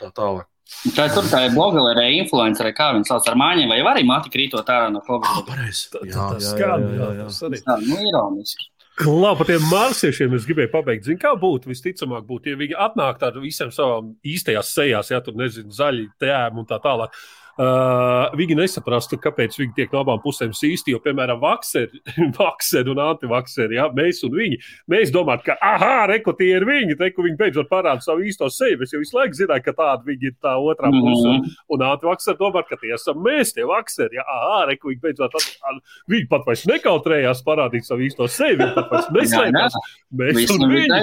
tā 0.00 0.08
tālāk. 0.16 0.46
Tā 0.94 1.08
ir 1.08 1.12
tur 1.12 1.26
tā 1.28 1.42
ir 1.44 1.54
blogerē, 1.54 2.06
influencerē, 2.22 2.70
kā 2.76 2.92
viņi 2.94 3.08
sauc 3.08 3.26
ar 3.28 3.36
māņiem, 3.36 3.72
vai 3.72 3.80
arī 3.90 4.04
mati 4.06 4.30
krītot 4.32 4.68
ārā 4.70 4.88
no 4.94 5.02
pareizi. 5.04 5.88
Tā, 5.92 6.04
arī. 6.38 7.58
Tā, 7.66 7.76
nu, 7.82 7.98
ironiski. 8.06 8.70
Klā, 9.00 9.32
par 9.36 9.48
tiem 9.48 9.62
marsiešiem 9.70 10.34
es 10.36 10.46
gribēju 10.48 10.70
pabeigt. 10.74 11.06
Zinu, 11.08 11.20
kā 11.22 11.32
būtu 11.40 11.70
visticamāk, 11.70 12.24
būtu, 12.28 12.52
ja 12.52 12.60
viņi 12.60 12.76
atnāk 12.86 13.22
ar 13.24 13.38
visiem 13.40 13.70
savām 13.72 14.14
īstajās 14.26 14.72
sejās, 14.76 15.12
ja 15.12 15.22
tur 15.24 15.38
nezinu, 15.40 15.72
zaļi, 15.74 16.08
tēmu 16.20 16.62
un 16.62 16.68
tā 16.68 16.80
tālāk. 16.84 17.16
Uh, 17.58 18.30
viņi 18.38 18.56
nesaprastu, 18.56 19.18
kāpēc 19.20 19.56
viņi 19.58 19.74
tiek 19.76 19.94
no 19.94 20.04
abām 20.04 20.20
pusēm 20.22 20.52
īsti. 20.54 20.94
Jo, 20.94 21.00
piemēram, 21.04 21.40
vakseri, 21.42 22.00
vakseri 22.38 22.92
un 22.92 23.02
antivakseri, 23.04 23.76
ja, 23.76 23.88
mēs 23.96 24.22
un 24.26 24.36
viņi. 24.38 24.60
Mēs 24.90 25.12
domājam, 25.14 25.42
ka, 25.50 25.56
ah, 25.64 26.04
reko 26.10 26.34
tie 26.38 26.52
ir 26.56 26.66
viņi, 26.68 26.96
te, 27.00 27.10
viņi 27.16 27.36
beidzot 27.40 27.70
parāda 27.70 28.04
savu 28.04 28.24
īsto 28.24 28.48
sevi. 28.52 28.86
Es 28.86 28.94
jau 28.94 29.02
visu 29.02 29.18
laiku 29.18 29.40
zināju, 29.40 29.66
ka 29.66 29.76
tāda 29.76 30.06
viņi 30.06 30.30
ir 30.30 30.36
tā 30.38 30.54
otrā 30.56 30.92
mm 30.92 31.00
-hmm. 31.00 31.10
puse. 31.10 31.56
Un, 31.68 31.84
antivakseri 31.90 32.40
domā, 32.40 32.64
ka 32.68 32.78
tie 32.80 32.94
esam 32.94 33.20
mēs, 33.24 33.54
tie 33.56 33.66
vakseri. 33.68 34.20
Ja, 34.20 34.24
ah, 34.24 34.64
reko 34.70 34.92
viņi 34.92 35.02
beidzot, 35.02 35.34
at, 35.34 35.82
viņi 36.08 36.28
pat 36.30 36.46
vairs 36.46 36.64
nekautrējās 36.70 37.44
parādīt 37.44 37.88
savu 37.88 38.06
īsto 38.06 38.28
sevi. 38.28 38.64
Pat 38.74 38.90
vairs 38.90 39.10
neslēpjas. 39.10 39.78
Mēs 40.16 40.36
Visu 40.36 40.56
un 40.56 40.70
viņi. 40.70 41.02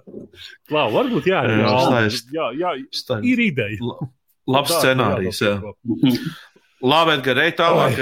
Klā, 0.70 0.88
varbūt 0.92 1.28
jā, 1.28 1.44
jā, 1.44 1.60
jā, 1.60 2.08
jā, 2.32 2.48
jā, 2.56 2.74
jā 2.80 3.22
ir 3.22 3.46
ideja. 3.50 3.94
Labs 4.50 4.74
scenārijs. 4.80 5.42
Jā. 5.44 5.58
Labi, 6.82 7.12
Edgars, 7.14 7.44
ej 7.46 7.52
tālāk, 7.54 7.98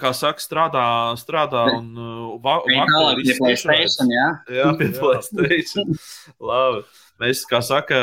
kā 0.00 0.10
saka, 0.16 0.42
strādā, 0.42 0.84
strādā 1.20 1.68
un 1.76 1.92
vakar 2.42 3.20
izskatīšanās. 3.22 4.00
Jā, 4.10 4.26
jā 4.56 4.72
pie 4.80 4.88
PlayStation. 4.96 5.94
Labi. 6.50 6.82
Mēs, 7.22 7.44
kā 7.46 7.60
saka, 7.62 7.98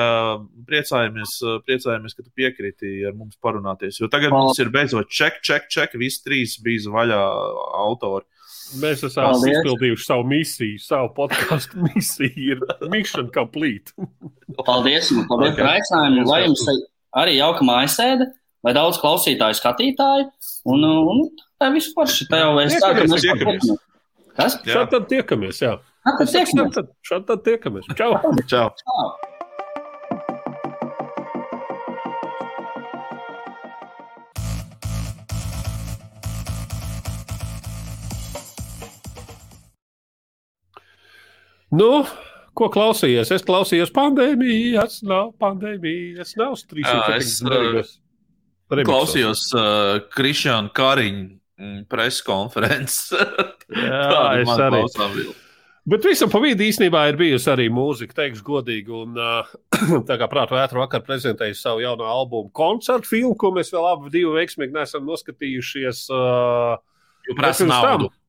priecājamies, 0.70 1.34
priecājamies, 1.68 2.16
ka 2.16 2.24
tu 2.24 2.32
piekriti 2.32 3.02
ar 3.10 3.18
mums 3.18 3.36
parunāties. 3.44 4.00
Jo 4.00 4.08
tagad 4.12 4.32
oh. 4.32 4.46
mums 4.46 4.62
ir 4.64 4.72
beidzot 4.72 5.12
ček, 5.12 5.42
ček, 5.44 5.68
ček, 5.68 6.00
visi 6.00 6.24
trīs 6.24 6.56
bija 6.64 6.94
vaļā 6.96 7.20
autori. 7.84 8.24
Mēs 8.80 9.04
esam 9.04 9.34
Paldies. 9.34 9.58
izpildījuši 9.58 10.06
savu 10.08 10.24
misiju, 10.32 10.80
savu 10.80 11.10
podkāstu 11.18 11.82
misiju. 11.90 12.56
Ir 12.56 12.88
mission 12.94 13.28
complete. 13.36 13.92
paldies, 14.64 15.12
paldies 15.28 15.52
okay. 15.52 15.60
par 15.60 15.74
aicinājumu. 15.74 16.24
Lai 16.30 16.40
jums 16.46 16.64
arī 17.18 17.38
jauka 17.38 17.66
mājasēde, 17.68 18.30
lai 18.66 18.76
daudz 18.78 19.00
klausītāju, 19.02 19.58
skatītāju. 19.60 20.30
Un, 20.72 20.86
un 20.86 21.24
tā 21.62 21.72
viss 21.74 21.94
forši. 21.96 22.30
Tā 22.32 22.44
jau 22.44 22.54
es 22.64 22.78
mēs 22.78 23.26
tiekamies. 23.26 23.74
Kas? 24.38 24.62
Šādi 24.64 24.94
tad 24.96 25.10
tiekamies, 25.12 25.60
jā. 25.64 25.76
Šādi 26.06 26.24
tad 26.24 26.32
tiekamies. 26.38 26.96
Šādi 27.08 27.30
tad 27.34 27.44
tiekamies. 27.50 27.92
Čau. 28.00 28.14
Čau. 28.48 28.70
Čau. 28.80 29.12
Nu, 41.72 42.04
Ko 42.62 42.68
klausījies? 42.70 43.32
Es 43.34 43.42
klausījos 43.42 43.90
pandēmijas, 43.96 45.00
nav 45.10 45.32
pandēmijas, 45.42 46.36
nav 46.38 46.54
strīdus. 46.60 47.08
Es 47.16 47.40
uh, 47.42 48.84
klausījos 48.86 49.48
uh, 49.58 49.96
Krišāna 50.14 50.70
Kariņa 50.78 51.24
mm, 51.26 51.80
preskonferences. 51.90 53.16
Jā, 53.74 54.12
es 54.44 54.54
arī. 54.54 54.84
Klausām. 54.84 55.18
Bet 55.90 56.06
visam 56.06 56.30
pa 56.30 56.38
vidu 56.44 56.62
īstenībā 56.68 57.08
ir 57.10 57.18
bijusi 57.18 57.50
arī 57.50 57.66
mūzika, 57.74 58.14
teikšu 58.20 58.46
godīgi. 58.46 58.94
Un, 58.94 59.18
uh, 59.18 59.50
tā 60.10 60.22
kā 60.22 60.30
prātā 60.30 60.60
vētra 60.60 60.84
vakar 60.84 61.02
prezentēja 61.08 61.58
savu 61.58 61.82
jauno 61.82 62.06
albumu 62.06 62.54
koncertu 62.54 63.16
filmu, 63.16 63.34
ko 63.42 63.56
mēs 63.58 63.74
vēl 63.74 63.90
abi 63.96 64.22
veiksmīgi 64.38 64.78
neesam 64.78 65.10
noskatījušies. 65.10 66.06
Uh, 66.14 66.78
jo 67.26 67.42
prasa 67.42 67.66
naudu. 67.66 68.12
Tam, 68.12 68.21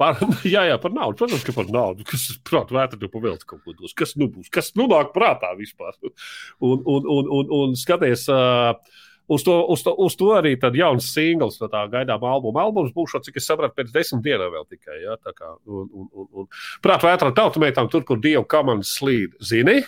Par, 0.00 0.18
jā, 0.54 0.66
jā, 0.70 0.76
par 0.82 0.94
naudu. 0.94 1.18
Protams, 1.22 1.46
ka 1.46 1.54
par 1.54 1.70
naudu. 1.70 2.06
Kas 2.08 2.26
prātā 2.46 2.76
vētra 2.76 3.00
tu 3.00 3.10
pavēlti 3.12 3.48
kaut 3.48 3.62
ko 3.64 3.76
dos. 3.78 3.94
Kas 3.96 4.16
nu 4.20 4.28
būs? 4.32 4.50
Kas 4.52 4.72
nu 4.78 4.88
nāk 4.90 5.14
prātā 5.14 5.54
vispār? 5.58 5.96
Un, 6.04 6.78
un, 6.80 7.10
un, 7.16 7.32
un, 7.40 7.56
un 7.62 7.74
skaties. 7.78 8.28
Uh, 8.32 9.02
Uz 9.24 9.40
to, 9.40 9.54
uz, 9.72 9.80
to, 9.80 9.92
uz 10.04 10.12
to 10.20 10.26
arī 10.36 10.50
tad 10.60 10.74
jauns 10.76 11.06
singls 11.14 11.56
no 11.56 11.68
tā 11.72 11.86
gaidāmā 11.88 12.28
albuma. 12.28 12.66
Albums 12.66 12.92
būs, 12.92 13.14
cik 13.24 13.38
es 13.40 13.46
sapratu, 13.48 13.72
pēc 13.78 13.92
desmit 13.94 14.20
dienām 14.26 14.50
vēl 14.52 14.66
tikai. 14.68 14.98
Ja, 15.00 15.16
kā, 15.32 15.54
un, 15.64 15.86
un, 15.88 16.08
un, 16.12 16.26
un. 16.42 16.48
Prāt, 16.84 17.06
vētrā 17.06 17.30
tautumētām 17.32 17.88
tur, 17.92 18.04
kur 18.04 18.20
dievu 18.20 18.44
komandas 18.44 18.92
slīd. 18.98 19.32
Zini? 19.40 19.78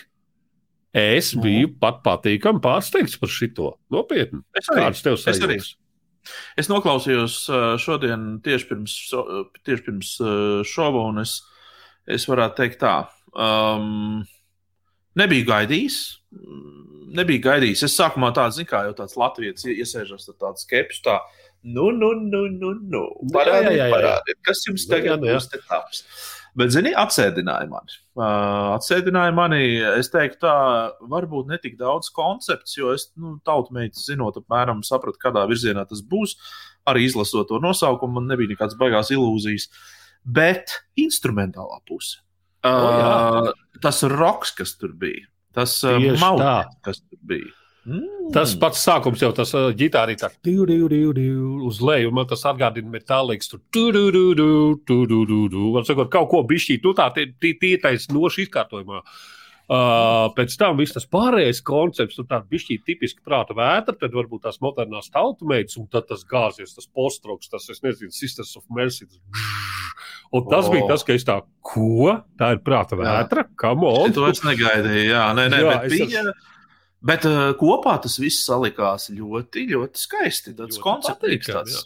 Es 0.97 1.35
biju 1.37 1.69
pat 1.77 2.01
patīkami 2.05 2.63
pārsteigts 2.63 3.19
par 3.21 3.29
šito. 3.29 3.75
Nopietni. 3.93 4.41
Es 4.57 4.71
arī. 4.73 4.87
Kāds 4.87 5.05
tev 5.05 5.19
sajūtas? 5.21 5.75
Es 6.59 6.69
noklausījos 6.71 7.39
šodien 7.83 8.37
tieši 8.45 8.69
pirms, 8.69 8.95
tieši 9.67 9.85
pirms 9.85 10.13
šova, 10.67 11.05
un 11.11 11.23
es, 11.23 11.39
es 12.09 12.27
varētu 12.29 12.61
teikt 12.61 12.81
tā. 12.83 12.95
Um, 13.37 14.23
nebija 15.19 15.47
gaidījis. 15.51 15.99
Nebija 17.17 17.45
gaidījis. 17.51 17.85
Es 17.87 17.97
sākumā 17.97 18.33
tādu, 18.35 18.59
zinu, 18.59 18.69
kā 18.71 18.83
jau 18.87 18.95
tāds 18.97 19.17
Latvijas 19.19 19.67
iesēžas, 19.69 20.29
tāds 20.35 20.65
skepsis, 20.67 21.03
tā, 21.05 21.19
nu, 21.63 21.89
nu, 21.95 22.13
nu, 22.19 22.45
nu, 22.51 22.73
nu. 22.81 23.03
Parādiet, 23.33 23.87
parādiet, 23.93 24.41
kas 24.45 24.65
jums 24.67 24.87
tagad 24.89 25.23
būs 25.23 25.49
te 25.51 25.61
taps. 25.69 26.03
Bet, 26.57 26.71
zini, 26.73 26.89
atsēdināja 26.97 27.67
mani. 27.69 27.99
Uh, 28.17 28.73
atsēdināja 28.73 29.33
mani, 29.37 29.59
es 29.99 30.09
teiktu, 30.09 30.39
tā 30.41 30.53
varbūt 31.11 31.51
ne 31.51 31.59
tik 31.61 31.75
daudz 31.77 32.09
koncepts, 32.15 32.73
jo 32.79 32.95
es 32.95 33.11
nu, 33.13 33.35
tautmeitas 33.45 34.07
zinot, 34.09 34.39
apmēram 34.41 34.81
sapratu, 34.85 35.21
kādā 35.21 35.45
virzienā 35.49 35.85
tas 35.89 36.01
būs. 36.01 36.33
Arī 36.89 37.05
izlasot 37.05 37.51
to 37.51 37.59
nosaukumu, 37.61 38.17
man 38.17 38.31
nebija 38.31 38.55
nekādas 38.55 38.77
baigās 38.79 39.13
ilūzijas. 39.13 39.69
Bet 40.25 40.79
instrumentālā 40.97 41.77
puse. 41.87 42.23
Uh, 42.65 42.73
oh, 42.73 43.51
tas 43.83 44.01
roks, 44.09 44.55
kas 44.57 44.73
tur 44.81 44.95
bija, 44.97 45.27
tas 45.55 45.77
mauks, 46.17 46.73
kas 46.87 47.03
tur 47.05 47.21
bija. 47.29 47.53
Mm. 47.87 48.31
Tas 48.35 48.51
pats 48.59 48.81
sākums 48.83 49.21
jau 49.23 49.29
tas 49.35 49.53
uh, 49.55 49.69
ģitārī 49.77 50.17
tā 50.19 50.27
uz 51.69 51.79
leju, 51.79 52.11
man 52.11 52.27
tas 52.27 52.43
atgādina 52.49 52.91
metāliks, 52.91 53.47
tur 53.47 53.61
tu, 53.71 53.85
tu, 53.95 54.03
tu, 54.11 54.25
tu, 54.35 54.49
tu, 54.83 54.97
tu, 55.07 55.23
tu, 55.29 55.39
tu. 55.53 55.69
Var 55.75 55.87
sakot, 55.87 56.11
kaut 56.11 56.27
ko 56.33 56.43
bišķīt, 56.49 56.83
nu 56.83 56.91
tā 56.97 57.07
tītais 57.15 58.09
noši 58.11 58.47
izkārtojumā. 58.47 59.03
Uh, 59.67 60.29
pēc 60.35 60.53
tam 60.59 60.77
viss 60.79 60.95
tas 60.95 61.03
pārējais 61.11 61.59
koncepts, 61.67 62.15
tur 62.15 62.27
tāda 62.27 62.47
bišķīt 62.51 62.85
tipiski 62.87 63.23
prāta 63.23 63.55
vētra, 63.55 63.95
tad 63.99 64.13
varbūt 64.15 64.45
tās 64.45 64.61
modernās 64.63 65.09
tautumeitas, 65.11 65.75
un 65.79 65.89
tad 65.91 66.07
tas 66.07 66.23
gāzies, 66.27 66.71
tas 66.75 66.87
postroks, 66.87 67.51
tas, 67.51 67.67
es 67.71 67.83
nezinu, 67.83 68.11
Sisters 68.15 68.53
of 68.59 68.63
Mercy. 68.71 69.09
Un 70.35 70.47
tas 70.47 70.67
oh. 70.67 70.71
bija 70.71 70.87
tas, 70.91 71.03
ka 71.07 71.15
es 71.15 71.27
tā, 71.27 71.41
ko? 71.63 72.15
Tā 72.39 72.53
ir 72.55 72.63
prāta 72.63 72.99
vētra, 72.99 73.47
kam 73.59 73.83
on? 73.87 74.15
To 74.15 74.27
es 74.31 74.43
negaidīju, 74.47 75.09
jā, 75.09 75.25
nē, 75.35 75.49
nē, 75.51 75.63
jā, 75.63 75.75
bet 75.75 75.91
bija. 75.95 76.23
Es... 76.31 76.56
Bet 77.05 77.25
uh, 77.29 77.51
kopā 77.59 77.99
tas 78.01 78.17
viss 78.17 78.45
salikās 78.47 79.11
ļoti, 79.13 79.67
ļoti 79.73 80.01
skaisti. 80.01 80.55
Tas 80.57 80.79
koncepts 80.81 81.49
tāds. 81.49 81.83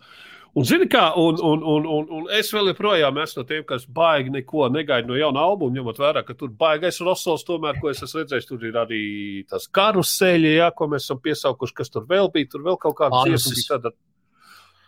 Un, 0.51 0.65
zini, 0.67 0.83
kā, 0.91 1.05
un, 1.15 1.37
un, 1.47 1.61
un, 1.63 1.85
un, 1.87 2.07
un 2.11 2.25
es 2.35 2.49
vēl 2.51 2.73
joprojām 2.73 3.15
esmu 3.23 3.39
no 3.39 3.47
tiem, 3.47 3.61
kas 3.67 3.85
baigi 3.87 4.33
neko 4.33 4.67
negaida 4.71 5.07
no 5.07 5.15
jauna 5.15 5.45
albuma, 5.47 5.71
ņemot 5.77 5.99
vērā, 6.01 6.25
ka 6.27 6.35
tur 6.35 6.51
baigais 6.59 6.99
Rosals, 6.99 7.45
tomēr, 7.47 7.79
ko 7.79 7.87
es 7.91 8.03
esmu 8.03 8.25
redzējis, 8.25 8.49
tur 8.49 8.65
ir 8.67 8.79
arī 8.81 9.03
tas 9.47 9.69
karuseļi, 9.71 10.57
jā, 10.57 10.67
ko 10.75 10.89
mēs 10.91 11.07
esam 11.07 11.21
piesaukuši, 11.23 11.77
kas 11.77 11.93
tur 11.93 12.07
vēl 12.09 12.27
bija. 12.35 12.51
Tur 12.51 12.65
vēl 12.67 12.79
kaut 12.83 12.97
kāda 12.99 13.23
dziesma. 13.29 13.93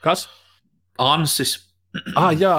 Kas? 0.04 0.28
Ansis. 1.00 1.56
Ah, 2.18 2.32
jā, 2.34 2.50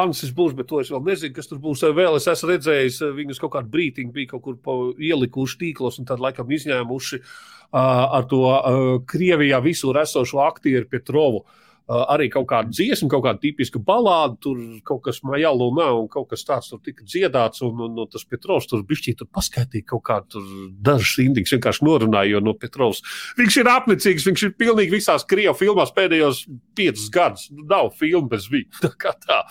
Ansis 0.00 0.30
būs, 0.32 0.54
bet 0.56 0.70
to 0.70 0.78
es 0.80 0.88
vēl 0.88 1.02
nezinu, 1.04 1.34
kas 1.36 1.50
tur 1.50 1.58
būs. 1.60 1.82
Vēl 1.92 2.16
es 2.16 2.28
esmu 2.32 2.54
redzējis, 2.54 3.02
viņus 3.18 3.40
kaut 3.42 3.52
kādu 3.58 3.68
brīdiņu 3.74 4.14
bija 4.14 4.30
kaut 4.30 4.46
kur 4.46 4.94
ielikuši 4.96 5.58
tīklos 5.60 6.00
un 6.00 6.08
tad 6.08 6.22
laikam 6.24 6.48
izņēmuši 6.48 7.20
uh, 7.20 7.76
ar 7.76 8.24
to 8.30 8.40
uh, 8.48 8.90
Krievijā 9.04 9.60
visur 9.60 10.00
esošo 10.00 10.40
aktieru 10.46 10.88
Petrovu. 10.88 11.44
Uh, 11.44 11.67
arī 11.88 12.28
kaut 12.32 12.46
kāda 12.50 12.68
dziesma, 12.68 13.08
kaut 13.08 13.22
kāda 13.24 13.40
tipiska 13.40 13.80
balāda, 13.80 14.36
tur 14.44 14.58
kaut 14.86 15.00
kas 15.06 15.22
majalu 15.24 15.70
nav, 15.76 16.02
un 16.02 16.08
kaut 16.12 16.28
kas 16.32 16.44
tāds 16.44 16.68
tur 16.68 16.80
tika 16.84 17.04
dziedāts, 17.06 17.62
un, 17.64 17.80
un, 17.86 17.94
un 18.02 18.10
tas 18.12 18.26
Petrovs 18.28 18.68
tur 18.68 18.82
bišķī 18.88 19.14
tur 19.18 19.28
paskaitīja 19.32 19.86
kaut 19.94 20.04
kādu 20.08 20.42
dažus 20.84 21.16
indīgus, 21.24 21.54
vienkārši 21.56 21.86
norunāja, 21.88 22.34
jo 22.34 22.42
no 22.44 22.52
Petrovs 22.60 23.00
viņš 23.38 23.60
ir 23.62 23.70
apnicīgs, 23.72 24.26
viņš 24.28 24.44
ir 24.44 24.54
pilnīgi 24.60 24.98
visās 24.98 25.24
Krievu 25.28 25.56
filmās 25.56 25.92
pēdējos 25.96 26.42
piecus 26.76 27.08
gadus, 27.14 27.46
nu, 27.54 27.64
nav 27.70 27.92
filmu 27.96 28.28
bez 28.34 28.50
viņa, 28.52 28.80
tā 28.84 28.92
kā 29.00 29.14
tā. 29.24 29.42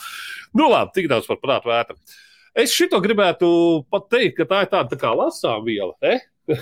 Nu 0.57 0.69
labi, 0.69 0.93
tik 0.99 1.09
daudz 1.09 1.29
par 1.29 1.41
prātu 1.41 1.73
vētru. 1.73 1.97
Es 2.57 2.73
šito 2.73 2.99
gribētu 3.01 3.47
pat 3.93 4.11
teikt, 4.13 4.37
ka 4.39 4.45
tā 4.49 4.61
ir 4.65 4.69
tāda 4.75 4.93
tā 4.93 5.01
kā 5.01 5.09
lasām 5.17 5.65
viela, 5.65 5.93
eh? 6.05 6.21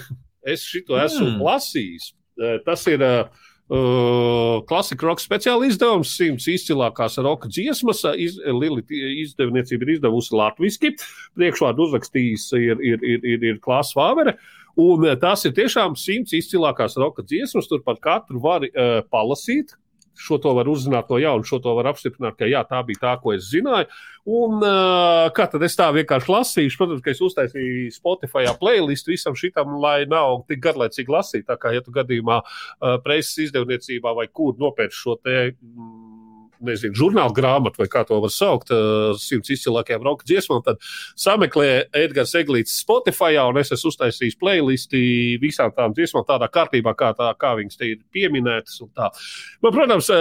es 0.56 0.64
šito 0.68 0.96
esmu 1.00 1.34
mm. 1.34 1.44
lasījis. 1.44 2.14
Eh, 2.40 2.58
tas 2.64 2.88
ir 2.92 3.04
Uh, 3.04 3.52
klasika 3.66 5.08
roka 5.08 5.24
speciāla 5.24 5.66
izdevums, 5.66 6.12
simts 6.18 6.46
izcilākās 6.52 7.18
roka 7.26 7.50
dziesmas. 7.50 8.04
Iz, 8.22 8.38
Lilita 8.38 8.94
izdevniecība 8.94 9.88
ir 9.88 9.96
izdevusi 9.96 10.36
latviešu. 10.38 10.94
Priekšvārdu 11.38 11.88
uzrakstījis 11.88 12.52
ir, 12.60 12.84
ir, 12.84 13.02
ir, 13.02 13.26
ir, 13.26 13.48
ir 13.54 13.64
Klāsts 13.64 13.98
Vāvere. 13.98 14.38
Un 14.78 15.08
tās 15.22 15.46
ir 15.48 15.56
tiešām 15.56 15.96
simts 15.98 16.36
izcilākās 16.36 16.98
roka 17.00 17.24
dziesmas. 17.24 17.70
Turpat 17.72 18.02
katru 18.04 18.44
var 18.44 18.68
uh, 18.68 19.00
palasīt. 19.10 19.74
Šo 20.20 20.40
to 20.42 20.54
var 20.58 20.70
uzzināt 20.72 21.10
no 21.12 21.20
jauna, 21.22 21.46
šo 21.48 21.60
to 21.64 21.76
var 21.78 21.92
apstiprināt, 21.92 22.38
ka 22.40 22.50
jā, 22.50 22.64
tā 22.68 22.82
bija 22.88 23.02
tā, 23.02 23.16
ko 23.22 23.34
es 23.36 23.50
zināju. 23.52 23.90
Un 24.26 24.58
uh, 24.66 25.28
kā 25.38 25.46
tad 25.52 25.62
es 25.68 25.78
tā 25.78 25.92
vienkārši 25.94 26.32
lasīšu? 26.34 26.80
Protams, 26.80 27.04
ka 27.06 27.12
es 27.14 27.22
uztaisīju 27.22 27.92
Spotify 27.94 28.48
playlistu 28.58 29.14
visam 29.14 29.38
šitam, 29.38 29.76
lai 29.84 30.08
nav 30.10 30.42
tik 30.50 30.64
garlaicīgi 30.66 31.14
lasīt. 31.14 31.46
Tā 31.46 31.60
kā, 31.62 31.76
ja 31.76 31.84
tu 31.86 31.94
gadījumā 31.94 32.40
uh, 32.42 32.96
preses 33.06 33.48
izdevniecībā 33.48 34.16
vai 34.18 34.26
kur 34.34 34.58
nopērci 34.62 34.98
šo 34.98 35.20
te. 35.22 35.38
Mm, 35.62 35.95
nezinu, 36.64 36.96
žurnāla 36.98 37.34
grāmatu, 37.36 37.82
vai 37.82 37.88
kā 37.92 38.04
to 38.08 38.20
var 38.24 38.32
saukt, 38.34 38.72
simts 39.22 39.52
izcilākajām 39.56 40.06
roka 40.06 40.28
dziesmām, 40.28 40.62
tad 40.66 40.82
sameklē 41.20 41.88
Edgars 41.96 42.36
Eglīts 42.38 42.78
Spotify, 42.82 43.38
un 43.42 43.60
es 43.62 43.74
esmu 43.76 43.92
uztaisījis 43.92 44.38
playlisti 44.42 45.02
visām 45.42 45.74
tām 45.76 45.96
dziesmām 45.96 46.26
tādā 46.28 46.50
kārtībā, 46.52 46.96
kā, 46.98 47.12
tā, 47.18 47.32
kā 47.40 47.56
viņas 47.60 47.80
te 47.80 47.92
ir 47.94 48.04
pieminētas. 48.16 48.82
Man, 48.96 49.74
protams, 49.76 50.12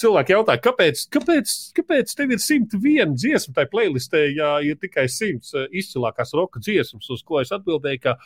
cilvēki 0.00 0.36
jautāja, 0.36 0.64
kāpēc, 0.68 1.06
kāpēc, 1.16 1.56
kāpēc 1.80 2.14
tev 2.18 2.36
ir 2.36 2.42
101 2.44 3.16
dziesma 3.18 3.58
tajā 3.58 3.72
playlistē, 3.72 4.26
ja 4.36 4.56
ir 4.66 4.78
tikai 4.80 5.08
100 5.10 5.68
izcilākās 5.82 6.34
roka 6.38 6.62
dziesmas, 6.62 7.10
uz 7.10 7.24
ko 7.26 7.42
es 7.42 7.52
atbildēju, 7.54 8.04
ka 8.06 8.16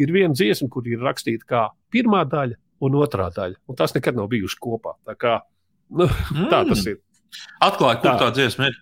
ir 0.00 0.12
viena 0.14 0.34
dziesma, 0.34 0.68
kur 0.72 0.86
ir 0.90 1.02
rakstīta 1.04 1.48
kā 1.48 1.64
pirmā 1.94 2.24
daļa 2.28 2.58
un 2.84 2.96
otrā 2.98 3.28
daļa, 3.32 3.60
un 3.70 3.78
tās 3.78 3.94
nekad 3.96 4.16
nav 4.18 4.28
bijušas 4.32 4.60
kopā. 4.60 4.96
Tā 5.06 5.14
kā 5.18 5.38
Nu, 5.90 6.06
mm. 6.08 6.48
Tā 6.52 6.62
tas 6.68 6.86
ir. 6.90 7.00
Atklāja, 7.64 8.00
kur 8.00 8.10
tā, 8.10 8.16
tā 8.22 8.30
dziesma 8.36 8.70
ir. 8.70 8.78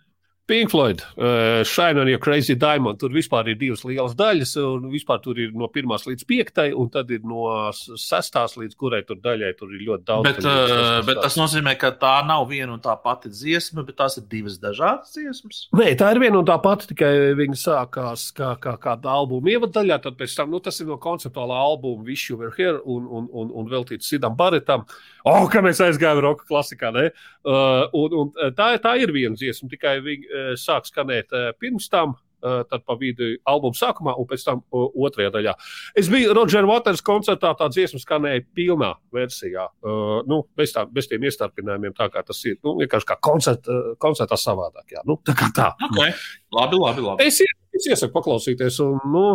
Pink 0.47 0.71
Floyd, 0.71 1.03
uh, 1.19 1.63
Shine 1.63 2.01
on 2.01 2.09
Your 2.09 2.19
Crazy 2.19 2.57
Diamond. 2.57 2.99
Tur 2.99 3.13
vispār 3.15 3.47
ir 3.53 3.59
divas 3.61 3.85
lielas 3.87 4.17
daļas, 4.19 4.57
un 4.59 4.89
vispār 4.91 5.21
tur 5.23 5.39
ir 5.39 5.53
no 5.55 5.69
pirmās 5.71 6.03
līdz 6.09 6.27
piektai, 6.27 6.65
un 6.75 6.89
tad 6.91 7.13
ir 7.15 7.21
no 7.23 7.71
sestās 7.71 8.57
līdz 8.59 8.75
kurai 8.75 9.05
tur 9.07 9.21
daļai 9.23 9.53
tur 9.61 9.71
ir 9.71 9.85
ļoti 9.87 10.05
daudz. 10.09 10.27
Bet, 10.27 10.41
uh, 10.43 10.97
bet 11.07 11.21
tas 11.23 11.39
nozīmē, 11.39 11.77
ka 11.79 11.93
tā 12.01 12.17
nav 12.27 12.49
viena 12.51 12.75
un 12.75 12.83
tā 12.83 12.97
pati 13.05 13.31
dziesma, 13.31 13.85
bet 13.87 14.01
tās 14.03 14.19
ir 14.19 14.27
divas 14.33 14.57
dažādas 14.63 15.15
dziesmas. 15.15 15.61
Nē, 15.79 15.93
tā 16.01 16.11
ir 16.11 16.23
viena 16.25 16.41
un 16.43 16.51
tā 16.51 16.59
pati, 16.65 16.91
tikai 16.91 17.13
viņa 17.39 17.61
sākās 17.63 18.27
kā, 18.35 18.57
kā 18.67 18.75
kāda 18.83 19.15
albuma 19.15 19.55
ievadaļā, 19.55 20.01
tad 20.03 20.19
pēc 20.19 20.35
tam, 20.41 20.51
nu, 20.51 20.59
tas 20.65 20.83
ir 20.83 20.91
no 20.91 20.99
konceptuālā 20.99 21.63
albuma 21.69 22.03
Wish 22.09 22.33
You 22.33 22.41
Were 22.43 22.51
Here 22.59 22.83
un, 22.83 23.07
un, 23.07 23.31
un, 23.31 23.55
un 23.63 23.71
veltīts 23.71 24.11
Sidam 24.11 24.35
Baretam. 24.35 24.89
O, 25.23 25.37
oh, 25.37 25.47
kā 25.47 25.63
mēs 25.63 25.79
aizgājām 25.79 26.19
roka 26.25 26.43
klasikā, 26.49 26.91
ne? 26.91 27.13
Uh, 27.47 27.87
un, 27.95 28.15
un 28.25 28.55
tā, 28.59 28.73
tā 28.83 28.97
ir 28.99 29.15
viena 29.15 29.39
dziesma, 29.39 29.71
tikai 29.71 30.01
viņa 30.03 30.32
Eh, 30.32 30.32
sāk 30.61 30.89
skanēt 30.89 31.35
eh, 31.37 31.51
pirms 31.61 31.89
tam. 31.93 32.17
Eh, 32.43 32.63
tad 32.67 32.83
pa 32.83 32.97
vidu 32.99 33.29
albuma 33.47 33.79
sākumā, 33.79 34.17
un 34.19 34.27
pēc 34.27 34.43
tam 34.43 34.63
otrajā 34.75 35.31
daļā. 35.31 35.53
Es 35.95 36.09
biju 36.11 36.33
Rodžera 36.35 36.67
Waters 36.67 37.05
koncertā, 37.07 37.53
tā 37.55 37.69
dziesma 37.71 38.01
skanēja 38.03 38.43
pilnā 38.51 38.89
versijā. 39.15 39.69
Uh, 39.79 40.25
nu, 40.27 40.41
bez, 40.59 40.73
tā, 40.75 40.83
bez 40.91 41.07
tiem 41.07 41.23
iestarpinājumiem, 41.29 41.95
tā 41.95 42.09
kā 42.11 42.25
tas 42.27 42.41
ir. 42.51 42.57
Nu, 42.67 42.75
vienkārši 42.81 43.09
kā 43.13 43.19
koncerta, 43.23 43.77
koncertā 44.03 44.41
savādāk. 44.43 44.89
Jā. 44.91 45.05
Nu, 45.07 45.21
tā 45.23 45.37
kā 45.39 45.53
tā. 45.55 45.69
Okay. 45.87 46.17
Labi, 46.59 46.83
labi, 46.83 47.07
labi. 47.07 47.29
Es, 47.31 47.39
es 47.79 47.87
iesaku 47.95 48.17
paklausīties, 48.19 48.81
un 48.89 48.99
nu, 49.15 49.27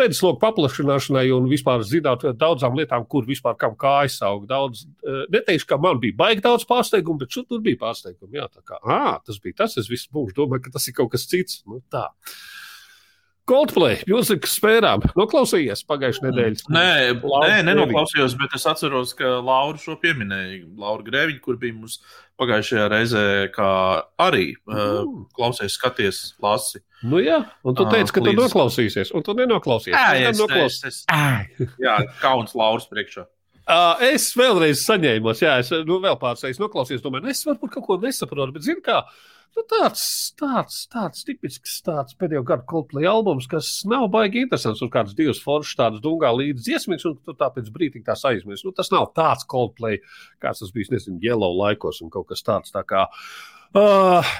redzesloku 0.00 0.40
paplašināšanai 0.42 1.26
un 1.36 1.48
vispār 1.50 1.84
zināt 1.86 2.24
daudzām 2.40 2.76
lietām, 2.78 3.06
kur 3.08 3.26
vispār 3.28 3.56
kam 3.60 3.76
kājas 3.78 4.18
aug. 4.26 4.46
Daudz, 4.50 4.84
eh, 4.84 5.24
neteikšu, 5.32 5.68
ka 5.70 5.80
man 5.82 6.00
bija 6.02 6.16
baigi 6.16 6.44
daudz 6.44 6.66
pārsteigumu, 6.68 7.22
bet 7.24 7.32
tur 7.36 7.60
bija 7.64 7.80
pārsteigumi. 7.84 8.40
Jā, 8.40 8.48
tā 8.50 8.62
kā 8.66 8.80
à, 8.82 9.18
tas 9.24 9.38
bija 9.38 9.62
tas, 9.64 9.76
es 9.76 9.88
visu 9.88 10.08
mūžu 10.14 10.36
domāju, 10.36 10.66
ka 10.66 10.76
tas 10.78 10.88
ir 10.88 10.94
kaut 10.94 11.10
kas 11.12 11.26
cits. 11.26 11.62
Nu, 11.66 11.82
tā. 11.90 12.08
Coldplay, 13.46 14.00
mūzikas 14.10 14.56
spērām. 14.58 15.04
Noklausījies 15.14 15.84
pagājušajā 15.86 16.24
nedēļā. 16.26 16.64
Nē, 16.74 16.86
Laura 17.22 17.50
nē, 17.52 17.60
nenoklausījos, 17.68 18.34
bet 18.40 18.56
es 18.58 18.66
atceros, 18.66 19.12
ka 19.14 19.36
Laura 19.38 19.78
šo 19.78 19.94
pieminēja. 20.02 20.64
Laura 20.74 21.06
Grēviņa, 21.06 21.38
kur 21.44 21.60
bija 21.60 21.76
mums 21.76 22.00
pagājušajā 22.40 22.88
reizē, 22.92 23.22
kā 23.54 23.70
arī 24.22 24.50
uh, 24.68 25.04
klausies, 25.36 25.76
skaties, 25.78 26.20
lasi. 26.42 26.82
Nu 27.06 27.20
jā, 27.22 27.38
un 27.66 27.76
tu 27.76 27.86
teici, 27.88 28.12
ka 28.12 28.22
uh, 28.22 28.28
tu 28.28 28.34
noklausīsies, 28.36 29.12
un 29.16 29.24
tu 29.24 29.36
nenoklausīsies. 29.38 29.96
Jā, 29.96 30.32
es, 30.32 30.40
noklaus... 30.40 30.80
es, 30.88 31.00
es, 31.08 31.72
jā 31.82 31.96
kauns 32.20 32.56
Lauras 32.58 32.88
priekšā. 32.90 33.26
Uh, 33.66 33.98
es 34.12 34.28
vēlreiz 34.38 34.84
saņēmu, 34.86 35.32
jā, 35.42 35.56
es 35.64 35.72
nu, 35.88 35.98
vēl 36.02 36.18
pāris 36.20 36.44
reizes 36.46 36.62
noklausījos, 36.62 37.02
domāju, 37.02 37.26
nu, 37.26 37.32
es 37.34 37.42
varbūt 37.48 37.72
kaut 37.74 37.86
ko 37.88 37.96
nesaprotu, 38.04 38.54
bet 38.54 38.66
zinu, 38.68 38.84
kā. 38.84 39.00
Nu, 39.56 39.62
tāds, 39.70 40.02
tāds, 40.36 40.82
tāds 40.92 41.22
tipisks 41.24 41.78
tāds 41.86 42.16
pēdējo 42.20 42.42
gadu 42.48 42.66
Coldplay 42.68 43.08
albums, 43.08 43.46
kas 43.48 43.70
nav 43.88 44.08
baigi 44.12 44.42
interesants. 44.44 44.82
Tur 44.82 44.90
kāds 44.92 45.16
divs 45.16 45.40
foršs, 45.40 45.76
tāds 45.78 46.02
dungā 46.04 46.32
līdz 46.36 46.66
dziesmīgs, 46.66 47.06
un 47.08 47.16
tu 47.24 47.36
tāpēc 47.38 47.70
brīdī 47.72 48.02
tās 48.04 48.26
aizmirsti. 48.28 48.68
Nu, 48.68 48.76
tas 48.76 48.92
nav 48.92 49.12
tāds 49.16 49.48
Coldplay, 49.48 50.02
kāds 50.44 50.60
tas 50.64 50.74
bija, 50.76 50.92
nezinu, 50.96 51.22
Yellow 51.24 51.56
laikos 51.56 52.02
un 52.04 52.12
kaut 52.12 52.28
kas 52.32 52.44
tāds. 52.44 52.74
Tā 52.74 52.84
kā, 52.84 53.06
Uh, 53.06 53.55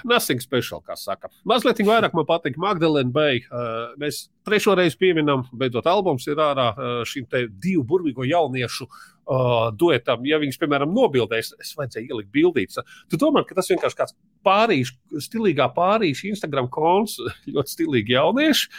nothing 0.05 0.41
special, 0.41 0.81
kā 0.85 0.97
saka. 0.99 1.31
Mazliet 1.49 1.83
vairāk 1.87 2.15
man 2.17 2.27
patīk 2.29 2.57
Magdalēna 2.61 3.13
Bay. 3.13 3.43
Uh, 3.47 3.93
mēs 4.01 4.27
trešo 4.47 4.77
reizi 4.79 4.99
pieminam, 5.01 5.45
beidzot, 5.53 5.87
albums 5.91 6.27
ir 6.31 6.41
ārā 6.41 6.71
uh, 6.73 6.97
šim 7.09 7.27
te 7.31 7.45
divu 7.49 7.85
burvīgo 7.89 8.27
jauniešu 8.27 8.87
uh, 8.87 9.71
duetam. 9.77 10.25
Ja 10.29 10.41
viņas, 10.43 10.61
piemēram, 10.63 10.93
nobildēs, 10.97 11.53
es 11.61 11.75
vajadzēju 11.79 12.13
ielikt 12.13 12.33
bildītas. 12.35 12.85
Tu 13.11 13.21
domā, 13.21 13.45
ka 13.47 13.59
tas 13.59 13.71
vienkārši 13.73 14.01
kāds 14.01 14.17
pārīšu, 14.47 14.97
stilīgā 15.27 15.69
pārīšu 15.77 16.31
Instagram 16.33 16.71
konts, 16.73 17.19
ļoti 17.55 17.77
stilīgi 17.77 18.17
jaunieši 18.17 18.71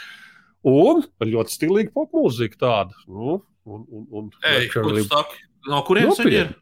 un 0.67 1.03
ļoti 1.23 1.53
stilīga 1.53 1.93
popmūzika 1.95 2.63
tāda. 2.63 3.03
Nu, 3.07 3.41
un, 3.67 3.83
un, 3.91 4.07
un, 4.09 4.31
Ei, 4.47 4.71
no 5.67 5.83
kurienes 5.87 6.23
viņi 6.23 6.41
ir? 6.45 6.55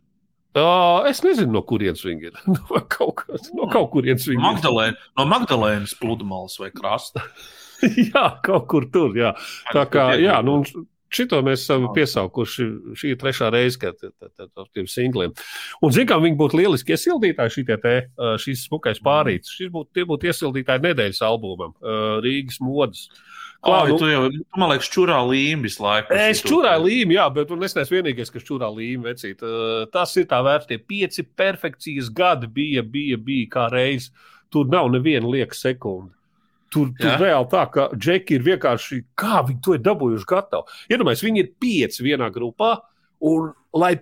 Uh, 0.56 1.03
es 1.10 1.19
nezinu, 1.26 1.52
no 1.57 1.61
kurienes 1.68 2.06
viņi 2.06 2.30
ir. 2.30 2.41
no 2.56 2.82
kaut, 2.88 3.26
kas, 3.26 3.49
no 3.56 3.68
kaut 3.72 3.90
kurienes 3.91 4.27
viņi 4.30 4.40
Magdalēna, 4.40 4.95
ir. 4.95 5.14
No 5.19 5.27
Magdalēnas 5.27 5.95
pludmales 5.99 6.56
vai 6.61 6.72
krasta. 6.76 7.26
jā, 8.10 8.27
kaut 8.45 8.69
kur 8.72 8.88
tur. 8.91 9.15
Jā. 9.19 9.34
Tā 9.76 9.84
kā, 9.91 10.14
jā, 10.22 10.40
nu, 10.48 10.61
Šito 11.15 11.38
mēs 11.45 11.61
esam 11.64 11.86
piesaukuši. 11.95 12.65
Šī 12.98 13.14
ir 13.14 13.19
trešā 13.22 13.48
reize, 13.53 13.77
kad 13.80 14.02
ar 14.03 14.65
tiem 14.76 14.88
singliem. 14.90 15.36
Un, 15.80 15.94
zinām, 15.95 16.23
viņi 16.26 16.40
būtu 16.40 16.60
lieliski 16.60 16.95
iesildītāji, 16.95 17.53
šitie 17.53 17.77
te, 17.84 17.94
šīs 18.41 18.65
smukais 18.68 18.99
pārīts. 19.06 19.53
Šis 19.56 19.72
būtu, 19.72 19.94
tie 19.95 20.03
būtu 20.10 20.32
iesildītāji 20.32 20.84
nedēļas 20.88 21.22
albumam, 21.30 21.76
Rīgas 22.26 22.60
modas. 22.64 23.06
Klā, 23.65 23.77
nu, 23.90 23.98
tu 23.98 24.10
jau, 24.10 24.26
tu, 24.30 24.44
man 24.60 24.72
liekas, 24.73 24.90
čurā 24.94 25.19
līnija 25.26 25.61
visu 25.64 25.84
laiku. 25.86 26.14
Es 26.14 26.41
čurāju 26.45 26.86
līniju, 26.86 27.18
jā, 27.18 27.26
bet 27.34 27.53
es 27.68 27.77
neesmu 27.77 27.98
vienīgais, 27.98 28.32
kas 28.34 28.45
čurā 28.45 28.69
līniju 28.69 29.06
vecīt. 29.07 29.45
Tas 29.94 30.14
ir 30.19 30.27
tā 30.30 30.41
vērts, 30.45 30.69
tie 30.69 30.77
pieci 30.77 31.26
perfekcijas 31.26 32.11
gadi 32.14 32.49
bija, 32.52 32.84
bija, 32.84 33.18
bija 33.18 33.49
kā 33.56 33.69
reiz. 33.73 34.11
Tur 34.53 34.69
nav 34.69 34.91
neviena 34.94 35.27
lieka 35.32 35.57
sekunde. 35.57 36.14
Tur, 36.73 36.91
tur 36.99 37.14
ja? 37.14 37.18
reāli 37.22 37.48
tā, 37.52 37.64
ka 37.72 37.88
džeki 37.95 38.38
ir 38.38 38.45
vienkārši, 38.45 38.99
kā 39.18 39.41
viņi 39.48 39.61
to 39.64 39.77
ir 39.77 39.84
dabūjuši 39.86 40.27
gatavu. 40.30 40.68
Iedomājieties, 40.91 41.26
viņi 41.26 41.41
ir 41.41 41.52
pieci 41.61 42.06
vienā 42.06 42.27
grupā, 42.36 42.73
un 43.26 43.53
lai 43.76 43.95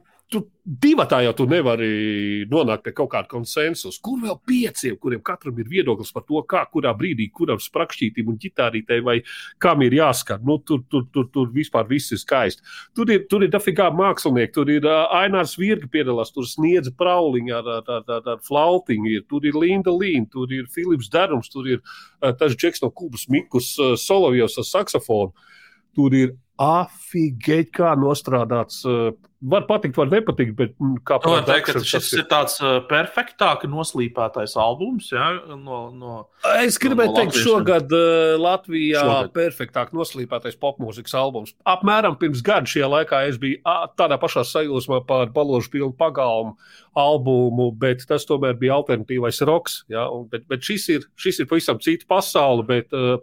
tu 0.63 0.69
divatā 0.83 1.21
jau 1.23 1.33
tu 1.35 1.45
nevari 1.45 2.45
nonākt 2.49 2.83
pie 2.83 2.93
kaut 2.95 3.11
kāda 3.11 3.27
konsensusa. 3.27 3.99
Kur 4.01 4.19
vēl 4.21 4.37
pieciem, 4.47 4.97
kuriem 4.97 5.21
katram 5.21 5.57
ir 5.59 5.67
viedoklis 5.67 6.11
par 6.13 6.23
to, 6.23 6.41
kā, 6.47 6.65
kurā 6.71 6.93
brīdī, 6.95 7.29
kuram 7.31 7.59
sprakšķītim 7.59 8.29
un 8.29 8.37
ģitārītei 8.39 9.01
vai 9.03 9.21
kam 9.59 9.81
ir 9.83 9.93
jāskan. 9.93 10.43
Nu, 10.43 10.57
tur, 10.59 10.83
tur, 10.89 11.05
tur, 11.11 11.27
tur 11.33 11.51
vispār 11.53 11.87
viss 11.87 12.11
ir 12.11 12.21
skaisti. 12.21 12.63
Tur 12.95 13.11
ir, 13.11 13.25
tur 13.29 13.43
ir 13.43 13.51
dafigā 13.51 13.89
mākslinieki, 13.91 14.53
tur 14.53 14.71
ir 14.71 14.87
uh, 14.87 15.11
Ainārs 15.19 15.57
Virga 15.59 15.87
piedalās, 15.91 16.31
tur 16.33 16.47
sniedz 16.47 16.91
prauliņu 16.97 17.55
ar, 17.57 17.71
ar, 17.79 17.89
ar, 17.97 18.05
ar, 18.17 18.29
ar 18.35 18.43
flautiņu, 18.47 19.17
ir, 19.17 19.25
tur 19.29 19.45
ir 19.45 19.57
Linda 19.59 19.91
Līna, 19.91 20.29
tur 20.31 20.51
ir 20.53 20.69
Filips 20.71 21.11
Derums, 21.11 21.51
tur 21.51 21.67
ir 21.67 21.81
uh, 21.81 22.31
tas 22.31 22.55
Džeks 22.55 22.83
no 22.83 22.91
Kubas 22.91 23.27
Mikus 23.27 23.73
uh, 23.79 23.97
Solovjos 23.99 24.57
ar 24.61 24.69
saksofonu. 24.69 25.51
Tur 25.93 26.15
ir 26.17 26.31
afigēti 26.63 27.71
kā 27.79 27.93
nostrādāts. 27.99 28.81
Uh, 28.87 29.13
var 29.43 29.65
patikt, 29.67 29.97
var 29.97 30.07
nepatikt, 30.11 30.53
bet 30.57 30.73
mm, 30.79 30.99
kā 31.07 31.17
par 31.21 31.41
to 31.43 31.51
teikt, 31.51 31.71
šis 31.83 31.91
tas 31.91 32.11
ir, 32.15 32.23
tāds 32.31 32.55
uh, 32.63 32.77
perfektāk 32.87 33.65
noslīpētais 33.69 34.55
albums. 34.59 35.09
Ja, 35.11 35.29
no, 35.57 35.79
no, 35.91 36.15
es 36.61 36.77
gribēju 36.81 37.11
no 37.11 37.17
teikt, 37.17 37.39
šogad 37.43 37.91
uh, 37.95 38.35
Latvijā 38.39 39.03
šogad. 39.03 39.33
perfektāk 39.35 39.91
noslīpētais 39.95 40.55
popmūzikas 40.61 41.15
albums. 41.19 41.55
Apmēram 41.69 42.15
pirms 42.21 42.43
gada 42.45 42.69
šajā 42.69 42.89
laikā 42.93 43.23
es 43.31 43.39
biju 43.41 43.59
tādā 43.99 44.19
pašā 44.21 44.45
sajūsmā 44.47 45.01
par 45.09 45.33
baložu 45.35 45.73
pilnu 45.75 45.91
pagalmu 45.99 46.55
albumu, 46.99 47.71
bet 47.79 48.05
tas 48.07 48.27
tomēr 48.29 48.55
bija 48.59 48.77
alternatīvais 48.77 49.41
roks. 49.49 49.81
Ja, 49.91 50.07
un, 50.13 50.29
bet, 50.31 50.47
bet 50.51 50.63
šis 50.63 50.87
ir, 50.93 51.09
šis 51.19 51.43
ir 51.43 51.51
pavisam 51.51 51.81
cita 51.83 52.07
pasaule, 52.09 52.63
bet 52.69 52.95
uh, 52.95 53.17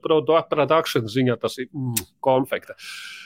production 0.50 1.08
ziņā 1.08 1.40
tas 1.40 1.56
ir 1.62 1.70
mm, 1.70 2.12
konfekta. 2.24 2.76
Uh, 2.76 3.20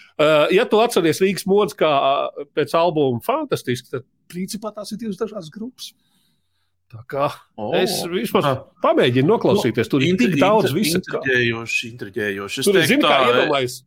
ja 0.55 0.67
tu 0.71 0.79
atceries 0.83 1.21
Rīgas 1.23 1.47
modes 1.51 1.77
kā 1.79 1.91
uh, 1.91 2.49
pēc 2.55 2.75
albuma 2.79 3.23
fantastiski, 3.25 3.91
tad 3.91 4.05
principā 4.31 4.71
tās 4.75 4.93
ir 4.95 5.01
divas 5.01 5.19
dažādas 5.21 5.51
grupas. 5.55 5.93
Tā 6.95 7.01
kā 7.11 7.27
oh, 7.59 7.73
es 7.75 7.97
tā. 8.31 8.53
pamēģinu 8.85 9.27
noklausīties. 9.27 9.91
Tur 9.91 10.05
ir 10.07 10.19
tik 10.21 10.37
daudz 10.39 10.71
visu. 10.77 11.01
Intriģējoši, 11.01 11.89
intriģējoši. 11.91 12.63
Es 12.63 12.69
tur 12.69 12.79
teiktu, 12.79 12.91
zinu, 12.93 13.07
tā, 13.07 13.11
kā 13.11 13.33
iedomājies. 13.33 13.81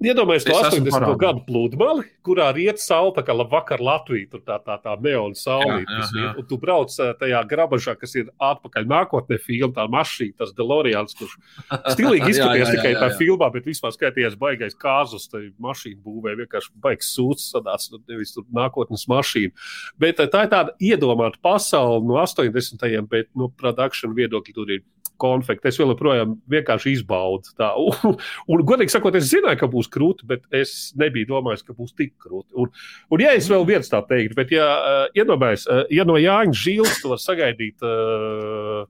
Iedomājieties 0.00 0.46
to 0.48 0.54
Es 0.56 0.66
esmu 0.70 0.86
80. 0.86 0.94
parādā. 0.94 1.16
gadu 1.20 1.42
pludmali, 1.44 2.04
kurā 2.24 2.46
riet 2.56 2.80
saule, 2.80 3.12
tā 3.16 3.24
kā 3.26 3.34
labvakar 3.36 3.82
Latvija, 3.84 4.30
tur 4.32 4.40
tā, 4.40 4.56
tā, 4.64 4.78
tā 4.80 4.94
neona 5.04 5.36
iet, 5.36 6.38
un 6.40 6.46
tu 6.48 6.56
brauc 6.60 6.94
ā, 6.96 7.10
tajā 7.20 7.42
grabažā, 7.50 7.96
kas 8.00 8.16
ir 8.16 8.30
atpakaļ 8.40 8.88
nākotnē 8.88 9.36
filma, 9.44 9.74
tā 9.76 9.84
mašīna, 9.92 10.38
tas 10.40 10.54
Delorians, 10.56 11.12
kurš 11.18 11.36
stilīgi 11.94 12.32
izskaties 12.32 12.64
jā, 12.64 12.70
jā, 12.70 12.76
tikai 12.78 12.94
jā, 12.94 13.00
tā 13.02 13.10
jā. 13.10 13.18
filmā, 13.20 13.50
bet 13.52 13.68
vispār 13.68 13.92
skaitījies 13.92 14.38
baigais 14.40 14.78
kāzus, 14.80 15.28
tai 15.28 15.50
mašīna 15.60 16.00
būvē, 16.06 16.36
vienkārši 16.40 16.72
baigs 16.80 17.12
sūds 17.18 17.50
sadāts, 17.52 17.90
nu, 17.92 18.00
nevis 18.08 18.32
tur 18.32 18.48
nākotnes 18.56 19.04
mašīna. 19.10 19.52
Bet 20.00 20.24
ā, 20.24 20.30
tā 20.32 20.46
ir 20.46 20.54
tāda 20.54 20.76
iedomāta 20.80 21.36
pasaule 21.44 22.00
no 22.08 22.16
80. 22.24 22.88
bet 23.12 23.28
no 23.36 23.52
produkcijas 23.52 24.16
viedokļa 24.16 24.56
tur 24.56 24.72
ir 24.78 24.86
konfekti. 25.20 25.70
Es 25.70 25.78
joprojām 25.80 26.36
vienkārši 26.50 26.94
izbaudu. 26.96 27.52
Tā. 27.58 27.72
Un, 28.10 28.16
un, 28.48 28.62
godīgi 28.66 28.94
sakot, 28.94 29.16
es 29.18 29.28
zināju, 29.30 29.58
ka 29.60 29.68
būs 29.70 29.88
krūti, 29.92 30.26
bet 30.28 30.46
es 30.54 30.92
nebiju 30.98 31.28
domājis, 31.30 31.64
ka 31.66 31.74
būs 31.76 31.92
tik 31.98 32.14
krūti. 32.22 32.54
Un, 32.58 32.70
un 33.12 33.22
ja 33.22 33.34
es 33.36 33.48
vēl 33.50 33.66
viens 33.68 33.90
tā 33.90 34.00
teiktu, 34.06 34.36
bet 34.38 34.54
ja 34.54 34.66
uh, 34.66 35.04
iedomājies, 35.16 35.66
uh, 35.68 35.84
ja 35.92 36.06
no 36.08 36.16
Jāņa 36.20 36.56
Žīles 36.56 37.00
to 37.02 37.12
var 37.12 37.22
sagaidīt 37.22 37.84
uh, 37.86 38.88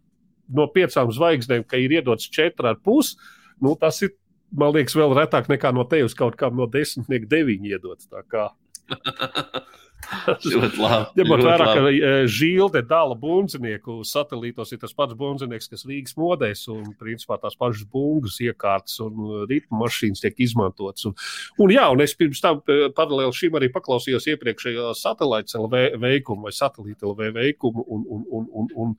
no 0.54 0.66
piecām 0.74 1.12
zvaigznēm, 1.14 1.66
ka 1.68 1.80
ir 1.80 1.98
iedots 1.98 2.30
četri 2.32 2.72
ar 2.72 2.80
pusi, 2.82 3.18
nu, 3.62 3.74
tas 3.80 4.00
ir, 4.06 4.14
man 4.56 4.74
liekas, 4.74 4.96
vēl 4.98 5.14
retāk 5.18 5.50
nekā 5.52 5.72
no 5.76 5.86
tevis 5.88 6.16
kaut 6.18 6.38
kā 6.40 6.50
no 6.54 6.68
desmitnieku 6.70 7.30
deviņi 7.30 7.76
iedots. 7.76 8.10
Ļoti 10.52 10.80
labi. 10.80 11.20
Ņemot 11.20 11.42
vērā, 11.44 11.66
ka 11.74 11.90
e, 11.90 12.12
Žilde 12.30 12.82
dala 12.88 13.16
bunzinieku 13.18 14.00
satelītos, 14.06 14.72
ir 14.74 14.80
tas 14.82 14.94
pats 14.96 15.16
bunzinieks, 15.18 15.68
kas 15.70 15.86
Rīgas 15.88 16.16
modēs, 16.20 16.64
un 16.72 16.92
principā 17.00 17.38
tās 17.42 17.58
pašas 17.60 17.86
bungas 17.90 18.40
iekārtas 18.44 18.98
un 19.04 19.44
ritmu 19.50 19.82
mašīnas 19.84 20.24
tiek 20.24 20.42
izmantotas. 20.46 21.06
Un, 21.10 21.16
un, 21.64 21.74
jā, 21.74 21.86
un 21.92 22.04
es 22.04 22.16
pirms 22.18 22.42
tam 22.44 22.62
e, 22.64 22.80
paralēli 22.96 23.36
šim 23.42 23.60
arī 23.60 23.70
paklausījos 23.74 24.30
iepriekšējo 24.34 24.90
satelīta 24.98 25.60
LV 25.60 26.02
veikumu 26.02 26.48
vai 26.48 26.56
satelīta 26.56 27.08
LV 27.10 27.32
veikumu. 27.38 27.86
Un, 27.86 28.04
un, 28.08 28.26
un, 28.40 28.50
un, 28.62 28.74
un, 28.86 28.98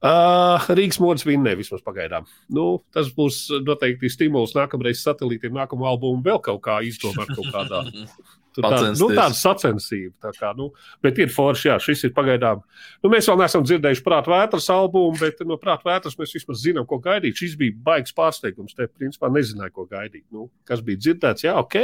Uh, 0.00 0.56
Rīgas 0.72 0.96
modes 0.96 1.26
vinnē 1.28 1.52
vismaz 1.58 1.82
pagaidām. 1.84 2.24
Nu, 2.56 2.78
tas 2.96 3.10
būs 3.12 3.42
noteikti 3.66 4.08
stimuls 4.08 4.54
nākamreiz 4.56 5.02
satelītiem, 5.04 5.52
nākamo 5.52 5.84
albumu 5.90 6.24
vēl 6.24 6.40
kaut 6.40 6.62
kā 6.64 6.78
izdomāt 6.88 7.28
kaut 7.36 7.50
kādā 7.52 7.82
Tur 8.56 8.64
tā, 8.64 8.70
Pacensties. 8.72 9.02
nu, 9.02 9.08
tāda 9.14 9.36
sacensība. 9.38 10.14
Tā 10.26 10.32
kā, 10.34 10.50
nu, 10.58 10.70
bet 11.04 11.20
ir 11.22 11.30
forši, 11.30 11.68
jā, 11.68 11.76
šis 11.82 12.08
ir 12.08 12.14
pagaidām. 12.16 12.64
Nu, 13.04 13.12
mēs 13.12 13.28
vēl 13.30 13.38
neesam 13.38 13.62
dzirdējuši 13.66 14.04
prāta 14.06 14.32
vētras 14.32 14.66
albumu, 14.74 15.14
bet 15.20 15.44
no 15.46 15.58
prāta 15.60 15.86
vētras 15.86 16.18
mēs 16.18 16.34
vismaz 16.34 16.64
zinām, 16.64 16.88
ko 16.90 16.98
gaidīt. 17.04 17.38
Šis 17.38 17.54
bija 17.60 17.76
baigs 17.86 18.16
pārsteigums. 18.16 18.74
Te, 18.74 18.88
principā, 18.90 19.30
nezināju, 19.30 19.76
ko 19.78 19.86
gaidīt. 19.90 20.26
Nu, 20.34 20.48
kas 20.66 20.82
bija 20.86 20.98
dzirdēts, 21.04 21.46
jā, 21.46 21.54
ok. 21.62 21.78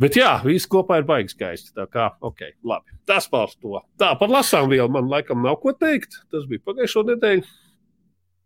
Bet 0.00 0.16
jā, 0.16 0.30
viss 0.46 0.70
kopā 0.70 1.02
ir 1.02 1.08
baigs 1.08 1.34
skaisti. 1.36 1.74
Tā 1.76 1.84
kā, 1.90 2.12
ok, 2.24 2.46
labi. 2.64 2.94
Tas 3.08 3.26
par 3.28 3.50
to. 3.60 3.82
Tā, 4.00 4.14
par 4.20 4.30
lasām 4.32 4.70
vielu 4.70 4.88
man 4.92 5.10
laikam 5.10 5.42
nav 5.44 5.58
ko 5.60 5.74
teikt. 5.76 6.22
Tas 6.32 6.46
bija 6.48 6.62
pagājušo 6.70 7.04
nedēļu. 7.10 7.44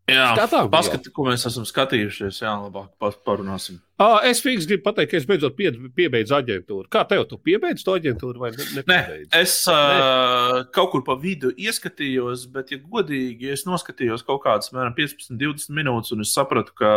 Jā, 0.04 0.34
Skatām, 0.36 0.66
paskati, 0.68 1.08
ko 1.16 1.24
mēs 1.24 1.46
esam 1.48 1.64
skatījušies. 1.64 2.42
Jā, 2.42 2.50
labāk 2.60 2.90
pa- 3.00 3.08
parunāsim. 3.24 3.78
Ah, 3.96 4.18
es 4.28 4.42
fiks 4.44 4.66
gribu 4.68 4.82
pateikt, 4.84 5.10
ka 5.14 5.16
es 5.16 5.24
beidzot 5.24 5.54
pie, 5.56 5.70
piebeidzu 5.96 6.34
aģentūru. 6.36 6.90
Kā 6.92 7.06
tev, 7.08 7.22
tu 7.30 7.38
piebeidz 7.40 7.80
to 7.86 7.94
aģentūru 7.96 8.42
vai 8.42 8.50
ne? 8.52 8.82
Nē, 8.90 8.98
es 9.40 9.54
uh, 9.72 10.60
kaut 10.76 10.90
kur 10.92 11.04
pa 11.06 11.16
vidu 11.16 11.54
ieskatījos, 11.56 12.44
bet, 12.52 12.74
ja 12.74 12.78
godīgi, 12.84 13.48
es 13.54 13.64
noskatījos 13.64 14.26
kaut 14.28 14.42
kādas 14.44 14.68
apmēram 14.68 14.92
15, 14.98 15.38
20 15.40 15.72
minūtes, 15.80 16.12
un 16.12 16.20
es 16.26 16.34
sapratu, 16.36 16.76
ka 16.76 16.92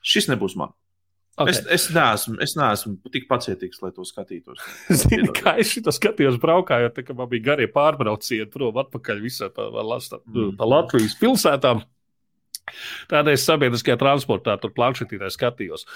šis 0.00 0.30
nebūs 0.32 0.56
man. 0.56 0.72
Okay. 1.40 1.52
Es, 1.52 1.60
es, 1.72 1.84
neesmu, 1.92 2.38
es 2.44 2.56
neesmu 2.56 2.96
tik 3.12 3.28
pacietīgs, 3.28 3.78
lai 3.84 3.92
to 3.96 4.02
skatītos. 4.08 4.64
Zini, 5.04 5.28
kā 5.36 5.58
es 5.60 5.70
šo 5.76 5.92
skatījos, 5.92 6.40
braukājot, 6.40 7.04
kad 7.04 7.16
man 7.20 7.28
bija 7.30 7.50
garie 7.52 7.68
pārbraucieni 7.72 8.48
prom 8.52 8.80
atpakaļ 8.80 9.20
visā 9.28 9.52
pa, 9.52 9.68
pa, 9.72 9.84
Lasta- 9.92 10.24
Mm. 10.24 10.56
pa 10.56 10.64
Latvijas 10.68 11.16
pilsētām. 11.20 11.84
Tādēļ 13.12 13.36
es 13.36 13.46
sabiedriskajā 13.48 14.00
transportā 14.00 14.56
tur 14.60 14.74
planšetītē 14.76 15.30
skatījos. 15.34 15.86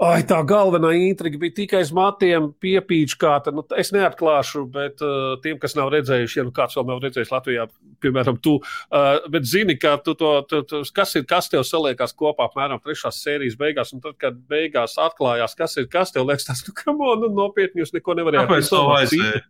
Ai, 0.00 0.22
tā 0.24 0.38
galvenā 0.48 0.94
intriga 0.96 1.36
bija 1.36 1.52
tikai 1.58 1.82
uz 1.84 1.90
matiem, 1.92 2.46
piepīčkāta. 2.64 3.52
Nu, 3.52 3.60
es 3.76 3.90
neatklāšu, 3.92 4.62
bet 4.72 5.02
uh, 5.04 5.34
tiem, 5.44 5.58
kas 5.60 5.76
nav 5.76 5.90
redzējuši, 5.92 6.38
ja 6.38 6.44
nu 6.46 6.54
kāds 6.56 6.78
vēl 6.78 6.86
nav 6.88 7.02
redzējis 7.04 7.32
Latvijā, 7.34 7.66
piemēram, 8.00 8.38
tu, 8.40 8.54
uh, 8.64 9.10
bet 9.28 9.44
zini, 9.50 9.76
ka 9.76 9.98
tu 10.00 10.14
to, 10.16 10.30
tu, 10.48 10.62
tu, 10.70 10.80
kas 10.96 11.12
ir, 11.20 11.26
kas 11.28 11.52
tev 11.52 11.66
saliekās 11.68 12.16
kopā 12.16 12.48
apmēram 12.48 12.80
trešās 12.80 13.20
sērijas 13.26 13.58
beigās, 13.60 13.92
un 13.92 14.00
tad, 14.06 14.16
kad 14.24 14.40
beigās 14.48 14.96
atklājās, 15.04 15.58
kas 15.58 15.76
ir, 15.76 15.90
kas 15.92 16.16
tev 16.16 16.24
liekas, 16.30 16.48
tas, 16.48 16.64
nu, 16.64 16.72
kam 16.80 17.04
on, 17.04 17.26
nu, 17.26 17.32
nopietni 17.36 17.84
jūs 17.84 17.92
neko 17.98 18.16
nevarējāt 18.22 18.48
Kāpēc 18.48 18.72
to 18.72 18.82
vajadzēja? 18.88 19.44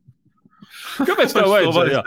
Kāpēc 0.98 1.38
to 1.38 1.46
vajadzēja? 1.54 2.04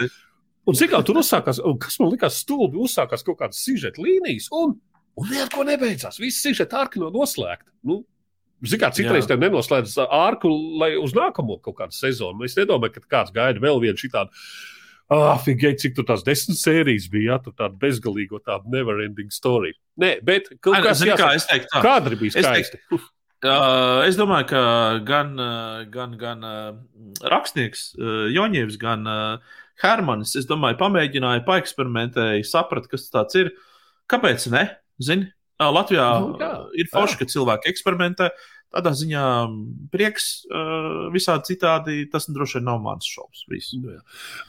Un 0.64 0.80
cik 0.80 0.94
tā 0.96 1.02
tur 1.04 1.20
uzsākās, 1.20 1.60
kas 1.84 2.00
man 2.00 2.14
likās 2.14 2.40
stulbi, 2.44 2.80
uzsākās 2.80 3.26
kaut 3.28 3.42
kādas 3.42 3.60
sižeta 3.66 4.00
līnijas, 4.04 4.48
un, 4.56 4.78
un 5.20 5.32
neko 5.34 5.66
nebeidzās. 5.68 6.22
Viss 6.24 6.44
sižeta 6.46 6.86
arka 6.86 7.02
no 7.02 7.12
noslēgta. 7.14 7.72
Nu, 7.88 8.04
Zinām, 8.64 8.94
citreiz 8.96 9.26
tev 9.28 9.42
nenoslēdz 9.42 9.98
ārku, 10.08 10.48
lai 10.80 10.94
uz 10.96 11.12
nākamo 11.18 11.58
kaut 11.64 11.76
kādu 11.82 11.98
sezonu. 11.98 12.46
Es 12.48 12.56
nedomāju, 12.56 12.96
ka 12.96 13.10
kāds 13.12 13.34
gaida 13.36 13.60
vēl 13.60 13.82
vienu 13.84 14.00
šitādu. 14.00 14.32
Ah, 15.12 15.36
figēji, 15.44 15.82
cik 15.82 15.98
tur 15.98 16.06
tās 16.08 16.24
desmit 16.24 16.58
sērijas 16.58 17.10
bija, 17.12 17.34
jā, 17.34 17.40
tur 17.44 17.54
tāda 17.60 17.76
bezgalīga, 17.82 18.40
tāda 18.48 18.72
never-ending 18.72 19.34
story. 19.36 19.74
Nē, 20.00 20.14
bet 20.26 20.48
kaut 20.64 20.78
Ai, 20.78 20.80
kas 20.86 21.02
zini, 21.02 21.18
kā 21.20 21.34
es 21.36 21.50
teiktu, 21.50 21.70
tā. 21.74 21.82
Kadri 21.84 22.20
bija 22.22 22.40
Es 22.40 22.48
skaisti. 22.48 22.80
Uh, 23.44 24.06
es 24.08 24.16
domāju, 24.16 24.48
ka 24.54 24.62
gan, 25.04 25.36
gan, 25.92 26.16
gan 26.16 26.48
uh, 26.48 26.70
rakstnieks 27.28 27.90
uh, 28.00 28.14
Joņevs, 28.32 28.80
gan 28.80 29.04
uh, 29.04 29.58
Hermanis, 29.84 30.36
es 30.40 30.48
domāju, 30.50 30.80
pamēģināja, 30.82 31.44
paeksperimentēja, 31.48 32.44
saprata, 32.48 32.90
kas 32.92 33.10
tas 33.14 33.36
ir. 33.40 33.54
Kāpēc 34.12 34.48
ne? 34.54 34.66
Zini, 35.04 35.30
Latvijā 35.62 36.08
Nu, 36.24 36.34
jā, 36.42 36.52
ir 36.80 36.90
forši, 36.92 37.22
ka 37.22 37.30
cilvēki 37.30 37.72
eksperimentē. 37.72 38.32
Tādā 38.74 38.90
ziņā 38.98 39.24
mm, 39.46 39.90
prieks, 39.94 40.28
visādi 41.14 41.52
citādi. 41.52 41.98
Tas 42.10 42.26
droši 42.26 42.58
vien 42.58 42.66
nav 42.72 42.80
mans 42.82 43.06
šovs. 43.06 43.44
Nu. 43.78 44.00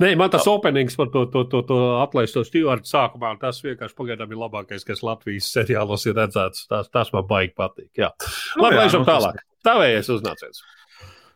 Nē, 0.01 0.15
man 0.17 0.33
tas 0.33 0.49
openings 0.49 0.97
par 0.97 1.11
to, 1.13 1.27
to, 1.33 1.43
to, 1.53 1.61
to 1.69 1.81
atlaisto 2.01 2.41
stūri 2.49 2.89
sākumā, 2.89 3.35
tas 3.43 3.61
vienkārši 3.67 3.99
pagaidām 3.99 4.33
ir 4.33 4.41
labākais, 4.41 4.87
kas 4.89 5.05
Latvijas 5.05 5.51
seriālos 5.53 6.07
ir 6.09 6.17
redzēts. 6.17 6.65
Tas, 6.73 6.89
tas 6.89 7.13
man 7.13 7.29
baigi 7.29 7.53
patīk. 7.59 7.91
Jā. 8.01 8.15
Nu, 8.57 8.65
Labi, 8.65 8.81
jā, 8.81 8.87
ejam 8.89 9.05
nu, 9.05 9.11
tas- 9.11 9.21
tālāk. 9.21 9.45
Tavējais 9.65 10.11
uznāciens. 10.17 10.65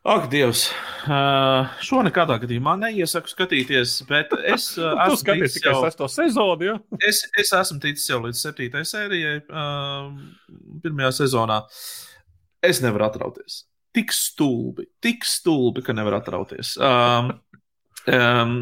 Ak, 0.09 0.30
Dievs! 0.32 0.70
Uh, 1.05 1.68
šo 1.85 1.98
nekādā 2.01 2.39
gadījumā 2.40 2.78
neiesaku 2.80 3.28
skatīties, 3.28 3.98
bet 4.09 4.30
es 4.48 4.70
uh, 4.80 4.94
esmu 5.05 5.18
skaties 5.20 5.52
ticis 5.52 5.59
tikai 5.59 5.74
sesto 5.82 6.09
sezonu, 6.09 6.64
jā? 6.64 6.76
es, 7.05 7.20
es 7.36 7.52
esmu 7.52 7.76
ticis 7.82 8.09
jau 8.09 8.22
līdz 8.22 8.40
septītajai 8.40 8.89
sērijai, 8.89 9.35
um, 9.52 10.16
pirmajā 10.80 11.12
sezonā. 11.18 11.60
Es 12.64 12.80
nevaru 12.80 13.05
atrauties. 13.10 13.60
Tik 13.93 14.16
stulbi, 14.16 14.89
tik 15.05 15.28
stulbi, 15.28 15.85
ka 15.85 15.93
nevaru 15.93 16.22
atrauties. 16.22 16.72
Um, 16.80 17.35
um, 18.09 18.59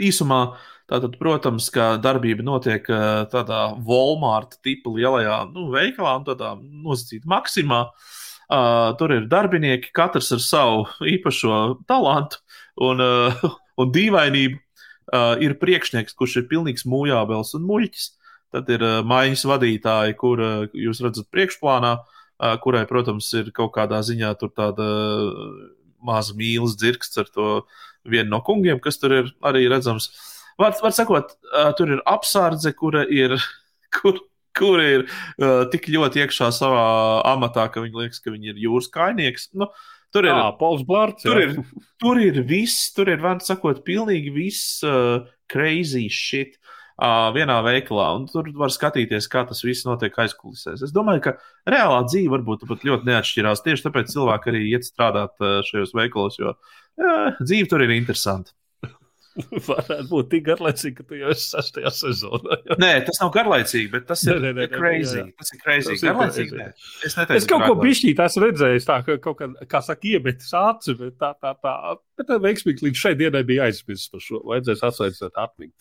īsumā, 0.00 0.42
tātad, 0.88 1.20
protams, 1.20 1.68
ka 1.76 1.98
darbība 2.00 2.46
notiek 2.46 2.88
uh, 2.88 3.26
tādā 3.36 3.66
Walmart 3.84 4.62
tipa 4.64 4.96
lielajā 4.96 5.42
nu, 5.52 5.68
veikalā 5.76 6.22
un 6.22 6.30
tādā 6.32 6.56
nosacītā 6.56 7.36
maksimā. 7.36 7.84
Uh, 7.84 8.22
tur 8.48 9.14
ir 9.14 9.26
darbinieki, 9.30 9.90
katrs 9.96 10.30
ar 10.36 10.42
savu 10.42 10.84
īpašo 11.02 11.80
talantu 11.88 12.38
un, 12.76 13.02
uh, 13.02 13.46
un 13.80 13.92
dīvainību. 13.94 14.62
Uh, 15.06 15.36
ir 15.38 15.52
priekšnieks, 15.60 16.16
kurš 16.18 16.40
ir 16.40 16.48
pilnīgs 16.50 16.82
mūjābels 16.90 17.52
un 17.54 17.62
muļķis. 17.68 18.06
Tad 18.54 18.70
ir 18.74 18.82
uh, 18.82 18.96
maiņas 19.06 19.44
vadītāji, 19.46 20.16
kur 20.18 20.40
uh, 20.42 20.54
jūs 20.74 20.98
redzat 21.04 21.28
priekšplānā, 21.30 21.92
uh, 22.00 22.56
kurai, 22.62 22.82
protams, 22.90 23.28
ir 23.38 23.52
kaut 23.54 23.70
kādā 23.76 24.00
ziņā 24.02 24.32
tāda 24.42 24.86
uh, 24.86 25.60
maza 26.02 26.34
mīlas 26.34 26.74
dzirksts 26.80 27.22
ar 27.22 27.30
to 27.30 27.50
vienu 28.02 28.32
no 28.32 28.40
kungiem, 28.42 28.80
kas 28.82 28.98
tur 28.98 29.14
ir 29.14 29.30
arī 29.46 29.68
redzams. 29.70 30.10
Var, 30.58 30.74
var 30.82 30.94
sakot, 30.96 31.36
uh, 31.52 31.70
tur 31.78 31.94
ir 31.94 32.02
apsardze, 32.08 32.74
kura 32.74 33.04
ir, 33.06 33.36
kur, 33.96 34.18
kur 34.56 34.82
ir 34.82 35.06
uh, 35.06 35.64
tik 35.72 35.90
ļoti 35.92 36.24
iekšā 36.24 36.50
savā 36.54 36.86
amatā, 37.34 37.68
ka 37.72 37.84
viņi 37.84 38.02
liekas, 38.04 38.22
ka 38.24 38.34
viņi 38.34 38.54
ir 38.54 38.62
jūras 38.66 38.90
kainieks. 38.92 39.50
Nu, 39.58 39.70
tur 40.14 40.28
ir 40.28 40.34
Jā, 40.34 40.50
Pols 40.60 40.84
Blārts. 40.88 41.26
Tur 41.26 41.40
ir, 41.42 41.56
tur 42.02 42.20
ir 42.22 42.40
viss, 42.48 42.90
tur 42.96 43.10
ir, 43.12 43.20
var 43.24 43.42
sakot, 43.44 43.84
pilnīgi 43.86 44.32
viss 44.34 44.80
uh, 44.86 45.26
crazy 45.52 46.06
shit 46.12 46.56
uh, 46.56 47.30
vienā 47.36 47.58
veikalā. 47.66 48.10
Un 48.18 48.26
tur 48.30 48.50
var 48.56 48.72
skatīties, 48.74 49.28
kā 49.32 49.44
tas 49.48 49.62
viss 49.66 49.86
notiek 49.88 50.16
aizkulisēs. 50.26 50.84
Es 50.86 50.94
domāju, 50.96 51.28
ka 51.28 51.36
reālā 51.68 52.02
dzīve 52.08 52.36
varbūt 52.36 52.66
pat 52.70 52.86
ļoti 52.88 53.10
neatšķirās. 53.10 53.64
Tieši 53.66 53.88
tāpēc 53.88 54.12
cilvēki 54.14 54.52
arī 54.52 54.62
iet 54.72 54.88
strādāt 54.88 55.36
uh, 55.42 55.58
šajos 55.66 55.96
veikalos, 55.96 56.40
jo 56.42 56.54
uh, 56.56 57.42
dzīve 57.42 57.70
tur 57.72 57.84
ir 57.86 57.96
interesanta. 57.98 58.56
varētu 59.68 60.06
būt 60.10 60.28
tik 60.32 60.44
garlaicīgi, 60.46 60.94
ka 60.98 61.04
tu 61.08 61.18
jau 61.18 61.30
esi 61.34 61.46
sastajā 61.52 61.92
sezonā. 61.94 62.58
Nē, 62.80 62.90
tas 63.08 63.20
nav 63.22 63.32
garlaicīgi, 63.34 63.90
bet 63.92 64.06
tas 64.08 64.22
ir 64.26 64.40
crazy. 64.72 65.20
jā, 65.20 65.26
jā. 65.26 65.36
Tas 65.42 65.52
ir 65.52 65.62
crazy. 65.62 65.92
Tas 65.92 66.04
Garlaicīgi, 66.06 66.58
nē. 66.60 66.68
Es 67.06 67.16
neteicu, 67.18 67.38
Es 67.40 67.48
kaut 67.50 67.66
ko 67.66 67.76
bišķīt 67.82 68.22
esmu 68.26 68.44
redzējis, 68.46 68.88
tā, 68.88 68.98
ka 69.06 69.18
kaut 69.22 69.40
kā, 69.40 69.50
kā 69.70 69.82
saka, 69.84 70.08
iemetis 70.12 70.52
acis, 70.56 70.98
bet 71.00 71.18
tā, 71.20 71.34
tā, 71.42 71.52
tā. 71.62 71.74
Bet 72.16 72.30
tā 72.30 72.38
veiksmīgi 72.40 72.86
līdz 72.86 73.02
šai 73.02 73.12
dienai 73.20 73.44
bija 73.48 73.68
aizmirsts 73.68 74.12
par 74.12 74.24
šo. 74.24 74.40
Vajadzēs 74.48 74.84
atsveicināt 74.88 75.42
atmiņu. 75.42 75.74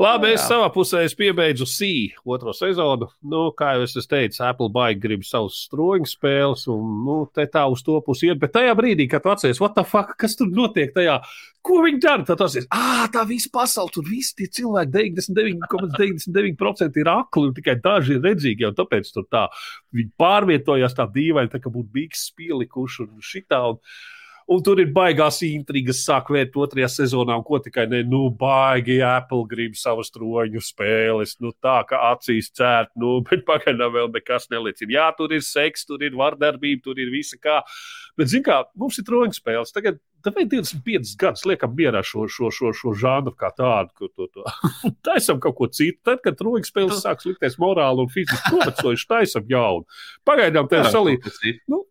Labi, 0.00 0.32
es 0.34 0.42
Jā. 0.42 0.56
savā 0.56 0.70
pusē 0.74 1.04
es 1.06 1.14
piebeidzu 1.14 1.66
C 1.70 1.86
otro 2.26 2.50
sezonu. 2.56 3.06
Nu, 3.22 3.44
kā 3.54 3.76
jau 3.76 3.84
es 3.86 4.08
teicis, 4.10 4.40
Apple 4.42 4.66
baigi 4.74 5.02
grib 5.04 5.22
savus 5.26 5.60
stroņu 5.68 6.08
spēles, 6.10 6.64
un 6.72 6.96
nu, 7.06 7.18
te 7.30 7.46
tā 7.50 7.62
uz 7.70 7.84
to 7.86 8.00
pusi 8.02 8.26
iet. 8.26 8.40
Bet 8.42 8.56
tajā 8.56 8.74
brīdī, 8.74 9.06
kad 9.10 9.22
tu 9.22 9.30
atceries, 9.30 9.60
what 9.62 9.76
the 9.78 9.84
fuck, 9.86 10.16
kas 10.18 10.34
tur 10.40 10.50
notiek 10.50 10.90
tajā, 10.96 11.20
ko 11.64 11.78
viņi 11.84 12.00
dara, 12.02 12.26
tad 12.26 12.42
tas 12.42 12.56
ir, 12.58 12.66
ah, 12.74 13.06
tā 13.14 13.22
visa 13.28 13.48
pasaule, 13.54 13.92
tur 13.94 14.08
visi 14.08 14.34
tie 14.40 14.48
cilvēki, 14.58 15.14
99,99% 15.22 17.00
ir 17.00 17.12
akli, 17.14 17.48
un 17.48 17.54
tikai 17.56 17.76
daži 17.84 18.18
ir 18.18 18.26
redzīgi, 18.26 18.66
jau 18.66 18.74
tāpēc 18.82 19.14
tur 19.14 19.28
tā, 19.30 19.46
viņi 19.94 20.10
pārvietojās 20.20 20.98
tā 20.98 21.06
dīvaini, 21.14 21.52
tā 21.54 21.62
kā 21.62 21.72
būtu 21.72 21.94
bijis 21.94 22.26
pielikuši 22.34 23.06
un 23.06 23.22
šitā. 23.22 23.62
Un, 23.70 23.80
Un 24.44 24.60
tur 24.60 24.80
ir 24.82 24.90
baigās 24.92 25.38
intrigas, 25.46 26.02
sāk 26.04 26.28
vērt 26.34 26.56
otrajā 26.60 26.90
sezonā, 26.92 27.36
un 27.38 27.44
ko 27.46 27.56
tikai 27.64 27.86
ne, 27.88 28.02
nu, 28.04 28.26
baigi 28.28 28.98
Apple 29.04 29.46
grib 29.48 29.78
savas 29.80 30.12
troņu 30.12 30.60
spēles, 30.60 31.38
nu, 31.40 31.54
tā 31.64 31.78
kā 31.88 32.00
acīs 32.10 32.50
cērt, 32.52 32.92
nu, 33.00 33.16
bet 33.28 33.46
pagaidām 33.48 33.94
vēl 33.94 34.10
nekas 34.12 34.50
neliecina. 34.52 34.98
Jā, 34.98 35.06
tur 35.16 35.32
ir 35.32 35.44
seks, 35.46 35.86
tur 35.88 36.04
ir 36.04 36.18
vardarbība, 36.20 36.82
tur 36.84 37.00
ir 37.00 37.12
visa 37.14 37.40
kā. 37.40 37.62
Bet, 38.20 38.28
zin 38.34 38.44
kā, 38.44 38.60
mums 38.78 39.00
ir 39.00 39.06
troņu 39.08 39.38
spēles. 39.38 39.72
Tagad, 39.74 39.96
tāpēc 40.26 40.52
25 40.52 41.16
gadus 41.20 41.46
liekam 41.48 41.72
mierā 41.78 42.04
šo, 42.04 42.28
šo, 42.28 42.52
šo, 42.52 42.74
šo 42.76 42.92
žanru 43.00 43.32
kā 43.40 43.48
tādu, 43.56 43.96
ko 43.96 44.10
to, 44.12 44.28
to. 44.28 44.44
taisam 45.08 45.40
kaut 45.40 45.56
ko 45.62 45.70
citu. 45.72 46.02
Tad, 46.04 46.20
kad 46.26 46.36
troņu 46.36 46.68
spēles 46.68 47.00
sāks 47.00 47.30
likties 47.30 47.56
morāli 47.62 48.04
un 48.04 48.12
fiziski 48.12 48.58
novecojuši, 48.58 49.10
taisam 49.16 49.48
jaunu. 49.48 49.88
Pagaidām 50.28 50.68
tā 50.68 50.84
ir 50.84 50.92
salīdzinājuma. 50.92 51.32
Tas 51.32 51.42
ir. 51.48 51.84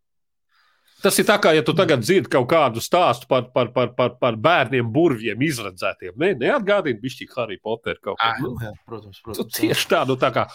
Tas 1.04 1.18
ir 1.20 1.26
tā 1.28 1.36
kā, 1.44 1.52
ja 1.52 1.62
tu 1.68 1.74
tagad 1.76 2.00
dzirdi 2.00 2.30
kaut 2.32 2.46
kādu 2.48 2.80
stāstu 2.84 3.28
par, 3.28 3.50
par, 3.52 3.68
par, 3.76 3.90
par, 3.98 4.14
par 4.22 4.38
bērniem, 4.40 4.88
burviem, 4.94 5.42
izredzētiem. 5.44 6.14
Ne, 6.22 6.30
neatgādini, 6.40 6.96
bišķi 7.04 7.28
Harry 7.36 7.58
Potter 7.60 7.98
kaut 8.04 8.16
Ah, 8.24 8.38
ko. 8.40 8.54
Nu, 8.54 8.54
jā, 8.64 8.72
Protams, 8.88 9.18
tu 9.20 9.26
protams. 9.28 9.58
tieši 9.58 9.90
tā, 9.92 10.00
nu 10.08 10.16
tā 10.22 10.30
kā, 10.32 10.46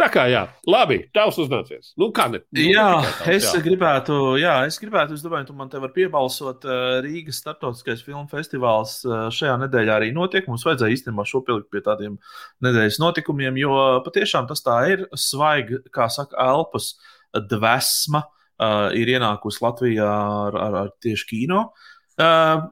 tā 0.00 0.08
kā 0.14 0.24
jā. 0.32 0.46
Labi, 0.66 1.02
tavs 1.12 1.36
uznācies. 1.44 1.90
Nu, 2.00 2.08
kā 2.16 2.30
ne? 2.32 2.40
Nu, 2.48 2.64
Jā, 2.72 2.86
tavs, 3.04 3.28
es 3.36 3.50
jā. 3.50 3.60
gribētu, 3.66 4.16
jā, 4.40 4.54
es 4.70 4.80
gribētu, 4.80 5.18
es 5.18 5.26
domāju, 5.26 5.50
tu 5.50 5.58
man 5.60 5.68
te 5.68 5.82
var 5.84 5.92
piebalsot. 5.92 6.64
uh, 6.64 6.98
Rīgas 7.04 7.42
starptautiskais 7.44 8.00
filmu 8.06 8.24
festivāls 8.32 9.02
uh, 9.04 9.28
šajā 9.34 9.58
nedēļā 9.66 9.98
arī 10.00 10.08
notiek. 10.16 10.48
Mums 10.48 10.64
vajadzēja 10.64 10.96
īstenībā 10.96 11.26
šo 11.28 11.44
pielikt 11.44 11.68
pie 11.74 11.84
tādiem 11.84 12.16
nedēļas 12.64 12.98
notikumiem, 13.04 13.60
jo 13.60 13.76
patiešām 14.08 14.48
tas 14.48 14.64
tā 14.64 14.80
ir 14.94 15.04
svaigi, 15.14 15.82
kā 15.92 16.08
saka, 16.08 16.38
elpas 16.48 16.94
dvēsma 17.36 18.24
uh, 18.24 18.34
ir 18.96 19.12
ienākusi 19.14 19.62
Latvijā 19.64 20.08
ar, 20.48 20.58
ar, 20.58 20.80
ar 20.84 20.90
tieši 21.02 21.28
kino. 21.30 21.68
Uh, 22.18 22.66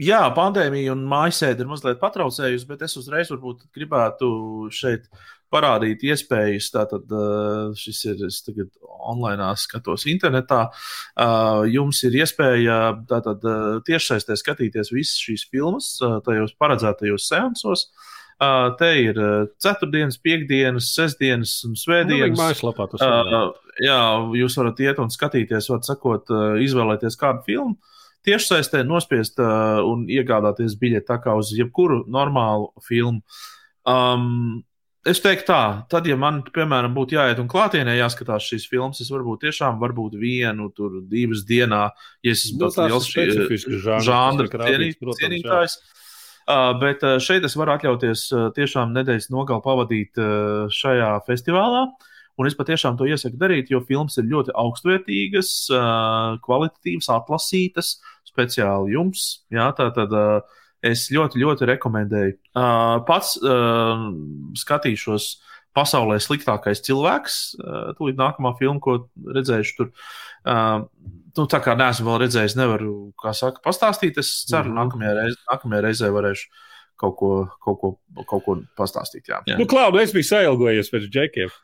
jā, 0.00 0.22
pandēmija 0.36 0.94
un 0.94 1.04
mājasēde 1.10 1.64
ir 1.64 1.68
mazliet 1.70 2.00
patraucējusi, 2.00 2.68
bet 2.70 2.86
es 2.86 2.96
uzreiz 3.00 3.32
gribētu 3.76 4.30
šeit 4.72 5.10
parādīt 5.50 6.04
iespējas. 6.06 6.70
Tātad 6.74 7.10
uh, 7.10 7.72
šis 7.78 8.04
ir, 8.12 8.22
tagad 8.46 8.70
online 9.00 9.50
skatos 9.60 10.06
internetā. 10.10 10.68
Uh, 11.16 11.66
jums 11.70 12.02
ir 12.06 12.20
iespēja 12.22 12.78
tātad 13.10 13.44
uh, 13.44 13.80
tiešsaistē 13.86 14.38
skatīties 14.38 14.94
visas 14.94 15.18
šīs 15.20 15.48
filmas 15.50 15.96
uh, 16.04 16.20
tajos 16.26 16.54
paredzētajos 16.60 17.28
seansos. 17.32 17.88
Uh, 18.40 18.70
te 18.80 18.88
ir 19.02 19.18
uh, 19.20 19.50
ceturtdienas, 19.60 20.16
piekdienas, 20.24 20.94
sestdienas 20.96 21.58
un 21.66 21.74
Nu, 21.74 21.76
viņa 21.76 21.82
svētdienas. 21.82 22.38
mājaslapā 22.40 22.86
tas 22.94 23.02
ir. 23.04 23.50
Jā. 23.82 24.00
Uh, 24.20 24.34
jūs 24.38 24.56
varat 24.60 24.80
iet 24.84 25.00
un 25.02 25.12
skatīties, 25.12 25.70
varat 25.72 25.88
sakot, 25.88 26.32
uh, 26.32 26.56
izvēlēties 26.62 27.18
kādu 27.20 27.44
filmu. 27.48 27.76
Tiešsaistē 28.26 28.82
nospiest 28.84 29.40
uh, 29.40 29.80
un 29.88 30.04
iegādāties 30.12 30.76
biļeti 30.80 31.08
tā 31.08 31.16
kā 31.24 31.36
uz 31.38 31.54
jebkuru 31.56 32.02
normālu 32.12 32.68
filmu. 32.84 33.22
Um, 33.88 34.60
es 35.08 35.22
teiktu 35.24 35.48
tā, 35.48 35.62
tad, 35.88 36.08
ja 36.10 36.18
man, 36.20 36.42
piemēram, 36.52 36.92
būtu 36.96 37.16
jāiet 37.16 37.40
un 37.40 37.48
klātienē 37.48 37.94
jāskatās 37.96 38.44
šīs 38.50 38.66
filmas, 38.68 39.00
es 39.00 39.08
varbūt 39.12 39.46
tiešām 39.46 39.80
varbūt 39.80 40.18
vienu, 40.20 40.68
tur 40.76 41.00
divas 41.08 41.46
dienā, 41.48 41.86
ja 42.20 42.34
es 42.36 42.44
esmu 42.44 42.66
Nu, 42.66 42.68
tāds 42.68 42.92
liels 42.92 43.08
specifiskas 43.08 43.80
žanrs, 43.86 44.10
žanra 44.10 44.68
cienītājs. 45.16 45.80
Uh, 46.50 46.74
bet 46.80 47.04
uh, 47.06 47.16
šeit 47.22 47.44
es 47.46 47.54
varu 47.56 47.76
atļauties 47.76 48.26
uh, 48.34 48.46
tiešām 48.56 48.92
nedēļas 48.96 49.28
nogali 49.30 49.62
pavadīt 49.64 50.18
uh, 50.18 50.68
šajā 50.74 51.12
festivālā. 51.28 51.84
Un 52.38 52.48
es 52.48 52.56
patiešām 52.56 52.96
to 52.96 53.08
iesaku 53.08 53.38
darīt, 53.40 53.72
jo 53.72 53.82
filmas 53.84 54.16
ir 54.20 54.30
ļoti 54.30 54.54
augstvērtīgas, 54.62 55.50
uh, 55.74 56.38
kvalitatīvas, 56.44 57.10
atlasītas, 57.16 57.98
speciāli 58.28 58.94
jums. 58.94 59.26
Jā, 59.52 59.68
tā 59.76 59.90
tad 59.96 60.14
uh, 60.16 60.40
es 60.86 61.08
ļoti, 61.12 61.40
ļoti 61.42 61.68
rekomendēju. 61.74 62.36
Uh, 62.54 63.00
pats 63.08 63.36
uh, 63.42 64.08
skatīšos 64.58 65.30
pasaulē 65.76 66.18
sliktākais 66.22 66.82
cilvēks. 66.86 67.40
Uh, 67.60 67.90
tūlīt 67.98 68.18
nākamā 68.20 68.54
filma, 68.58 68.80
ko 68.82 68.96
redzēšu 69.36 69.76
tur. 69.78 69.92
Uh, 70.42 70.86
nu, 71.36 71.46
tā 71.50 71.60
kā 71.62 71.76
neesmu 71.78 72.08
vēl 72.08 72.24
redzējis, 72.24 72.56
nevaru, 72.58 72.94
kā 73.20 73.34
saka, 73.36 73.62
pastāstīt. 73.64 74.18
Es 74.22 74.32
ceru, 74.48 74.70
mm. 74.70 74.72
-hmm. 74.72 74.80
nākamajā, 74.80 75.14
reiz, 75.20 75.38
nākamajā 75.50 75.86
reizē 75.86 76.12
varēšu 76.14 76.50
kaut 77.00 77.16
ko, 77.18 77.30
kaut 77.64 77.80
ko, 77.80 77.92
kaut 78.28 78.44
ko 78.46 78.56
pastāstīt. 78.78 79.24
Jā, 79.30 79.40
jā. 79.48 79.56
Nu, 79.60 79.66
Klau, 79.70 79.88
nu 79.94 80.02
es 80.02 80.12
biju 80.14 80.28
sailgojies 80.28 80.92
pēc 80.92 81.08
džekiem. 81.08 81.50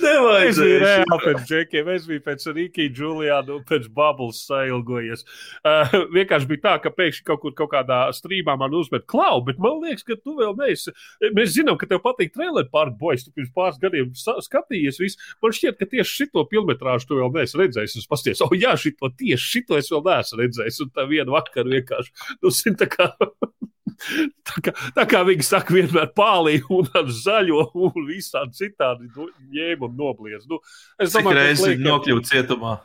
Ai, 0.00 0.48
Es 0.48 0.58
biju 0.58 0.78
reāli 0.80 1.18
pēc 1.24 1.42
džekiem, 1.48 1.88
es 1.94 2.06
biju 2.08 2.22
pēc 2.24 2.46
Rīgas, 2.56 2.98
Juliana 2.98 3.54
un 3.56 3.64
pēc 3.68 3.88
Bubbles 3.94 4.40
sailgojies. 4.48 5.24
Uh, 5.60 5.94
vienkārši 6.14 6.48
bija 6.50 6.62
tā, 6.64 6.74
ka 6.84 6.92
pēkšņi 6.94 7.26
kaut 7.28 7.42
kur 7.44 7.54
kaut 7.58 7.72
kādā 7.74 8.00
strīmā 8.16 8.56
man 8.60 8.74
uzmet 8.76 9.06
klau, 9.10 9.40
bet 9.46 9.60
man 9.62 9.80
liekas, 9.84 10.06
ka 10.06 10.16
tu 10.18 10.36
vēl 10.38 10.56
neesi. 10.58 10.94
Mēs 11.36 11.54
zinām, 11.56 11.78
ka 11.80 11.88
tev 11.90 12.02
patīk 12.04 12.34
trailer 12.34 12.68
park 12.72 12.96
boys, 13.00 13.26
tu 13.26 13.34
pirms 13.36 13.52
pāris 13.56 13.80
gadiem 13.82 14.12
skatījies 14.16 15.00
visu. 15.02 15.32
Man 15.44 15.56
šķiet, 15.56 15.78
ka 15.80 15.90
tieši 15.94 16.24
šito 16.24 16.46
filmetrāžu 16.52 17.10
tu 17.10 17.20
vēl 17.20 17.34
neesi 17.36 17.60
redzējis. 17.60 17.98
Es 18.02 18.10
pasties, 18.10 18.44
oh 18.44 18.54
jā, 18.56 18.76
šito 18.80 19.12
tieši 19.20 19.52
šito 19.56 19.80
es 19.80 19.90
vēl 19.92 20.06
neesmu 20.08 20.44
redzējis. 20.44 20.84
Un 20.86 20.94
tā 20.96 21.08
vienu 21.10 21.36
vakaru 21.36 21.76
vienkārši, 21.76 22.16
nu, 22.40 22.54
zin, 22.54 22.78
tā 22.80 22.90
kā. 22.90 23.12
Tā 24.50 24.62
kā, 24.64 24.72
tā 24.96 25.04
kā 25.10 25.20
viņi 25.28 25.44
saka, 25.46 25.74
vienmēr 25.76 26.08
pālī 26.16 26.56
un 26.72 26.88
ar 26.96 27.10
zaļo 27.12 27.66
un 27.86 28.06
visādi 28.08 28.56
citādi 28.64 29.10
nu, 29.16 29.28
ņēma 29.54 29.86
un 29.90 29.98
nobliez. 30.00 30.46
Nu, 30.50 30.58
es 30.98 31.12
domāju, 31.14 31.34
ka 31.34 31.36
reizes 31.42 31.66
liek- 31.68 31.84
nokļūt 31.84 32.30
cietumā? 32.32 32.78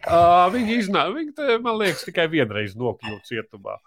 Ā, 0.00 0.48
Viņi 0.54 0.76
iznāca, 0.80 1.12
viņi, 1.16 1.32
te, 1.36 1.56
man 1.62 1.76
liekas, 1.80 2.06
tikai 2.08 2.24
vienreiz 2.32 2.72
nokļuva 2.80 3.20
cietumā. 3.28 3.78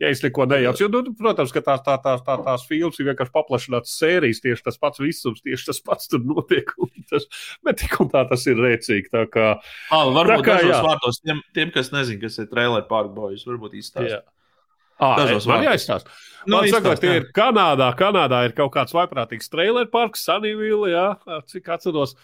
Ja 0.00 0.08
es 0.08 0.22
neko 0.24 0.46
nejaucu, 0.48 0.80
jo, 0.80 0.88
nu, 0.94 1.12
protams, 1.12 1.50
ka 1.52 1.60
tās, 1.60 1.82
tā, 1.84 1.94
tās, 2.00 2.22
tā, 2.24 2.38
tās 2.40 2.62
filmas 2.64 2.96
ir 3.02 3.10
vienkārši 3.10 3.34
paplašināts 3.34 3.92
sērijas, 4.00 4.40
tieši 4.40 4.64
tas 4.64 4.78
pats 4.80 5.02
visums, 5.02 5.42
tieši 5.44 5.66
tas 5.68 5.80
pats 5.84 6.08
tur 6.08 6.22
notiek. 6.24 6.72
Tas, 7.12 7.26
bet 7.66 7.82
tik 7.82 7.98
un 8.00 8.08
tā 8.08 8.22
tas 8.30 8.46
ir 8.48 8.56
rēcīgi. 8.64 9.10
Tā 9.12 9.26
kā, 9.28 9.48
Ah, 9.92 10.06
varbūt 10.16 10.46
kā, 10.46 10.56
dažos 10.62 10.72
jā. 10.72 10.80
vārdos 10.86 11.20
tiem, 11.20 11.42
tiem, 11.56 11.72
kas 11.74 11.92
nezina, 11.92 12.20
kas 12.24 12.38
ir 12.40 12.48
trailer 12.48 12.86
boys, 12.88 13.44
varbūt 13.44 13.76
izstāstīt. 13.82 14.24
À, 15.00 15.14
Dažos 15.16 15.48
man 15.48 15.64
jāizstāsta. 15.64 16.12
Nu, 16.46 16.56
Man 16.56 16.68
saka, 16.72 16.94
tie 17.00 17.16
ir 17.20 17.26
Kanādā. 17.36 17.90
Kanādā 17.96 18.44
ir 18.48 18.54
kaut 18.56 18.72
kāds 18.74 18.94
vaiprātīgs 18.96 19.50
trailer 19.52 19.88
parks, 19.92 20.24
Sunnyville, 20.28 20.92
jā, 20.92 21.06
cik 21.48 21.68
atceros. 21.76 22.14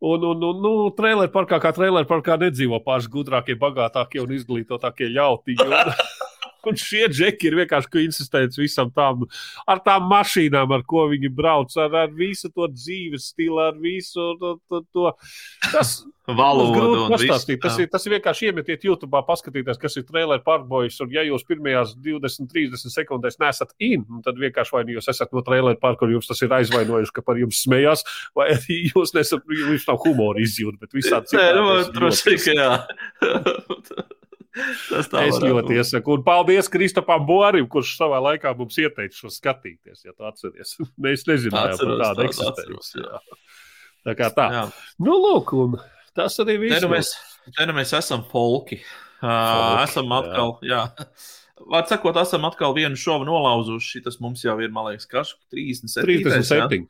Un, 0.00 0.22
un, 0.24 0.42
un 0.48 0.62
nu, 0.64 0.72
trailer 0.96 1.28
parkā, 1.30 1.58
kā 1.60 1.74
trailer 1.76 2.06
parkā 2.08 2.38
nedzīvo 2.40 2.80
paši 2.86 3.10
gudrākie, 3.12 3.58
bagātākie 3.60 4.22
un 4.22 4.32
izglītotākie 4.38 5.10
ļautiņi. 5.12 5.66
Un, 5.70 6.29
un 6.68 6.78
šie 6.80 7.06
džeki 7.10 7.50
ir 7.50 7.58
vienkārši 7.62 7.92
konsistents 7.94 8.60
visam 8.60 8.92
tam, 8.94 9.26
ar 9.70 9.82
tām 9.84 10.08
mašīnām, 10.10 10.72
ar 10.76 10.86
ko 10.88 11.06
viņi 11.10 11.32
brauc, 11.34 11.74
ar, 11.80 11.96
ar 12.04 12.14
visu 12.16 12.50
to 12.52 12.68
dzīves 12.70 13.30
stilu, 13.32 13.60
ar 13.64 13.76
visu 13.80 14.32
to. 14.40 14.56
to, 14.68 14.82
to. 14.92 15.12
Tas, 15.70 16.00
grūti 16.76 17.00
un 17.00 17.12
pastāstīt. 17.14 17.56
visu. 17.56 17.62
Tas 17.64 17.78
ir, 17.80 17.88
tas 17.90 18.06
ir 18.06 18.14
vienkārši 18.14 18.50
iemetiet 18.50 18.84
YouTube, 18.86 19.22
paskatīties, 19.26 19.80
kas 19.80 19.96
ir 19.98 20.06
trailer 20.08 20.42
parkbojas. 20.44 21.00
Un, 21.04 21.10
ja 21.14 21.24
jūs 21.26 21.44
pirmajās 21.48 21.96
20, 22.04 22.50
30 22.52 22.94
sekundēs 22.94 23.40
nesat 23.42 23.74
in, 23.82 24.04
nu, 24.06 24.22
tad 24.26 24.38
vienkārši 24.40 24.76
vai 24.76 24.84
nu 24.86 24.96
jūs 24.98 25.10
esat 25.10 25.34
no 25.36 25.42
trailer 25.46 25.78
parka, 25.80 26.06
un 26.06 26.16
jums 26.18 26.30
tas 26.30 26.42
ir 26.44 26.54
aizvainojuši, 26.60 27.16
ka 27.16 27.26
par 27.26 27.40
jums 27.40 27.64
smējās, 27.64 28.06
vai 28.38 28.50
arī 28.54 28.80
jūs 28.92 29.14
nesat, 29.16 29.44
jums 29.64 29.88
nav 29.90 30.00
humora 30.06 30.44
izjūta, 30.44 30.80
bet 30.84 30.96
visādi 30.96 31.38
Nē, 31.38 31.50
nu, 31.56 31.68
citādi. 31.80 31.98
droši 31.98 32.40
ka 32.46 32.58
jā. 32.60 32.72
Tas 34.90 35.06
tā 35.12 35.22
Es 35.28 35.36
ļoti 35.38 35.68
būt. 35.68 35.76
iesaku. 35.78 36.16
Un 36.18 36.24
paldies 36.26 36.68
Kristapam 36.72 37.22
Borim, 37.28 37.68
kurš 37.70 37.92
savā 38.00 38.18
laikā 38.24 38.50
mums 38.58 38.78
ieteica 38.82 39.14
šo 39.14 39.30
skatīties, 39.30 40.04
ja 40.08 40.14
tu 40.16 40.26
atceries. 40.26 40.74
Mēs 41.04 41.26
nezinājām 41.28 42.00
atceros, 42.02 42.90
jā. 42.98 43.04
jā. 43.06 43.20
Tā 44.08 44.16
kā 44.18 44.30
tā. 44.34 44.48
Jā. 44.56 44.64
Nu, 44.98 45.18
lūk, 45.22 45.52
un 45.54 45.76
tas 46.16 46.38
arī 46.42 46.56
Te 46.56 46.64
viss. 46.64 46.82
nu 46.82 46.90
mēs, 46.90 47.12
te 47.56 47.66
nu 47.68 47.76
mēs 47.76 47.92
esam 47.98 48.24
folki. 48.30 48.80
Uh, 49.20 49.82
esam 49.84 50.10
atkal, 50.16 50.56
jā. 50.64 50.86
Vārds 51.70 51.92
sakot, 51.92 52.16
esam 52.16 52.46
atkal 52.48 52.72
vienu 52.74 52.96
šovu 52.96 53.26
nolauzuši. 53.28 54.00
Tas 54.06 54.16
mums 54.24 54.42
jau 54.46 54.54
ir, 54.64 54.72
man 54.72 54.88
liekas, 54.88 55.06
kas 55.10 55.34
37. 55.52 56.06
37. 56.08 56.80
Oi. 56.80 56.86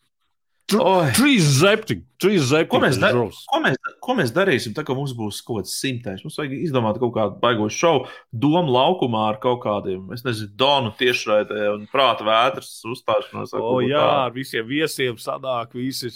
37. 0.68 2.04
37. 2.20 2.68
Ko 2.68 2.80
mēs, 2.82 2.98
Žovs. 3.00 3.38
ko, 3.48 3.58
mēs, 3.64 3.78
ko 4.04 4.14
mēs 4.18 4.32
darīsim, 4.36 4.74
tad, 4.76 4.84
kad 4.88 4.98
mums 4.98 5.14
būs 5.16 5.40
kaut 5.46 5.62
kāds 5.62 5.72
simtais? 5.80 6.20
Mums 6.24 6.36
vajag 6.36 6.52
izdomāt 6.58 6.98
kaut 7.00 7.14
kādu 7.14 7.38
baigošu 7.40 7.80
šovu, 7.80 8.02
domu 8.44 8.74
laukumā 8.74 9.22
ar 9.30 9.38
kaut 9.40 9.62
kādiem, 9.64 10.02
es 10.12 10.24
nezinu, 10.26 10.52
donu 10.60 10.92
tiešraidē 11.00 11.70
un 11.72 11.86
prāta 11.90 12.26
vētras 12.26 12.68
uzstāšanos. 12.84 13.54
O, 13.56 13.62
ko 13.64 13.78
jā, 13.80 13.96
tādu. 13.96 14.26
ar 14.26 14.34
visiem 14.36 14.68
viesiem 14.68 15.16
sanāk, 15.20 15.72
visi. 15.78 16.12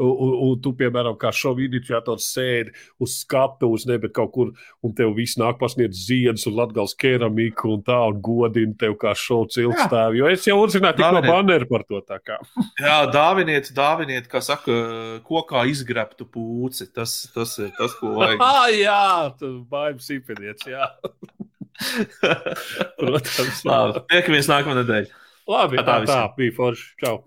Un, 0.00 0.10
un, 0.10 0.34
un 0.48 0.58
tu, 0.64 0.74
piemēram, 0.74 1.14
kā 1.20 1.30
šovu 1.34 1.68
iniciators 1.68 2.26
sēdi 2.34 2.74
uz 3.04 3.20
skatuves, 3.22 3.86
ne, 3.86 4.00
bet 4.02 4.14
kaut 4.16 4.34
kur, 4.34 4.50
un 4.82 4.94
tev 4.98 5.14
viss 5.14 5.38
nāk 5.38 5.60
pasniedz 5.62 6.02
ziedus 6.08 6.48
un 6.50 6.58
latgals 6.58 6.96
keramiku 6.98 7.76
un 7.76 7.86
tā, 7.86 8.00
un 8.10 8.18
godina 8.24 8.74
tev 8.80 8.98
kā 8.98 9.14
šovu 9.18 9.52
ciltstāvi. 9.54 10.18
Jo 10.18 10.34
es 10.34 10.50
jau 10.50 10.58
uzzināju 10.64 10.98
tik 10.98 11.14
no 11.14 11.22
baneru 11.28 11.70
par 11.70 11.86
to 11.86 12.02
tā 12.02 12.18
kā. 12.24 12.40
Jā, 12.82 13.04
dāviniet, 13.14 13.70
dāviniet, 13.76 13.93
kā 14.30 14.40
saka, 14.44 14.74
kokā 15.26 15.64
izgrebtu 15.70 16.26
pūci. 16.26 16.88
Tas, 16.94 17.16
tas 17.34 17.56
ir 17.62 17.72
tas, 17.78 17.94
ko 18.00 18.14
vajag. 18.18 18.42
Ah, 18.44 18.68
jā, 18.72 19.34
tas 19.40 19.56
baigs 19.70 20.08
sīpeniets, 20.10 20.68
jā. 20.70 20.88
Protams. 23.00 23.64
Labi, 23.66 24.04
tiekamies 24.12 24.50
nākamā 24.50 24.78
nedēļa. 24.82 25.22
Labi, 25.50 25.80
Tā 25.80 25.84
tā, 25.84 25.96
tā 26.08 26.20
bija 26.38 26.54
forši. 26.56 26.86
Čau. 27.02 27.18